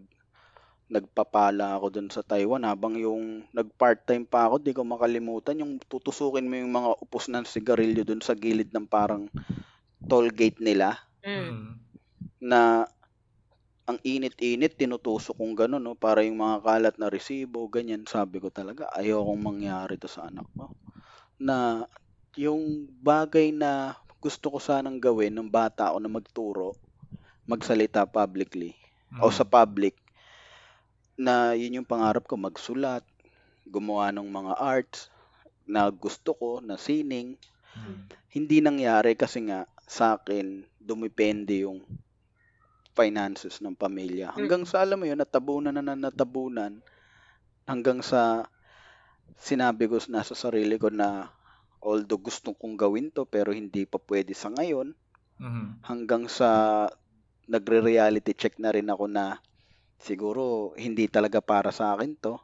nagpapala 0.87 1.75
ako 1.75 1.85
dun 1.91 2.07
sa 2.07 2.23
Taiwan 2.23 2.63
habang 2.63 2.95
yung 2.95 3.43
nag-part-time 3.51 4.23
pa 4.23 4.47
ako, 4.47 4.55
di 4.63 4.71
ko 4.71 4.87
makalimutan 4.87 5.59
yung 5.59 5.83
tutusukin 5.83 6.47
mo 6.47 6.55
yung 6.55 6.71
mga 6.71 6.89
upos 7.03 7.27
ng 7.27 7.43
sigarilyo 7.43 8.07
dun 8.07 8.23
sa 8.23 8.31
gilid 8.31 8.71
ng 8.71 8.87
parang 8.87 9.27
toll 10.07 10.31
gate 10.31 10.63
nila. 10.63 10.95
Mm. 11.27 11.75
Na 12.39 12.87
ang 13.87 13.99
init-init, 14.03 14.75
tinutusok 14.75 15.39
kong 15.39 15.55
gano'n, 15.55 15.83
no? 15.83 15.95
para 15.95 16.19
yung 16.23 16.39
mga 16.43 16.59
kalat 16.59 16.95
na 16.99 17.07
resibo, 17.07 17.67
ganyan. 17.71 18.03
Sabi 18.03 18.43
ko 18.43 18.51
talaga, 18.51 18.91
ayokong 18.95 19.39
mangyari 19.39 19.95
to 19.95 20.11
sa 20.11 20.27
anak 20.27 20.43
ko. 20.55 20.75
Na 21.39 21.87
yung 22.35 22.87
bagay 22.99 23.55
na 23.55 23.95
gusto 24.19 24.51
ko 24.51 24.59
sanang 24.59 24.99
gawin 24.99 25.35
ng 25.35 25.47
bata 25.47 25.91
ako 25.91 25.97
na 26.03 26.11
magturo, 26.11 26.69
magsalita 27.47 28.03
publicly, 28.03 28.75
mm. 29.11 29.23
o 29.23 29.31
sa 29.31 29.47
public, 29.47 29.95
na 31.17 31.57
yun 31.57 31.81
yung 31.81 31.89
pangarap 31.89 32.29
ko, 32.29 32.37
magsulat, 32.37 33.01
gumawa 33.65 34.13
ng 34.13 34.29
mga 34.29 34.53
arts 34.61 35.09
na 35.65 35.89
gusto 35.89 36.37
ko, 36.37 36.61
na 36.61 36.77
sining. 36.77 37.35
Hmm. 37.73 38.07
Hindi 38.31 38.61
nangyari 38.61 39.17
kasi 39.17 39.43
nga 39.49 39.65
sa 39.89 40.15
akin, 40.15 40.63
dumipende 40.77 41.67
yung 41.67 41.83
finances 42.93 43.61
ng 43.61 43.77
pamilya. 43.77 44.33
Hanggang 44.33 44.63
sa 44.63 44.85
alam 44.85 44.97
mo 45.01 45.05
yun, 45.05 45.19
natabunan 45.19 45.73
na 45.73 45.93
natabunan, 45.93 46.81
hanggang 47.69 48.01
sa 48.01 48.47
sinabi 49.37 49.85
ko 49.85 50.01
na 50.09 50.25
sa 50.25 50.33
sarili 50.33 50.81
ko 50.81 50.89
na 50.89 51.29
although 51.83 52.17
gusto 52.17 52.57
kong 52.57 52.73
gawin 52.73 53.13
to 53.13 53.29
pero 53.29 53.53
hindi 53.53 53.85
pa 53.85 54.01
pwede 54.01 54.33
sa 54.33 54.49
ngayon, 54.49 54.97
mm-hmm. 55.37 55.67
hanggang 55.85 56.25
sa 56.25 56.49
nagre-reality 57.47 58.33
check 58.33 58.57
na 58.57 58.73
rin 58.73 58.89
ako 58.89 59.05
na 59.07 59.39
siguro 59.97 60.73
hindi 60.77 61.09
talaga 61.09 61.41
para 61.41 61.73
sa 61.73 61.93
akin 61.97 62.13
to. 62.17 62.37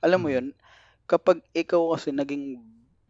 Alam 0.00 0.20
mo 0.24 0.28
hmm. 0.28 0.36
yun, 0.36 0.46
kapag 1.06 1.40
ikaw 1.54 1.94
kasi 1.94 2.10
naging 2.10 2.60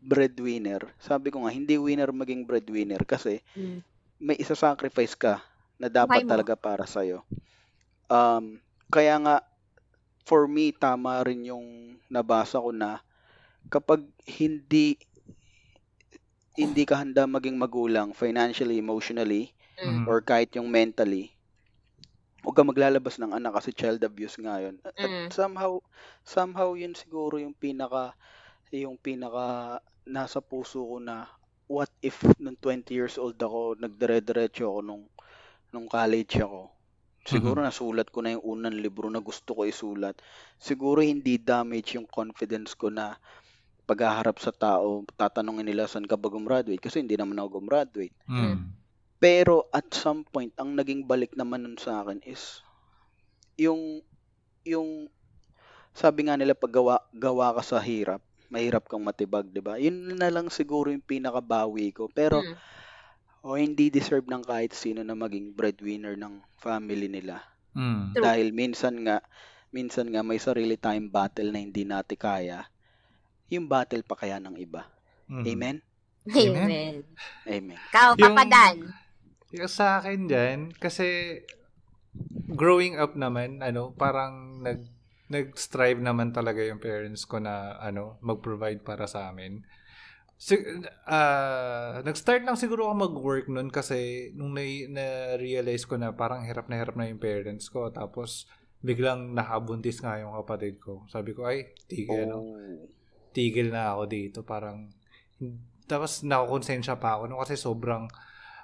breadwinner, 0.06 0.92
sabi 1.00 1.32
ko 1.32 1.42
nga, 1.42 1.50
hindi 1.50 1.80
winner 1.80 2.12
maging 2.14 2.46
breadwinner 2.46 3.02
kasi 3.02 3.42
mm. 3.58 3.82
may 4.22 4.38
isa-sacrifice 4.38 5.18
ka 5.18 5.42
na 5.82 5.90
dapat 5.90 6.22
talaga 6.22 6.54
para 6.54 6.86
sa'yo. 6.86 7.26
Um, 8.06 8.62
kaya 8.86 9.18
nga, 9.18 9.36
for 10.22 10.46
me, 10.46 10.70
tama 10.70 11.18
rin 11.26 11.50
yung 11.50 11.98
nabasa 12.06 12.62
ko 12.62 12.70
na 12.70 13.02
kapag 13.66 14.06
hindi 14.30 14.94
hindi 16.56 16.88
ka 16.88 17.04
handa 17.04 17.28
maging 17.28 17.60
magulang 17.60 18.16
financially, 18.16 18.80
emotionally, 18.80 19.52
mm. 19.76 20.08
or 20.08 20.24
kahit 20.24 20.56
yung 20.56 20.72
mentally, 20.72 21.35
huwag 22.46 22.54
ka 22.54 22.62
maglalabas 22.62 23.18
ng 23.18 23.34
anak 23.34 23.58
kasi 23.58 23.74
child 23.74 24.06
abuse 24.06 24.38
nga 24.38 24.62
yun. 24.62 24.78
At 24.86 24.94
mm. 24.94 25.34
somehow, 25.34 25.82
somehow 26.22 26.78
yun 26.78 26.94
siguro 26.94 27.42
yung 27.42 27.58
pinaka, 27.58 28.14
yung 28.70 28.94
pinaka 29.02 29.82
nasa 30.06 30.38
puso 30.38 30.78
ko 30.78 31.02
na 31.02 31.26
what 31.66 31.90
if 32.06 32.22
nung 32.38 32.54
20 32.54 32.86
years 32.94 33.18
old 33.18 33.34
ako, 33.34 33.74
nagdire-diretso 33.82 34.62
ako 34.62 34.78
nung, 34.78 35.10
nung 35.74 35.90
college 35.90 36.38
ako. 36.38 36.70
Siguro 37.26 37.58
mm-hmm. 37.58 37.74
nasulat 37.74 38.08
ko 38.14 38.22
na 38.22 38.38
yung 38.38 38.46
unang 38.46 38.78
libro 38.78 39.10
na 39.10 39.18
gusto 39.18 39.50
ko 39.50 39.66
isulat. 39.66 40.14
Siguro 40.62 41.02
hindi 41.02 41.42
damage 41.42 41.98
yung 41.98 42.06
confidence 42.06 42.78
ko 42.78 42.94
na 42.94 43.18
paghaharap 43.90 44.38
sa 44.38 44.54
tao, 44.54 45.02
tatanungin 45.18 45.66
nila 45.66 45.90
saan 45.90 46.06
ka 46.06 46.14
ba 46.14 46.30
gumraduate 46.30 46.78
kasi 46.78 47.02
hindi 47.02 47.18
naman 47.18 47.42
ako 47.42 47.58
gumraduate. 47.58 48.14
Mm. 48.30 48.85
Pero 49.16 49.64
at 49.72 49.88
some 49.96 50.22
point, 50.22 50.52
ang 50.60 50.76
naging 50.76 51.08
balik 51.08 51.32
naman 51.32 51.64
nun 51.64 51.80
sa 51.80 52.04
akin 52.04 52.20
is, 52.24 52.60
yung 53.56 54.04
yung 54.66 55.08
sabi 55.96 56.28
nga 56.28 56.36
nila 56.36 56.52
pag 56.52 56.74
gawa, 56.74 57.00
gawa 57.16 57.56
ka 57.56 57.62
sa 57.64 57.78
hirap, 57.80 58.20
mahirap 58.52 58.84
kang 58.84 59.00
matibag, 59.00 59.48
'di 59.48 59.62
ba? 59.64 59.80
Yun 59.80 60.20
na 60.20 60.28
lang 60.28 60.52
siguro 60.52 60.92
yung 60.92 61.02
pinakabawi 61.04 61.96
ko. 61.96 62.12
Pero 62.12 62.44
Mm. 62.44 62.56
o 63.46 63.54
hindi 63.56 63.88
deserve 63.88 64.26
ng 64.28 64.44
kahit 64.44 64.74
sino 64.74 65.00
na 65.00 65.14
maging 65.16 65.54
breadwinner 65.54 66.18
ng 66.18 66.42
family 66.60 67.08
nila. 67.08 67.40
Mm. 67.72 68.12
Dahil 68.12 68.52
minsan 68.52 69.00
nga 69.06 69.22
minsan 69.72 70.12
nga 70.12 70.20
may 70.20 70.36
sarili 70.36 70.76
tayong 70.76 71.08
battle 71.08 71.48
na 71.54 71.62
hindi 71.62 71.88
natin 71.88 72.18
kaya. 72.18 72.68
Yung 73.48 73.70
battle 73.70 74.02
pa 74.02 74.18
kaya 74.18 74.36
ng 74.42 74.56
iba. 74.58 74.84
Mm. 75.30 75.44
Amen. 75.46 75.76
Amen. 76.26 76.58
Amen. 76.58 76.94
Amen. 77.46 77.78
Ikaw, 77.88 78.08
Yung- 78.18 78.34
Papa 78.34 78.44
Dan. 78.44 78.76
Yung 79.54 79.70
sa 79.70 80.02
akin 80.02 80.26
dyan, 80.26 80.58
kasi 80.74 81.38
growing 82.50 82.98
up 82.98 83.14
naman, 83.14 83.62
ano, 83.62 83.94
parang 83.94 84.62
nag 84.62 84.82
nag-strive 85.26 85.98
naman 85.98 86.30
talaga 86.30 86.62
yung 86.62 86.78
parents 86.78 87.26
ko 87.26 87.42
na 87.42 87.74
ano, 87.82 88.14
mag-provide 88.22 88.78
para 88.86 89.10
sa 89.10 89.30
amin. 89.30 89.66
Sig- 90.38 90.86
ah, 91.08 91.98
nag-start 92.06 92.46
lang 92.46 92.54
siguro 92.54 92.86
ako 92.86 92.94
mag-work 93.10 93.46
noon 93.50 93.66
kasi 93.66 94.30
nung 94.38 94.54
na, 94.54 94.62
na-realize 94.86 95.82
ko 95.82 95.98
na 95.98 96.14
parang 96.14 96.46
hirap 96.46 96.70
na 96.70 96.78
hirap 96.78 96.94
na 96.94 97.10
yung 97.10 97.18
parents 97.18 97.66
ko 97.66 97.90
tapos 97.90 98.46
biglang 98.86 99.34
nakabuntis 99.34 99.98
nga 99.98 100.20
yung 100.22 100.30
kapatid 100.44 100.78
ko. 100.78 101.02
Sabi 101.10 101.34
ko, 101.34 101.48
ay, 101.50 101.74
tigil, 101.90 102.30
ano, 102.30 102.36
Oh. 102.46 102.86
tigil 103.34 103.74
na 103.74 103.98
ako 103.98 104.02
dito. 104.06 104.38
Parang, 104.46 104.86
tapos 105.90 106.22
nakakonsensya 106.22 107.02
pa 107.02 107.18
ako 107.18 107.22
no, 107.26 107.42
kasi 107.42 107.58
sobrang, 107.58 108.06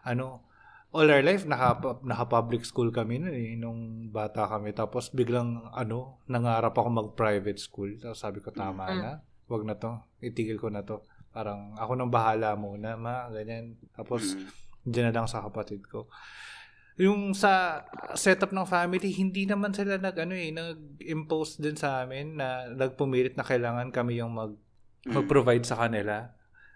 ano, 0.07 0.47
all 0.93 1.09
our 1.09 1.25
life, 1.25 1.49
naka, 1.49 1.99
naka-public 2.05 2.69
school 2.69 2.93
kami 2.93 3.17
nun 3.17 3.33
eh, 3.33 3.57
nung 3.57 4.13
bata 4.13 4.45
kami. 4.45 4.77
Tapos 4.77 5.09
biglang, 5.09 5.73
ano, 5.73 6.21
nangarap 6.29 6.77
ako 6.77 6.89
mag-private 6.93 7.57
school. 7.57 7.97
Tapos 7.97 8.21
sabi 8.21 8.45
ko, 8.45 8.53
tama 8.53 8.93
na. 8.93 9.13
Wag 9.49 9.65
na 9.65 9.75
to. 9.75 9.97
Itigil 10.21 10.61
ko 10.61 10.69
na 10.69 10.85
to. 10.85 11.01
Parang, 11.33 11.73
ako 11.81 11.97
nang 11.97 12.13
bahala 12.13 12.53
muna, 12.55 12.95
ma, 13.01 13.27
ganyan. 13.33 13.81
Tapos, 13.97 14.37
Mm. 14.37 14.61
Diyan 14.83 15.15
na 15.15 15.23
lang 15.23 15.31
sa 15.31 15.47
kapatid 15.47 15.87
ko. 15.87 16.11
Yung 16.99 17.39
sa 17.39 17.87
setup 18.19 18.51
ng 18.51 18.67
family, 18.67 19.15
hindi 19.15 19.47
naman 19.47 19.71
sila 19.71 19.95
nag 19.95 20.19
ano 20.19 20.35
eh, 20.35 20.51
nag-impose 20.51 21.63
din 21.63 21.79
sa 21.79 22.03
amin 22.03 22.35
na 22.35 22.67
nagpumilit 22.67 23.39
na 23.39 23.47
kailangan 23.47 23.95
kami 23.95 24.19
yung 24.19 24.35
mag 24.35 24.59
Mm. 25.07 25.19
mag-provide 25.19 25.63
sa 25.63 25.87
kanila. 25.87 26.31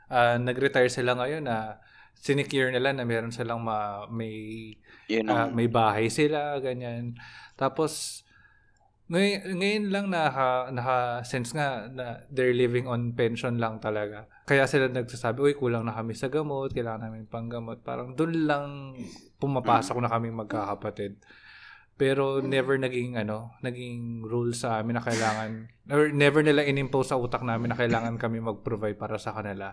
Ah, 0.06 0.38
nag-retire 0.38 0.86
sila 0.86 1.14
ngayon 1.14 1.46
na 1.46 1.78
sinecure 2.18 2.72
nila 2.72 2.92
na 2.96 3.04
meron 3.04 3.30
silang 3.30 3.62
ma, 3.62 4.08
may 4.10 4.74
Yun 5.06 5.30
ah, 5.30 5.46
ang, 5.46 5.54
may 5.54 5.70
bahay 5.70 6.10
sila, 6.10 6.58
ganyan. 6.58 7.14
Tapos 7.54 8.22
ngayon, 9.06 9.62
ngayon 9.62 9.84
lang 9.94 10.06
naka, 10.10 10.66
naka-sense 10.74 11.54
nga 11.54 11.86
na 11.86 12.26
they're 12.26 12.50
living 12.50 12.90
on 12.90 13.14
pension 13.14 13.54
lang 13.54 13.78
talaga. 13.78 14.26
Kaya 14.50 14.66
sila 14.66 14.90
nagsasabi, 14.90 15.38
uy, 15.46 15.54
kulang 15.54 15.86
na 15.86 15.94
kami 15.94 16.18
sa 16.18 16.26
gamot, 16.26 16.74
kailangan 16.74 17.06
namin 17.06 17.30
panggamot. 17.30 17.86
Parang 17.86 18.18
doon 18.18 18.50
lang 18.50 18.66
pumapasok 19.38 20.02
na 20.02 20.10
kami 20.10 20.34
magkakapatid. 20.34 21.22
Pero 21.96 22.42
never 22.42 22.76
naging 22.76 23.14
ano, 23.14 23.54
naging 23.62 24.26
rule 24.26 24.52
sa 24.52 24.82
amin 24.82 25.00
na 25.00 25.04
kailangan 25.06 25.70
or 25.88 26.12
never 26.12 26.44
nila 26.44 26.66
inimpose 26.66 27.14
sa 27.14 27.16
utak 27.16 27.40
namin 27.40 27.72
na 27.72 27.78
kailangan 27.78 28.20
kami 28.20 28.42
mag-provide 28.42 28.98
para 28.98 29.16
sa 29.22 29.32
kanila. 29.32 29.72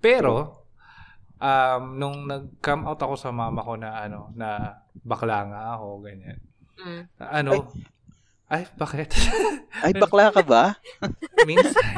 Pero 0.00 0.63
um 1.38 1.82
nung 1.98 2.30
nag-come 2.30 2.86
out 2.86 3.00
ako 3.02 3.14
sa 3.18 3.30
mama 3.34 3.60
ko 3.62 3.74
na 3.74 4.06
ano 4.06 4.30
na 4.38 4.78
bakla 5.02 5.46
nga 5.50 5.60
ako 5.78 6.06
ganyan. 6.06 6.38
Mm. 6.78 7.02
Ano? 7.18 7.52
Ay, 8.44 8.68
bakit? 8.76 9.10
ay, 9.82 9.96
bakla 9.96 10.28
ka 10.28 10.44
ba? 10.44 10.76
Minsan. 11.48 11.96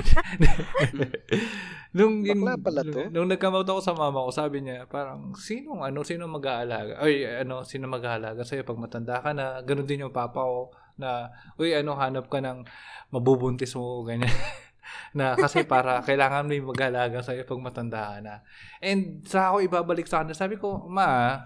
nung, 1.97 2.23
Bakla 2.23 2.55
pala 2.57 2.81
to. 2.87 3.11
Nung, 3.11 3.13
nung 3.13 3.29
nag-come 3.29 3.61
out 3.61 3.69
ako 3.69 3.81
sa 3.83 3.93
mama 3.99 4.25
ko, 4.25 4.31
sabi 4.31 4.63
niya, 4.63 4.87
parang, 4.87 5.35
sinong, 5.35 5.83
ano, 5.83 6.07
sino 6.07 6.31
mag-aalaga? 6.31 7.03
Ay, 7.03 7.27
ano, 7.27 7.67
sino 7.67 7.91
mag-aalaga 7.91 8.47
sa'yo 8.47 8.63
pag 8.63 8.79
matanda 8.79 9.19
ka 9.21 9.35
na? 9.35 9.61
Ganon 9.67 9.85
din 9.85 10.07
yung 10.07 10.15
papa 10.15 10.39
ko, 10.39 10.71
na, 10.97 11.35
uy, 11.59 11.75
ano, 11.75 11.99
hanap 11.99 12.31
ka 12.31 12.39
ng 12.39 12.63
mabubuntis 13.11 13.75
mo, 13.75 14.07
ganyan. 14.07 14.31
na 15.15 15.39
kasi 15.39 15.65
para 15.65 15.99
kailangan 16.09 16.47
may 16.47 16.61
mag-aalaga 16.61 17.23
sa'yo 17.23 17.47
pag 17.47 17.63
matanda 17.63 18.21
na. 18.21 18.45
And 18.81 19.25
sa 19.27 19.53
ako 19.53 19.67
ibabalik 19.67 20.07
sa 20.07 20.23
kanya, 20.23 20.37
sabi 20.37 20.61
ko, 20.61 20.87
ma, 20.87 21.41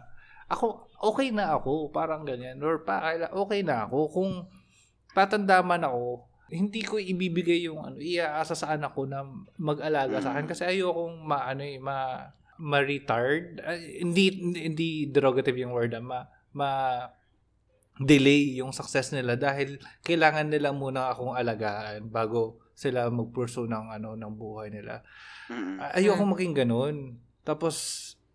ako, 0.50 0.90
okay 1.12 1.30
na 1.30 1.54
ako, 1.56 1.94
parang 1.94 2.26
ganyan. 2.26 2.58
Or 2.60 2.82
pa, 2.82 3.14
okay 3.32 3.62
na 3.62 3.86
ako. 3.86 3.98
Kung 4.10 4.30
tatanda 5.14 5.62
man 5.62 5.86
ako, 5.86 6.30
hindi 6.50 6.82
ko 6.82 6.98
ibibigay 6.98 7.70
yung 7.70 7.78
ano, 7.78 7.96
iaasa 8.02 8.58
sa 8.58 8.74
anak 8.74 8.92
ko 8.98 9.06
na 9.06 9.22
mag-alaga 9.54 10.18
sa 10.18 10.34
akin 10.34 10.50
kasi 10.50 10.66
ayokong 10.66 11.22
ma 11.22 11.46
ano 11.46 11.62
eh, 11.62 11.78
ma 11.78 12.26
ma-retard. 12.60 13.62
Ay, 13.62 14.02
hindi 14.04 14.34
hindi 14.66 15.08
derogative 15.08 15.56
yung 15.62 15.72
word, 15.72 15.94
ah, 15.94 16.02
ma 16.02 16.26
ma 16.50 16.70
delay 18.00 18.56
yung 18.56 18.72
success 18.72 19.12
nila 19.12 19.36
dahil 19.36 19.76
kailangan 20.00 20.48
nila 20.48 20.72
muna 20.72 21.12
akong 21.12 21.36
alagaan 21.36 22.08
bago 22.08 22.56
sila 22.80 23.12
mag-pursue 23.12 23.68
ng 23.68 23.92
ano 23.92 24.16
ng 24.16 24.32
buhay 24.32 24.72
nila. 24.72 25.04
Mm. 25.52 25.76
Ay- 25.76 26.08
Ayoko 26.08 26.24
maging 26.24 26.56
ganun. 26.56 27.20
Tapos, 27.44 27.76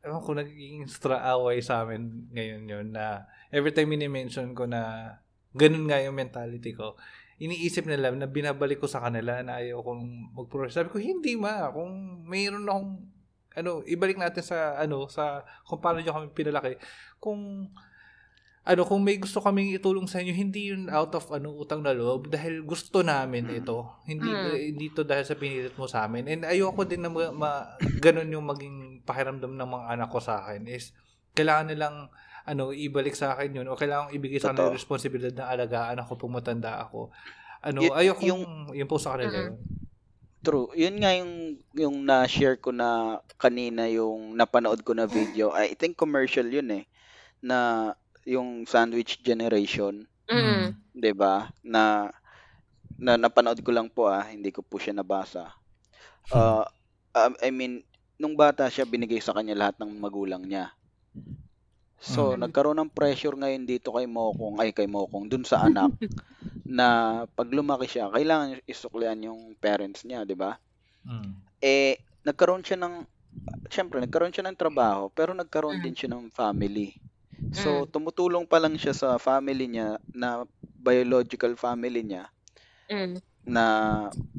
ewan 0.06 0.22
ko, 0.22 0.32
naging 0.38 0.86
extra 0.86 1.18
away 1.34 1.66
sa 1.66 1.82
amin 1.82 2.30
ngayon 2.30 2.62
yun 2.70 2.88
na 2.94 3.26
every 3.50 3.74
time 3.74 3.90
mini-mention 3.90 4.54
ko 4.54 4.70
na 4.70 5.10
ganun 5.58 5.90
nga 5.90 5.98
yung 6.04 6.14
mentality 6.14 6.78
ko, 6.78 6.94
iniisip 7.42 7.90
nila 7.90 8.14
na 8.14 8.30
binabalik 8.30 8.78
ko 8.78 8.88
sa 8.88 9.02
kanila 9.02 9.42
na 9.42 9.60
ayaw 9.60 9.82
kong 9.82 10.36
mag-progress. 10.36 10.78
Sabi 10.78 10.94
ko, 10.94 11.02
hindi 11.02 11.34
ma. 11.36 11.72
Kung 11.74 12.24
mayroon 12.28 12.68
akong, 12.68 12.90
ano, 13.56 13.72
ibalik 13.88 14.20
natin 14.20 14.44
sa, 14.44 14.76
ano, 14.78 15.08
sa, 15.08 15.42
kung 15.64 15.80
paano 15.80 16.00
nyo 16.00 16.12
kami 16.12 16.28
pinalaki. 16.32 16.76
Kung, 17.20 17.72
ano, 18.66 18.82
kung 18.82 19.00
may 19.00 19.22
gusto 19.22 19.38
kaming 19.38 19.78
itulong 19.78 20.10
sa 20.10 20.18
inyo, 20.18 20.34
hindi 20.34 20.74
yun 20.74 20.90
out 20.90 21.14
of, 21.14 21.30
ano, 21.30 21.54
utang 21.54 21.86
na 21.86 21.94
loob. 21.94 22.28
Dahil 22.28 22.66
gusto 22.66 23.06
namin 23.06 23.46
ito. 23.54 23.86
Hindi, 24.04 24.26
Mm. 24.26 24.58
hindi 24.74 24.86
to 24.90 25.06
dahil 25.06 25.22
sa 25.22 25.38
pinilit 25.38 25.78
mo 25.78 25.86
sa 25.86 26.04
amin. 26.04 26.26
And 26.26 26.42
ayoko 26.44 26.82
din 26.82 27.06
na 27.06 27.14
ma, 27.14 27.30
ma- 27.30 27.68
ganun 28.02 28.26
yung 28.26 28.42
maging 28.44 28.76
pakiramdam 29.06 29.54
ng 29.54 29.70
mga 29.70 29.86
anak 29.88 30.10
ko 30.10 30.18
sa 30.18 30.42
akin 30.42 30.66
is, 30.66 30.98
kailangan 31.32 31.70
nilang, 31.70 32.10
ano, 32.44 32.74
ibalik 32.74 33.14
sa 33.14 33.38
akin 33.38 33.54
yun 33.54 33.68
o 33.70 33.78
kailangan 33.78 34.10
ibigay 34.10 34.42
sa 34.42 34.50
kanila 34.50 34.74
responsibilidad 34.74 35.34
na 35.36 35.54
alagaan 35.54 36.02
ako 36.02 36.18
pag 36.18 36.34
matanda 36.34 36.82
ako. 36.82 37.14
Ano, 37.62 37.82
Y- 37.82 37.94
ayoko 37.94 38.22
yung- 38.22 38.74
yung, 38.74 38.90
po 38.90 38.98
sa 38.98 39.14
kanila 39.14 39.30
Mm. 39.30 39.46
yun. 39.46 39.56
True. 40.42 40.70
Yun 40.78 40.96
nga 41.02 41.10
yung 41.14 41.34
yung 41.74 41.96
na-share 42.02 42.58
ko 42.58 42.70
na 42.70 43.18
kanina 43.36 43.90
yung 43.90 44.34
napanood 44.34 44.82
ko 44.82 44.94
na 44.94 45.06
video. 45.06 45.50
I 45.50 45.74
think 45.74 45.98
commercial 45.98 46.46
yun 46.46 46.70
eh. 46.70 46.86
Na 47.42 47.90
yung 48.28 48.66
sandwich 48.70 49.22
generation, 49.26 50.06
Mm. 50.30 50.86
'di 50.96 51.14
ba? 51.18 51.50
Na 51.66 52.10
na 53.02 53.14
napanood 53.20 53.60
ko 53.66 53.72
lang 53.76 53.90
po 53.92 54.08
ah, 54.10 54.26
hindi 54.28 54.50
ko 54.56 54.62
po 54.66 54.78
siya 54.82 54.96
nabasa. 54.98 55.52
Uh, 56.32 56.66
I 57.42 57.50
mean, 57.52 57.84
nung 58.22 58.36
bata 58.40 58.68
siya 58.72 58.86
binigay 58.88 59.20
sa 59.24 59.36
kanya 59.38 59.56
lahat 59.58 59.76
ng 59.82 59.92
magulang 60.00 60.44
niya. 60.48 60.76
So, 62.14 62.36
Mm. 62.36 62.36
nagkaroon 62.36 62.76
ng 62.84 62.92
pressure 62.98 63.36
ngayon 63.40 63.64
dito 63.72 63.96
kay 63.96 64.04
Mokong, 64.08 64.60
ay 64.60 64.76
kay 64.76 64.88
Mokong, 64.88 65.26
dun 65.32 65.48
sa 65.48 65.64
anak 65.68 65.92
na 66.80 66.88
pag 67.38 67.50
lumaki 67.58 67.88
siya, 67.90 68.12
kailangan 68.16 68.62
isuklian 68.74 69.26
yung 69.28 69.42
parents 69.64 70.02
niya, 70.08 70.22
'di 70.28 70.36
ba? 70.38 70.52
Mm. 71.06 71.46
eh 71.64 71.96
nagkaroon 72.28 72.64
siya 72.66 72.78
ng 72.80 72.96
syempre 73.72 73.98
nagkaroon 74.04 74.34
siya 74.34 74.46
ng 74.48 74.60
trabaho 74.60 75.08
pero 75.14 75.32
nagkaroon 75.36 75.80
Mm. 75.80 75.86
din 75.86 75.96
siya 75.96 76.12
ng 76.12 76.32
family. 76.34 76.96
So 77.60 77.70
Mm. 77.80 77.90
tumutulong 77.94 78.46
pa 78.52 78.58
lang 78.64 78.76
siya 78.82 78.94
sa 79.02 79.10
family 79.28 79.66
niya 79.70 79.88
na 80.22 80.30
biological 80.88 81.54
family 81.64 82.02
niya 82.06 82.24
Mm. 82.90 83.22
na 83.56 83.66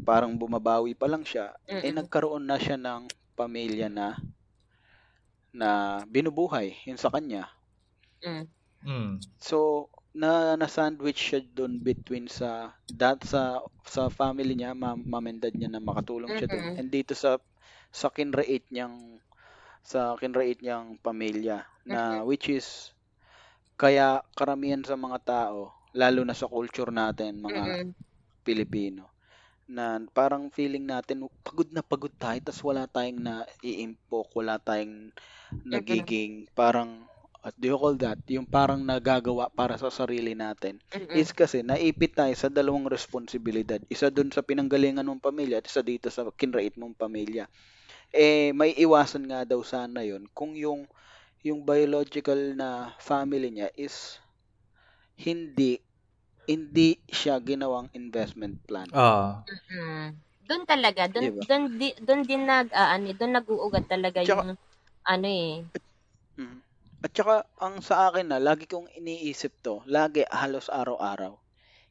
parang 0.09 0.32
bumabawi 0.40 0.93
pa 1.01 1.06
lang 1.10 1.24
siya 1.31 1.47
eh 1.86 1.93
Mm-mm. 1.93 1.94
nagkaroon 1.94 2.44
na 2.47 2.56
siya 2.62 2.77
ng 2.78 3.02
pamilya 3.39 3.89
na 3.90 4.06
na 5.60 5.70
binubuhay 6.12 6.68
yun 6.86 6.98
sa 7.02 7.10
kanya. 7.14 7.43
Mm. 8.24 8.48
Mm. 8.85 9.36
So 9.48 9.89
na 10.23 10.56
na 10.60 10.68
sandwich 10.77 11.20
siya 11.20 11.40
doon 11.56 11.74
between 11.89 12.27
sa 12.39 12.51
that 13.01 13.18
sa 13.32 13.43
sa 13.94 14.02
family 14.20 14.55
niya, 14.56 14.73
mom, 14.82 14.98
mom 15.12 15.27
and 15.31 15.40
dad 15.44 15.55
niya 15.56 15.68
na 15.73 15.81
makatulong 15.89 16.32
siya 16.36 16.48
doon. 16.52 16.66
And 16.78 16.89
dito 16.97 17.12
sa 17.23 17.31
sa 18.01 18.09
kinreate 18.16 18.68
niyang 18.73 18.97
sa 19.87 20.19
kinreate 20.19 20.67
niyang 20.67 20.99
pamilya 20.99 21.63
na 21.87 22.27
which 22.27 22.51
is 22.51 22.91
kaya 23.79 24.19
karamihan 24.35 24.83
sa 24.83 24.99
mga 24.99 25.19
tao 25.23 25.71
lalo 25.95 26.27
na 26.27 26.35
sa 26.35 26.51
culture 26.51 26.91
natin 26.91 27.39
mga 27.39 27.87
Mm-mm. 27.87 27.95
Pilipino 28.43 29.15
na 29.71 29.99
parang 30.11 30.51
feeling 30.51 30.87
natin 30.87 31.27
pagod 31.47 31.71
na 31.71 31.83
pagod 31.87 32.11
tayo 32.19 32.39
tas 32.43 32.59
wala 32.63 32.91
tayong 32.91 33.19
na 33.23 33.47
iimpok 33.63 34.35
wala 34.35 34.59
tayong 34.59 35.15
nagiging 35.67 36.47
parang 36.55 37.07
what 37.47 37.55
do 37.55 37.71
you 37.71 37.79
call 37.79 37.95
that? 37.95 38.19
Yung 38.27 38.43
parang 38.43 38.83
nagagawa 38.83 39.47
para 39.55 39.79
sa 39.79 39.87
sarili 39.87 40.35
natin. 40.35 40.83
Mm-mm. 40.91 41.15
Is 41.15 41.31
kasi 41.31 41.63
naipit 41.63 42.19
tayo 42.19 42.35
sa 42.35 42.51
dalawang 42.51 42.91
responsibilidad. 42.91 43.79
Isa 43.87 44.11
dun 44.11 44.35
sa 44.35 44.43
pinanggalingan 44.43 45.07
mong 45.07 45.23
pamilya 45.23 45.63
at 45.63 45.71
isa 45.71 45.79
dito 45.79 46.11
sa 46.11 46.27
kinrait 46.35 46.75
mong 46.75 46.99
pamilya. 46.99 47.47
Eh, 48.15 48.55
may 48.55 48.70
iwasan 48.78 49.27
nga 49.27 49.43
daw 49.43 49.59
sana 49.66 50.07
yon 50.07 50.31
kung 50.31 50.55
yung 50.55 50.87
yung 51.43 51.62
biological 51.62 52.39
na 52.59 52.95
family 52.99 53.51
niya 53.55 53.70
is 53.78 54.19
hindi 55.19 55.78
hindi 56.47 56.99
siya 57.11 57.39
ginawang 57.43 57.91
investment 57.95 58.59
plan. 58.66 58.87
Ah. 58.95 59.43
Mm. 59.47 60.19
Doon 60.47 60.62
talaga, 60.66 61.03
doon 61.11 61.24
Diba? 61.35 61.43
doon 61.43 61.62
di- 61.78 61.99
doon 62.03 62.23
din 62.23 62.43
nag 62.47 62.70
ah, 62.74 62.95
ano, 62.95 63.11
doon 63.15 63.33
nag-uugat 63.43 63.87
talaga 63.91 64.23
Tsaka- 64.23 64.47
yung 64.47 64.59
ano 65.07 65.27
eh. 65.28 65.66
Mhm. 66.39 66.59
At 67.05 67.12
saka, 67.15 67.37
ang 67.62 67.78
sa 67.85 68.11
akin 68.11 68.27
na, 68.35 68.39
lagi 68.43 68.66
kong 68.66 68.91
iniisip 68.99 69.62
to, 69.62 69.83
lagi 69.87 70.24
halos 70.33 70.66
araw-araw, 70.73 71.39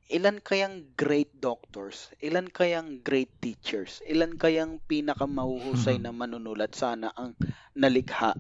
ilan 0.10 0.38
kayang 0.38 0.94
great 0.94 1.34
doctors, 1.42 2.14
ilan 2.22 2.46
kayang 2.46 3.02
great 3.02 3.34
teachers, 3.42 4.06
ilan 4.06 4.38
kayang 4.38 4.78
pinakamahuhusay 4.86 5.98
na 5.98 6.14
manunulat 6.14 6.78
sana 6.78 7.10
ang 7.18 7.34
nalikha. 7.74 8.38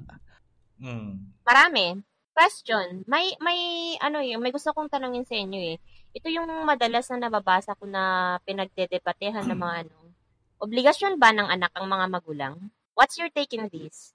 Mm. 0.77 1.33
Marami. 1.41 2.01
Question, 2.35 3.07
may 3.07 3.31
may 3.39 3.95
ano 4.03 4.19
eh, 4.19 4.35
may 4.35 4.51
gusto 4.51 4.75
kong 4.75 4.91
tanungin 4.91 5.23
sa 5.23 5.39
inyo 5.39 5.55
eh. 5.71 5.79
Ito 6.11 6.27
yung 6.27 6.51
madalas 6.67 7.07
na 7.07 7.31
nababasa 7.31 7.79
ko 7.79 7.87
na 7.87 8.35
pinagdedebatehan 8.43 9.47
ng 9.47 9.55
mga 9.55 9.75
ano. 9.87 10.11
Obligasyon 10.59 11.15
ba 11.15 11.31
ng 11.31 11.47
anak 11.47 11.71
ang 11.79 11.87
mga 11.87 12.05
magulang? 12.11 12.55
What's 12.91 13.15
your 13.15 13.31
take 13.31 13.55
in 13.55 13.71
this? 13.71 14.11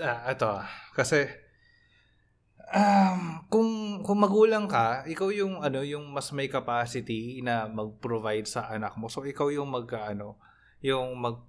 Ah, 0.00 0.32
ito. 0.32 0.48
Kasi 0.96 1.28
um, 2.72 3.20
kung 3.46 3.70
kung 4.02 4.18
magulang 4.18 4.66
ka, 4.66 5.06
ikaw 5.06 5.30
yung 5.30 5.62
ano, 5.62 5.82
yung 5.86 6.10
mas 6.10 6.30
may 6.34 6.50
capacity 6.50 7.42
na 7.42 7.70
mag-provide 7.70 8.46
sa 8.46 8.70
anak 8.70 8.98
mo. 8.98 9.06
So 9.06 9.22
ikaw 9.22 9.50
yung 9.50 9.70
mag 9.70 9.86
ano, 9.94 10.38
yung 10.82 11.18
mag 11.18 11.42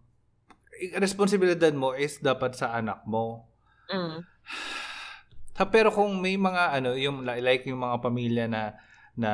responsibilidad 1.02 1.74
mo 1.74 1.98
is 1.98 2.22
dapat 2.22 2.54
sa 2.54 2.78
anak 2.78 3.02
mo. 3.10 3.50
Mm. 3.90 4.22
Ha, 5.58 5.64
pero 5.74 5.90
kung 5.90 6.22
may 6.22 6.38
mga 6.38 6.78
ano, 6.78 6.94
yung 6.94 7.26
li- 7.26 7.42
like 7.42 7.66
yung 7.66 7.82
mga 7.82 7.98
pamilya 7.98 8.46
na 8.46 8.78
na 9.18 9.32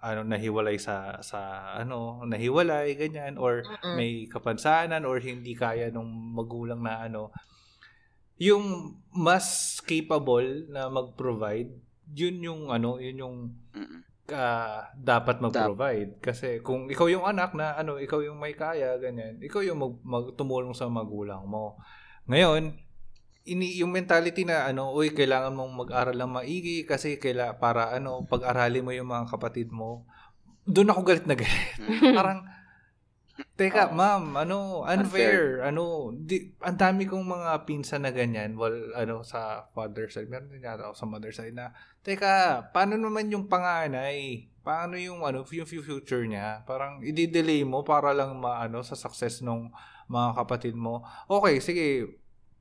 ano 0.00 0.24
nahiwalay 0.24 0.80
sa 0.80 1.20
sa 1.20 1.72
ano, 1.76 2.24
nahiwalay 2.24 2.96
ganyan 2.96 3.36
or 3.36 3.60
Mm-mm. 3.60 4.00
may 4.00 4.24
kapansanan 4.24 5.04
or 5.04 5.20
hindi 5.20 5.52
kaya 5.52 5.92
nung 5.92 6.08
magulang 6.32 6.80
na 6.80 7.04
ano, 7.04 7.28
yung 8.38 8.94
mas 9.10 9.78
capable 9.82 10.70
na 10.70 10.86
mag-provide, 10.86 11.74
yun 12.14 12.38
yung 12.38 12.62
ano, 12.70 13.02
yun 13.02 13.18
yung 13.18 13.36
ah, 14.30 14.88
dapat 14.94 15.42
mag-provide. 15.42 16.22
Kasi 16.22 16.62
kung 16.62 16.86
ikaw 16.86 17.10
yung 17.10 17.26
anak 17.26 17.52
na 17.58 17.74
ano, 17.74 17.98
ikaw 17.98 18.22
yung 18.22 18.38
may 18.38 18.54
kaya, 18.54 18.94
ganyan, 19.02 19.42
ikaw 19.42 19.60
yung 19.60 19.82
mag, 19.82 19.94
mag- 20.06 20.32
tumulong 20.38 20.72
sa 20.72 20.86
magulang 20.86 21.44
mo. 21.44 21.76
Ngayon, 22.30 22.78
ini 23.48 23.80
yung 23.80 23.90
mentality 23.90 24.44
na 24.44 24.68
ano, 24.68 24.92
uy, 24.92 25.10
kailangan 25.10 25.56
mong 25.56 25.88
mag-aral 25.88 26.14
ng 26.14 26.32
maigi 26.38 26.84
kasi 26.84 27.16
kaila 27.16 27.56
para 27.56 27.90
ano, 27.96 28.22
pag-aralin 28.28 28.84
mo 28.84 28.92
yung 28.92 29.08
mga 29.08 29.34
kapatid 29.34 29.72
mo. 29.72 30.04
Doon 30.68 30.92
ako 30.92 31.00
galit 31.02 31.26
na 31.26 31.34
galit. 31.34 31.74
Parang 32.18 32.44
Teka, 33.38 33.90
Oo. 33.90 33.94
ma'am, 33.94 34.34
ano, 34.34 34.82
unfair, 34.82 35.62
ano, 35.62 36.10
di, 36.14 36.50
ang 36.58 36.74
dami 36.78 37.06
kong 37.06 37.22
mga 37.22 37.50
pinsan 37.66 38.02
na 38.02 38.10
ganyan, 38.10 38.58
well, 38.58 38.74
ano, 38.98 39.22
sa 39.22 39.66
father 39.74 40.10
side, 40.10 40.26
meron 40.26 40.50
din 40.50 40.62
yata 40.66 40.90
ako 40.90 40.94
sa 40.94 41.06
mother 41.06 41.30
side 41.30 41.54
na, 41.54 41.70
teka, 42.02 42.66
paano 42.74 42.98
naman 42.98 43.30
yung 43.30 43.46
panganay? 43.46 44.46
Paano 44.62 44.98
yung, 44.98 45.22
ano, 45.22 45.46
yung 45.46 45.66
future 45.70 46.26
niya? 46.26 46.66
Parang, 46.66 46.98
i-delay 47.02 47.62
mo 47.62 47.86
para 47.86 48.10
lang, 48.10 48.34
maano, 48.38 48.82
sa 48.82 48.98
success 48.98 49.38
ng 49.42 49.70
mga 50.10 50.28
kapatid 50.38 50.74
mo. 50.74 51.06
Okay, 51.30 51.62
sige, 51.62 51.86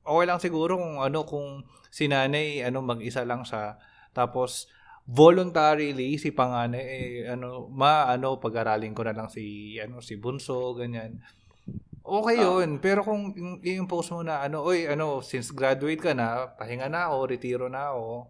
okay 0.06 0.26
lang 0.30 0.38
siguro 0.38 0.78
kung, 0.78 1.02
ano, 1.02 1.26
kung 1.26 1.66
si 1.90 2.06
nanay, 2.06 2.62
ano, 2.62 2.86
mag-isa 2.86 3.26
lang 3.26 3.41
siya, 3.41 3.82
tapos, 4.14 4.70
voluntarily 5.08 6.20
si 6.20 6.36
panganay 6.36 6.84
eh, 7.24 7.32
ano 7.32 7.72
ma 7.72 8.12
ano 8.12 8.36
pag-aralin 8.38 8.92
ko 8.92 9.08
na 9.08 9.16
lang 9.16 9.32
si 9.32 9.76
ano 9.80 10.04
si 10.04 10.20
bunso 10.20 10.76
ganyan 10.76 11.24
okay 12.04 12.38
Ah. 12.38 12.60
yun 12.60 12.84
pero 12.84 13.08
kung 13.08 13.32
post 13.88 14.12
mo 14.12 14.22
na 14.22 14.44
ano 14.44 14.68
oy 14.68 14.84
ano 14.84 15.24
since 15.24 15.56
graduate 15.56 16.04
ka 16.04 16.12
na 16.12 16.52
pahinga 16.60 16.92
na 16.92 17.08
ako 17.08 17.18
retiro 17.24 17.66
na 17.72 17.96
ako 17.96 18.28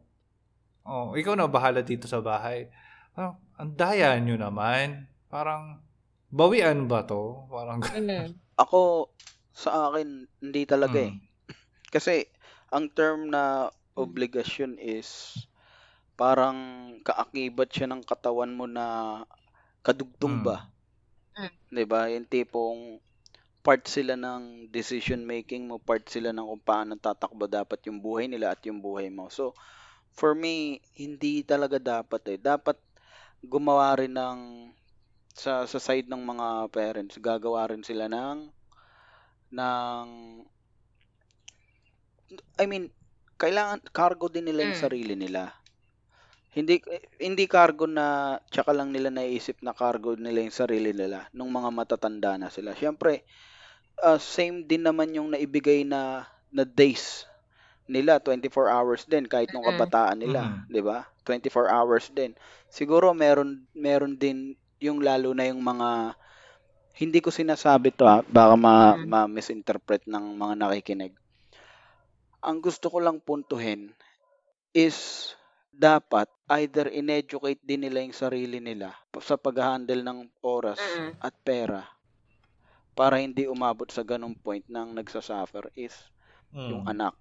oh 0.86 1.18
ikaw 1.18 1.34
na 1.34 1.50
bahala 1.50 1.82
dito 1.82 2.06
sa 2.06 2.22
bahay 2.22 2.70
ah, 3.18 3.34
ang 3.58 3.74
daya 3.74 4.14
nyo 4.22 4.38
naman 4.38 5.10
parang 5.34 5.82
bawian 6.30 6.86
ba 6.86 7.02
to 7.04 7.50
parang 7.50 7.82
Mm. 7.82 8.38
Ako, 8.58 9.14
sa 9.54 9.94
akin, 9.94 10.26
hindi 10.42 10.66
talaga 10.66 10.98
eh. 10.98 11.14
Mm. 11.14 11.22
Kasi, 11.94 12.26
ang 12.74 12.90
term 12.90 13.30
na 13.30 13.70
obligasyon 13.94 14.82
is 14.82 15.38
parang 16.22 16.58
kaakibat 17.08 17.70
siya 17.74 17.88
ng 17.90 18.04
katawan 18.12 18.52
mo 18.60 18.66
na 18.78 18.86
kadugtong 19.86 20.38
ba? 20.48 20.58
Mm. 21.38 21.50
'Di 21.72 21.84
ba? 21.92 22.02
Yung 22.14 22.28
tipong 22.28 22.80
part 23.66 23.84
sila 23.96 24.16
ng 24.18 24.44
decision 24.78 25.22
making 25.34 25.64
mo, 25.70 25.78
part 25.90 26.06
sila 26.14 26.30
ng 26.34 26.48
kung 26.52 26.64
paano 26.72 26.94
tatakbo 27.06 27.46
dapat 27.60 27.80
yung 27.88 28.00
buhay 28.06 28.26
nila 28.32 28.48
at 28.56 28.62
yung 28.68 28.80
buhay 28.88 29.08
mo. 29.18 29.26
So, 29.38 29.44
for 30.20 30.34
me, 30.44 30.80
hindi 31.04 31.34
talaga 31.52 31.78
dapat 31.96 32.24
eh. 32.36 32.40
Dapat 32.52 32.78
gumawa 33.54 33.90
rin 34.00 34.14
ng 34.18 34.40
sa 35.44 35.54
sa 35.72 35.80
side 35.88 36.08
ng 36.10 36.24
mga 36.32 36.48
parents, 36.78 37.16
gagawa 37.22 37.62
rin 37.72 37.84
sila 37.90 38.06
ng 38.12 38.40
ng 39.52 40.10
I 42.58 42.66
mean, 42.66 42.90
kailangan 43.42 43.80
cargo 43.94 44.26
din 44.34 44.46
nila 44.50 44.66
yung 44.66 44.74
Mm. 44.74 44.84
sarili 44.84 45.14
nila. 45.14 45.54
Hindi 46.58 46.82
hindi 47.22 47.46
cargo 47.46 47.86
na 47.86 48.38
tsaka 48.50 48.74
lang 48.74 48.90
nila 48.90 49.14
naisip 49.14 49.62
na 49.62 49.78
cargo 49.78 50.18
nila 50.18 50.42
yung 50.42 50.56
sarili 50.62 50.90
nila 50.90 51.30
nung 51.30 51.54
mga 51.54 51.70
matatanda 51.70 52.34
na 52.42 52.50
sila. 52.50 52.74
Siyempre, 52.74 53.22
ah, 54.02 54.18
same 54.18 54.66
din 54.66 54.82
naman 54.82 55.14
yung 55.14 55.30
naibigay 55.38 55.86
na 55.86 56.26
na 56.50 56.66
days 56.66 57.30
nila 57.88 58.18
24 58.20 58.68
hours 58.74 59.06
din 59.06 59.30
kahit 59.30 59.54
nung 59.54 59.64
kabataan 59.70 60.18
nila, 60.20 60.66
'di 60.68 60.82
ba? 60.82 61.06
24 61.24 61.70
hours 61.70 62.10
din. 62.10 62.34
Siguro 62.74 63.14
meron 63.14 63.64
meron 63.78 64.18
din 64.18 64.58
yung 64.82 65.00
lalo 65.06 65.38
na 65.38 65.46
yung 65.50 65.62
mga 65.62 66.18
hindi 66.98 67.20
ko 67.22 67.30
sinasabi 67.30 67.94
to 67.94 68.10
ah, 68.10 68.26
baka 68.26 68.56
ma, 68.58 68.98
Mm. 68.98 69.06
ma-misinterpret 69.06 70.10
ng 70.10 70.26
mga 70.42 70.54
nakikinig. 70.58 71.14
Ang 72.42 72.58
gusto 72.66 72.90
ko 72.90 72.98
lang 72.98 73.22
puntuhin 73.22 73.94
is 74.74 75.30
dapat 75.78 76.28
either 76.60 76.88
in-educate 77.00 77.62
din 77.70 77.82
nila 77.86 78.00
yung 78.06 78.18
sarili 78.24 78.60
nila 78.64 78.90
sa 79.28 79.36
pag-handle 79.46 80.02
ng 80.04 80.20
oras 80.56 80.82
Mm. 80.82 81.12
at 81.28 81.34
pera 81.48 81.82
para 82.98 83.16
hindi 83.26 83.44
umabot 83.56 83.88
sa 83.96 84.04
ganong 84.12 84.36
point 84.46 84.66
nang 84.68 84.90
nagsasuffer 84.98 85.66
is 85.78 85.94
yung 86.70 86.84
Mm. 86.84 86.92
anak. 86.94 87.14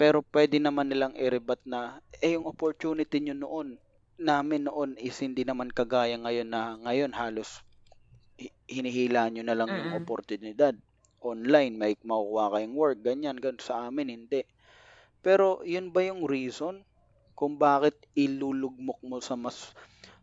Pero 0.00 0.18
pwede 0.34 0.56
naman 0.60 0.88
nilang 0.90 1.14
i-rebut 1.16 1.60
na, 1.72 1.80
eh 2.24 2.34
yung 2.36 2.46
opportunity 2.52 3.16
nyo 3.20 3.34
noon, 3.36 3.68
namin 4.30 4.62
noon 4.68 4.90
is 5.08 5.16
hindi 5.24 5.42
naman 5.46 5.70
kagaya 5.78 6.16
ngayon 6.24 6.48
na 6.54 6.62
ngayon 6.84 7.12
halos 7.20 7.50
hi- 8.40 8.54
hinihila 8.74 9.22
nyo 9.32 9.42
na 9.46 9.56
lang 9.58 9.70
yung 9.78 9.90
Mm-mm. 9.90 10.00
oportunidad. 10.00 10.74
Online, 11.30 11.74
may 11.80 11.92
makukuha 12.10 12.46
kayong 12.54 12.76
work, 12.82 12.98
ganyan, 13.04 13.36
ganyan. 13.42 13.60
Sa 13.62 13.74
amin, 13.88 14.08
hindi. 14.16 14.42
Pero 15.24 15.60
yun 15.66 15.90
ba 15.94 16.00
yung 16.08 16.22
reason 16.28 16.74
kung 17.38 17.54
bakit 17.60 17.96
ilulugmok 18.24 18.98
mo 19.08 19.16
sa 19.22 19.34
mas 19.38 19.58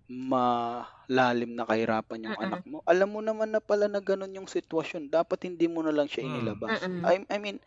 malalim 0.10 1.52
na 1.56 1.68
kahirapan 1.70 2.26
yung 2.32 2.38
Mm-mm. 2.38 2.40
anak 2.40 2.62
mo? 2.68 2.80
Alam 2.88 3.10
mo 3.16 3.22
naman 3.24 3.52
na 3.52 3.62
pala 3.64 3.88
na 3.92 4.00
ganun 4.04 4.36
yung 4.38 4.50
sitwasyon. 4.50 5.12
Dapat 5.12 5.48
hindi 5.48 5.68
mo 5.72 5.80
na 5.84 5.92
lang 5.96 6.08
siya 6.12 6.24
Mm. 6.24 6.28
inilabas. 6.28 6.88
I, 7.04 7.24
I 7.28 7.38
mean, 7.40 7.60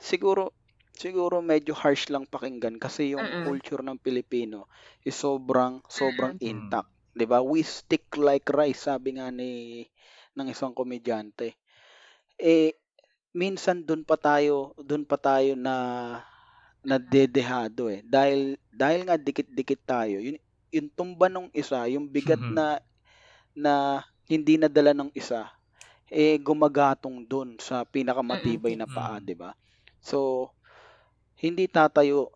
siguro 0.00 0.52
siguro 0.94 1.40
medyo 1.44 1.74
harsh 1.76 2.10
lang 2.12 2.26
pakinggan 2.28 2.76
kasi 2.82 3.14
yung 3.16 3.32
Mm-mm. 3.32 3.46
culture 3.46 3.82
ng 3.84 3.98
Pilipino 4.02 4.68
is 5.06 5.16
sobrang 5.16 5.80
sobrang 5.90 6.34
Mm. 6.40 6.40
intact, 6.42 6.90
'di 7.16 7.26
ba? 7.30 7.40
We 7.44 7.62
stick 7.66 8.06
like 8.18 8.46
rice, 8.52 8.86
sabi 8.90 9.16
nga 9.18 9.28
ni 9.32 9.84
ng 10.38 10.48
isang 10.52 10.72
komedyante. 10.76 11.56
Eh 12.40 12.74
minsan 13.36 13.82
doon 13.88 14.02
pa 14.06 14.16
tayo, 14.20 14.74
doon 14.80 15.04
pa 15.08 15.16
tayo 15.20 15.54
na 15.58 15.74
nadedehado 16.86 17.88
eh. 17.90 18.00
Dahil 18.06 18.56
dahil 18.72 19.00
nga 19.08 19.16
dikit-dikit 19.18 19.82
tayo. 19.84 20.18
Yun 20.20 20.38
yung 20.74 20.88
tumba 20.92 21.26
nung 21.30 21.48
isa, 21.54 21.86
yung 21.90 22.06
bigat 22.10 22.40
Mhm. 22.40 22.50
na 22.50 22.78
na 23.56 24.02
hindi 24.30 24.56
nadala 24.58 24.92
ng 24.96 25.10
isa 25.16 25.48
eh 26.12 26.36
gumagatong 26.40 27.24
doon 27.26 27.56
sa 27.60 27.84
pinakamatibay 27.88 28.74
na 28.78 28.86
paa, 28.88 29.18
Mm. 29.18 29.24
'di 29.24 29.34
ba? 29.38 29.52
So 30.02 30.50
hindi 31.40 31.66
tatayo 31.70 32.30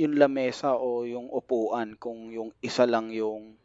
yung 0.00 0.14
lamesa 0.20 0.76
o 0.78 1.04
yung 1.08 1.28
upuan 1.32 1.94
kung 1.98 2.30
yung 2.32 2.50
isa 2.64 2.84
lang 2.88 3.10
yung 3.12 3.56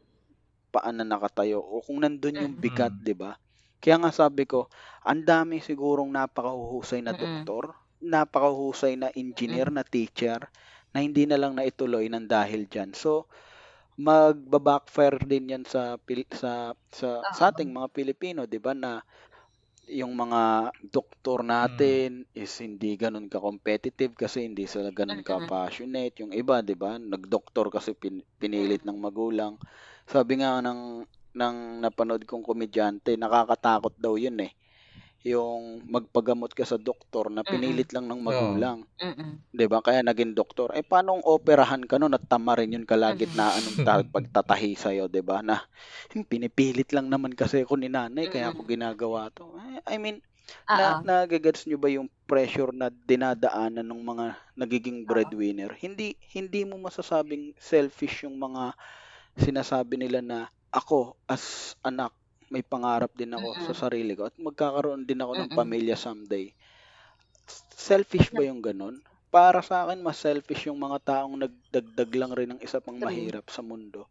paan 0.73 0.97
na 0.99 1.05
nakatayo 1.07 1.59
o 1.61 1.81
kung 1.85 2.01
nandun 2.03 2.43
yung 2.43 2.55
bigat, 2.57 2.93
Mm. 2.93 3.03
'di 3.03 3.13
ba? 3.17 3.37
Kaya 3.83 3.99
nga 4.01 4.11
sabi 4.15 4.43
ko, 4.49 4.67
ang 5.05 5.21
dami 5.27 5.59
sigurong 5.61 6.09
napakahuhusay 6.13 7.01
na 7.03 7.11
Mm-mm. 7.11 7.17
doktor, 7.17 7.73
napakahuhusay 8.03 8.93
na 8.99 9.09
engineer, 9.15 9.67
na 9.73 9.83
teacher 9.87 10.39
na 10.93 10.99
hindi 11.05 11.23
na 11.25 11.37
lang 11.41 11.53
naituloy 11.57 12.05
ng 12.11 12.25
dahil 12.29 12.67
diyan. 12.69 12.91
So 12.93 13.25
magba-backfire 13.99 15.19
din 15.31 15.51
'yan 15.53 15.65
sa 15.69 15.97
sa 16.33 16.51
sa, 16.91 17.09
sa 17.29 17.43
Oo. 17.45 17.53
ating 17.53 17.69
mga 17.77 17.89
Pilipino, 17.93 18.41
'di 18.49 18.59
ba, 18.61 18.73
na 18.77 18.91
yung 19.99 20.13
mga 20.15 20.71
doktor 20.95 21.39
Mm. 21.61 21.95
natin 21.95 22.23
is 22.43 22.51
hindi 22.63 22.95
ganun 23.03 23.27
ka-competitive 23.27 24.13
kasi 24.15 24.47
hindi 24.47 24.63
sila 24.63 24.89
ganun 24.95 25.19
Mm-mm. 25.27 25.49
ka-passionate. 25.59 26.15
Yung 26.23 26.31
iba, 26.41 26.63
'di 26.63 26.75
ba, 26.79 26.95
nagdoktor 26.95 27.67
kasi 27.75 27.91
pin- 28.01 28.23
pinilit 28.39 28.83
ng 28.87 28.95
magulang. 29.05 29.59
Sabi 30.07 30.39
nga 30.39 30.63
ng 30.63 31.03
ng 31.35 31.55
napanood 31.83 32.23
kong 32.29 32.45
komedyante, 32.47 33.11
nakakatakot 33.19 33.93
daw 33.99 34.15
'yun 34.15 34.39
eh. 34.47 34.51
Yung 35.23 35.87
magpagamot 35.87 36.51
ka 36.51 36.67
sa 36.67 36.75
doktor 36.79 37.31
na 37.31 37.47
pinilit 37.47 37.91
lang 37.95 38.07
ng 38.11 38.19
magulang, 38.19 38.83
Mm-mm. 39.01 39.43
'di 39.53 39.65
ba? 39.71 39.79
Kaya 39.85 40.01
naging 40.03 40.33
doktor. 40.35 40.73
Eh 40.75 40.83
paano 40.83 41.15
operahan 41.23 41.83
ka 41.85 41.95
nun 42.01 42.15
at 42.17 42.25
tama 42.27 42.57
rin 42.59 42.75
yung 42.75 42.87
kalagitnaan 42.89 43.63
ng 43.67 43.79
ta- 43.85 44.03
pagtatahi 44.15 44.73
sa'yo, 44.75 45.07
'di 45.07 45.21
ba? 45.23 45.39
Na 45.45 45.63
"Hmm, 46.11 46.25
pinipilit 46.27 46.89
lang 46.95 47.07
naman 47.11 47.33
kasi 47.37 47.63
ako 47.65 47.75
ni 47.79 47.89
nanay 47.91 48.27
kaya 48.31 48.51
ako 48.51 48.65
ginagawa 48.67 49.29
to. 49.33 49.55
Eh, 49.59 49.95
I 49.95 49.97
mean, 50.01 50.19
Oo. 50.69 50.75
na 50.75 50.99
nagagets 51.01 51.65
nyo 51.67 51.77
ba 51.79 51.89
yung 51.91 52.09
pressure 52.27 52.71
na 52.75 52.91
dinadaanan 52.91 53.87
ng 53.87 54.01
mga 54.03 54.25
nagiging 54.59 55.07
breadwinner? 55.07 55.71
Hindi 55.79 56.15
hindi 56.35 56.63
mo 56.67 56.75
masasabing 56.83 57.55
selfish 57.59 58.27
yung 58.27 58.37
mga 58.39 58.75
sinasabi 59.37 59.95
nila 59.97 60.19
na 60.21 60.39
ako 60.73 61.17
as 61.29 61.75
anak 61.85 62.13
may 62.53 62.61
pangarap 62.61 63.09
din 63.17 63.33
ako 63.33 63.57
sa 63.57 63.73
Mm-mm. 63.73 63.81
sarili 63.81 64.13
ko 64.13 64.29
at 64.29 64.37
magkakaroon 64.37 65.09
din 65.09 65.17
ako 65.25 65.33
ng 65.33 65.49
Mm-mm. 65.49 65.57
pamilya 65.57 65.97
someday. 65.97 66.53
Selfish 67.73 68.29
ba 68.29 68.45
yung 68.45 68.61
ganun? 68.61 69.01
Para 69.33 69.65
sa 69.65 69.89
akin, 69.89 69.97
mas 70.05 70.21
selfish 70.21 70.69
yung 70.69 70.77
mga 70.77 71.01
taong 71.01 71.33
nagdagdag 71.41 72.11
lang 72.13 72.31
rin 72.37 72.49
ng 72.53 72.61
isa 72.61 72.77
pang 72.77 73.01
mahirap 73.01 73.49
sa 73.49 73.65
mundo. 73.65 74.05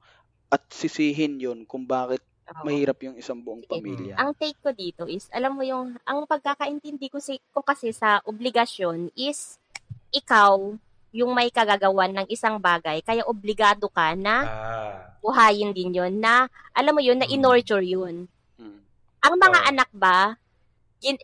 At 0.50 0.66
sisihin 0.74 1.38
yun 1.38 1.62
kung 1.62 1.86
bakit 1.86 2.20
Oo. 2.50 2.66
mahirap 2.66 2.98
yung 3.06 3.14
isang 3.14 3.38
buong 3.38 3.62
pamilya. 3.62 4.18
Ang 4.18 4.34
take 4.34 4.58
ko 4.58 4.74
dito 4.74 5.06
is, 5.06 5.30
alam 5.30 5.54
mo 5.54 5.62
yung, 5.62 5.94
ang 6.02 6.26
pagkakaintindi 6.26 7.06
ko, 7.06 7.22
si, 7.22 7.38
ko 7.54 7.62
kasi 7.62 7.94
sa 7.94 8.18
obligasyon 8.26 9.14
is, 9.14 9.62
ikaw, 10.10 10.74
yung 11.12 11.30
may 11.30 11.52
kagagawan 11.52 12.10
ng 12.10 12.26
isang 12.26 12.56
bagay, 12.56 13.04
kaya 13.04 13.22
obligado 13.22 13.86
ka 13.86 14.16
na 14.16 14.36
Ah. 14.42 14.96
buhayin 15.20 15.70
din 15.70 15.92
yon 15.92 16.18
na, 16.18 16.48
alam 16.72 16.96
mo 16.96 17.00
yun, 17.00 17.20
na 17.20 17.28
Mm. 17.28 17.34
in-nurture 17.36 17.84
yun. 17.84 18.26
Mm. 18.56 18.80
Ang 19.22 19.34
mga 19.36 19.58
Oo. 19.60 19.68
anak 19.68 19.90
ba, 19.92 20.34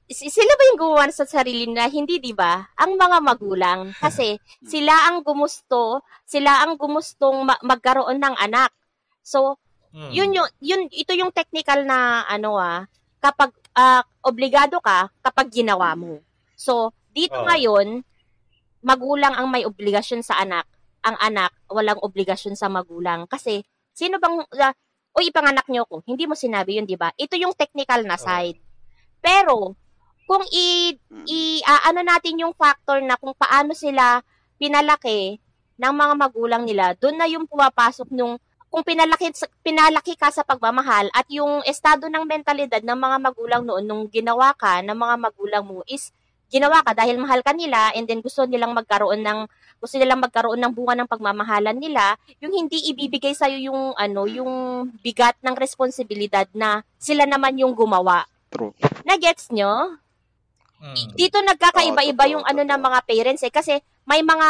si- 0.08 0.28
sila 0.28 0.52
ba 0.54 0.62
yung 0.68 0.78
gumawa 0.78 1.08
sa 1.08 1.24
sarili 1.24 1.66
na 1.66 1.86
hindi, 1.86 2.18
di 2.18 2.34
ba? 2.34 2.66
Ang 2.76 2.94
mga 2.94 3.18
magulang. 3.18 3.80
Kasi 4.04 4.36
sila 4.60 5.08
ang 5.08 5.22
gumusto, 5.22 6.02
sila 6.22 6.62
ang 6.62 6.74
gumustong 6.74 7.46
ma- 7.46 7.62
magkaroon 7.62 8.18
ng 8.18 8.36
anak. 8.36 8.70
So, 9.22 9.56
Mm. 9.88 10.10
yun 10.12 10.30
yung 10.36 10.48
yun 10.60 10.82
ito 10.92 11.16
yung 11.16 11.32
technical 11.32 11.80
na 11.80 12.20
ano 12.28 12.60
ah 12.60 12.84
kapag 13.18 13.56
ah, 13.72 14.04
obligado 14.20 14.82
ka 14.84 15.08
kapag 15.24 15.48
ginawa 15.48 15.96
mo. 15.96 16.20
So, 16.52 16.92
dito 17.08 17.38
Oo. 17.38 17.46
ngayon 17.48 18.04
magulang 18.82 19.34
ang 19.34 19.50
may 19.50 19.66
obligasyon 19.66 20.22
sa 20.22 20.38
anak. 20.40 20.66
Ang 21.06 21.16
anak 21.18 21.54
walang 21.70 21.98
obligasyon 22.02 22.58
sa 22.58 22.66
magulang 22.66 23.24
kasi 23.30 23.62
sino 23.94 24.18
bang 24.18 24.42
uh, 24.42 24.74
Uy, 25.18 25.34
ipanganak 25.34 25.66
niyo 25.66 25.82
ko. 25.88 25.98
Hindi 26.06 26.30
mo 26.30 26.38
sinabi 26.38 26.78
yun, 26.78 26.86
di 26.86 26.94
ba? 26.94 27.10
Ito 27.18 27.34
yung 27.34 27.50
technical 27.58 28.06
na 28.06 28.14
side. 28.14 28.54
Pero, 29.18 29.74
kung 30.30 30.44
i, 30.54 30.94
Mm. 31.10 31.26
i 31.26 31.58
ah, 31.66 31.90
ano 31.90 32.06
natin 32.06 32.38
yung 32.38 32.54
factor 32.54 33.02
na 33.02 33.18
kung 33.18 33.34
paano 33.34 33.74
sila 33.74 34.22
pinalaki 34.60 35.42
ng 35.74 35.94
mga 35.94 36.14
magulang 36.14 36.62
nila, 36.62 36.94
doon 36.94 37.18
na 37.18 37.26
yung 37.26 37.50
pumapasok 37.50 38.14
nung 38.14 38.38
kung 38.68 38.84
pinalaki, 38.84 39.32
pinalaki 39.64 40.12
ka 40.12 40.28
sa 40.28 40.44
pagmamahal 40.44 41.08
at 41.16 41.24
yung 41.32 41.64
estado 41.64 42.06
ng 42.12 42.28
mentalidad 42.28 42.84
ng 42.84 42.98
mga 43.00 43.16
magulang 43.16 43.62
noon 43.64 43.80
nung 43.88 44.04
ginawa 44.12 44.52
ka 44.52 44.84
ng 44.84 44.92
mga 44.92 45.14
magulang 45.16 45.64
mo 45.64 45.80
is 45.88 46.12
ginawa 46.48 46.80
ka 46.80 46.96
dahil 46.96 47.20
mahal 47.20 47.44
ka 47.44 47.52
nila 47.52 47.92
and 47.92 48.08
then 48.08 48.24
gusto 48.24 48.48
nilang 48.48 48.72
magkaroon 48.72 49.20
ng 49.20 49.44
gusto 49.78 49.94
nilang 50.00 50.18
magkaroon 50.18 50.58
ng 50.58 50.72
bunga 50.74 50.98
ng 50.98 51.08
pagmamahalan 51.08 51.76
nila 51.76 52.16
yung 52.40 52.50
hindi 52.50 52.88
ibibigay 52.90 53.36
sa 53.36 53.46
yung 53.46 53.94
ano 53.94 54.24
yung 54.26 54.50
bigat 55.04 55.36
ng 55.44 55.54
responsibilidad 55.54 56.48
na 56.56 56.82
sila 56.96 57.28
naman 57.28 57.60
yung 57.60 57.76
gumawa 57.76 58.24
True. 58.48 58.72
na 59.04 59.20
gets 59.20 59.52
nyo 59.52 60.00
Mm. 60.78 61.18
dito 61.18 61.42
nagkakaiba-iba 61.42 62.38
yung 62.38 62.46
ano 62.46 62.62
ng 62.62 62.78
mga 62.78 62.98
parents 63.02 63.42
eh 63.42 63.50
kasi 63.50 63.82
may 64.06 64.22
mga 64.22 64.48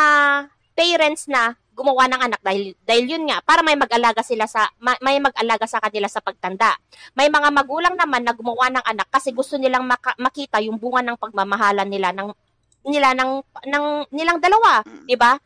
parents 0.76 1.24
na 1.24 1.56
gumawa 1.78 2.10
ng 2.10 2.20
anak 2.26 2.40
dahil 2.42 2.74
dahil 2.82 3.04
yun 3.06 3.24
nga 3.30 3.38
para 3.46 3.62
may 3.62 3.78
mag-alaga 3.78 4.26
sila 4.26 4.50
sa 4.50 4.66
ma- 4.82 4.98
may 4.98 5.22
mag-alaga 5.22 5.62
sa 5.70 5.78
kanila 5.78 6.10
sa 6.10 6.18
pagtanda. 6.18 6.74
May 7.14 7.30
mga 7.30 7.54
magulang 7.54 7.94
naman 7.94 8.26
na 8.26 8.34
gumawa 8.34 8.66
ng 8.74 8.82
anak 8.82 9.06
kasi 9.14 9.30
gusto 9.30 9.54
nilang 9.54 9.86
maka- 9.86 10.18
makita 10.18 10.58
yung 10.58 10.74
bunga 10.82 11.06
ng 11.06 11.14
pagmamahalan 11.14 11.86
nila 11.86 12.10
ng 12.10 12.34
nila 12.82 13.14
ng 13.14 13.30
ng 13.70 13.84
nilang 14.10 14.42
dalawa, 14.42 14.82
'di 15.06 15.14
ba? 15.14 15.38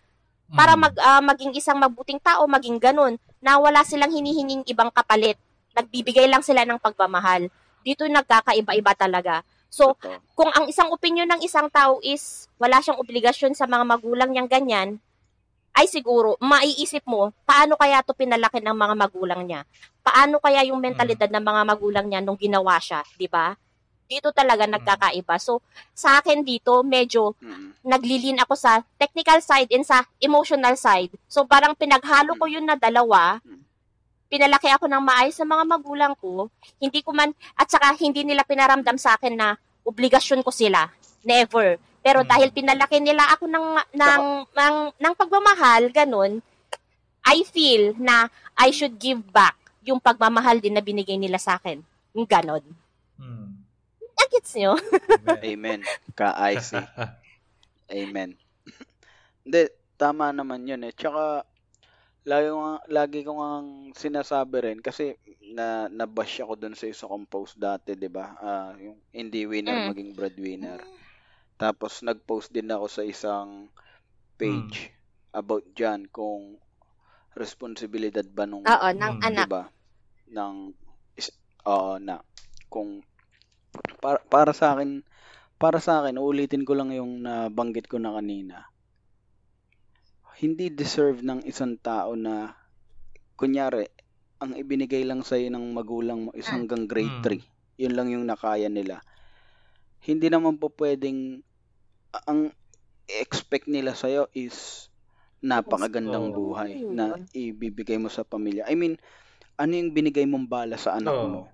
Para 0.53 0.73
Mm. 0.77 0.81
mag 0.81 0.95
ah, 1.01 1.23
maging 1.25 1.53
isang 1.57 1.77
mabuting 1.77 2.21
tao, 2.21 2.45
maging 2.49 2.77
ganun 2.81 3.17
na 3.45 3.57
wala 3.61 3.85
silang 3.85 4.13
hinihinging 4.13 4.65
ibang 4.69 4.89
kapalit. 4.93 5.37
Nagbibigay 5.77 6.29
lang 6.29 6.45
sila 6.45 6.65
ng 6.65 6.81
pagmamahal. 6.81 7.49
Dito 7.81 8.05
nagkakaiba-iba 8.05 8.93
talaga. 8.97 9.41
So, 9.73 9.97
kung 10.37 10.53
ang 10.53 10.69
isang 10.69 10.93
opinion 10.93 11.25
ng 11.33 11.41
isang 11.41 11.73
tao 11.73 11.97
is 12.05 12.45
wala 12.61 12.85
siyang 12.85 13.01
obligasyon 13.01 13.57
sa 13.57 13.65
mga 13.65 13.89
magulang 13.89 14.29
niyang 14.29 14.47
ganyan, 14.47 15.01
ay 15.73 15.89
siguro, 15.89 16.37
maiisip 16.37 17.03
mo, 17.09 17.33
paano 17.49 17.81
kaya 17.81 18.05
to 18.05 18.13
pinalaki 18.13 18.61
ng 18.61 18.77
mga 18.77 18.95
magulang 18.97 19.43
niya? 19.49 19.65
Paano 20.05 20.37
kaya 20.37 20.61
yung 20.69 20.79
mentalidad 20.79 21.33
ng 21.33 21.41
mga 21.41 21.63
magulang 21.65 22.07
niya 22.09 22.21
nung 22.21 22.37
ginawa 22.37 22.77
siya, 22.77 23.01
di 23.17 23.25
ba? 23.25 23.57
Dito 24.05 24.29
talaga 24.37 24.69
nagkakaiba. 24.69 25.41
So, 25.41 25.65
sa 25.97 26.21
akin 26.21 26.45
dito, 26.45 26.85
medyo 26.85 27.33
Mm. 27.41 27.89
naglilin 27.89 28.43
ako 28.45 28.53
sa 28.53 28.85
technical 29.01 29.41
side 29.41 29.73
and 29.73 29.89
sa 29.89 30.05
emotional 30.21 30.77
side. 30.77 31.09
So, 31.25 31.49
parang 31.49 31.73
pinaghalo 31.73 32.37
ko 32.37 32.45
yun 32.45 32.69
na 32.69 32.77
dalawa. 32.77 33.41
Pinalaki 34.29 34.69
ako 34.69 34.89
ng 34.89 35.01
maayos 35.05 35.37
sa 35.37 35.49
mga 35.49 35.65
magulang 35.65 36.13
ko. 36.17 36.53
Hindi 36.77 37.01
ko 37.01 37.17
man, 37.17 37.33
at 37.57 37.69
saka 37.69 37.97
hindi 37.97 38.25
nila 38.25 38.45
pinaramdam 38.45 39.01
sa 39.01 39.17
akin 39.17 39.33
na 39.37 39.57
obligasyon 39.85 40.45
ko 40.45 40.53
sila. 40.53 40.89
Never. 41.25 41.77
Pero 42.03 42.27
Mm. 42.27 42.29
dahil 42.29 42.49
pinalaki 42.51 42.99
nila 42.99 43.25
ako 43.31 43.47
ng, 43.47 43.67
ng, 43.95 44.23
ng, 44.51 44.77
ng 44.99 45.15
pagmamahal, 45.15 45.89
ganun, 45.89 46.43
I 47.23 47.47
feel 47.47 47.95
na 47.97 48.27
I 48.59 48.75
should 48.75 48.99
give 48.99 49.23
back 49.31 49.55
yung 49.83 50.03
pagmamahal 50.03 50.59
din 50.59 50.75
na 50.75 50.83
binigay 50.83 51.15
nila 51.15 51.39
sa 51.39 51.57
akin. 51.57 51.79
Yung 52.13 52.27
ganon. 52.27 52.63
Mm. 53.17 53.55
Nagets 54.19 54.53
nyo? 54.59 54.75
Amen. 55.43 55.87
Ka-IC. 56.13 56.83
Amen. 57.89 58.35
Hindi, 59.47 59.63
tama 59.95 60.31
naman 60.31 60.67
yun 60.67 60.83
eh. 60.83 60.95
Tsaka, 60.95 61.47
lagi 62.23 62.47
ko, 62.51 62.59
nga- 62.59 62.85
lagi 62.87 63.19
ko 63.23 63.33
nga 63.39 63.51
sinasabi 63.95 64.57
rin, 64.63 64.79
kasi 64.79 65.15
na, 65.53 65.87
nabash 65.87 66.39
ako 66.39 66.55
dun 66.55 66.75
sa 66.75 66.87
isa 66.87 67.07
kong 67.07 67.27
post 67.27 67.59
dati, 67.59 67.95
di 67.95 68.07
ba? 68.07 68.35
Ah, 68.39 68.71
yung 68.79 68.99
hindi 69.11 69.47
winner 69.47 69.75
Mm. 69.75 69.89
maging 69.91 70.11
breadwinner. 70.15 70.81
Tapos, 71.63 72.03
nag-post 72.03 72.51
din 72.51 72.75
ako 72.75 72.87
sa 72.91 73.03
isang 73.07 73.71
page 74.35 74.91
about 75.31 75.63
dyan 75.79 76.11
kung 76.11 76.59
responsibilidad 77.39 78.27
ba 78.27 78.45
nung 78.45 78.67
Oo, 78.67 78.89
ng 78.91 79.23
Mm. 79.23 79.23
anak. 79.23 79.47
diba? 79.47 79.63
Ng 80.35 80.57
is, 81.15 81.31
oo 81.63 82.03
na 82.03 82.19
kung 82.67 83.01
para, 84.03 84.19
para 84.27 84.53
sa 84.53 84.75
akin 84.75 85.01
para 85.57 85.79
sa 85.79 86.03
akin 86.03 86.19
uulitin 86.19 86.67
ko 86.67 86.75
lang 86.75 86.91
yung 86.91 87.23
nabanggit 87.23 87.87
ko 87.87 88.03
na 88.03 88.19
kanina. 88.19 88.67
Hindi 90.43 90.75
deserve 90.75 91.23
ng 91.23 91.47
isang 91.47 91.79
tao 91.79 92.19
na 92.19 92.51
kunyari 93.39 93.87
ang 94.43 94.59
ibinigay 94.59 95.07
lang 95.07 95.23
sa 95.23 95.39
ng 95.39 95.71
magulang 95.71 96.27
mo 96.27 96.31
is 96.35 96.51
Mm. 96.51 96.53
hanggang 96.59 96.83
grade 96.91 97.17
Mm. 97.23 97.23
3. 97.23 97.43
Yun 97.79 97.95
lang 97.95 98.09
yung 98.11 98.27
nakaya 98.27 98.67
nila. 98.67 98.99
Hindi 100.03 100.27
naman 100.27 100.59
po 100.59 100.67
pwedeng 100.75 101.39
ang 102.29 102.53
expect 103.09 103.67
nila 103.69 103.97
sa'yo 103.97 104.29
is 104.37 104.89
napakagandang 105.43 106.31
buhay 106.31 106.87
na 106.87 107.19
ibibigay 107.35 107.99
mo 107.99 108.07
sa 108.07 108.23
pamilya. 108.23 108.65
I 108.71 108.79
mean, 108.79 108.97
ano 109.59 109.73
yung 109.75 109.91
binigay 109.91 110.25
mong 110.25 110.47
bala 110.47 110.79
sa 110.79 110.97
anak 110.97 111.13
mo 111.13 111.51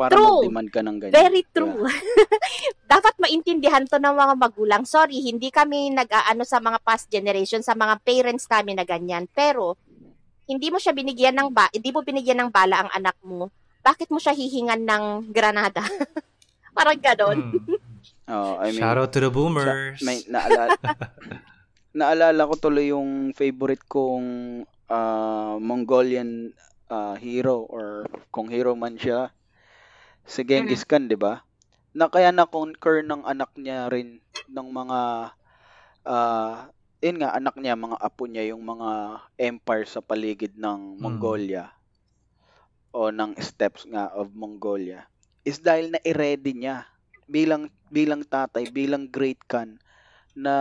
para 0.00 0.16
True. 0.16 0.40
mag-demand 0.40 0.68
ka 0.72 0.80
ng 0.80 0.96
ganyan. 0.96 1.16
Very 1.20 1.44
true. 1.52 1.84
Dapat 2.92 3.20
maintindihan 3.20 3.84
to 3.84 4.00
ng 4.00 4.16
mga 4.16 4.34
magulang. 4.40 4.82
Sorry, 4.88 5.20
hindi 5.20 5.52
kami 5.52 5.92
nag-aano 5.92 6.40
sa 6.48 6.56
mga 6.56 6.80
past 6.80 7.12
generation, 7.12 7.60
sa 7.60 7.76
mga 7.76 8.00
parents 8.00 8.48
namin 8.48 8.80
na 8.80 8.88
ganyan. 8.88 9.28
Pero, 9.28 9.76
hindi 10.48 10.72
mo 10.72 10.80
siya 10.80 10.96
binigyan 10.96 11.36
ng 11.36 11.52
ba, 11.52 11.68
hindi 11.68 11.92
mo 11.92 12.00
binigyan 12.00 12.40
ng 12.40 12.50
bala 12.50 12.80
ang 12.80 12.90
anak 12.96 13.20
mo. 13.20 13.52
Bakit 13.84 14.08
mo 14.08 14.16
siya 14.16 14.32
hihingan 14.32 14.88
ng 14.88 15.04
granada? 15.36 15.84
Parang 16.76 16.96
ganon. 16.96 17.38
Mm. 17.60 17.79
Oh, 18.30 18.54
I 18.62 18.70
mean, 18.70 18.78
Shout 18.78 18.94
out 18.94 19.10
to 19.10 19.20
the 19.20 19.26
Sa- 19.26 19.34
boomers. 19.34 19.98
may 20.06 20.22
naalala 20.30 20.78
naalala 21.98 22.42
ko 22.46 22.54
tuloy 22.54 22.94
yung 22.94 23.34
favorite 23.34 23.82
kong 23.90 24.62
ah, 24.86 25.58
Mongolian 25.58 26.54
ah, 26.86 27.18
hero 27.18 27.66
or 27.66 28.06
kung 28.30 28.46
hero 28.46 28.78
man 28.78 28.94
siya 28.94 29.34
si 30.22 30.46
Genghis 30.46 30.86
Khan, 30.86 31.10
'di 31.10 31.18
ba? 31.18 31.42
Na 31.90 32.06
kaya 32.06 32.30
na 32.30 32.46
conquer 32.46 33.02
ng 33.02 33.26
anak 33.26 33.50
niya 33.58 33.90
rin 33.90 34.22
ng 34.46 34.68
mga 34.70 35.00
ah 36.06 36.70
yun 37.00 37.16
nga 37.16 37.32
anak 37.32 37.56
niya, 37.56 37.74
mga 37.80 37.96
apo 37.96 38.28
niya 38.28 38.52
yung 38.52 38.62
mga 38.62 38.90
empire 39.40 39.88
sa 39.88 40.04
paligid 40.04 40.52
ng 40.54 41.00
Mongolia 41.00 41.72
o 42.92 43.08
ng 43.08 43.34
steppes 43.40 43.88
nga 43.88 44.12
of 44.12 44.30
Mongolia 44.36 45.08
is 45.42 45.58
dahil 45.58 45.88
na 45.90 46.00
i-ready 46.04 46.52
niya 46.52 46.89
bilang 47.30 47.70
bilang 47.90 48.22
tatay, 48.26 48.66
bilang 48.70 49.06
great 49.10 49.40
Khan 49.50 49.78
na 50.36 50.54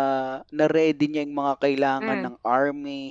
na-ready 0.53 1.05
niya 1.09 1.23
yung 1.25 1.37
mga 1.37 1.55
kailangan 1.63 2.17
Mm. 2.21 2.25
ng 2.25 2.37
army, 2.45 3.03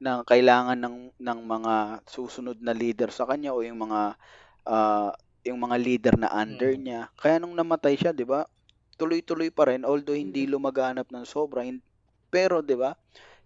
na 0.00 0.24
kailangan 0.26 0.78
ng 0.80 0.96
ng 1.20 1.40
mga 1.44 1.74
susunod 2.08 2.58
na 2.62 2.72
leader 2.76 3.10
sa 3.12 3.24
kanya 3.28 3.52
o 3.56 3.60
yung 3.64 3.78
mga 3.80 4.16
ah, 4.68 5.10
yung 5.46 5.60
mga 5.60 5.76
leader 5.80 6.14
na 6.20 6.30
under 6.32 6.72
Mm. 6.76 6.82
niya. 6.84 7.00
Kaya 7.20 7.40
nung 7.40 7.56
namatay 7.56 7.96
siya, 8.00 8.12
'di 8.12 8.24
ba? 8.28 8.44
Tuloy-tuloy 9.00 9.50
pa 9.52 9.68
rin 9.72 9.82
although 9.88 10.16
hindi 10.16 10.44
lumaganap 10.48 11.08
ng 11.10 11.24
sobra. 11.28 11.64
Pero 12.32 12.60
'di 12.64 12.76
ba? 12.78 12.94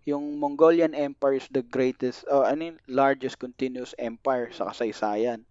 Yung 0.08 0.36
Mongolian 0.40 0.92
Empire 0.94 1.38
is 1.40 1.48
the 1.52 1.64
greatest 1.64 2.24
uh, 2.28 2.44
yun, 2.52 2.76
largest 2.90 3.38
continuous 3.40 3.94
empire 4.00 4.50
sa 4.52 4.68
kasaysayan. 4.72 5.44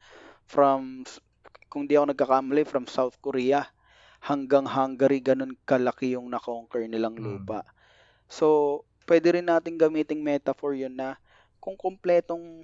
From 0.50 1.04
kung 1.72 1.90
di 1.90 1.96
ako 1.98 2.14
nagkakamali 2.14 2.64
from 2.68 2.86
South 2.90 3.18
Korea 3.24 3.66
hanggang 4.24 4.64
Hungary 4.64 5.20
ganun 5.20 5.54
kalaki 5.68 6.16
yung 6.16 6.32
na-conquer 6.32 6.88
nilang 6.88 7.20
Mm. 7.20 7.24
lupa. 7.24 7.68
So, 8.32 8.80
pwede 9.04 9.36
rin 9.36 9.52
nating 9.52 9.76
gamiting 9.76 10.24
metaphor 10.24 10.72
yun 10.74 10.96
na 10.96 11.20
kung 11.60 11.76
kumpletong 11.76 12.64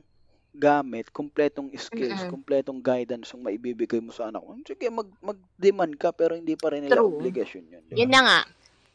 gamit, 0.50 1.12
kumpletong 1.14 1.70
skills, 1.78 2.26
Mm-mm. 2.26 2.32
kumpletong 2.32 2.80
guidance 2.82 3.36
yung 3.36 3.46
maibibigay 3.46 4.02
mo 4.02 4.10
sa 4.10 4.32
anak 4.32 4.42
mo. 4.42 4.58
Sige, 4.66 4.90
mag, 4.90 5.06
mag-demand 5.22 5.94
ka 6.00 6.10
pero 6.10 6.34
hindi 6.34 6.58
pa 6.58 6.74
rin 6.74 6.88
nila 6.88 7.00
True. 7.00 7.22
obligasyon 7.22 7.64
yun. 7.70 7.84
di 7.86 7.94
ba? 7.94 7.98
Yun 8.02 8.12
na 8.12 8.22
nga. 8.24 8.40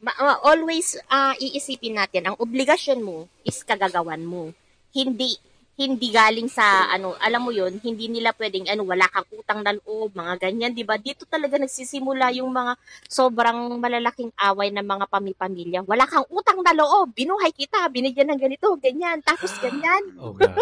Ma- 0.04 0.18
ma- 0.20 0.42
always 0.44 0.98
ah, 1.08 1.32
iisipin 1.38 1.96
natin, 1.96 2.26
ang 2.26 2.36
obligasyon 2.36 3.00
mo 3.00 3.30
is 3.46 3.60
kagagawan 3.62 4.24
mo. 4.24 4.50
Hindi 4.90 5.38
hindi 5.74 6.14
galing 6.14 6.46
sa 6.46 6.86
ano, 6.86 7.18
alam 7.18 7.42
mo 7.42 7.50
yun, 7.50 7.82
hindi 7.82 8.06
nila 8.06 8.30
pwedeng 8.38 8.70
ano, 8.70 8.86
wala 8.86 9.10
kang 9.10 9.26
utang 9.34 9.66
na 9.66 9.74
loob, 9.74 10.14
mga 10.14 10.46
ganyan, 10.46 10.70
'di 10.70 10.86
ba? 10.86 10.94
Dito 11.02 11.26
talaga 11.26 11.58
nagsisimula 11.58 12.30
yung 12.38 12.54
mga 12.54 12.78
sobrang 13.10 13.74
malalaking 13.82 14.30
away 14.38 14.70
ng 14.70 14.86
mga 14.86 15.10
pami-pamilya. 15.10 15.80
Wala 15.82 16.06
kang 16.06 16.26
utang 16.30 16.62
na 16.62 16.70
loob, 16.78 17.10
binuhay 17.10 17.50
kita, 17.50 17.90
binigyan 17.90 18.30
ng 18.30 18.40
ganito, 18.40 18.70
ganyan, 18.78 19.18
tapos 19.26 19.50
ganyan. 19.58 20.02
Oh 20.14 20.30
God. 20.30 20.54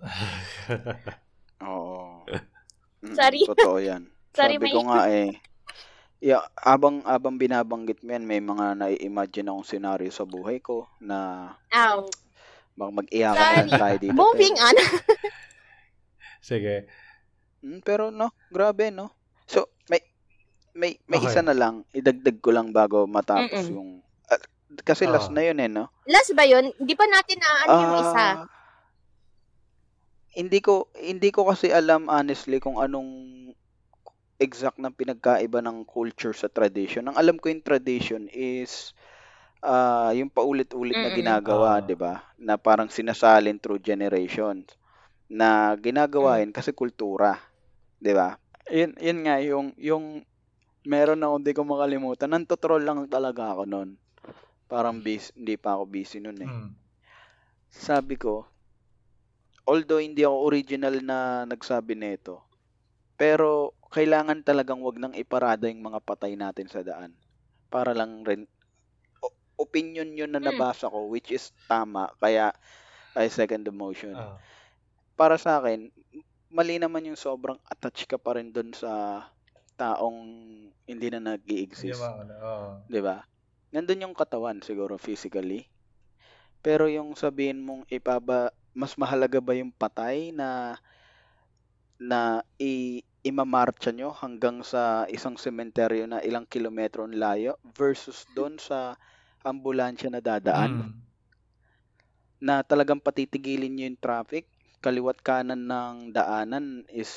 Oo. 1.64 2.24
Mm, 3.00 3.16
Sorry. 3.16 3.40
Totoo 3.48 3.78
yan. 3.80 4.02
Sorry, 4.36 4.56
Sabi 4.60 4.70
ko 4.70 4.80
may- 4.84 4.88
nga 4.88 5.00
eh, 5.08 5.28
yeah, 6.20 6.44
abang, 6.54 7.00
abang 7.08 7.40
binabanggit 7.40 8.04
mo 8.04 8.12
yan, 8.12 8.28
may 8.28 8.44
mga 8.44 8.76
nai-imagine 8.76 9.48
akong 9.48 9.66
scenario 9.66 10.12
sa 10.12 10.28
buhay 10.28 10.60
ko 10.60 10.84
na 11.00 11.48
Ow. 11.72 12.06
Mag- 12.80 12.96
mag-iyakan 12.96 13.36
na 13.36 13.60
lang 13.60 13.72
tayo 13.76 13.96
dito. 14.00 14.16
Moving 14.16 14.56
on. 14.56 14.76
Sige. 16.40 16.88
Mm, 17.60 17.84
pero 17.84 18.08
no, 18.08 18.32
grabe 18.48 18.88
no. 18.88 19.12
So, 19.44 19.68
may 19.86 20.00
may 20.72 20.96
may 21.04 21.20
Okay. 21.20 21.28
isa 21.28 21.44
na 21.44 21.52
lang, 21.52 21.84
idagdag 21.92 22.40
ko 22.40 22.48
lang 22.48 22.72
bago 22.72 23.04
matapos 23.04 23.68
Mm-mm. 23.68 23.76
yung 23.76 23.90
ah, 24.26 24.40
kasi 24.80 25.04
last 25.04 25.28
Ah. 25.28 25.34
na 25.36 25.42
yun 25.44 25.60
eh, 25.60 25.68
no? 25.68 25.92
Last 26.06 26.32
ba 26.32 26.42
yun? 26.42 26.72
Hindi 26.72 26.94
pa 26.94 27.04
natin 27.04 27.36
na 27.36 27.48
ano 27.60 27.72
yung 27.76 27.96
isa. 28.00 28.24
Ah, 28.24 28.36
Hindi 30.30 30.62
ko 30.62 30.86
hindi 30.94 31.28
ko 31.28 31.42
kasi 31.42 31.74
alam 31.74 32.06
honestly 32.06 32.62
kung 32.62 32.78
anong 32.78 33.36
exact 34.38 34.78
ng 34.78 34.94
pinagkaiba 34.94 35.60
ng 35.60 35.84
culture 35.84 36.32
sa 36.32 36.46
tradition. 36.46 37.04
Ang 37.04 37.18
alam 37.18 37.36
ko 37.36 37.50
yung 37.50 37.60
tradition 37.60 38.24
is 38.30 38.94
ah 39.64 40.10
yung 40.16 40.30
paulit-ulit 40.32 40.98
na 41.02 41.10
ginagawa, 41.12 41.78
Ah. 41.78 41.84
'di 41.84 41.96
ba? 41.98 42.14
Na 42.40 42.56
parang 42.60 42.88
sinasalin 42.92 43.58
through 43.62 43.80
generations 43.82 44.68
na 45.30 45.74
ginagawa 45.80 46.30
Mm. 46.30 46.44
yun 46.44 46.52
kasi 46.54 46.72
kultura, 46.76 47.38
'di 48.02 48.12
ba? 48.16 48.38
Yun, 48.78 48.92
yun 49.06 49.18
nga 49.24 49.36
yung 49.50 49.66
yung 49.88 50.04
meron 50.92 51.24
ako 51.24 51.34
hindi 51.40 51.52
ko 51.58 51.62
makalimutan. 51.66 52.30
Nantotroll 52.32 52.84
lang 52.86 52.98
talaga 53.16 53.44
ako 53.54 53.62
noon. 53.72 53.90
Parang 54.72 54.96
busy, 55.06 55.30
hindi 55.38 55.54
pa 55.64 55.70
ako 55.76 55.84
busy 55.94 56.18
noon 56.22 56.40
eh 56.48 56.52
Mm. 56.52 56.80
sabi 57.70 58.18
ko, 58.18 58.50
although 59.70 60.02
hindi 60.02 60.22
ako 60.26 60.36
original 60.50 60.94
na 61.04 61.18
nagsabi 61.46 61.94
nito, 61.94 62.42
pero 63.20 63.74
kailangan 63.94 64.42
talagang 64.46 64.80
wag 64.84 64.98
nang 65.00 65.14
iparada 65.16 65.66
yung 65.70 65.82
mga 65.86 66.00
patay 66.04 66.34
natin 66.38 66.68
sa 66.70 66.82
daan. 66.86 67.14
Para 67.72 67.92
lang 67.96 68.22
rin, 68.28 68.46
opinion 69.60 70.08
yun 70.16 70.32
na 70.32 70.40
Mm. 70.40 70.48
nabasa 70.56 70.88
ko, 70.88 71.06
which 71.12 71.30
is 71.30 71.52
tama, 71.68 72.08
kaya 72.18 72.50
I 73.14 73.28
second 73.28 73.68
the 73.68 73.74
motion. 73.74 74.16
Ah. 74.16 74.40
Para 75.18 75.36
sa 75.36 75.60
akin, 75.60 75.92
mali 76.50 76.80
naman 76.80 77.06
yung 77.06 77.18
sobrang 77.18 77.58
attached 77.68 78.08
ka 78.08 78.16
pa 78.18 78.40
rin 78.40 78.50
dun 78.50 78.72
sa 78.74 79.22
taong 79.78 80.18
hindi 80.88 81.06
na 81.12 81.20
nag 81.22 81.44
exist 81.46 82.00
ba, 82.02 82.20
ano, 82.20 82.34
oo. 82.40 82.68
'di 82.90 83.00
ba? 83.00 83.22
Nandun 83.72 84.10
yung 84.10 84.16
katawan 84.18 84.58
siguro 84.60 84.98
physically. 84.98 85.68
Pero 86.60 86.90
yung 86.90 87.14
sabihin 87.16 87.62
mong 87.62 87.86
ipaba 87.88 88.50
mas 88.76 88.94
mahalaga 88.98 89.38
ba 89.42 89.54
yung 89.56 89.72
patay 89.74 90.30
na 90.34 90.78
na 92.00 92.40
i 92.58 93.02
imamarcha 93.20 93.92
nyo 93.92 94.10
hanggang 94.16 94.64
sa 94.64 95.04
isang 95.12 95.36
sementeryo 95.36 96.08
na 96.08 96.24
ilang 96.24 96.48
kilometro 96.48 97.04
ang 97.04 97.12
layo 97.12 97.60
versus 97.76 98.24
doon 98.32 98.56
sa 98.56 98.96
ambulansya 99.44 100.08
na 100.12 100.20
dadaan 100.28 100.72
Mm. 100.80 100.94
na 102.46 102.54
talagang 102.70 103.00
patitigilin 103.06 103.72
nyo 103.74 103.84
yung 103.88 104.02
traffic 104.04 104.44
kaliwat 104.84 105.18
kanan 105.28 105.62
ng 105.70 105.96
daanan 106.16 106.66
is 107.02 107.12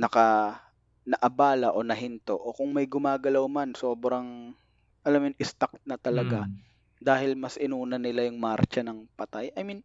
naka 0.00 0.26
naabala 1.10 1.68
o 1.78 1.80
nahinto 1.90 2.34
o 2.36 2.48
kung 2.56 2.70
may 2.76 2.86
gumagalaw 2.94 3.44
man 3.56 3.70
sobrang 3.82 4.28
alam 5.06 5.20
mo 5.24 5.28
stuck 5.52 5.72
na 5.88 5.96
talaga 6.06 6.40
Mm. 6.44 6.62
dahil 7.08 7.32
mas 7.42 7.56
inuna 7.66 7.96
nila 8.00 8.22
yung 8.28 8.38
marcha 8.40 8.80
ng 8.84 8.98
patay. 9.18 9.46
I 9.58 9.62
mean, 9.66 9.80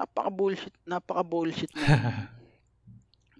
napaka 0.00 0.30
bullshit, 0.32 0.74
napaka 0.88 1.22
bullshit 1.26 1.72
na 1.76 1.88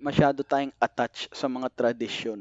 masyado 0.06 0.40
tayong 0.46 0.74
attached 0.86 1.28
sa 1.34 1.46
mga 1.50 1.68
tradisyon 1.78 2.40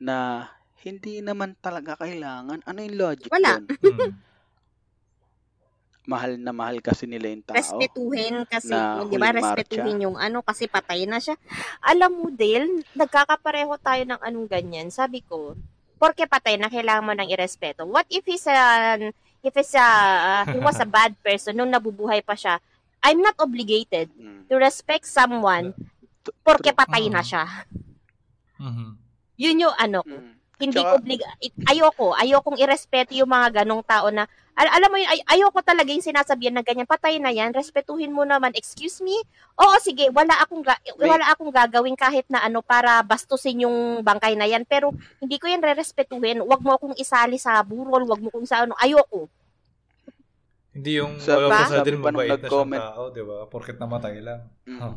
na 0.00 0.48
hindi 0.84 1.24
naman 1.24 1.56
talaga 1.58 1.96
kailangan. 1.96 2.60
Ano 2.62 2.78
yung 2.78 2.96
logic 3.00 3.32
Wala. 3.32 3.58
doon? 3.58 3.64
Mm. 4.04 4.12
Mahal 6.04 6.36
na 6.36 6.52
mahal 6.52 6.84
kasi 6.84 7.08
nila 7.08 7.32
yung 7.32 7.40
tao. 7.40 7.56
Respetuhin 7.56 8.44
kasi, 8.44 8.68
na 8.68 9.08
di 9.08 9.16
ba? 9.16 9.32
Respetuhin 9.32 10.04
yung 10.04 10.20
ano 10.20 10.44
kasi 10.44 10.68
patay 10.68 11.08
na 11.08 11.16
siya. 11.16 11.32
Alam 11.80 12.12
mo, 12.12 12.26
Dale, 12.28 12.84
nagkakapareho 12.92 13.72
tayo 13.80 14.04
ng 14.04 14.20
anong 14.20 14.44
ganyan. 14.44 14.92
Sabi 14.92 15.24
ko, 15.24 15.56
porke 15.96 16.28
patay 16.28 16.60
na 16.60 16.68
kailangan 16.68 17.08
mo 17.08 17.12
ng 17.16 17.32
irespeto. 17.32 17.88
What 17.88 18.04
if 18.12 18.20
he's 18.28 18.44
an 18.44 19.16
if 19.40 19.56
he's 19.56 19.72
a, 19.72 19.88
he 20.52 20.60
was 20.60 20.76
a 20.76 20.84
bad 21.00 21.16
person 21.24 21.56
nung 21.56 21.72
nabubuhay 21.72 22.20
pa 22.20 22.36
siya? 22.36 22.60
I'm 23.00 23.24
not 23.24 23.40
obligated 23.40 24.12
Mm. 24.12 24.44
to 24.52 24.60
respect 24.60 25.08
someone 25.08 25.72
porke 26.44 26.68
patay 26.68 27.08
na 27.08 27.24
Mm. 27.24 27.28
siya. 27.32 27.44
Mhm. 28.60 28.88
Yun 29.40 29.62
yung 29.64 29.76
ano 29.80 30.04
ko. 30.04 30.16
Mm. 30.20 30.36
Hindi 30.64 30.80
Tsaka- 30.80 30.96
obliga 30.96 31.28
it- 31.38 31.56
ayoko, 31.66 32.16
ayokong 32.16 32.56
irespeto 32.56 33.12
yung 33.12 33.28
mga 33.28 33.62
ganong 33.62 33.84
tao 33.84 34.08
na 34.08 34.24
al- 34.54 34.70
alam 34.70 34.86
mo 34.86 34.96
yun, 34.96 35.10
ay- 35.10 35.26
ayoko 35.34 35.58
talaga 35.60 35.90
yung 35.90 36.00
sinasabihan 36.00 36.54
na 36.54 36.62
ganyan, 36.62 36.86
patay 36.86 37.18
na 37.18 37.28
yan, 37.28 37.50
respetuhin 37.50 38.14
mo 38.14 38.22
naman, 38.22 38.54
excuse 38.54 39.02
me? 39.02 39.14
Oo, 39.58 39.74
sige, 39.82 40.14
wala 40.14 40.30
akong 40.38 40.62
ga- 40.62 40.78
wala 40.94 41.26
akong 41.26 41.50
gagawin 41.50 41.98
kahit 41.98 42.22
na 42.30 42.38
ano 42.38 42.62
para 42.62 43.02
bastusin 43.02 43.66
yung 43.66 44.00
bangkay 44.00 44.38
na 44.38 44.46
yan, 44.46 44.62
pero 44.62 44.94
hindi 45.18 45.36
ko 45.36 45.50
yan 45.50 45.58
rerespetuhin. 45.58 46.38
Wag 46.40 46.62
mo 46.62 46.70
akong 46.72 46.94
isali 46.94 47.34
sa 47.34 47.58
burol, 47.60 48.06
wag 48.06 48.22
mo 48.22 48.30
kung 48.30 48.46
sa 48.46 48.62
ano, 48.62 48.78
ayoko. 48.78 49.26
Hindi 50.70 50.98
yung 50.98 51.18
Sabi- 51.18 51.38
all 51.40 51.46
of 51.46 51.54
a 51.54 51.66
sudden 51.68 51.98
mabait 51.98 52.30
na 52.30 52.46
siyang 52.46 52.74
tao, 52.74 53.02
di 53.10 53.22
ba? 53.22 53.46
Porket 53.46 53.78
namatay 53.78 54.18
lang. 54.22 54.40
Mm. 54.66 54.80
Huh. 54.80 54.96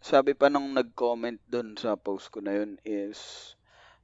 sabi 0.00 0.32
pa 0.32 0.48
nung 0.48 0.72
nag-comment 0.72 1.36
doon 1.44 1.76
sa 1.76 1.92
post 1.92 2.32
ko 2.32 2.40
na 2.40 2.56
yun 2.56 2.80
is 2.82 3.52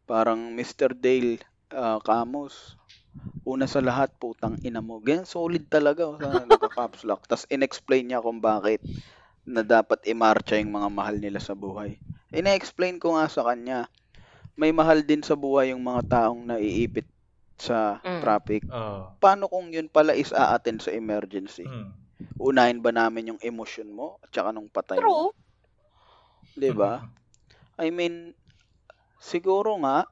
parang 0.06 0.54
Mr. 0.54 0.94
Dale 0.94 1.42
uh, 1.74 1.98
Camus 2.00 2.78
una 3.46 3.66
sa 3.70 3.78
lahat 3.82 4.10
putang 4.18 4.58
ina 4.66 4.82
mo 4.82 4.98
ganyan 5.02 5.26
solid 5.26 5.66
talaga 5.70 6.02
oh, 6.06 6.18
sa 6.18 6.42
nagka-caps 6.46 7.02
lock 7.06 7.26
tas 7.30 7.46
inexplain 7.50 8.06
niya 8.10 8.22
kung 8.22 8.38
bakit 8.42 8.82
na 9.46 9.62
dapat 9.62 10.02
imarcha 10.06 10.58
yung 10.58 10.74
mga 10.74 10.90
mahal 10.90 11.16
nila 11.18 11.38
sa 11.42 11.54
buhay 11.54 11.98
ina-explain 12.34 12.98
ko 13.02 13.18
nga 13.18 13.26
sa 13.30 13.46
kanya 13.46 13.86
may 14.58 14.72
mahal 14.74 15.02
din 15.04 15.22
sa 15.22 15.34
buhay 15.38 15.70
yung 15.74 15.82
mga 15.82 16.02
taong 16.10 16.42
naiipit 16.48 17.06
sa 17.58 18.00
Mm. 18.02 18.22
traffic 18.22 18.62
Oh. 18.70 19.10
paano 19.22 19.46
kung 19.50 19.70
yun 19.74 19.88
pala 19.90 20.12
is 20.14 20.30
a-attend 20.34 20.82
sa 20.82 20.94
emergency 20.94 21.66
Mm. 21.66 21.90
unahin 22.40 22.82
ba 22.82 22.90
namin 22.94 23.34
yung 23.34 23.40
emosyon 23.42 23.90
mo 23.94 24.18
at 24.22 24.30
saka 24.34 24.50
nung 24.54 24.70
patay 24.70 24.98
mo 24.98 25.30
True. 25.30 25.30
'di 26.56 26.72
ba? 26.72 27.04
I 27.76 27.92
mean, 27.92 28.32
siguro 29.26 29.74
nga 29.82 30.06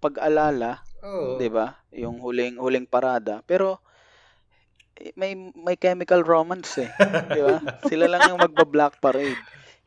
pag-alala, 0.00 0.80
Oh. 1.02 1.34
'di 1.34 1.50
ba? 1.50 1.82
Yung 1.92 2.22
huling 2.22 2.62
huling 2.62 2.86
parada, 2.86 3.42
pero 3.42 3.82
eh, 4.94 5.10
may 5.18 5.34
may 5.34 5.74
chemical 5.74 6.22
romance 6.22 6.78
eh, 6.78 6.86
'di 7.28 7.42
ba? 7.42 7.58
Sila 7.90 8.06
lang 8.06 8.30
yung 8.30 8.38
magba-black 8.38 9.02
parade. 9.02 9.34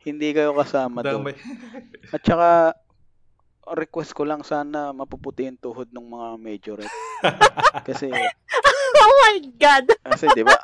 Hindi 0.04 0.30
kayo 0.30 0.52
kasama 0.52 1.00
doon. 1.00 1.32
At 2.12 2.20
saka 2.20 2.76
request 3.74 4.12
ko 4.12 4.22
lang 4.22 4.44
sana 4.44 4.92
mapuputi 4.92 5.48
yung 5.48 5.56
tuhod 5.58 5.88
ng 5.90 6.06
mga 6.06 6.28
majorette. 6.36 6.96
Kasi 7.82 8.12
Oh 9.02 9.12
my 9.24 9.36
God. 9.56 9.88
kasi 10.04 10.28
'di 10.30 10.44
ba? 10.44 10.60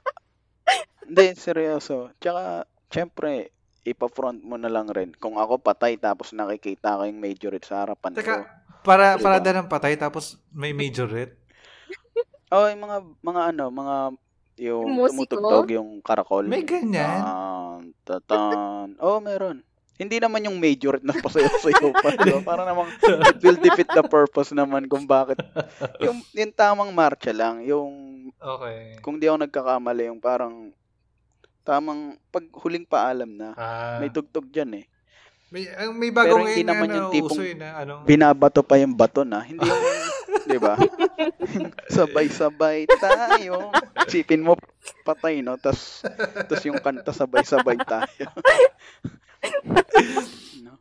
Hindi 1.03 1.33
seryoso. 1.33 2.13
Tsaka 2.21 2.69
syempre 2.93 3.51
ipa-front 3.83 4.43
mo 4.43 4.55
na 4.55 4.71
lang 4.71 4.87
rin. 4.89 5.11
Kung 5.15 5.37
ako 5.37 5.59
patay 5.59 5.99
tapos 5.99 6.31
nakikita 6.31 6.99
ko 6.99 7.03
yung 7.03 7.19
majorette 7.19 7.67
sa 7.67 7.83
harapan 7.83 8.15
ko. 8.15 8.19
Teka, 8.23 8.37
para 8.83 9.15
Diba? 9.15 9.23
parada 9.23 9.51
ng 9.53 9.69
patay 9.71 9.95
tapos 9.95 10.39
may 10.51 10.71
majorette. 10.73 11.39
Oh, 12.53 12.69
yung 12.69 12.85
mga 12.85 12.97
mga 13.25 13.43
ano, 13.49 13.65
mga 13.73 13.97
yung 14.61 14.85
musiko? 14.93 15.41
tumutugtog 15.41 15.73
yung 15.73 16.05
karakol. 16.05 16.45
May 16.45 16.69
ganyan. 16.69 17.25
Tan, 17.25 17.83
tatan. 18.05 19.01
Oh, 19.01 19.25
meron. 19.25 19.65
Hindi 19.97 20.21
naman 20.21 20.45
yung 20.45 20.61
majorette 20.61 21.01
na 21.01 21.17
pasayaw-sayaw 21.17 21.89
pa. 21.97 22.13
diba? 22.21 22.45
Para 22.45 22.69
namang 22.69 22.93
it 23.01 23.41
will 23.41 23.57
defeat 23.57 23.89
the 23.89 24.05
purpose 24.05 24.53
naman 24.53 24.85
kung 24.85 25.09
bakit. 25.09 25.41
Yung, 26.05 26.21
yung 26.37 26.53
tamang 26.53 26.93
marcha 26.93 27.33
lang. 27.33 27.65
Yung, 27.65 27.89
Okay. 28.37 29.01
kung 29.01 29.17
di 29.17 29.33
ako 29.33 29.49
nagkakamali, 29.49 30.13
yung 30.13 30.21
parang 30.21 30.77
tamang 31.63 32.19
pag 32.29 32.45
huling 32.53 32.87
paalam 32.87 33.31
na. 33.31 33.55
Ah, 33.55 33.99
May 34.03 34.11
tugtog 34.11 34.51
dyan 34.51 34.83
eh. 34.83 34.87
may, 35.53 35.69
ang 35.69 35.93
may 35.93 36.09
Pero 36.09 36.17
bago 36.17 36.35
hindi 36.43 36.65
ngayon 36.65 36.69
naman 36.73 36.89
na 36.89 36.97
yung 36.97 37.11
tipong 37.13 37.39
uso 37.39 37.45
eh, 37.45 37.55
na 37.55 37.69
ano. 37.85 37.95
Binabato 38.09 38.61
pa 38.65 38.81
yung 38.81 38.97
bato 38.97 39.23
na. 39.23 39.45
Hindi 39.45 39.63
yung, 39.69 39.85
di 40.49 40.59
ba? 40.59 40.81
Sabay-sabay 41.97 42.89
tayo. 42.89 43.69
Sipin 44.09 44.41
mo, 44.41 44.57
patay, 45.05 45.45
no? 45.45 45.61
Tapos 45.61 46.03
tas 46.49 46.63
yung 46.65 46.81
kanta 46.81 47.13
sabay-sabay 47.13 47.77
tayo. 47.85 48.27
no? 50.65 50.81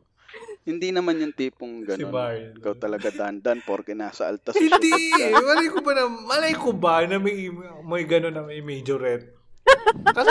Hindi 0.64 0.96
naman 0.96 1.20
yung 1.20 1.36
tipong 1.36 1.84
si 1.84 1.88
gano'n. 1.92 2.12
Marian. 2.14 2.54
Ikaw 2.56 2.74
talaga 2.80 3.12
dandan 3.12 3.60
porque 3.68 3.92
nasa 3.92 4.32
altas 4.32 4.56
si 4.56 4.72
Hindi. 4.72 5.20
Malay 5.36 5.68
ko 5.68 5.80
ba 5.84 5.92
na, 5.98 6.04
malay 6.08 6.54
ko 6.56 6.70
ba 6.72 7.04
na 7.04 7.20
may, 7.20 7.52
may 7.84 8.04
gano'n 8.08 8.32
na 8.32 8.48
may 8.48 8.64
majorette? 8.64 9.41
Kasi, 10.12 10.30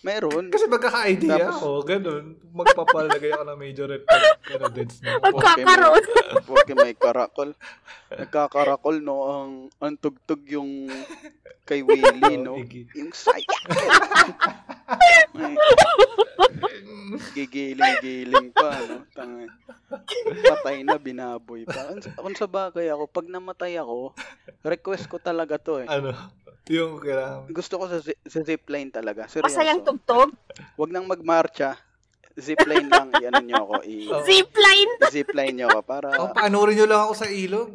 Meron. 0.00 0.48
kasi 0.48 0.64
magkaka-idea 0.66 1.36
Tapos- 1.38 1.60
ako, 1.60 1.68
gano'n. 1.86 2.24
Magpapalagay 2.50 3.30
ako 3.36 3.44
ng 3.46 3.60
pag 4.08 4.22
ano, 4.56 4.66
dance 4.72 4.98
mo. 5.04 5.10
Magkakaroon. 5.22 6.04
Porque 6.48 6.72
may 6.74 6.94
karakol. 6.96 7.50
Nagkakarakol, 8.10 8.96
no? 9.04 9.16
Ang, 9.28 9.52
ang 9.78 9.94
tugtog 10.00 10.42
yung 10.48 10.88
kay 11.68 11.86
Willie, 11.86 12.40
no? 12.40 12.58
Yung 12.98 13.12
saya. 13.14 13.46
Ay, 15.38 15.54
gigiling-giling 17.34 18.50
pa, 18.50 18.74
no? 18.86 19.06
Tanga. 19.14 19.46
Patay 20.42 20.82
na, 20.82 20.98
binaboy 20.98 21.62
pa. 21.66 21.94
Kung, 21.94 22.02
kung 22.02 22.36
sa 22.38 22.46
bagay 22.50 22.90
ako, 22.90 23.06
pag 23.10 23.26
namatay 23.30 23.78
ako, 23.78 24.14
request 24.66 25.06
ko 25.06 25.22
talaga 25.22 25.58
to 25.58 25.82
eh. 25.82 25.88
Ano? 25.90 26.14
Yung 26.68 27.00
kailangan. 27.00 27.48
Gusto 27.48 27.80
ko 27.80 27.84
sa, 27.88 27.98
zi- 27.98 28.20
sa 28.22 28.40
zipline 28.42 28.92
talaga. 28.92 29.24
Seryoso. 29.24 29.48
Masayang 29.48 29.80
tugtog. 29.80 30.34
Huwag 30.76 30.90
nang 30.92 31.08
magmarcha. 31.08 31.80
Zipline 32.38 32.86
lang, 32.86 33.10
yan 33.16 33.42
nyo 33.42 33.66
ako. 33.66 33.74
I, 33.82 33.94
Oh. 34.10 34.22
Zipline. 34.22 34.90
zipline 35.10 35.54
nyo 35.54 35.66
ako 35.68 35.80
para, 35.82 36.08
Oh, 36.14 36.30
paanurin 36.30 36.78
nyo 36.78 36.86
lang 36.86 37.00
ako 37.02 37.14
sa 37.16 37.28
ilog. 37.28 37.68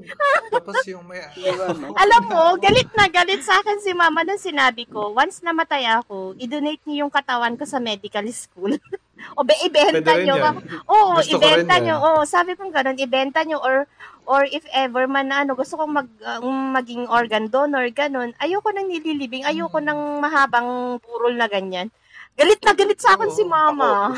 Tapos 0.48 0.80
yung 0.88 1.04
may... 1.04 1.20
diba, 1.36 1.76
no? 1.76 1.92
Alam 1.92 2.24
mo, 2.28 2.42
galit 2.58 2.88
na 2.94 3.06
galit 3.08 3.44
sa 3.44 3.60
akin 3.60 3.78
si 3.80 3.92
mama 3.92 4.24
nang 4.24 4.40
sinabi 4.40 4.88
ko, 4.88 5.12
once 5.12 5.44
namatay 5.44 5.84
ako, 5.86 6.34
i-donate 6.38 6.82
niyo 6.86 7.06
yung 7.06 7.14
katawan 7.14 7.56
ko 7.56 7.68
sa 7.68 7.80
medical 7.80 8.24
school. 8.32 8.72
o 9.38 9.44
be, 9.44 9.54
ibenta 9.64 10.16
niyo. 10.16 10.36
yan. 10.40 10.56
Oo, 10.88 11.20
Gusto 11.20 11.36
ibenta 11.36 11.76
niyo. 11.78 11.96
Oo, 11.98 12.22
sabi 12.24 12.56
ko 12.56 12.68
ganun, 12.70 12.96
ibenta 12.96 13.44
niyo 13.44 13.60
or 13.60 13.88
or 14.26 14.42
if 14.50 14.66
ever 14.74 15.06
man 15.06 15.30
na 15.30 15.46
ano, 15.46 15.54
gusto 15.54 15.78
kong 15.78 15.94
mag, 15.94 16.10
uh, 16.20 16.42
maging 16.74 17.06
organ 17.06 17.46
donor, 17.46 17.86
ganun. 17.94 18.34
Ayoko 18.42 18.74
nang 18.74 18.90
nililibing, 18.90 19.46
ayoko 19.46 19.78
Hmm. 19.78 19.86
nang 19.86 20.02
mahabang 20.18 20.68
purol 21.00 21.38
na 21.38 21.46
ganyan. 21.46 21.94
Galit 22.36 22.60
na 22.62 22.74
galit 22.76 23.00
sa 23.00 23.16
akin 23.16 23.30
Oo, 23.32 23.36
si 23.36 23.44
mama. 23.48 24.12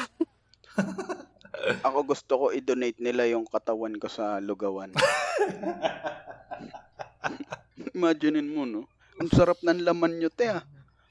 Ako 1.86 2.06
gusto 2.06 2.34
ko 2.38 2.46
i-donate 2.54 3.02
nila 3.02 3.26
yung 3.30 3.46
katawan 3.46 3.98
ko 3.98 4.10
sa 4.10 4.42
lugawan. 4.42 4.94
Imaginein 7.98 8.50
mo, 8.50 8.66
no? 8.66 8.86
Ang 9.18 9.30
sarap 9.34 9.58
ng 9.66 9.82
laman 9.82 10.22
nyo, 10.22 10.30
te, 10.30 10.50
ah. 10.50 10.62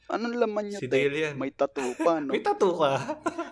Anong 0.07 0.39
laman 0.39 0.71
nyo, 0.71 0.79
Si 0.79 0.87
te? 0.87 1.03
Dale 1.03 1.31
yan. 1.31 1.35
May 1.35 1.51
tattoo 1.51 1.99
pa, 1.99 2.23
no? 2.23 2.31
May 2.31 2.43
tattoo 2.43 2.75
ka. 2.79 2.93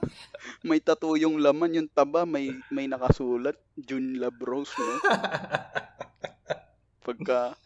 May 0.68 0.78
tattoo 0.78 1.18
yung 1.18 1.42
laman, 1.42 1.74
yung 1.74 1.90
taba, 1.90 2.22
may 2.24 2.54
may 2.70 2.86
nakasulat, 2.86 3.58
June 3.74 4.22
Love 4.22 4.38
Rose, 4.40 4.72
no? 4.78 4.94
Pagka, 7.04 7.58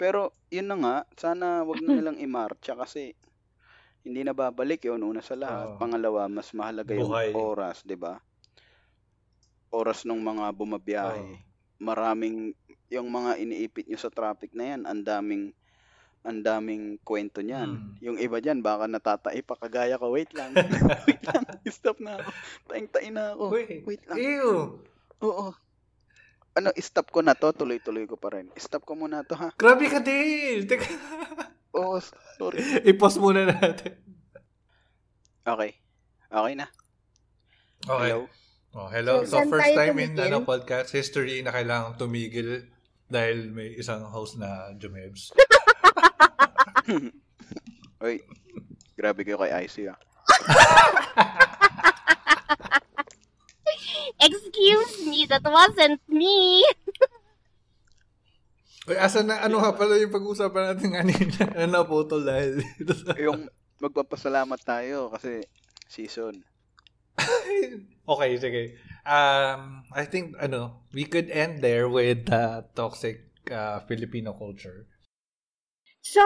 pero 0.00 0.32
yun 0.48 0.72
na 0.72 0.76
nga, 0.80 0.96
sana 1.14 1.62
wag 1.62 1.84
na 1.84 1.94
nilang 1.94 2.18
imarcha 2.18 2.74
kasi 2.74 3.14
hindi 4.00 4.24
na 4.24 4.32
babalik 4.32 4.88
yun, 4.88 5.04
una 5.04 5.20
sa 5.20 5.36
lahat. 5.36 5.76
Oo. 5.76 5.78
Pangalawa, 5.80 6.24
mas 6.32 6.48
mahalaga 6.56 6.96
yung 6.96 7.12
Buhay. 7.12 7.30
oras, 7.36 7.84
di 7.84 7.96
ba? 7.96 8.16
Oras 9.70 10.08
ng 10.08 10.20
mga 10.20 10.44
bumabiyahe. 10.56 11.20
Oo. 11.20 11.36
Maraming, 11.80 12.56
yung 12.92 13.08
mga 13.08 13.40
iniipit 13.40 13.88
nyo 13.88 13.98
sa 14.00 14.12
traffic 14.12 14.52
na 14.56 14.76
yan, 14.76 14.80
ang 14.88 15.00
daming, 15.04 15.52
ang 16.24 16.40
daming 16.40 17.00
kwento 17.00 17.40
niyan. 17.40 17.70
Hmm. 17.76 17.92
Yung 18.00 18.16
iba 18.20 18.40
dyan, 18.40 18.60
baka 18.60 18.88
natatay 18.88 19.40
pa 19.44 19.56
kagaya 19.56 19.96
ko, 19.96 20.12
wait 20.12 20.32
lang, 20.36 20.52
wait 21.08 21.22
lang, 21.24 21.44
stop 21.68 22.00
na 22.00 22.20
ako. 22.20 22.28
Taing-tain 22.68 23.12
na 23.16 23.32
ako. 23.36 23.44
Wait. 23.52 23.84
Wait 23.84 24.02
lang. 24.08 24.16
Ew. 24.16 24.80
Oo. 25.24 25.52
Ano, 26.50 26.68
stop 26.76 27.14
ko 27.14 27.22
na 27.22 27.36
to, 27.36 27.52
tuloy-tuloy 27.52 28.04
ko 28.10 28.18
pa 28.18 28.34
rin. 28.36 28.50
Stop 28.58 28.84
ko 28.84 28.98
muna 28.98 29.24
to, 29.24 29.38
ha? 29.38 29.54
Grabe 29.54 29.86
ka, 29.86 30.02
Dale. 30.02 30.66
Teka. 30.66 30.88
Oo, 31.70 32.02
sorry. 32.34 32.58
I-pause 32.82 33.18
muna 33.18 33.46
natin. 33.46 33.94
Okay. 35.42 35.70
Okay 36.26 36.54
na. 36.54 36.66
Okay. 37.82 38.10
Hello? 38.10 38.26
Oh, 38.70 38.86
hello. 38.86 39.26
So, 39.26 39.42
So, 39.42 39.50
first 39.50 39.74
time 39.74 39.98
in 39.98 40.14
tumigil? 40.14 40.26
ano, 40.30 40.46
podcast 40.46 40.94
history 40.94 41.42
na 41.42 41.50
kailangan 41.50 41.98
tumigil 41.98 42.70
dahil 43.10 43.50
may 43.50 43.74
isang 43.74 44.06
host 44.06 44.38
na 44.38 44.70
Jumebs. 44.78 45.34
Uy, 48.04 48.22
grabe 48.94 49.26
kayo 49.26 49.42
kay 49.42 49.66
IC, 49.66 49.90
ah. 49.90 49.98
Excuse 54.20 55.06
me, 55.06 55.26
that 55.26 55.42
wasn't 55.42 55.98
me. 56.06 56.62
Uy, 58.88 58.96
asa 58.96 59.20
na, 59.20 59.44
ano 59.44 59.60
nga 59.60 59.76
pala 59.76 60.00
yung 60.00 60.12
pag-usapan 60.12 60.72
natin 60.72 60.90
kanina 60.96 61.42
na 61.56 61.68
naputol 61.68 62.24
dahil 62.24 62.64
dito 62.64 62.96
sa... 62.96 63.12
Yung 63.20 63.44
magpapasalamat 63.76 64.60
tayo 64.64 65.12
kasi 65.12 65.44
season. 65.84 66.40
okay, 68.12 68.30
sige. 68.40 68.62
Um, 69.04 69.84
I 69.92 70.08
think, 70.08 70.32
ano, 70.40 70.88
we 70.92 71.04
could 71.04 71.28
end 71.28 71.60
there 71.60 71.88
with 71.88 72.28
the 72.28 72.64
toxic 72.72 73.28
uh, 73.52 73.84
Filipino 73.84 74.32
culture. 74.32 74.88
So, 76.00 76.24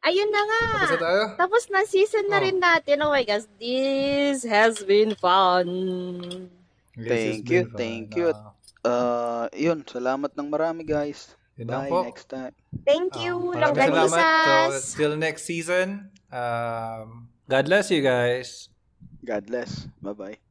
ayun 0.00 0.30
na 0.32 0.42
nga. 0.48 0.62
Tapos 0.64 0.88
na 0.88 1.00
tayo? 1.04 1.22
Tapos 1.36 1.62
na 1.68 1.80
season 1.84 2.32
na 2.32 2.40
Oh. 2.40 2.44
rin 2.48 2.56
natin. 2.56 3.04
Oh 3.04 3.12
my 3.12 3.24
gosh, 3.24 3.44
this 3.60 4.48
has 4.48 4.80
been 4.84 5.12
fun. 5.12 5.68
Yes, 6.96 7.12
Thank 7.12 7.44
you, 7.52 7.62
fun. 7.68 7.76
thank 7.76 8.08
you. 8.16 8.32
Ah, 8.80 9.46
Uh, 9.46 9.46
yun, 9.52 9.84
salamat 9.84 10.32
ng 10.32 10.48
marami, 10.48 10.84
guys. 10.84 11.36
yun 11.60 11.68
lang 11.68 11.84
Bye 11.86 11.92
po. 11.92 12.00
next 12.08 12.26
time. 12.28 12.54
Thank 12.88 13.12
Um, 13.16 13.20
you, 13.20 13.34
maraming 13.52 13.92
Longganisas. 13.92 14.96
So, 14.96 14.96
till 14.96 15.14
next 15.20 15.44
season. 15.44 16.08
Um, 16.32 17.28
God 17.44 17.64
bless 17.68 17.92
you 17.92 18.00
guys. 18.00 18.72
God 19.20 19.44
bless. 19.44 19.84
Bye-bye. 20.00 20.49